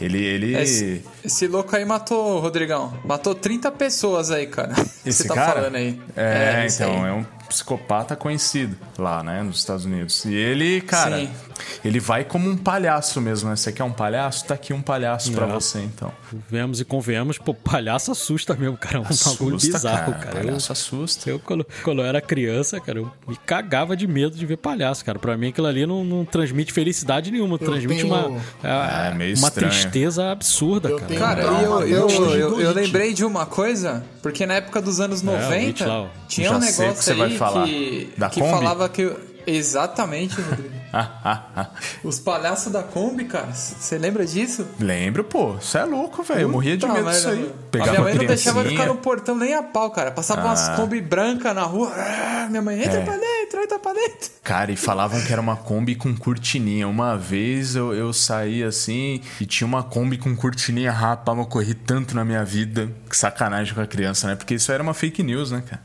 ele 0.00 0.22
ele 0.24 0.56
Esse, 0.56 1.04
esse 1.24 1.46
louco 1.46 1.74
aí 1.76 1.84
matou, 1.84 2.40
Rodrigão. 2.40 2.92
Matou 3.04 3.34
30 3.34 3.70
pessoas 3.70 4.30
aí, 4.30 4.46
cara. 4.46 4.74
que 4.74 4.80
Esse 5.08 5.22
você 5.22 5.28
tá 5.28 5.34
cara? 5.34 5.52
falando 5.52 5.76
aí. 5.76 6.00
É, 6.16 6.64
esse 6.66 6.82
então, 6.82 7.04
aí. 7.04 7.10
é 7.10 7.12
um 7.12 7.24
psicopata 7.52 8.16
conhecido 8.16 8.76
lá, 8.98 9.22
né, 9.22 9.42
nos 9.42 9.58
Estados 9.58 9.84
Unidos. 9.84 10.24
E 10.24 10.34
ele, 10.34 10.80
cara, 10.80 11.18
Sim. 11.18 11.30
ele 11.84 12.00
vai 12.00 12.24
como 12.24 12.48
um 12.48 12.56
palhaço 12.56 13.20
mesmo, 13.20 13.50
né? 13.50 13.56
Você 13.56 13.70
quer 13.72 13.84
um 13.84 13.92
palhaço? 13.92 14.44
Tá 14.46 14.54
aqui 14.54 14.72
um 14.72 14.80
palhaço 14.82 15.30
pra 15.32 15.46
É. 15.46 15.50
você, 15.52 15.80
então. 15.80 16.10
Vemos 16.48 16.80
e 16.80 16.84
convenhamos, 16.84 17.36
pô, 17.38 17.52
palhaço 17.54 18.10
assusta 18.10 18.54
mesmo, 18.54 18.76
cara. 18.76 18.96
É 18.96 19.00
um 19.00 19.02
bagulho 19.04 19.56
Assusta, 19.56 19.72
bizarro, 19.78 20.12
cara. 20.12 20.24
cara. 20.24 20.38
Eu, 20.40 20.46
Palhaço 20.46 20.72
assusta. 20.72 21.30
eu, 21.30 21.38
quando, 21.38 21.66
quando 21.84 22.00
eu 22.00 22.06
era 22.06 22.20
criança, 22.20 22.80
cara, 22.80 22.98
eu 23.00 23.10
me 23.28 23.36
cagava 23.36 23.96
de 23.96 24.06
medo 24.06 24.36
de 24.36 24.46
ver 24.46 24.56
palhaço, 24.56 25.04
cara. 25.04 25.18
Pra 25.18 25.36
mim 25.36 25.48
aquilo 25.48 25.66
ali 25.66 25.84
não, 25.86 26.02
não 26.04 26.24
transmite 26.24 26.72
felicidade 26.72 27.30
nenhuma, 27.30 27.58
transmite 27.58 28.02
tenho- 28.02 28.14
uma, 28.14 28.40
é, 28.62 29.08
É, 29.10 29.14
meio 29.14 29.36
uma 29.36 29.48
estranho. 29.48 29.70
tristeza 29.70 30.30
absurda, 30.30 30.88
Eu 30.88 30.96
cara. 30.96 31.08
tenho- 31.08 31.20
Cara, 31.20 31.42
eu, 31.42 31.80
eu, 31.86 32.08
eu, 32.10 32.60
eu 32.60 32.72
lembrei 32.72 33.12
de 33.12 33.24
uma 33.24 33.44
coisa, 33.46 34.04
porque 34.22 34.46
na 34.46 34.54
época 34.54 34.80
dos 34.80 35.00
anos 35.00 35.20
90 35.22 35.86
lá, 35.86 36.02
ó. 36.02 36.06
tinha 36.28 36.48
Já 36.48 36.56
um 36.56 36.58
negócio 36.58 37.12
aí 37.12 37.36
falar. 37.50 37.66
que, 37.66 38.12
Da 38.16 38.28
que 38.30 38.40
Kombi? 38.40 38.52
falava 38.52 38.88
que. 38.88 39.12
Exatamente, 39.46 40.40
Rodrigo. 40.40 40.81
Os 42.04 42.18
palhaços 42.20 42.72
da 42.72 42.82
Kombi, 42.82 43.24
cara. 43.24 43.52
Você 43.52 43.96
lembra 43.98 44.24
disso? 44.26 44.66
Lembro, 44.78 45.24
pô. 45.24 45.52
Você 45.54 45.78
é 45.78 45.84
louco, 45.84 46.22
velho. 46.22 46.40
Eu 46.42 46.48
morria 46.48 46.76
de 46.76 46.86
medo 46.86 47.10
disso 47.10 47.28
aí. 47.28 47.50
Pegava 47.70 47.90
a 47.90 47.92
minha 47.92 48.04
mãe 48.04 48.14
não 48.14 48.26
deixava 48.26 48.60
eu 48.60 48.68
ficar 48.70 48.86
no 48.86 48.96
portão 48.96 49.34
nem 49.36 49.54
a 49.54 49.62
pau, 49.62 49.90
cara. 49.90 50.10
Passava 50.10 50.42
umas 50.46 50.68
Ah. 50.68 50.76
Kombi 50.76 51.00
branca 51.00 51.54
na 51.54 51.62
rua. 51.62 51.92
Ah, 51.96 52.46
Minha 52.50 52.60
mãe, 52.62 52.78
entra 52.82 52.98
É. 53.00 53.04
pra 53.04 53.16
dentro, 53.16 53.60
entra 53.62 53.78
pra 53.78 53.92
dentro. 53.92 54.30
Cara, 54.42 54.70
e 54.72 54.76
falavam 54.76 55.20
que 55.22 55.32
era 55.32 55.40
uma 55.40 55.56
Kombi 55.56 55.94
com 55.94 56.14
cortininha. 56.14 56.86
Uma 56.88 57.16
vez 57.16 57.74
eu, 57.74 57.94
eu 57.94 58.12
saí 58.12 58.62
assim 58.62 59.20
e 59.40 59.46
tinha 59.46 59.66
uma 59.66 59.82
Kombi 59.82 60.18
com 60.18 60.34
cortininha 60.36 60.90
rapaz, 60.92 61.38
eu 61.38 61.46
corri 61.46 61.74
tanto 61.74 62.14
na 62.14 62.24
minha 62.24 62.44
vida. 62.44 62.90
Que 63.08 63.16
sacanagem 63.16 63.74
com 63.74 63.80
a 63.80 63.86
criança, 63.86 64.26
né? 64.26 64.34
Porque 64.36 64.54
isso 64.54 64.70
era 64.72 64.82
uma 64.82 64.92
fake 64.94 65.22
news, 65.22 65.50
né, 65.50 65.62
cara? 65.66 65.82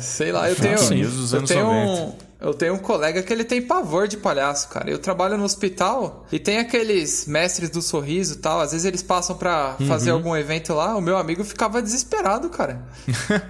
Sei 0.00 0.32
lá, 0.32 0.48
eu 0.48 0.56
Fake 0.56 0.76
tenho. 0.88 0.94
news 1.02 1.12
dos 1.14 1.32
eu 1.32 1.38
anos 1.38 1.50
tenho 1.50 1.64
90. 1.64 1.90
um, 2.02 2.12
eu 2.48 2.54
tenho 2.54 2.74
um 2.74 2.78
colega 2.78 3.22
que 3.22 3.32
ele 3.32 3.44
tem 3.44 3.60
pavor 3.62 4.06
de 4.06 4.16
palhaço, 4.16 4.68
cara. 4.68 4.90
Eu 4.90 4.98
trabalho 4.98 5.36
no 5.38 5.44
hospital 5.44 6.26
e 6.30 6.38
tem 6.38 6.58
aqueles 6.58 7.26
mestres 7.26 7.70
do 7.70 7.80
sorriso 7.82 8.34
e 8.34 8.38
tal. 8.38 8.60
Às 8.60 8.72
vezes 8.72 8.84
eles 8.84 9.02
passam 9.02 9.36
pra 9.36 9.76
fazer 9.88 10.10
Uhum. 10.10 10.16
algum 10.18 10.36
evento 10.36 10.74
lá. 10.74 10.96
O 10.96 11.00
meu 11.00 11.16
amigo 11.16 11.42
ficava 11.44 11.80
desesperado, 11.82 12.48
cara. 12.50 12.82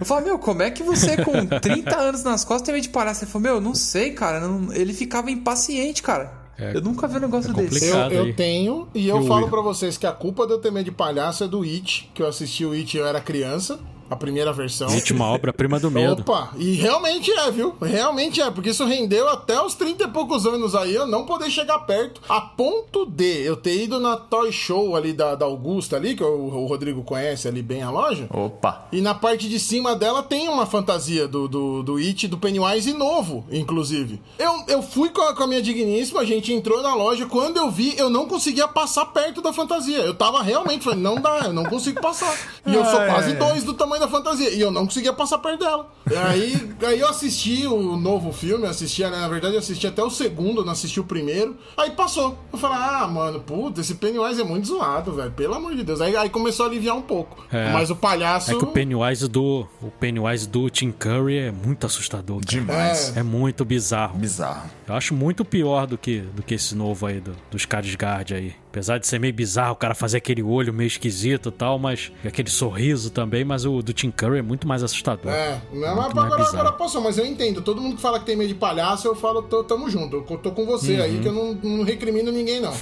Eu 0.01 0.07
falo, 0.07 0.25
meu, 0.25 0.39
como 0.39 0.63
é 0.63 0.71
que 0.71 0.83
você 0.83 1.17
com 1.23 1.47
30 1.61 1.97
anos 1.97 2.23
nas 2.23 2.45
costas 2.45 2.67
tem 2.67 2.75
medo 2.75 2.85
de 2.85 2.89
palhaço? 2.91 3.25
Ele 3.25 3.31
falou, 3.31 3.43
meu, 3.43 3.61
não 3.61 3.75
sei, 3.75 4.13
cara. 4.13 4.41
não- 4.41 4.73
Ele 4.73 4.93
ficava 4.95 5.31
impaciente, 5.31 6.03
cara. 6.03 6.45
É- 6.57 6.77
eu 6.77 6.81
nunca 6.81 7.09
vi 7.09 7.17
um 7.17 7.21
negócio 7.21 7.51
é 7.51 7.55
desse. 7.55 7.87
Eu, 7.89 7.97
eu 8.11 8.37
tenho, 8.37 8.87
e 8.95 9.09
eu 9.09 9.17
E 9.17 9.25
o 9.25 9.27
falo 9.27 9.49
pra 9.49 9.61
vocês 9.61 9.97
que 9.99 10.07
a 10.07 10.13
culpa 10.13 10.47
de 10.47 10.53
eu 10.53 10.59
ter 10.59 10.71
medo 10.71 10.85
de 10.85 10.93
palhaço 10.93 11.43
é 11.43 11.49
do 11.49 11.63
It, 11.63 12.11
que 12.15 12.23
eu 12.23 12.29
assisti 12.29 12.65
o 12.65 12.73
It 12.73 12.97
eu 12.97 13.05
era 13.05 13.21
criança, 13.21 13.81
a 14.15 14.17
primeira 14.17 14.53
versão. 14.53 14.89
Última 14.89 15.27
obra-prima 15.27 15.79
do 15.79 15.91
medo. 15.93 16.23
Opa, 16.23 16.53
e 16.57 16.73
realmente 16.75 17.31
é, 17.31 17.51
viu? 17.51 17.75
Realmente 17.81 18.41
é, 18.41 18.51
porque 18.51 18.71
isso 18.71 18.85
rendeu 18.85 19.29
até 19.29 19.61
os 19.61 19.75
30 19.75 20.05
e 20.05 20.09
poucos 20.09 20.47
anos 20.47 20.75
aí 20.75 20.95
eu 20.95 21.07
não 21.07 21.25
poder 21.25 21.51
chegar 21.51 21.81
perto, 21.81 22.21
a 22.29 22.41
ponto 22.41 23.07
de 23.07 23.43
eu 23.43 23.57
ter 23.57 23.85
ido 23.85 24.01
na 24.01 24.17
Toy 24.17 24.53
Show 24.53 24.97
ali 24.97 25.13
da, 25.13 25.35
da 25.35 25.45
Augusta 25.47 25.97
ali, 25.97 26.15
que 26.15 26.23
o, 26.23 26.55
o 26.55 26.67
Rodrigo 26.67 27.03
conhece 27.03 27.49
ali 27.49 27.63
bem 27.63 27.83
a 27.83 27.91
loja. 27.91 28.27
Opa. 28.31 28.87
E 28.93 29.01
na 29.01 29.15
parte 29.15 29.49
de 29.49 29.59
cima 29.59 29.95
dela 29.95 30.23
tem 30.23 30.49
uma 30.49 30.67
fantasia 30.67 31.27
do, 31.27 31.49
do, 31.49 31.83
do 31.83 31.97
It, 31.97 32.29
do 32.29 32.39
Pennywise 32.39 32.93
novo, 32.93 33.45
inclusive. 33.51 34.21
Eu, 34.39 34.65
eu 34.69 34.83
fui 34.83 35.09
com 35.11 35.23
a, 35.23 35.35
com 35.35 35.43
a 35.43 35.47
minha 35.47 35.63
digníssima, 35.63 36.21
a 36.21 36.25
gente 36.25 36.53
entrou 36.53 36.83
na 36.83 36.95
loja. 36.95 37.27
Quando 37.27 37.57
eu 37.57 37.71
vi, 37.71 37.95
eu 37.97 38.09
não 38.09 38.27
conseguia 38.27 38.69
passar 38.69 39.07
perto 39.07 39.43
da 39.43 39.53
fantasia. 39.53 39.99
Eu 39.99 40.15
tava 40.15 40.43
realmente, 40.43 40.85
falei, 40.85 41.01
não 41.01 41.17
dá, 41.17 41.43
eu 41.47 41.53
não 41.53 41.65
consigo 41.65 42.01
passar. 42.01 42.37
E 42.67 42.75
eu 42.75 42.85
sou 42.85 43.01
quase 43.07 43.35
dois 43.35 43.65
do 43.65 43.75
tamanho 43.75 44.01
da 44.01 44.04
fantasia. 44.09 44.51
E 44.51 44.61
eu 44.61 44.71
não 44.71 44.85
conseguia 44.85 45.13
passar 45.13 45.39
perto 45.39 45.61
dela. 45.61 45.91
E 46.11 46.17
aí, 46.17 46.71
aí 46.87 47.01
eu 47.01 47.09
assisti 47.09 47.67
o 47.67 47.97
novo 47.97 48.33
filme, 48.33 48.67
assistia, 48.67 49.11
né? 49.11 49.19
Na 49.19 49.29
verdade, 49.29 49.55
eu 49.55 49.59
assisti 49.59 49.87
até 49.87 50.03
o 50.03 50.11
segundo, 50.11 50.65
não 50.65 50.73
assisti 50.73 51.01
o 51.01 51.05
primeiro. 51.05 51.57
Aí 51.77 51.91
passou. 51.91 52.39
Eu 52.53 52.59
falei, 52.59 52.79
ah, 52.79 53.07
mano, 53.07 53.41
puta, 53.41 53.81
esse 53.81 53.95
Pennywise 53.95 54.41
é 54.41 54.45
muito 54.45 54.69
zoado, 54.69 55.13
velho. 55.13 55.31
Pelo 55.33 55.55
amor 55.55 55.75
de 55.75 55.83
Deus. 55.83 56.01
Aí, 56.01 56.17
aí 56.17 56.29
começou 56.29 56.67
a 56.67 56.69
aliviar 56.69 56.97
um 56.97 57.03
pouco. 57.03 57.45
É. 57.53 57.73
Mas 57.73 57.91
o 57.91 57.97
palhaço. 57.97 58.53
É 58.53 58.55
que 58.55 58.65
o 58.65 58.69
Pennywise 58.69 59.29
do 59.29 59.67
o 59.83 59.91
Pennywise 59.91 60.49
do 60.49 60.69
Tim 60.71 60.91
Curry 60.91 61.39
é 61.39 61.53
muito 61.53 61.87
assustador, 61.87 62.41
cara. 62.41 62.61
Demais. 62.61 63.17
É 63.17 63.23
muito 63.23 63.65
bizarro. 63.65 64.19
Bizarro. 64.19 64.71
Eu 64.87 64.95
acho 64.95 65.15
muito 65.15 65.45
pior 65.45 65.87
do 65.87 65.97
que, 65.97 66.21
do 66.21 66.43
que 66.43 66.55
esse 66.55 66.75
novo 66.75 67.07
aí, 67.07 67.21
do, 67.21 67.35
dos 67.51 67.63
Skarsgård 67.63 68.35
aí. 68.35 68.64
Apesar 68.75 68.99
de 68.99 69.07
ser 69.07 69.21
meio 69.21 69.33
bizarro, 69.33 69.75
o 69.75 69.77
cara 69.77 69.95
fazer 69.95 70.17
aquele 70.17 70.43
olho 70.43 70.75
meio 70.75 70.89
esquisito 70.89 71.49
e 71.49 71.53
tal, 71.53 71.79
mas 71.79 72.11
e 72.25 72.27
aquele 72.27 72.51
sorriso 72.51 73.09
também, 73.09 73.45
mas 73.45 73.65
o 73.65 73.81
do 73.81 73.93
Tim 73.93 74.11
Curry 74.11 74.39
é 74.39 74.43
muito 74.43 74.67
mais 74.67 74.83
assustador. 74.83 75.31
É, 75.31 75.61
não, 75.73 75.81
mas 75.81 75.95
Muito 75.95 76.17
mais 76.17 76.27
agora, 76.27 76.43
bizarro. 76.43 76.59
agora 76.59 76.73
passou, 76.73 77.01
mas 77.01 77.17
eu 77.17 77.25
entendo. 77.25 77.63
Todo 77.63 77.81
mundo 77.81 77.95
que 77.95 78.03
fala 78.03 78.19
que 78.19 78.27
tem 78.27 78.35
medo 78.35 78.49
de 78.49 78.57
palhaço, 78.57 79.07
eu 79.07 79.15
falo, 79.15 79.43
tô, 79.43 79.63
tamo 79.63 79.89
junto. 79.89 80.27
Eu 80.29 80.39
tô 80.39 80.51
com 80.51 80.67
você 80.67 80.97
aí, 80.97 81.21
que 81.21 81.29
eu 81.29 81.33
não, 81.33 81.55
não 81.55 81.85
recrimino 81.85 82.33
ninguém, 82.33 82.61
não. 82.61 82.73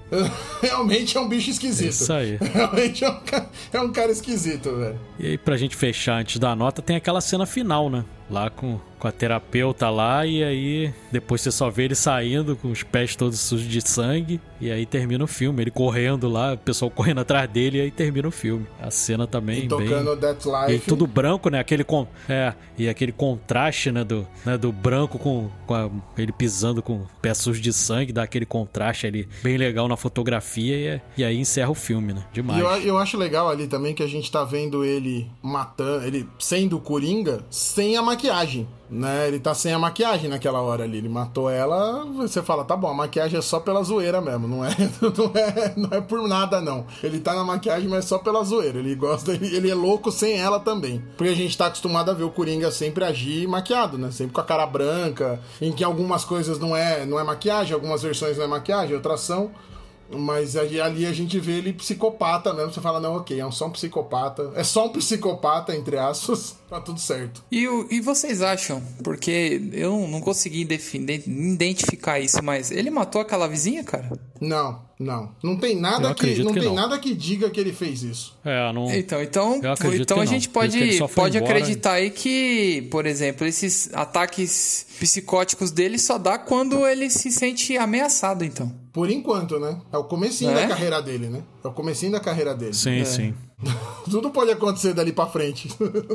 Realmente 0.62 1.14
é 1.14 1.20
um 1.20 1.28
bicho 1.28 1.50
esquisito. 1.50 1.90
Isso 1.90 2.10
aí. 2.10 2.38
Realmente 2.40 3.04
é 3.04 3.10
um, 3.10 3.18
é 3.74 3.80
um 3.82 3.92
cara 3.92 4.10
esquisito, 4.10 4.74
velho. 4.74 4.98
E 5.18 5.26
aí, 5.26 5.36
pra 5.36 5.58
gente 5.58 5.76
fechar 5.76 6.20
antes 6.20 6.38
da 6.38 6.56
nota, 6.56 6.80
tem 6.80 6.96
aquela 6.96 7.20
cena 7.20 7.44
final, 7.44 7.90
né? 7.90 8.02
Lá 8.30 8.48
com, 8.48 8.80
com 8.98 9.06
a 9.06 9.12
terapeuta 9.12 9.90
lá, 9.90 10.24
e 10.26 10.42
aí 10.42 10.94
depois 11.12 11.40
você 11.42 11.50
só 11.52 11.68
vê 11.68 11.84
ele 11.84 11.94
saindo 11.94 12.56
com 12.56 12.70
os 12.70 12.82
pés 12.82 13.14
todos 13.14 13.38
sujos 13.38 13.68
de 13.68 13.80
sangue, 13.86 14.40
e 14.60 14.70
aí 14.70 14.86
termina 14.86 15.22
o 15.22 15.26
filme. 15.26 15.62
Ele 15.62 15.70
correndo 15.70 16.28
lá, 16.28 16.54
o 16.54 16.58
pessoal 16.58 16.90
correndo 16.92 17.20
atrás 17.20 17.48
dele, 17.50 17.78
e 17.78 17.80
aí 17.82 17.90
termina 17.90 18.26
o 18.26 18.30
filme. 18.30 18.66
A 18.80 18.90
cena 18.90 19.26
também 19.26 19.58
E 19.64 19.68
bem. 19.68 19.68
tocando 19.68 20.16
Death 20.16 20.46
E 20.46 20.72
Life. 20.72 20.86
tudo 20.88 21.06
branco, 21.06 21.50
né? 21.50 21.58
Aquele 21.58 21.84
com, 21.84 22.06
é, 22.28 22.54
e 22.78 22.88
aquele 22.88 23.12
contraste, 23.12 23.92
né, 23.92 24.02
do, 24.04 24.26
né, 24.44 24.56
do 24.56 24.72
branco 24.72 25.18
com, 25.18 25.50
com 25.66 25.74
a- 25.74 25.90
ele 26.16 26.32
pisando 26.32 26.82
com 26.82 27.04
peças 27.20 27.60
de 27.60 27.72
sangue, 27.72 28.12
dá 28.12 28.22
aquele 28.22 28.46
contraste 28.46 29.06
ali 29.06 29.28
bem 29.42 29.56
legal 29.58 29.86
na 29.86 29.96
fotografia 29.98 30.76
e, 30.76 30.86
é- 30.86 31.00
e 31.18 31.24
aí 31.24 31.38
encerra 31.38 31.70
o 31.70 31.74
filme, 31.74 32.12
né? 32.14 32.24
E 32.32 32.34
Demais. 32.36 32.60
eu, 32.60 32.68
eu 32.94 32.98
acho 32.98 33.16
legal 33.18 33.48
ali 33.50 33.66
também 33.66 33.94
que 33.94 34.02
a 34.02 34.06
gente 34.08 34.32
tá 34.32 34.44
vendo 34.44 34.82
ele 34.84 35.30
matando, 35.42 36.04
ele 36.06 36.26
sendo 36.38 36.78
Coringa 36.80 37.44
sem 37.50 37.96
a 37.98 38.02
maquiagem, 38.14 38.68
né? 38.88 39.28
Ele 39.28 39.38
tá 39.38 39.52
sem 39.54 39.72
a 39.72 39.78
maquiagem 39.78 40.30
naquela 40.30 40.60
hora 40.60 40.84
ali. 40.84 40.98
Ele 40.98 41.08
matou 41.08 41.50
ela, 41.50 42.04
você 42.04 42.42
fala, 42.42 42.64
tá 42.64 42.76
bom, 42.76 42.88
a 42.88 42.94
maquiagem 42.94 43.38
é 43.38 43.42
só 43.42 43.58
pela 43.60 43.82
zoeira 43.82 44.20
mesmo, 44.20 44.46
não 44.46 44.64
é, 44.64 44.70
não 45.02 45.32
é, 45.34 45.74
não 45.76 45.98
é 45.98 46.00
por 46.00 46.26
nada 46.26 46.60
não. 46.60 46.86
Ele 47.02 47.18
tá 47.18 47.34
na 47.34 47.44
maquiagem, 47.44 47.88
mas 47.88 48.04
só 48.04 48.18
pela 48.18 48.42
zoeira. 48.44 48.78
Ele 48.78 48.94
gosta, 48.94 49.32
ele, 49.32 49.54
ele 49.54 49.70
é 49.70 49.74
louco 49.74 50.10
sem 50.10 50.38
ela 50.38 50.60
também. 50.60 51.04
Porque 51.16 51.32
a 51.32 51.36
gente 51.36 51.58
tá 51.58 51.66
acostumado 51.66 52.10
a 52.10 52.14
ver 52.14 52.24
o 52.24 52.30
Coringa 52.30 52.70
sempre 52.70 53.04
agir 53.04 53.46
maquiado, 53.48 53.98
né? 53.98 54.10
Sempre 54.10 54.32
com 54.32 54.40
a 54.40 54.44
cara 54.44 54.66
branca, 54.66 55.40
em 55.60 55.72
que 55.72 55.84
algumas 55.84 56.24
coisas 56.24 56.58
não 56.58 56.76
é, 56.76 57.04
não 57.04 57.18
é 57.18 57.24
maquiagem, 57.24 57.74
algumas 57.74 58.02
versões 58.02 58.38
não 58.38 58.44
é 58.44 58.48
maquiagem, 58.48 58.94
outras 58.94 59.20
são. 59.20 59.50
Mas 60.10 60.56
ali, 60.56 60.80
ali 60.80 61.06
a 61.06 61.12
gente 61.12 61.38
vê 61.38 61.52
ele 61.52 61.72
psicopata 61.72 62.52
mesmo. 62.52 62.72
Você 62.72 62.80
fala, 62.80 63.00
não, 63.00 63.16
ok, 63.16 63.40
é 63.40 63.50
só 63.50 63.66
um 63.66 63.70
psicopata. 63.70 64.52
É 64.54 64.64
só 64.64 64.86
um 64.86 64.90
psicopata, 64.90 65.74
entre 65.74 65.96
aspas, 65.96 66.56
tá 66.68 66.80
tudo 66.80 67.00
certo. 67.00 67.42
E, 67.50 67.64
e 67.90 68.00
vocês 68.00 68.42
acham? 68.42 68.82
Porque 69.02 69.60
eu 69.72 70.06
não 70.06 70.20
consegui 70.20 70.64
defender, 70.64 71.22
identificar 71.26 72.20
isso, 72.20 72.42
mas 72.42 72.70
ele 72.70 72.90
matou 72.90 73.20
aquela 73.20 73.48
vizinha, 73.48 73.82
cara? 73.82 74.12
Não, 74.40 74.82
não. 74.98 75.34
Não 75.42 75.56
tem 75.56 75.76
nada 75.76 76.08
Eu 76.08 76.14
que, 76.14 76.42
não 76.42 76.52
que 76.52 76.60
tem 76.60 76.68
não. 76.68 76.74
nada 76.74 76.98
que 76.98 77.14
diga 77.14 77.48
que 77.50 77.58
ele 77.58 77.72
fez 77.72 78.02
isso. 78.02 78.36
É, 78.44 78.72
não. 78.72 78.92
Então, 78.92 79.22
então, 79.22 79.60
então 79.94 80.16
a 80.18 80.20
não. 80.20 80.26
gente 80.26 80.48
pode, 80.48 80.98
pode 81.14 81.38
embora 81.38 81.52
acreditar 81.52 81.92
aí 81.94 82.10
que, 82.10 82.82
por 82.90 83.06
exemplo, 83.06 83.46
esses 83.46 83.90
ataques 83.94 84.86
psicóticos 85.00 85.70
dele 85.70 85.98
só 85.98 86.18
dá 86.18 86.38
quando 86.38 86.86
ele 86.86 87.08
se 87.08 87.30
sente 87.30 87.76
ameaçado, 87.76 88.44
então. 88.44 88.83
Por 88.94 89.10
enquanto, 89.10 89.58
né? 89.58 89.76
É 89.92 89.98
o 89.98 90.04
comecinho 90.04 90.52
É? 90.52 90.62
da 90.62 90.68
carreira 90.68 91.02
dele, 91.02 91.26
né? 91.26 91.42
É 91.64 91.68
o 91.68 91.72
comecinho 91.72 92.12
da 92.12 92.20
carreira 92.20 92.54
dele. 92.54 92.72
Sim, 92.72 93.04
sim. 93.04 93.34
Tudo 94.08 94.30
pode 94.30 94.52
acontecer 94.52 94.94
dali 94.94 95.12
pra 95.12 95.26
frente. 95.26 95.68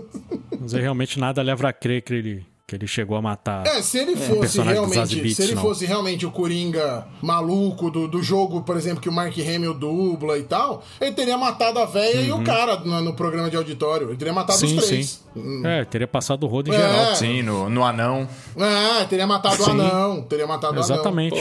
Mas 0.60 0.74
aí 0.74 0.82
realmente 0.82 1.20
nada 1.20 1.42
leva 1.42 1.68
a 1.68 1.74
crer 1.74 2.02
que 2.02 2.14
ele, 2.14 2.46
que 2.66 2.76
ele 2.76 2.88
chegou 2.88 3.18
a 3.18 3.22
matar. 3.22 3.66
É, 3.68 3.82
se 3.82 3.98
ele 3.98 4.16
fosse 4.16 4.62
realmente, 4.62 5.34
se 5.36 5.44
ele 5.44 5.56
não. 5.56 5.62
fosse 5.62 5.86
realmente 5.86 6.26
o 6.26 6.32
Coringa 6.32 7.06
maluco 7.22 7.92
do, 7.92 8.08
do 8.08 8.24
jogo, 8.24 8.62
por 8.62 8.78
exemplo, 8.78 9.02
que 9.02 9.10
o 9.10 9.12
Mark 9.12 9.34
Hamill 9.38 9.74
dubla 9.74 10.38
e 10.38 10.44
tal, 10.44 10.82
ele 11.02 11.12
teria 11.12 11.38
matado 11.38 11.80
a 11.80 11.86
véia 11.86 12.22
e 12.22 12.32
o 12.32 12.42
cara 12.46 12.78
no, 12.80 13.02
no 13.02 13.14
programa 13.14 13.50
de 13.50 13.58
auditório. 13.58 14.08
Ele 14.10 14.18
teria 14.18 14.34
matado 14.34 14.62
Uhum. 14.62 14.68
sim, 14.70 14.78
os 14.78 14.86
três. 14.88 15.26
sim. 15.34 15.66
É, 15.68 15.84
teria 15.84 16.08
passado 16.08 16.44
o 16.46 16.48
rodo 16.48 16.72
em 16.72 16.76
É. 16.76 16.78
geral. 16.78 17.16
Sim, 17.16 17.42
no, 17.42 17.70
no 17.70 17.84
anão. 17.84 18.26
Ah, 18.58 19.06
teria 19.10 19.28
matado 19.28 19.62
o 19.62 19.66
Sim. 19.66 19.72
anão. 19.72 20.22
Teria 20.22 20.48
matado 20.48 20.74
o 20.80 20.84
anão. 20.84 20.96
Exatamente. 20.96 21.36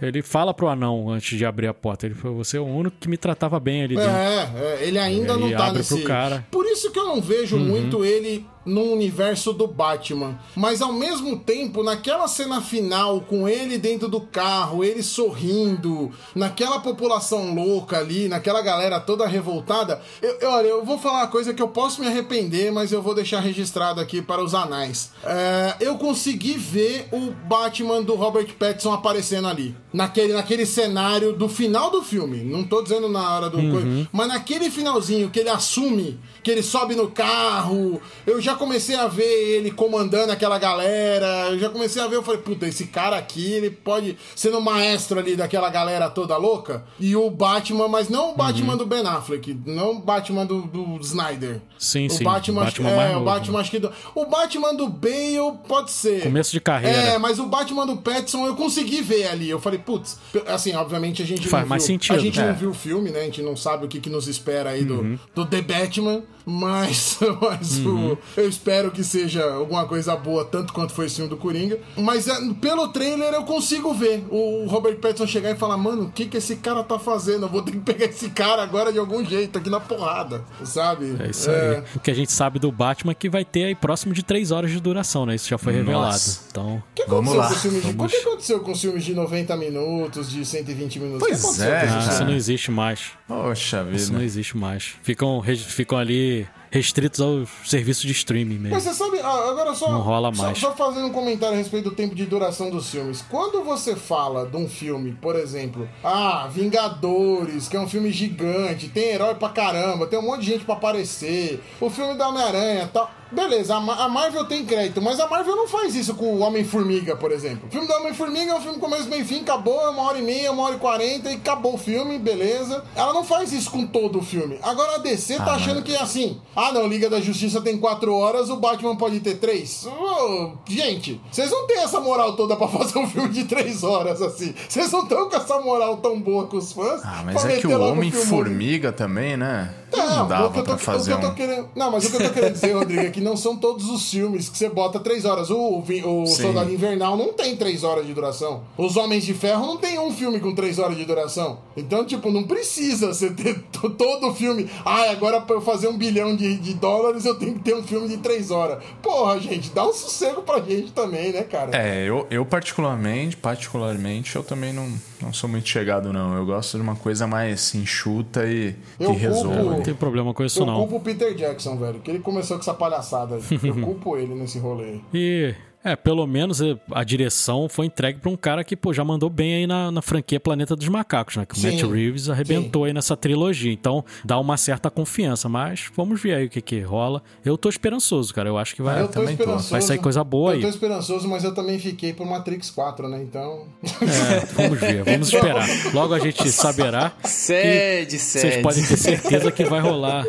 Ele 0.00 0.22
fala 0.22 0.54
pro 0.54 0.68
anão 0.68 1.08
antes 1.10 1.36
de 1.36 1.44
abrir 1.44 1.66
a 1.66 1.74
porta. 1.74 2.06
Ele 2.06 2.14
falou: 2.14 2.36
Você 2.38 2.56
é 2.56 2.60
o 2.60 2.64
único 2.66 2.96
que 3.00 3.08
me 3.08 3.16
tratava 3.16 3.58
bem 3.58 3.82
ali 3.82 3.96
dentro. 3.96 4.10
É, 4.10 4.50
é, 4.56 4.78
ele 4.82 4.98
ainda 4.98 5.32
Ele 5.34 5.42
não 5.50 5.50
tá 5.56 5.66
abre 5.66 5.78
nesse. 5.78 5.96
pro 5.96 6.04
cara. 6.04 6.36
Uhum. 6.36 6.42
Por 6.50 6.66
isso 6.66 6.90
que 6.92 6.98
eu 6.98 7.06
não 7.06 7.20
vejo 7.20 7.56
muito 7.58 8.04
ele 8.04 8.46
no 8.64 8.82
universo 8.92 9.52
do 9.54 9.66
Batman. 9.66 10.38
Mas 10.54 10.82
ao 10.82 10.92
mesmo 10.92 11.38
tempo, 11.38 11.82
naquela 11.82 12.28
cena 12.28 12.60
final, 12.60 13.22
com 13.22 13.48
ele 13.48 13.78
dentro 13.78 14.08
do 14.08 14.20
carro, 14.20 14.84
ele 14.84 15.02
sorrindo, 15.02 16.10
naquela 16.34 16.78
população 16.78 17.54
louca 17.54 17.98
ali, 17.98 18.28
naquela 18.28 18.60
galera 18.60 19.00
toda 19.00 19.26
revoltada. 19.26 20.00
Eu, 20.20 20.38
eu- 20.40 20.50
olha, 20.50 20.66
eu 20.66 20.84
vou 20.84 20.98
falar 20.98 21.20
uma 21.20 21.26
coisa 21.28 21.54
que 21.54 21.62
eu 21.62 21.68
posso 21.68 22.00
me 22.02 22.06
arrepender, 22.08 22.70
mas 22.70 22.92
eu 22.92 23.00
vou 23.00 23.14
deixar 23.14 23.40
registrado 23.40 24.00
aqui 24.00 24.20
para 24.20 24.42
os 24.44 24.54
anais. 24.54 25.12
É, 25.24 25.76
eu 25.80 25.96
consegui 25.96 26.54
ver 26.54 27.08
o 27.10 27.30
Batman 27.30 28.02
do 28.02 28.14
Robert 28.14 28.52
Pattinson 28.58 28.92
aparecendo 28.92 29.48
ali. 29.48 29.74
Naquele, 29.92 30.32
naquele 30.32 30.66
cenário 30.66 31.32
do 31.32 31.48
final 31.48 31.90
do 31.90 32.02
filme. 32.02 32.38
Não 32.38 32.62
tô 32.64 32.82
dizendo 32.82 33.08
na 33.08 33.34
hora 33.34 33.48
do. 33.48 33.56
coisa, 33.70 34.08
mas 34.12 34.28
naquele 34.28 34.70
finalzinho 34.70 35.30
que 35.30 35.40
ele 35.40 35.48
assume, 35.48 36.18
que 36.42 36.50
ele 36.50 36.62
sobe 36.62 36.94
no 36.94 37.08
carro. 37.08 38.00
Eu 38.26 38.40
já 38.40 38.54
comecei 38.54 38.96
a 38.96 39.06
ver 39.06 39.24
ele 39.24 39.70
comandando 39.70 40.32
aquela 40.32 40.58
galera. 40.58 41.50
Eu 41.50 41.58
já 41.58 41.70
comecei 41.70 42.02
a 42.02 42.06
ver, 42.06 42.16
eu 42.16 42.22
falei, 42.22 42.40
puta, 42.40 42.66
esse 42.66 42.86
cara 42.88 43.16
aqui, 43.16 43.52
ele 43.52 43.70
pode 43.70 44.16
ser 44.36 44.54
o 44.54 44.60
maestro 44.60 45.18
ali 45.18 45.36
daquela 45.36 45.70
galera 45.70 46.10
toda 46.10 46.36
louca. 46.36 46.84
E 47.00 47.16
o 47.16 47.30
Batman, 47.30 47.88
mas 47.88 48.08
não 48.08 48.32
o 48.32 48.36
Batman 48.36 48.76
do 48.76 48.86
Ben 48.86 49.06
Affleck, 49.06 49.58
não 49.66 49.92
o 49.92 49.98
Batman 50.00 50.44
do, 50.44 50.62
do 50.62 50.98
Snyder. 51.00 51.60
Sim, 51.78 52.06
o 52.06 52.10
sim, 52.10 52.24
Batman, 52.24 52.62
o 52.62 52.64
Batman 52.64 52.90
é, 52.90 53.16
o 53.16 53.24
Batman 53.24 53.60
acho 53.60 53.70
que 53.70 53.78
do, 53.78 53.92
o 54.14 54.26
Batman 54.26 54.74
do 54.74 54.88
Bale 54.88 55.58
pode 55.66 55.90
ser. 55.90 56.22
Começo 56.22 56.50
de 56.50 56.60
carreira. 56.60 56.96
É, 56.96 57.18
mas 57.18 57.38
o 57.38 57.46
Batman 57.46 57.86
do 57.86 57.96
Pattinson 57.96 58.46
eu 58.46 58.56
consegui 58.56 59.00
ver 59.00 59.28
ali. 59.28 59.48
Eu 59.48 59.60
falei, 59.60 59.77
putz, 59.78 60.18
assim, 60.46 60.74
obviamente 60.74 61.22
a 61.22 61.26
gente 61.26 61.48
Faz 61.48 61.62
não 61.64 61.68
mais 61.70 61.82
viu, 61.82 61.94
sentido. 61.94 62.16
A 62.16 62.18
gente 62.18 62.40
É. 62.40 62.46
não 62.46 62.54
viu 62.54 62.70
o 62.70 62.74
filme, 62.74 63.10
né? 63.10 63.20
A 63.20 63.24
gente 63.24 63.42
não 63.42 63.56
sabe 63.56 63.84
o 63.84 63.88
que, 63.88 64.00
que 64.00 64.10
nos 64.10 64.28
espera 64.28 64.70
aí 64.70 64.82
Uhum. 64.82 65.18
do, 65.34 65.44
do 65.44 65.46
The 65.50 65.62
Batman, 65.62 66.22
mas, 66.50 67.18
mas 67.40 67.78
Uhum. 67.78 68.12
o- 68.12 68.18
eu 68.36 68.48
espero 68.48 68.90
que 68.90 69.04
seja 69.04 69.44
alguma 69.52 69.86
coisa 69.86 70.16
boa, 70.16 70.44
tanto 70.44 70.72
quanto 70.72 70.92
foi 70.92 71.06
esse 71.06 71.16
filme 71.16 71.28
do 71.30 71.36
Coringa. 71.36 71.78
Mas 71.96 72.26
é, 72.26 72.34
pelo 72.60 72.88
trailer 72.88 73.34
eu 73.34 73.44
consigo 73.44 73.92
ver 73.92 74.24
o 74.30 74.66
Robert 74.66 74.96
Pattinson 74.96 75.26
chegar 75.26 75.50
e 75.50 75.56
falar, 75.56 75.76
mano, 75.76 76.04
o 76.04 76.10
que 76.12 76.26
que 76.26 76.36
esse 76.38 76.56
cara 76.56 76.82
tá 76.82 76.98
fazendo? 76.98 77.44
Eu 77.44 77.48
vou 77.48 77.62
ter 77.62 77.72
que 77.72 77.78
pegar 77.80 78.06
esse 78.06 78.30
cara 78.30 78.62
agora 78.62 78.92
de 78.92 78.98
algum 78.98 79.24
jeito, 79.24 79.58
aqui 79.58 79.68
na 79.68 79.80
porrada, 79.80 80.42
sabe? 80.64 81.16
É 81.20 81.30
isso 81.30 81.50
aí. 81.50 81.82
O 81.94 82.00
que 82.00 82.10
a 82.10 82.14
gente 82.14 82.32
sabe 82.32 82.58
do 82.58 82.72
Batman 82.72 83.12
é 83.12 83.14
que 83.14 83.28
vai 83.28 83.44
ter 83.44 83.64
aí 83.64 83.74
próximo 83.74 84.14
de 84.14 84.22
3 84.22 84.50
horas 84.50 84.70
de 84.70 84.80
duração, 84.80 85.26
né? 85.26 85.34
Isso 85.34 85.48
já 85.48 85.58
foi 85.58 85.72
revelado. 85.74 86.06
Nossa. 86.06 86.40
Então, 86.50 86.76
O 86.76 86.94
que 86.94 87.04
Vamos 87.06 87.32
aconteceu 87.32 87.38
lá, 87.38 87.48
com 87.48 87.54
os 87.54 87.60
filmes 87.62 87.82
de... 87.82 87.92
vamos- 87.92 88.12
O 88.12 88.16
que 88.16 88.22
aconteceu 88.22 88.60
com 88.60 88.72
os 88.72 88.80
filmes 88.80 89.04
de 89.04 89.14
90 89.14 89.56
minutos, 89.56 90.30
de 90.30 90.44
120 90.44 90.98
minutos? 90.98 91.26
Pois 91.28 91.58
o 91.58 91.62
é, 91.62 91.80
ah, 91.88 92.08
isso 92.10 92.24
não 92.24 92.34
existe 92.34 92.70
mais. 92.70 93.00
Poxa 93.26 93.86
Isso 93.92 94.06
não 94.12 94.20
vida. 94.20 94.24
existe 94.24 94.56
mais. 94.56 94.94
Ficam, 95.02 95.42
ficam 95.42 95.98
ali 95.98 96.37
restritos 96.70 97.20
aos 97.20 97.48
serviços 97.64 98.02
de 98.02 98.12
streaming 98.12 98.58
Mas 98.58 98.70
mesmo. 98.72 98.80
você 98.80 98.94
sabe, 98.94 99.18
agora 99.20 99.74
só, 99.74 99.90
Não 99.90 100.00
rola 100.00 100.34
só- 100.34 100.42
mais. 100.42 100.58
Só, 100.58 100.72
fazendo 100.74 101.06
um 101.06 101.12
comentário 101.12 101.54
a 101.54 101.58
respeito 101.58 101.90
do 101.90 101.94
tempo 101.96 102.14
de 102.14 102.26
duração 102.26 102.70
dos 102.70 102.90
filmes. 102.90 103.24
Quando 103.30 103.62
você 103.64 103.96
fala 103.96 104.46
de 104.46 104.56
um 104.56 104.68
filme, 104.68 105.12
por 105.20 105.36
exemplo, 105.36 105.88
ah, 106.04 106.48
Vingadores, 106.52 107.68
que 107.68 107.76
é 107.76 107.80
um 107.80 107.88
filme 107.88 108.10
gigante, 108.10 108.88
tem 108.88 109.10
herói 109.14 109.34
pra 109.34 109.48
caramba, 109.48 110.06
tem 110.06 110.18
um 110.18 110.22
monte 110.22 110.40
de 110.40 110.46
gente 110.52 110.64
pra 110.64 110.74
aparecer, 110.74 111.62
o 111.80 111.88
filme 111.90 112.14
da 112.16 112.28
Homem-Aranha 112.28 112.88
tal. 112.92 113.10
Beleza, 113.30 113.76
a, 113.76 113.80
Ma- 113.80 114.04
a 114.04 114.08
Marvel 114.08 114.44
tem 114.46 114.64
crédito, 114.64 115.02
mas 115.02 115.20
a 115.20 115.26
Marvel 115.26 115.54
não 115.56 115.68
faz 115.68 115.94
isso 115.94 116.14
com 116.14 116.34
o 116.34 116.38
Homem-Formiga, 116.40 117.14
por 117.16 117.30
exemplo. 117.32 117.68
O 117.68 117.70
filme 117.70 117.86
do 117.86 117.92
Homem-Formiga 117.94 118.52
é 118.52 118.54
um 118.54 118.60
filme 118.60 118.78
começo, 118.78 119.08
meio 119.08 119.24
fim, 119.24 119.40
acabou, 119.40 119.80
é 119.82 119.90
uma 119.90 120.02
hora 120.02 120.18
e 120.18 120.22
meia, 120.22 120.50
uma 120.52 120.62
hora 120.64 120.76
e 120.76 120.78
quarenta 120.78 121.30
e 121.30 121.34
acabou 121.34 121.74
o 121.74 121.78
filme, 121.78 122.18
beleza. 122.18 122.82
Ela 122.96 123.12
não 123.12 123.22
faz 123.24 123.52
isso 123.52 123.70
com 123.70 123.86
todo 123.86 124.18
o 124.18 124.22
filme. 124.22 124.58
Agora 124.62 124.94
a 124.96 124.98
DC 124.98 125.36
tá 125.36 125.52
achando 125.54 125.82
que 125.82 125.94
é 125.94 126.00
assim. 126.00 126.40
Ah, 126.56 126.72
não, 126.72 126.86
Liga 126.86 127.10
da 127.10 127.20
Justiça 127.20 127.60
tem 127.60 127.78
quatro 127.78 128.14
horas, 128.14 128.48
o 128.50 128.56
Batman 128.56 128.96
pode 128.96 129.20
ter 129.20 129.34
três. 129.36 129.86
Ô, 129.86 130.52
gente, 130.66 131.20
vocês 131.30 131.50
não 131.50 131.66
têm 131.66 131.78
essa 131.78 132.00
moral 132.00 132.34
toda 132.34 132.56
pra 132.56 132.66
fazer 132.68 132.98
um 132.98 133.06
filme 133.06 133.28
de 133.28 133.44
três 133.44 133.82
horas 133.84 134.22
assim. 134.22 134.54
Vocês 134.68 134.90
não 134.90 135.02
estão 135.02 135.28
com 135.28 135.36
essa 135.36 135.60
moral 135.60 135.96
tão 135.98 136.18
boa 136.20 136.46
com 136.46 136.56
os 136.56 136.72
fãs. 136.72 137.00
Ah, 137.04 137.22
mas 137.24 137.44
é 137.44 137.56
que 137.58 137.66
o. 137.66 137.78
Homem-Formiga 137.80 138.92
também, 138.92 139.36
né? 139.36 139.74
Não, 139.92 140.06
Não 140.06 140.22
o 140.22 140.22
que 140.24 140.28
dava 140.28 140.44
eu 140.44 140.50
tô, 140.52 140.62
pra 140.64 140.74
o 140.74 140.76
que 140.78 140.84
fazer 140.84 141.12
eu 141.12 141.20
tô 141.20 141.26
um. 141.28 141.34
querendo. 141.34 141.68
Não, 141.74 141.90
mas 141.90 142.04
o 142.06 142.10
que 142.10 142.16
eu 142.16 142.28
tô 142.28 142.34
querendo 142.34 142.52
dizer, 142.52 142.72
Rodrigo, 142.76 143.00
é 143.02 143.10
que 143.10 143.20
não 143.20 143.36
são 143.36 143.56
todos 143.56 143.88
os 143.88 144.10
filmes 144.10 144.48
que 144.48 144.58
você 144.58 144.68
bota 144.68 144.98
três 145.00 145.24
horas. 145.24 145.50
O, 145.50 145.78
o 145.80 146.26
Sim. 146.26 146.42
Soldado 146.42 146.72
Invernal 146.72 147.16
não 147.16 147.32
tem 147.32 147.56
três 147.56 147.82
horas 147.84 148.06
de 148.06 148.12
duração. 148.14 148.62
Os 148.76 148.96
Homens 148.96 149.24
de 149.24 149.34
Ferro 149.34 149.66
não 149.66 149.76
tem 149.76 149.98
um 149.98 150.12
filme 150.12 150.40
com 150.40 150.54
três 150.54 150.78
horas 150.78 150.96
de 150.96 151.04
duração. 151.04 151.58
Então, 151.76 152.04
tipo, 152.04 152.30
não 152.30 152.44
precisa 152.44 153.08
você 153.14 153.30
ter 153.30 153.58
to- 153.72 153.90
todo 153.90 154.28
o 154.28 154.34
filme. 154.34 154.68
Ah, 154.84 155.10
agora 155.10 155.40
pra 155.40 155.56
eu 155.56 155.60
fazer 155.60 155.88
um 155.88 155.96
bilhão 155.96 156.36
de, 156.36 156.56
de 156.58 156.74
dólares 156.74 157.24
eu 157.24 157.34
tenho 157.36 157.54
que 157.54 157.60
ter 157.60 157.74
um 157.74 157.82
filme 157.82 158.08
de 158.08 158.18
três 158.18 158.50
horas. 158.50 158.82
Porra, 159.02 159.38
gente, 159.40 159.70
dá 159.70 159.86
um 159.86 159.92
sossego 159.92 160.42
pra 160.42 160.60
gente 160.60 160.92
também, 160.92 161.32
né, 161.32 161.42
cara? 161.42 161.70
É, 161.76 162.04
eu, 162.08 162.26
eu 162.30 162.44
particularmente, 162.44 163.36
particularmente, 163.36 164.34
eu 164.36 164.42
também 164.44 164.72
não, 164.72 164.88
não 165.20 165.32
sou 165.32 165.48
muito 165.48 165.68
chegado, 165.68 166.12
não. 166.12 166.34
Eu 166.36 166.44
gosto 166.46 166.76
de 166.76 166.82
uma 166.82 166.94
coisa 166.96 167.26
mais 167.26 167.74
enxuta 167.74 168.44
e 168.46 168.74
Eu 168.98 169.10
que 169.12 169.16
resolva. 169.18 169.56
culpo- 169.56 169.70
Não 169.70 169.82
tem 169.82 169.94
problema 169.94 170.32
com 170.34 170.44
isso, 170.44 170.60
Eu 170.60 170.66
não. 170.66 170.76
culpo 170.78 170.96
o 170.96 171.00
Peter 171.00 171.34
Jackson, 171.34 171.76
velho, 171.76 172.00
que 172.00 172.10
ele 172.10 172.20
começou 172.20 172.56
com 172.56 172.62
essa 172.62 172.74
palhaçada. 172.74 173.38
Eu 173.62 173.74
culpo 173.84 174.16
ele 174.16 174.34
nesse 174.34 174.58
rolê. 174.58 175.00
E, 175.12 175.54
é, 175.84 175.94
pelo 175.96 176.26
menos 176.26 176.60
a 176.92 177.04
direção 177.04 177.68
foi 177.68 177.86
entregue 177.86 178.18
pra 178.18 178.30
um 178.30 178.36
cara 178.36 178.64
que, 178.64 178.76
pô, 178.76 178.92
já 178.92 179.04
mandou 179.04 179.30
bem 179.30 179.54
aí 179.54 179.66
na, 179.66 179.90
na 179.90 180.02
franquia 180.02 180.38
Planeta 180.40 180.74
dos 180.76 180.88
Macacos, 180.88 181.36
né? 181.36 181.46
Que 181.46 181.54
o 181.54 181.58
Sim, 181.58 181.70
Matt 181.82 181.90
Reeves 181.92 182.28
arrebentou 182.28 182.84
aí 182.84 182.92
nessa 182.92 183.16
trilogia. 183.16 183.72
Então, 183.72 184.04
dá 184.24 184.38
uma 184.38 184.56
certa 184.56 184.90
confiança. 184.90 185.48
Mas 185.48 185.88
vamos 185.96 186.20
ver 186.20 186.34
aí 186.34 186.46
o 186.46 186.50
que 186.50 186.60
que 186.60 186.80
rola. 186.80 187.22
Eu 187.44 187.56
tô 187.56 187.68
esperançoso, 187.68 188.34
cara. 188.34 188.48
Eu 188.48 188.58
acho 188.58 188.74
que 188.74 188.82
vai, 188.82 189.00
Eu 189.02 189.08
também 189.08 189.36
tô. 189.36 189.56
vai 189.56 189.80
sair 189.80 189.98
coisa 189.98 190.22
boa 190.24 190.50
Eu 190.52 190.56
aí. 190.56 190.60
tô 190.62 190.68
esperançoso, 190.68 191.28
mas 191.28 191.44
eu 191.44 191.54
também 191.54 191.78
fiquei 191.78 192.12
por 192.12 192.26
Matrix 192.26 192.70
4, 192.70 193.08
né? 193.08 193.22
Então. 193.22 193.66
É, 193.82 194.46
vamos 194.54 194.78
ver, 194.80 195.04
vamos 195.04 195.28
esperar. 195.32 195.66
Logo 195.94 196.12
a 196.14 196.18
gente 196.18 196.50
saberá. 196.50 197.12
Sede, 197.24 198.18
Vocês 198.18 198.52
sede. 198.52 198.62
podem 198.62 198.84
ter 198.84 198.96
certeza 198.96 199.50
que 199.52 199.64
vai 199.64 199.80
rolar, 199.80 200.24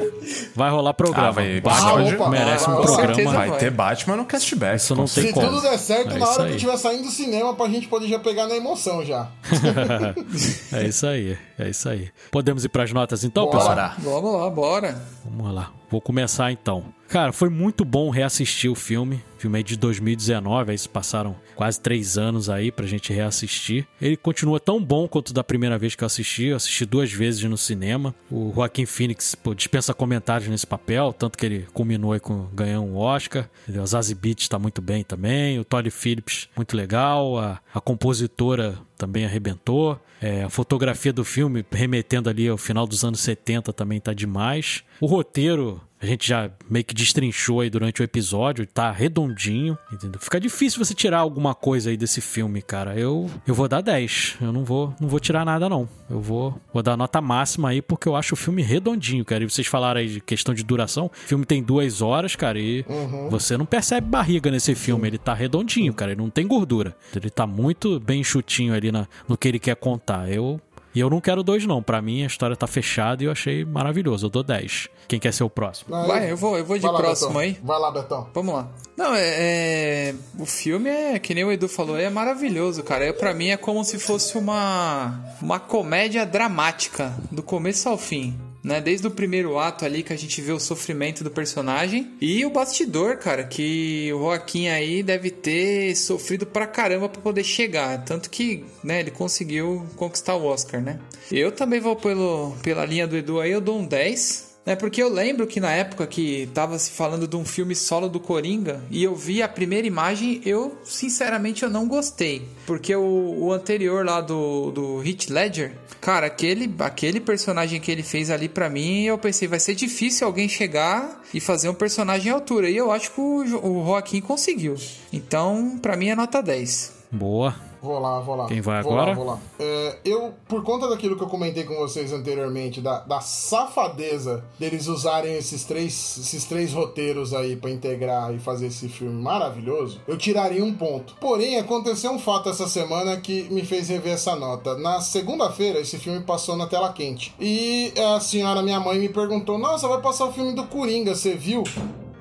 vai 0.56 0.70
rolar 0.70 0.94
programa. 0.94 1.28
Ah, 1.28 1.32
vai- 1.32 1.62
Batman 1.62 1.90
Ah, 1.90 1.94
opa, 2.16 2.30
merece 2.30 2.70
um 2.70 2.76
programa. 2.82 3.32
Vai 3.32 3.58
ter 3.58 3.72
Batman 3.72 4.16
no 4.16 4.26
castback. 4.26 4.78
Isso 4.78 4.96
não 4.96 5.06
tem 5.06 5.34
Se 5.42 5.48
tudo 5.48 5.62
der 5.62 5.78
certo, 5.80 6.16
É 6.16 6.18
na 6.20 6.30
hora 6.30 6.44
aí. 6.44 6.50
que 6.50 6.56
estiver 6.56 6.78
saindo 6.78 7.04
do 7.04 7.12
cinema, 7.12 7.54
pra 7.56 7.68
gente 7.68 7.88
poder 7.88 8.08
já 8.08 8.20
pegar 8.20 8.48
na 8.48 8.56
emoção 8.56 9.04
já. 9.06 9.30
É 10.74 10.88
isso 10.88 11.06
aí, 11.08 11.38
é 11.58 11.70
isso 11.70 11.90
aí. 11.90 12.10
Podemos 12.32 12.64
ir 12.64 12.70
pras 12.70 12.92
notas 12.94 13.24
então, 13.24 13.46
Bora. 13.46 13.58
pessoal? 13.58 13.76
Bora. 13.76 13.96
Vamos 14.00 14.42
lá, 14.42 14.50
bora. 14.50 15.02
Vamos 15.26 15.54
lá. 15.56 15.72
Vou 15.90 16.00
começar 16.02 16.52
então. 16.52 16.94
Cara, 17.08 17.32
foi 17.32 17.50
muito 17.50 17.84
bom 17.84 18.12
reassistir 18.12 18.70
o 18.70 18.76
filme. 18.76 19.24
O 19.36 19.42
filme 19.42 19.60
é 19.60 19.64
de 19.64 19.76
2019, 19.76 20.72
aí 20.72 20.78
se 20.78 20.88
passaram 20.88 21.36
quase 21.56 21.80
três 21.82 22.18
anos 22.18 22.50
aí 22.50 22.72
pra 22.72 22.86
gente 22.86 23.12
reassistir. 23.12 23.88
Ele 24.00 24.16
continua 24.16 24.60
tão 24.60 24.84
bom 24.84 25.08
quanto 25.08 25.34
da 25.34 25.44
primeira 25.44 25.78
vez 25.80 25.96
que 25.96 26.04
eu 26.04 26.06
assisti. 26.06 26.46
Eu 26.46 26.58
assisti 26.58 26.86
duas 26.86 27.12
vezes 27.12 27.44
no 27.44 27.58
cinema. 27.58 28.14
O 28.30 28.52
Joaquim 28.54 28.86
Phoenix 28.86 29.34
pô, 29.34 29.56
dispensa 29.56 29.94
comentários 29.94 30.48
nesse 30.48 30.68
papel, 30.68 31.12
tanto 31.12 31.38
que 31.38 31.46
ele 31.46 31.68
culminou 31.74 32.14
aí 32.14 32.20
com 32.20 32.46
ganhando 32.54 32.86
um 32.86 32.98
Oscar. 32.98 33.50
O 33.68 33.86
Zazie 33.88 34.14
Beetz 34.14 34.48
tá 34.48 34.60
muito 34.60 34.82
bem 34.82 35.04
também. 35.04 35.58
O 35.58 35.66
Todd 35.66 35.90
Phillips, 35.90 36.48
muito 36.56 36.78
legal. 36.78 37.40
A, 37.40 37.60
a 37.74 37.82
compositora 37.82 38.78
também 39.00 39.24
arrebentou. 39.24 39.98
É, 40.22 40.44
a 40.44 40.50
fotografia 40.50 41.14
do 41.14 41.24
filme, 41.24 41.66
remetendo 41.72 42.30
ali 42.30 42.50
ao 42.50 42.58
final 42.58 42.86
dos 42.86 43.06
anos 43.06 43.22
70, 43.22 43.72
também 43.72 44.00
tá 44.00 44.14
demais. 44.14 44.84
O 45.00 45.06
roteiro 45.06 45.82
a 46.02 46.06
gente 46.06 46.28
já 46.28 46.50
meio 46.70 46.86
que 46.86 46.94
destrinchou 46.94 47.62
aí 47.62 47.70
durante 47.70 48.02
o 48.02 48.04
episódio, 48.04 48.66
tá 48.66 48.90
redondinho, 48.92 49.78
entendeu? 49.92 50.20
Fica 50.20 50.40
difícil 50.40 50.84
você 50.84 50.94
tirar 50.94 51.20
alguma 51.20 51.54
coisa 51.54 51.90
aí 51.90 51.98
desse 51.98 52.22
filme, 52.22 52.62
cara. 52.62 52.98
Eu 52.98 53.30
eu 53.46 53.54
vou 53.54 53.68
dar 53.68 53.82
10. 53.82 54.38
Eu 54.42 54.54
não 54.54 54.64
vou 54.64 54.94
não 55.00 55.10
vou 55.10 55.20
tirar 55.20 55.44
nada 55.44 55.68
não. 55.68 55.90
Eu 56.10 56.22
vou 56.22 56.60
vou 56.74 56.82
dar 56.82 56.96
nota 56.96 57.20
máxima 57.20 57.70
aí 57.70 57.82
porque 57.82 58.08
eu 58.08 58.16
acho 58.16 58.34
o 58.34 58.38
filme 58.38 58.62
redondinho, 58.62 59.26
cara. 59.26 59.44
E 59.44 59.50
vocês 59.50 59.68
falaram 59.68 60.00
aí 60.00 60.08
de 60.08 60.22
questão 60.22 60.54
de 60.56 60.64
duração. 60.64 61.08
O 61.08 61.12
filme 61.14 61.46
tem 61.46 61.62
duas 61.62 62.02
horas, 62.02 62.36
cara, 62.36 62.60
e 62.60 62.86
uhum. 62.88 63.30
você 63.30 63.58
não 63.58 63.66
percebe 63.66 64.08
barriga 64.08 64.50
nesse 64.50 64.76
filme. 64.76 65.08
Ele 65.08 65.18
tá 65.18 65.34
redondinho, 65.34 65.94
cara. 65.94 66.12
Ele 66.12 66.22
não 66.22 66.30
tem 66.30 66.48
gordura. 66.48 66.96
Ele 67.14 67.30
tá 67.30 67.46
muito 67.46 68.00
bem 68.00 68.24
chutinho 68.24 68.74
ali 68.74 68.92
na, 68.92 69.08
no 69.28 69.38
que 69.38 69.48
ele 69.48 69.60
quer 69.60 69.76
contar. 69.76 70.32
Eu 70.32 70.62
e 70.94 71.00
eu 71.00 71.10
não 71.10 71.22
quero 71.22 71.44
dois, 71.44 71.66
não. 71.66 71.82
Para 71.82 72.02
mim, 72.02 72.24
a 72.24 72.28
história 72.28 72.56
tá 72.56 72.66
fechada 72.68 73.24
e 73.24 73.26
eu 73.28 73.32
achei 73.32 73.64
maravilhoso. 73.66 74.26
Eu 74.26 74.30
dou 74.30 74.44
10. 74.44 74.88
Quem 75.08 75.20
quer 75.20 75.34
ser 75.34 75.44
o 75.44 75.50
próximo? 75.50 75.90
Vai, 76.08 76.32
eu 76.32 76.38
vou, 76.38 76.58
eu 76.58 76.66
vou 76.66 76.78
de 76.78 76.86
lá, 76.86 76.94
próximo 76.98 77.30
Betão. 77.30 77.42
aí. 77.42 77.58
Vai 77.64 77.80
lá, 77.80 77.92
Betão. 77.92 78.28
Vamos 78.34 78.54
lá. 78.54 78.68
Não, 78.98 79.16
é, 79.16 79.22
é- 79.22 80.16
O 80.38 80.46
filme 80.46 80.90
é, 80.90 81.18
que 81.20 81.34
nem 81.34 81.44
o 81.44 81.52
Edu 81.52 81.68
falou, 81.70 81.98
é 81.98 82.10
maravilhoso, 82.10 82.84
cara. 82.84 83.06
É, 83.06 83.14
pra 83.14 83.34
mim 83.34 83.50
é 83.50 83.58
como 83.58 83.84
se 83.84 83.98
fosse 84.00 84.38
uma. 84.38 85.20
Uma 85.42 85.60
comédia 85.60 86.26
dramática, 86.26 87.14
do 87.32 87.42
começo 87.42 87.88
ao 87.88 87.98
fim. 87.98 88.38
Né? 88.64 88.82
Desde 88.82 89.08
o 89.08 89.12
primeiro 89.12 89.58
ato 89.58 89.86
ali 89.86 90.04
que 90.04 90.14
a 90.14 90.18
gente 90.18 90.42
vê 90.42 90.52
o 90.52 90.60
sofrimento 90.60 91.24
do 91.24 91.32
personagem. 91.32 92.12
E 92.20 92.46
o 92.46 92.50
bastidor, 92.50 93.18
cara, 93.18 93.44
que 93.44 94.12
o 94.14 94.20
Joaquim 94.20 94.68
aí 94.68 95.02
deve 95.02 95.32
ter 95.32 95.96
sofrido 95.96 96.46
pra 96.46 96.68
caramba 96.68 97.08
pra 97.08 97.22
poder 97.22 97.44
chegar. 97.44 98.04
Tanto 98.04 98.30
que, 98.30 98.66
né, 98.84 99.00
ele 99.00 99.12
conseguiu 99.12 99.86
conquistar 99.96 100.36
o 100.36 100.46
Oscar, 100.46 100.82
né? 100.82 101.00
Eu 101.32 101.52
também 101.52 101.80
vou 101.80 101.96
pelo, 101.96 102.56
pela 102.62 102.86
linha 102.86 103.08
do 103.08 103.16
Edu 103.16 103.40
aí, 103.40 103.52
eu 103.52 103.62
dou 103.62 103.80
um 103.80 103.86
10. 103.86 104.49
É 104.66 104.76
porque 104.76 105.02
eu 105.02 105.10
lembro 105.10 105.48
que 105.48 105.60
na 105.60 105.72
época 105.72 106.06
que 106.06 106.48
tava 106.54 106.78
se 106.78 106.92
falando 106.92 107.28
de 107.28 107.36
um 107.36 107.46
filme 107.46 107.76
solo 107.76 108.08
do 108.08 108.20
Coringa 108.20 108.84
e 108.92 109.04
eu 109.04 109.16
vi 109.16 109.42
a 109.42 109.48
primeira 109.48 109.88
imagem, 109.88 110.42
eu 110.46 110.78
sinceramente 110.84 111.64
eu 111.64 111.70
não 111.70 111.88
gostei, 111.88 112.48
porque 112.68 112.96
o, 112.96 113.36
o 113.40 113.52
anterior 113.52 114.06
lá 114.06 114.22
do 114.22 114.72
do 114.72 115.04
Heath 115.04 115.30
Ledger, 115.30 115.74
cara, 116.00 116.28
aquele 116.28 116.74
aquele 116.80 117.20
personagem 117.20 117.80
que 117.80 117.92
ele 117.92 118.04
fez 118.04 118.30
ali 118.30 118.48
pra 118.48 118.70
mim, 118.70 119.04
eu 119.04 119.18
pensei 119.18 119.48
vai 119.48 119.60
ser 119.60 119.76
difícil 119.76 120.28
alguém 120.28 120.48
chegar 120.48 121.24
e 121.34 121.40
fazer 121.40 121.70
um 121.70 121.74
personagem 121.74 122.32
à 122.32 122.36
altura 122.36 122.70
e 122.70 122.78
eu 122.78 122.92
acho 122.92 123.12
que 123.12 123.22
o, 123.22 123.42
o 123.42 123.86
Joaquim 123.86 124.22
conseguiu. 124.22 124.76
Então, 125.12 125.80
pra 125.82 125.98
mim 125.98 126.10
é 126.10 126.16
nota 126.16 126.42
10. 126.42 126.94
Boa. 127.12 127.69
Vou 127.82 128.00
lá, 128.00 128.20
vou 128.20 128.36
lá. 128.36 128.48
Quem 128.48 128.62
vai 128.62 128.84
vou 128.84 128.92
agora? 128.92 129.12
Lá, 129.12 129.16
vou 129.16 129.26
lá. 129.26 129.40
É, 129.58 129.98
eu, 130.04 130.34
por 130.48 130.64
conta 130.64 130.88
daquilo 130.88 131.16
que 131.16 131.24
eu 131.24 131.28
comentei 131.28 131.64
com 131.64 131.76
vocês 131.76 132.12
anteriormente, 132.12 132.82
da, 132.82 133.00
da 133.00 133.22
safadeza 133.22 134.44
deles 134.60 134.88
usarem 134.88 135.36
esses 135.36 135.64
três, 135.64 136.18
esses 136.20 136.44
três 136.46 136.74
roteiros 136.74 137.34
aí 137.34 137.56
pra 137.56 137.70
integrar 137.70 138.34
e 138.34 138.40
fazer 138.40 138.68
esse 138.68 138.90
filme 138.90 139.22
maravilhoso, 139.22 140.02
eu 140.08 140.18
tiraria 140.18 140.64
um 140.64 140.74
ponto. 140.74 141.16
Porém, 141.22 141.58
aconteceu 141.58 142.12
um 142.12 142.20
fato 142.20 142.50
essa 142.50 142.68
semana 142.68 143.18
que 143.18 143.44
me 143.50 143.64
fez 143.64 143.90
rever 143.90 144.14
essa 144.14 144.36
nota. 144.36 144.78
Na 144.78 145.00
segunda-feira, 145.02 145.80
esse 145.80 145.98
filme 145.98 146.22
passou 146.22 146.56
na 146.58 146.68
tela 146.68 146.92
quente. 146.92 147.34
E 147.40 147.94
a 148.16 148.20
senhora, 148.20 148.62
minha 148.62 148.80
mãe, 148.80 149.00
me 149.00 149.10
perguntou: 149.10 149.58
Nossa, 149.58 149.88
vai 149.88 150.02
passar 150.02 150.26
o 150.26 150.34
filme 150.34 150.54
do 150.54 150.66
Coringa, 150.66 151.16
você 151.16 151.34
viu? 151.34 151.64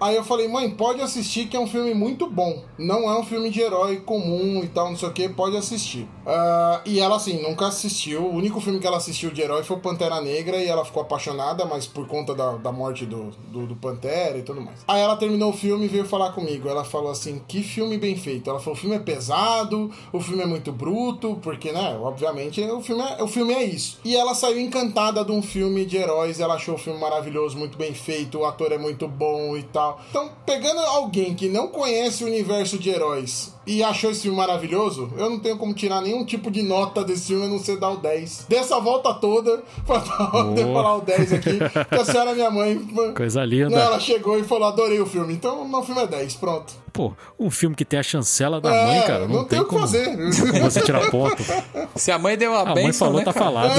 Aí 0.00 0.16
eu 0.16 0.24
falei, 0.24 0.48
mãe, 0.48 0.70
pode 0.70 1.00
assistir 1.00 1.46
que 1.48 1.56
é 1.56 1.60
um 1.60 1.66
filme 1.66 1.92
muito 1.94 2.28
bom. 2.28 2.62
Não 2.78 3.10
é 3.10 3.18
um 3.18 3.24
filme 3.24 3.50
de 3.50 3.60
herói 3.60 3.96
comum 3.96 4.62
e 4.62 4.68
tal, 4.68 4.90
não 4.90 4.96
sei 4.96 5.08
o 5.08 5.12
que, 5.12 5.28
pode 5.28 5.56
assistir. 5.56 6.08
Ah, 6.26 6.80
e 6.84 7.00
ela, 7.00 7.16
assim, 7.16 7.42
nunca 7.42 7.66
assistiu. 7.66 8.22
O 8.22 8.34
único 8.34 8.60
filme 8.60 8.78
que 8.78 8.86
ela 8.86 8.98
assistiu 8.98 9.30
de 9.30 9.40
herói 9.40 9.64
foi 9.64 9.78
Pantera 9.78 10.20
Negra 10.20 10.56
e 10.58 10.68
ela 10.68 10.84
ficou 10.84 11.02
apaixonada, 11.02 11.64
mas 11.64 11.86
por 11.86 12.06
conta 12.06 12.34
da, 12.34 12.52
da 12.52 12.70
morte 12.70 13.06
do, 13.06 13.30
do, 13.50 13.66
do 13.66 13.76
Pantera 13.76 14.38
e 14.38 14.42
tudo 14.42 14.60
mais. 14.60 14.78
Aí 14.86 15.00
ela 15.00 15.16
terminou 15.16 15.50
o 15.50 15.56
filme 15.56 15.86
e 15.86 15.88
veio 15.88 16.04
falar 16.04 16.32
comigo. 16.32 16.68
Ela 16.68 16.84
falou 16.84 17.10
assim: 17.10 17.40
que 17.48 17.62
filme 17.62 17.98
bem 17.98 18.16
feito. 18.16 18.48
Ela 18.50 18.60
falou: 18.60 18.76
o 18.76 18.80
filme 18.80 18.96
é 18.96 18.98
pesado, 18.98 19.90
o 20.12 20.20
filme 20.20 20.42
é 20.42 20.46
muito 20.46 20.70
bruto, 20.70 21.38
porque, 21.42 21.72
né, 21.72 21.98
obviamente, 22.00 22.60
o 22.60 22.80
filme 22.80 23.02
é, 23.02 23.22
o 23.22 23.28
filme 23.28 23.54
é 23.54 23.64
isso. 23.64 23.98
E 24.04 24.14
ela 24.14 24.34
saiu 24.34 24.60
encantada 24.60 25.24
de 25.24 25.32
um 25.32 25.42
filme 25.42 25.84
de 25.84 25.96
heróis, 25.96 26.40
ela 26.40 26.54
achou 26.54 26.74
o 26.74 26.78
filme 26.78 27.00
maravilhoso, 27.00 27.56
muito 27.56 27.78
bem 27.78 27.94
feito, 27.94 28.38
o 28.38 28.44
ator 28.44 28.70
é 28.72 28.78
muito 28.78 29.08
bom 29.08 29.56
e 29.56 29.62
tal. 29.62 29.87
Então, 30.10 30.30
pegando 30.46 30.80
alguém 30.80 31.34
que 31.34 31.48
não 31.48 31.68
conhece 31.68 32.24
o 32.24 32.26
universo 32.26 32.78
de 32.78 32.90
heróis 32.90 33.54
e 33.66 33.82
achou 33.82 34.10
esse 34.10 34.22
filme 34.22 34.36
maravilhoso, 34.36 35.12
eu 35.16 35.28
não 35.28 35.38
tenho 35.38 35.58
como 35.58 35.74
tirar 35.74 36.00
nenhum 36.00 36.24
tipo 36.24 36.50
de 36.50 36.62
nota 36.62 37.04
desse 37.04 37.26
filme 37.28 37.44
a 37.44 37.48
não 37.48 37.58
ser 37.58 37.76
dar 37.78 37.90
o 37.90 37.96
10. 37.98 38.46
Dessa 38.48 38.80
volta 38.80 39.12
toda, 39.14 39.62
pra 39.86 40.00
falar 40.00 40.96
o 40.96 41.00
10 41.02 41.32
aqui, 41.34 41.58
que 41.88 41.94
a 41.94 42.04
senhora, 42.04 42.34
minha 42.34 42.50
mãe. 42.50 42.78
Coisa 43.14 43.44
linda. 43.44 43.70
Não, 43.70 43.78
ela 43.78 44.00
chegou 44.00 44.38
e 44.38 44.44
falou: 44.44 44.68
adorei 44.68 45.00
o 45.00 45.06
filme. 45.06 45.32
Então, 45.34 45.70
o 45.70 45.82
filme 45.82 46.02
é 46.02 46.06
10, 46.06 46.34
pronto. 46.36 46.72
Pô, 46.92 47.12
um 47.38 47.50
filme 47.50 47.76
que 47.76 47.84
tem 47.84 48.00
a 48.00 48.02
chancela 48.02 48.60
da 48.60 48.74
É, 48.74 48.86
mãe, 48.86 49.02
cara. 49.02 49.28
Não, 49.28 49.36
não 49.36 49.44
tem 49.44 49.60
o 49.60 49.64
que 49.64 49.68
como, 49.70 49.80
fazer. 49.82 50.16
como 50.16 50.30
você 50.70 50.80
tirar 50.80 51.10
ponto. 51.10 51.36
Se 51.94 52.10
a 52.10 52.18
mãe 52.18 52.36
deu 52.36 52.54
a, 52.54 52.62
A 52.62 52.74
benção, 52.74 52.82
mãe 52.82 52.92
falou, 52.92 53.18
né, 53.18 53.24
tá 53.24 53.32
cara? 53.32 53.44
falado. 53.44 53.72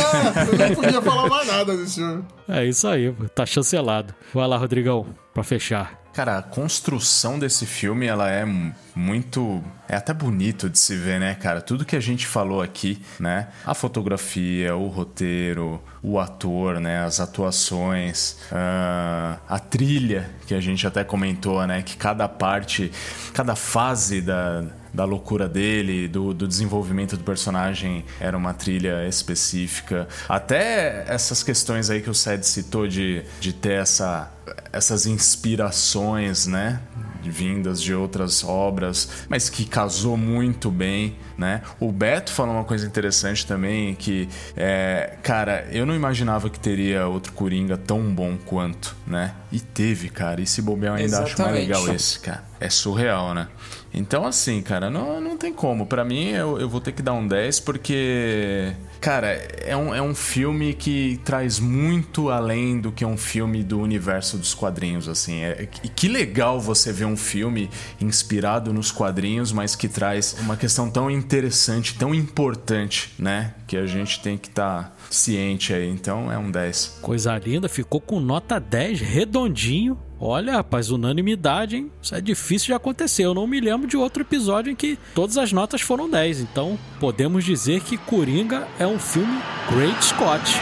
É, 0.64 0.70
não 0.70 0.76
podia 0.76 1.02
falar 1.02 1.28
mais 1.28 1.48
nada 1.48 1.76
desse 1.76 1.96
filme. 1.96 2.24
É 2.48 2.66
isso 2.66 2.88
aí, 2.88 3.14
tá 3.36 3.46
chancelado. 3.46 4.14
Vai 4.34 4.48
lá, 4.48 4.56
Rodrigão, 4.58 5.06
pra 5.34 5.44
fechar. 5.44 5.99
Cara, 6.20 6.40
a 6.40 6.42
construção 6.42 7.40
desse 7.40 7.66
filme, 7.66 8.06
ela 8.06 8.30
é 8.30 8.44
mu- 8.44 8.74
muito. 8.94 9.64
É 9.88 9.96
até 9.96 10.14
bonito 10.14 10.70
de 10.70 10.78
se 10.78 10.94
ver, 10.98 11.18
né, 11.18 11.34
cara? 11.34 11.62
Tudo 11.62 11.86
que 11.86 11.96
a 11.96 12.00
gente 12.02 12.28
falou 12.28 12.62
aqui, 12.62 13.02
né? 13.18 13.48
A 13.66 13.74
fotografia, 13.74 14.76
o 14.76 14.88
roteiro, 14.90 15.82
o 16.04 16.20
ator, 16.20 16.82
né? 16.82 17.06
As 17.06 17.22
atuações, 17.22 18.36
ah, 18.52 19.38
a 19.48 19.60
trilha, 19.60 20.30
que 20.46 20.54
a 20.54 20.60
gente 20.60 20.86
até 20.86 21.06
comentou, 21.06 21.66
né? 21.66 21.82
Que 21.84 21.96
cada 21.96 22.28
parte, 22.28 22.92
cada 23.34 23.56
fase 23.56 24.20
da, 24.20 24.66
da 24.94 25.06
loucura 25.06 25.48
dele, 25.48 26.08
do, 26.08 26.34
do 26.34 26.48
desenvolvimento 26.48 27.18
do 27.18 27.24
personagem 27.24 28.06
era 28.20 28.38
uma 28.38 28.54
trilha 28.54 29.08
específica. 29.08 30.08
Até 30.28 31.06
essas 31.08 31.44
questões 31.44 31.90
aí 31.90 32.02
que 32.02 32.10
o 32.10 32.14
Sed 32.14 32.46
citou 32.46 32.88
de, 32.88 33.24
de 33.40 33.54
ter 33.54 33.74
essa, 33.74 34.32
essas 34.72 35.06
inspirações, 35.06 36.48
né? 36.48 36.80
Vindas 37.22 37.82
de 37.82 37.94
outras 37.94 38.44
obras, 38.44 39.26
mas 39.28 39.50
que 39.50 39.66
casou 39.66 40.16
muito 40.16 40.72
bem, 40.72 41.18
né? 41.38 41.62
O 41.80 41.92
Beto 41.92 42.32
falou 42.32 42.56
uma 42.56 42.64
coisa 42.64 42.88
interessante 42.88 43.46
também, 43.46 43.94
que, 43.94 44.28
é, 44.56 45.18
cara, 45.22 45.68
eu 45.70 45.86
não 45.86 45.94
imaginava 45.94 46.50
que 46.50 46.60
teria 46.60 47.08
outro 47.08 47.34
Coringa 47.34 47.78
tão 47.78 48.02
bom 48.16 48.38
quanto, 48.38 48.96
né? 49.06 49.36
E 49.52 49.60
teve, 49.60 50.10
cara, 50.10 50.40
e 50.42 50.48
se 50.48 50.62
bobear 50.62 50.94
eu 50.94 51.04
ainda 51.04 51.18
acho 51.18 51.38
mais 51.42 51.56
Exatamente. 51.56 51.68
legal 51.68 51.96
esse, 51.96 52.20
cara. 52.20 52.44
É 52.60 52.70
surreal, 52.70 53.34
né? 53.34 53.48
Então, 53.94 54.26
assim, 54.26 54.62
cara, 54.62 54.90
não, 54.90 55.20
não 55.20 55.38
tem 55.38 55.54
como. 55.54 55.86
Pra 55.86 56.06
mim, 56.06 56.30
eu, 56.30 56.60
eu 56.60 56.70
vou 56.70 56.80
ter 56.80 56.92
que 56.92 57.02
dar 57.02 57.14
um 57.14 57.28
10 57.28 57.60
porque, 57.62 58.74
cara, 59.02 59.28
é 59.64 59.76
um, 59.76 59.94
é 59.94 60.02
um 60.02 60.14
filme 60.14 60.74
que 60.74 61.20
traz 61.24 61.60
muito 61.60 62.30
além 62.30 62.80
do 62.80 62.92
que 62.92 63.04
um 63.04 63.18
filme 63.18 63.64
do 63.64 63.80
universo 63.80 64.38
dos 64.38 64.54
quadrinhos, 64.54 65.08
assim. 65.08 65.42
É, 65.42 65.68
e 65.84 65.90
que 65.90 66.08
legal 66.08 66.60
você 66.60 66.94
ver 66.94 67.06
um 67.06 67.18
filme 67.18 67.70
inspirado 68.00 68.72
nos 68.72 68.92
quadrinhos, 68.92 69.52
mas 69.52 69.76
que 69.76 69.88
traz 69.88 70.36
uma 70.40 70.56
questão 70.56 70.90
tão 70.90 71.10
interessante, 71.10 71.98
tão 71.98 72.14
importante, 72.14 73.14
né? 73.18 73.54
Que 73.68 73.78
a 73.78 73.86
gente 73.86 74.22
tem 74.22 74.38
que 74.38 74.50
estar 74.50 74.96
ciente 75.10 75.74
aí. 75.74 75.90
Então, 75.90 76.32
é 76.32 76.38
um 76.38 76.52
10. 76.52 77.00
Coisa 77.02 77.38
linda, 77.38 77.68
ficou 77.68 78.00
com 78.00 78.20
nota 78.20 78.60
10, 78.60 79.02
redondinho. 79.02 79.98
Olha, 80.22 80.54
rapaz, 80.54 80.92
unanimidade, 80.92 81.78
hein? 81.78 81.92
Isso 82.02 82.14
é 82.14 82.20
difícil 82.20 82.68
de 82.68 82.74
acontecer. 82.74 83.24
Eu 83.24 83.34
não 83.34 83.48
me 83.48 83.62
lembro 83.62 83.88
de 83.88 83.96
outro 83.96 84.22
episódio 84.22 84.72
em 84.72 84.76
que 84.76 85.00
todas 85.16 85.38
as 85.38 85.54
notas 85.54 85.82
foram 85.82 86.10
10. 86.10 86.42
Então, 86.42 86.78
podemos 87.00 87.46
dizer 87.46 87.82
que 87.82 87.98
Coringa 87.98 88.68
é 88.78 88.86
um 88.86 89.00
filme 89.00 89.40
Great 89.72 90.04
Scott. 90.04 90.58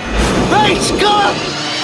E 0.69 1.76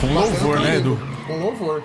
Com 0.00 0.12
louvor, 0.14 0.60
né, 0.60 0.76
Edu? 0.76 0.98
Com 1.26 1.38
louvor. 1.38 1.82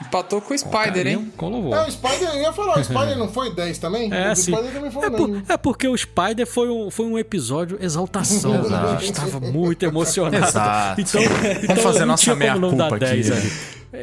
Empatou 0.00 0.40
com 0.40 0.54
o 0.54 0.58
Spider, 0.58 0.92
Carinho, 0.92 1.20
hein? 1.20 1.32
Com 1.36 1.48
louvor. 1.50 1.74
É, 1.76 1.86
o 1.86 1.90
Spider, 1.90 2.28
eu 2.34 2.40
ia 2.40 2.52
falar, 2.52 2.78
o 2.78 2.84
Spider 2.84 3.16
não 3.18 3.28
foi 3.28 3.54
10 3.54 3.78
também? 3.78 4.12
É, 4.12 4.32
o 4.32 4.36
sim. 4.36 4.52
Spider 4.52 4.72
também 4.72 4.90
foi 4.90 5.04
É, 5.06 5.10
9. 5.10 5.24
por- 5.42 5.52
é 5.52 5.56
porque 5.56 5.88
o 5.88 5.96
Spider 5.96 6.46
foi 6.46 6.68
um, 6.68 6.90
foi 6.90 7.06
um 7.06 7.18
episódio 7.18 7.78
exaltação. 7.80 8.62
né? 8.68 8.76
A 8.76 8.96
gente 8.96 9.12
estava 9.12 9.38
muito 9.40 9.82
emocionado. 9.84 10.44
Exato. 10.44 11.00
Então, 11.00 11.20
então 11.62 11.76
fazer 11.76 12.00
não 12.00 12.06
nossa 12.08 12.22
tinha 12.24 12.36
como 12.36 12.58
não 12.60 12.76
dar 12.76 12.90
meia-culpa 12.90 12.96
aqui, 13.06 13.14
10 13.22 13.28
né? 13.30 13.36
ali. 13.36 13.52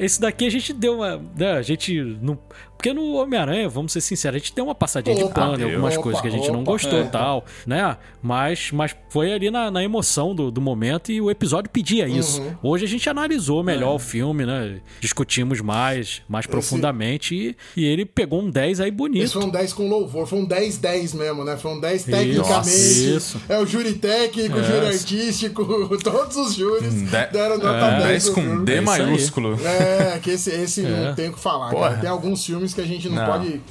Esse 0.06 0.19
daqui 0.22 0.45
a 0.45 0.49
gente 0.52 0.73
deu 0.73 0.95
uma. 0.95 1.22
né, 1.35 1.53
a 1.53 1.61
gente 1.61 2.18
não. 2.22 2.38
Porque 2.78 2.94
no 2.94 3.16
Homem-Aranha, 3.16 3.68
vamos 3.68 3.91
ser 3.91 4.02
sinceros, 4.02 4.36
a 4.36 4.40
gente 4.40 4.54
deu 4.54 4.66
uma 4.66 4.76
passadinha 4.76 5.16
de 5.16 5.24
Opa, 5.24 5.34
pano 5.34 5.60
em 5.62 5.64
algumas 5.66 5.95
opa, 5.95 6.04
coisas 6.04 6.22
que 6.22 6.28
a 6.28 6.32
gente 6.32 6.52
não 6.52 6.62
opa. 6.62 6.72
gostou 6.72 6.99
e 6.99 7.02
É. 7.02 7.06
tal, 7.06 7.44
né? 7.66 7.98
Mas, 8.22 8.70
mas 8.72 8.95
foi 9.10 9.34
ali 9.34 9.49
na, 9.49 9.72
na 9.72 9.84
emoção 9.84 10.36
do, 10.36 10.52
do 10.52 10.62
momento 10.62 11.12
e 11.12 11.20
o 11.20 11.32
episódio 11.32 11.70
pedia 11.72 12.08
isso. 12.08 12.41
Uhum. 12.41 12.56
Hoje 12.64 12.86
a 12.86 12.88
gente 12.88 13.10
analisou 13.10 13.62
É. 13.62 13.64
melhor 13.64 13.95
o 13.95 13.99
filme, 13.99 14.45
né? 14.45 14.80
Discutimos 14.99 15.60
mais, 15.62 16.22
mais 16.30 16.45
profundamente 16.45 17.34
e, 17.36 17.82
e 17.82 17.86
ele 17.86 18.06
pegou 18.06 18.41
um 18.41 18.49
10 18.49 18.80
aí 18.82 18.91
bonito. 18.91 19.24
Esse 19.24 19.34
foi 19.34 19.44
um 19.45 19.49
10 19.49 19.74
com 19.74 19.88
louvor, 19.90 20.28
foi 20.28 20.40
um 20.40 20.48
10-10 20.48 21.16
mesmo, 21.16 21.44
né? 21.44 21.58
Foi 21.58 21.72
um 21.72 21.80
10 21.80 22.02
Isso, 22.02 22.12
tecnicamente. 22.12 23.16
isso. 23.16 23.41
É 23.49 23.58
o 23.60 23.66
júri 23.66 23.94
técnico, 23.94 24.58
o 24.58 24.64
júri 24.64 24.86
É. 24.86 24.90
artístico, 24.90 25.98
todos 26.04 26.38
os 26.38 26.54
júris 26.54 26.94
De- 26.94 27.06
deram 27.32 27.58
nota 27.58 27.91
10. 27.98 28.04
10 28.04 28.24
pro 28.26 28.34
com 28.36 28.41
filme. 28.41 28.66
D 28.66 28.72
É 28.72 28.76
isso 28.76 28.86
maiúsculo. 28.86 29.60
É, 29.66 30.20
que 30.20 30.32
esse, 30.32 30.49
esse 30.52 30.86
É. 30.86 30.90
não 30.90 31.16
tem 31.16 31.30
o 31.30 31.34
que 31.34 31.40
falar, 31.40 31.70
Porra. 31.72 31.90
cara. 31.90 32.02
Tem 32.02 32.10
alguns 32.10 32.45
filmes 32.45 32.66
que 32.73 32.81
a 32.81 32.85
gente 32.85 33.07
não, 33.10 33.15
Não. 33.18 33.26
pode. 33.26 33.61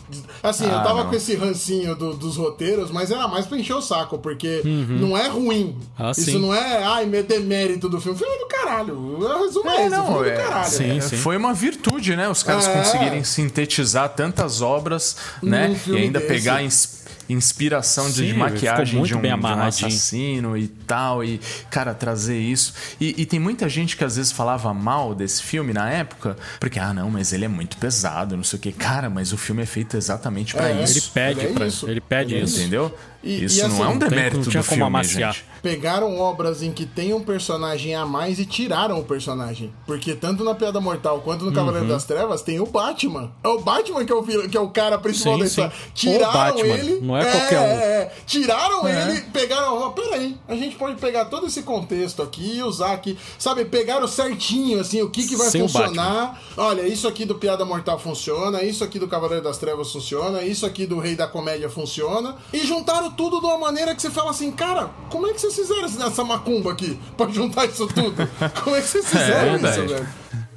Assim, 0.43 0.65
eu 0.65 0.77
Ah, 0.77 0.83
tava 0.83 1.03
não. 1.05 1.11
com 1.11 1.17
esse 1.17 1.35
rancinho 1.35 1.95
do- 1.95 2.15
dos 2.15 2.37
roteiros, 2.37 2.91
mas 2.91 3.11
era 3.11 3.27
mais 3.29 3.47
pra 3.47 3.59
encher 3.59 3.75
o 3.75 3.81
saco, 3.83 4.19
porque 4.19 4.63
não 4.65 5.17
é 5.17 5.29
ruim. 5.29 5.77
Ah, 5.99 6.11
Isso 6.13 6.23
sim. 6.33 6.39
não 6.39 6.55
é, 6.55 6.85
ai, 6.85 7.07
me- 7.07 7.23
demérito 7.23 7.89
do 7.89 8.01
filme. 8.01 8.17
O 8.17 8.19
filme 8.19 8.35
é 8.35 8.39
do 8.39 8.47
caralho. 8.47 8.95
O 8.97 9.45
resumo 9.45 9.69
é, 9.71 9.77
É, 9.77 9.87
esse, 9.87 9.97
não, 9.97 10.07
filme 10.07 10.29
é 10.29 10.33
é- 10.33 10.37
do 10.37 10.43
caralho. 10.43 10.71
Sim, 10.71 10.99
É, 10.99 11.01
sim. 11.01 11.17
Foi 11.17 11.37
uma 11.37 11.53
virtude, 11.55 12.17
né? 12.17 12.29
Os 12.29 12.43
caras 12.43 12.67
É. 12.69 12.73
conseguirem 12.77 13.25
sintetizar 13.25 14.09
tantas 14.11 14.61
obras, 14.63 15.17
né? 15.43 15.77
E 15.87 15.97
ainda 15.97 16.19
desse. 16.21 16.33
pegar 16.33 16.63
ins- 16.63 17.06
inspiração 17.29 18.07
de, 18.09 18.17
Sim, 18.17 18.27
de 18.27 18.35
maquiagem 18.35 19.03
de 19.03 19.15
um, 19.15 19.21
bem 19.21 19.39
de 19.39 19.45
um 19.47 19.61
assassino 19.63 20.57
e 20.57 20.69
tal. 20.69 21.25
E, 21.25 21.41
cara, 21.71 21.95
trazer 21.95 22.39
isso. 22.39 22.73
E, 23.01 23.15
e 23.23 23.27
tem 23.27 23.39
muita 23.41 23.69
gente 23.69 23.97
que 23.97 24.05
às 24.05 24.17
vezes 24.17 24.33
falava 24.33 24.73
mal 24.73 25.15
desse 25.15 25.43
filme 25.43 25.73
na 25.73 25.91
época, 25.91 26.37
porque, 26.61 26.79
ah, 26.79 26.93
não, 26.95 27.11
mas 27.11 27.33
ele 27.33 27.45
é 27.45 27.49
muito 27.49 27.77
pesado, 27.77 28.37
não 28.37 28.45
sei 28.45 28.59
o 28.59 28.63
quê. 28.63 28.73
Cara, 28.73 29.09
mas 29.11 29.33
o 29.33 29.37
filme 29.37 29.63
é 29.63 29.67
feito 29.67 29.97
exatamente 29.97 30.55
pra 30.55 30.69
É, 30.71 30.83
isso. 30.83 30.99
Ele 30.99 31.07
pede, 31.13 31.41
Ele 31.41 31.49
é 31.49 31.53
pra- 31.53 31.67
isso. 31.67 31.89
ele 31.89 32.01
pede 32.01 32.35
Ele 32.35 32.41
é 32.41 32.45
isso. 32.45 32.61
Entendeu? 32.61 32.97
E- 33.27 33.45
isso 33.45 33.59
e 33.59 33.63
não 33.63 33.69
assim, 33.69 33.83
é 33.83 33.87
um 33.87 33.91
não 33.91 33.99
demérito 33.99 34.37
não 34.37 34.43
tinha 34.45 34.63
do 34.63 34.67
como 34.67 34.77
filme, 34.77 34.83
amaciar. 34.83 35.33
gente. 35.35 35.45
Pegaram 35.63 36.17
obras 36.19 36.63
em 36.63 36.71
que 36.73 36.87
tem 36.87 37.13
um 37.13 37.21
personagem 37.21 37.95
a 37.95 38.07
mais 38.07 38.39
e 38.39 38.47
tiraram 38.47 39.01
o 39.01 39.05
personagem. 39.05 39.73
Porque 39.87 40.15
tanto 40.15 40.45
na 40.45 40.55
Piada 40.55 40.81
Mortal 40.81 41.21
quanto 41.23 41.45
no 41.45 41.53
Cavaleiro 41.53 41.87
Uhum. 41.87 41.93
das 41.93 42.05
Trevas 42.05 42.43
tem 42.43 42.61
o 42.61 42.67
Batman. 42.67 43.33
É 43.43 43.49
o 43.49 43.59
Batman 43.61 44.05
que 44.05 44.13
é 44.13 44.15
o, 44.15 44.23
que 44.49 44.57
é 44.57 44.61
o 44.61 44.69
cara 44.69 44.97
principal 44.99 45.35
Sim, 45.35 45.39
da 45.41 45.45
sim. 45.47 45.51
história. 45.51 45.73
O 45.75 45.93
Tiraram 45.93 46.33
Batman, 46.33 46.75
ele. 46.75 47.01
não 47.01 47.17
é 47.17 47.25
qualquer 47.25 47.59
um. 47.59 47.63
É, 47.65 47.85
é. 48.03 48.13
Tiraram 48.27 48.87
É. 48.87 49.11
ele, 49.11 49.21
pegaram. 49.33 49.77
Ó, 49.77 49.89
peraí, 49.91 50.37
a 50.47 50.55
gente 50.55 50.77
pode 50.77 51.01
pegar 51.01 51.25
todo 51.25 51.47
esse 51.47 51.63
contexto 51.63 52.23
aqui 52.23 52.59
e 52.59 52.63
usar 52.63 52.93
aqui. 52.93 53.19
Sabe, 53.39 53.65
pegaram 53.65 54.07
certinho, 54.07 54.79
assim, 54.81 55.03
o 55.03 55.11
que, 55.11 55.27
que 55.27 55.35
vai 55.35 55.49
Sem 55.51 55.63
funcionar. 55.63 56.41
Olha, 56.57 56.83
isso 56.87 57.09
aqui 57.09 57.25
do 57.25 57.35
Piada 57.35 57.65
Mortal 57.65 57.99
funciona, 57.99 58.63
isso 58.63 58.85
aqui 58.85 58.99
do 59.01 59.09
Cavaleiro 59.09 59.43
das 59.43 59.59
Trevas 59.59 59.91
funciona, 59.91 60.43
isso 60.43 60.65
aqui 60.65 60.87
do 60.87 60.99
Rei 61.01 61.17
da 61.17 61.27
Comédia 61.27 61.69
funciona. 61.69 62.37
E 62.53 62.65
juntaram 62.65 63.11
tudo 63.17 63.41
de 63.41 63.47
uma 63.47 63.59
maneira 63.59 63.95
que 63.95 64.03
você 64.03 64.11
fala 64.11 64.31
assim, 64.31 64.51
cara, 64.53 64.91
como 65.11 65.27
é 65.27 65.33
que 65.33 65.41
vocês 65.41 65.55
fizeram 65.55 65.85
essa 65.85 66.25
macumba 66.25 66.73
aqui 66.73 66.99
pra 67.17 67.29
juntar 67.29 67.67
isso 67.67 67.87
tudo? 67.87 68.15
Como 68.63 68.77
é 68.77 68.81
que 68.81 68.89
vocês 68.89 69.07
fizeram 69.07 69.57
isso, 69.57 69.63
verdade. 69.63 69.87
velho? 69.95 70.09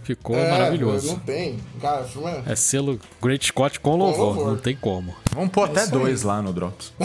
Ficou 0.09 0.35
É, 0.35 0.49
maravilhoso. 0.49 1.05
Não 1.05 1.19
tem. 1.19 1.59
Cara, 1.79 2.01
o 2.01 2.07
filme 2.07 2.27
é. 2.31 2.43
É 2.47 2.55
selo 2.55 2.99
Great 3.21 3.45
Scott 3.45 3.79
com 3.79 3.95
louvor, 3.95 4.25
louvor. 4.35 4.47
não 4.47 4.57
tem 4.57 4.75
como. 4.75 5.13
Vamos 5.35 5.51
pôr 5.51 5.65
até 5.65 5.83
isso 5.83 5.93
aí. 5.93 5.99
dois 6.01 6.23
lá 6.23 6.41
no 6.41 6.51
Drops. 6.51 6.91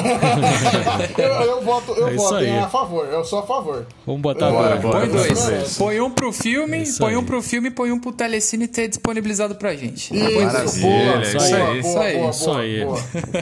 eu, 1.18 1.24
eu 1.24 1.60
voto, 1.62 1.92
eu 1.92 2.08
É 2.08 2.14
isso 2.14 2.22
voto 2.24 2.34
aí. 2.36 2.48
em 2.48 2.58
a 2.58 2.68
favor, 2.68 3.06
eu 3.06 3.22
sou 3.26 3.40
a 3.40 3.46
favor. 3.46 3.86
Vamos 4.06 4.22
botar 4.22 4.50
Bora, 4.50 4.68
dois. 4.70 4.82
bora. 4.82 5.00
Põe 5.00 5.08
Bora, 5.10 5.22
dois. 5.28 5.38
bora. 5.38 5.64
Põe 5.76 6.00
um 6.00 6.10
pro 6.10 6.32
filme, 6.32 6.82
Isso 6.82 6.98
põe 6.98 7.14
um 7.14 7.20
aí. 7.20 7.26
pro 7.26 7.42
filme 7.42 7.68
e 7.68 7.70
põe 7.70 7.92
um 7.92 8.00
pro 8.00 8.10
Telecine 8.12 8.66
ter 8.66 8.88
disponibilizado 8.88 9.54
pra 9.56 9.74
gente. 9.76 10.14
Isso, 10.16 10.40
Maravilha, 10.40 11.22
isso 11.22 11.38
aí. 11.38 11.78
Isso 11.80 11.98
aí, 11.98 12.16
boa, 12.16 12.30
isso 12.30 12.52
aí. 12.52 12.84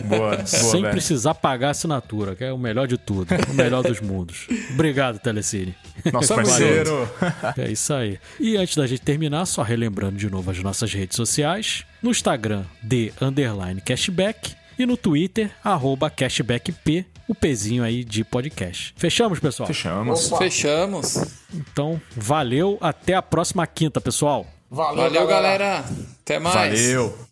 boa. 0.04 0.46
Sem 0.46 0.82
precisar 0.82 1.34
pagar 1.34 1.68
a 1.68 1.70
assinatura, 1.70 2.34
que 2.34 2.42
é 2.42 2.52
o 2.52 2.58
melhor 2.58 2.88
de 2.88 2.98
tudo. 2.98 3.28
O 3.48 3.54
melhor 3.54 3.84
dos 3.84 4.00
mundos. 4.00 4.48
Obrigado, 4.74 5.20
Telecine. 5.20 5.74
Nosso 6.12 6.34
parceiro. 6.34 7.08
É 7.56 7.70
isso 7.70 7.92
aí. 7.94 8.18
E 8.40 8.56
antes 8.56 8.76
da 8.76 8.86
gente 8.88 9.02
terminar, 9.02 9.46
só 9.52 9.62
relembrando 9.62 10.16
de 10.16 10.30
novo 10.30 10.50
as 10.50 10.58
nossas 10.58 10.92
redes 10.92 11.16
sociais. 11.16 11.84
No 12.02 12.10
Instagram, 12.10 12.64
de 12.82 13.12
underline 13.20 13.80
cashback. 13.80 14.54
E 14.78 14.86
no 14.86 14.96
Twitter, 14.96 15.50
arroba 15.62 16.08
cashbackp, 16.08 17.06
o 17.28 17.34
pezinho 17.34 17.84
aí 17.84 18.02
de 18.02 18.24
podcast. 18.24 18.94
Fechamos, 18.96 19.38
pessoal? 19.38 19.66
Fechamos. 19.66 20.26
Opa. 20.26 20.38
Fechamos. 20.38 21.16
Então, 21.52 22.00
valeu. 22.16 22.78
Até 22.80 23.14
a 23.14 23.22
próxima 23.22 23.66
quinta, 23.66 24.00
pessoal. 24.00 24.46
Valeu, 24.70 25.04
Valeu, 25.04 25.26
galera. 25.26 25.84
Até 26.22 26.38
mais. 26.38 26.54
Valeu. 26.54 27.31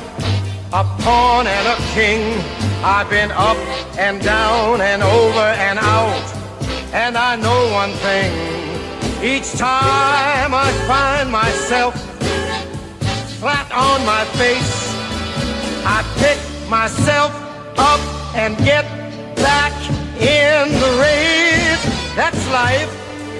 a 0.73 0.83
pawn 1.03 1.47
and 1.47 1.67
a 1.67 1.75
king. 1.93 2.39
I've 2.83 3.09
been 3.09 3.31
up 3.31 3.57
and 3.97 4.21
down 4.21 4.79
and 4.79 5.03
over 5.03 5.47
and 5.67 5.77
out. 5.77 6.23
And 6.93 7.17
I 7.17 7.35
know 7.35 7.71
one 7.73 7.91
thing. 8.05 8.31
Each 9.21 9.51
time 9.53 10.53
I 10.53 10.71
find 10.87 11.29
myself 11.29 11.93
flat 13.39 13.69
on 13.71 14.05
my 14.05 14.23
face, 14.39 14.95
I 15.85 16.03
pick 16.17 16.39
myself 16.69 17.31
up 17.77 17.99
and 18.35 18.57
get 18.59 18.85
back 19.35 19.73
in 20.21 20.71
the 20.79 20.91
race. 21.03 21.83
That's 22.15 22.47
life. 22.49 22.91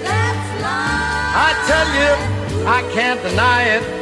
That's 0.02 0.62
life. 0.62 1.32
I 1.34 1.50
tell 1.66 1.88
you, 1.98 2.66
I 2.66 2.82
can't 2.92 3.22
deny 3.22 3.62
it. 3.64 4.01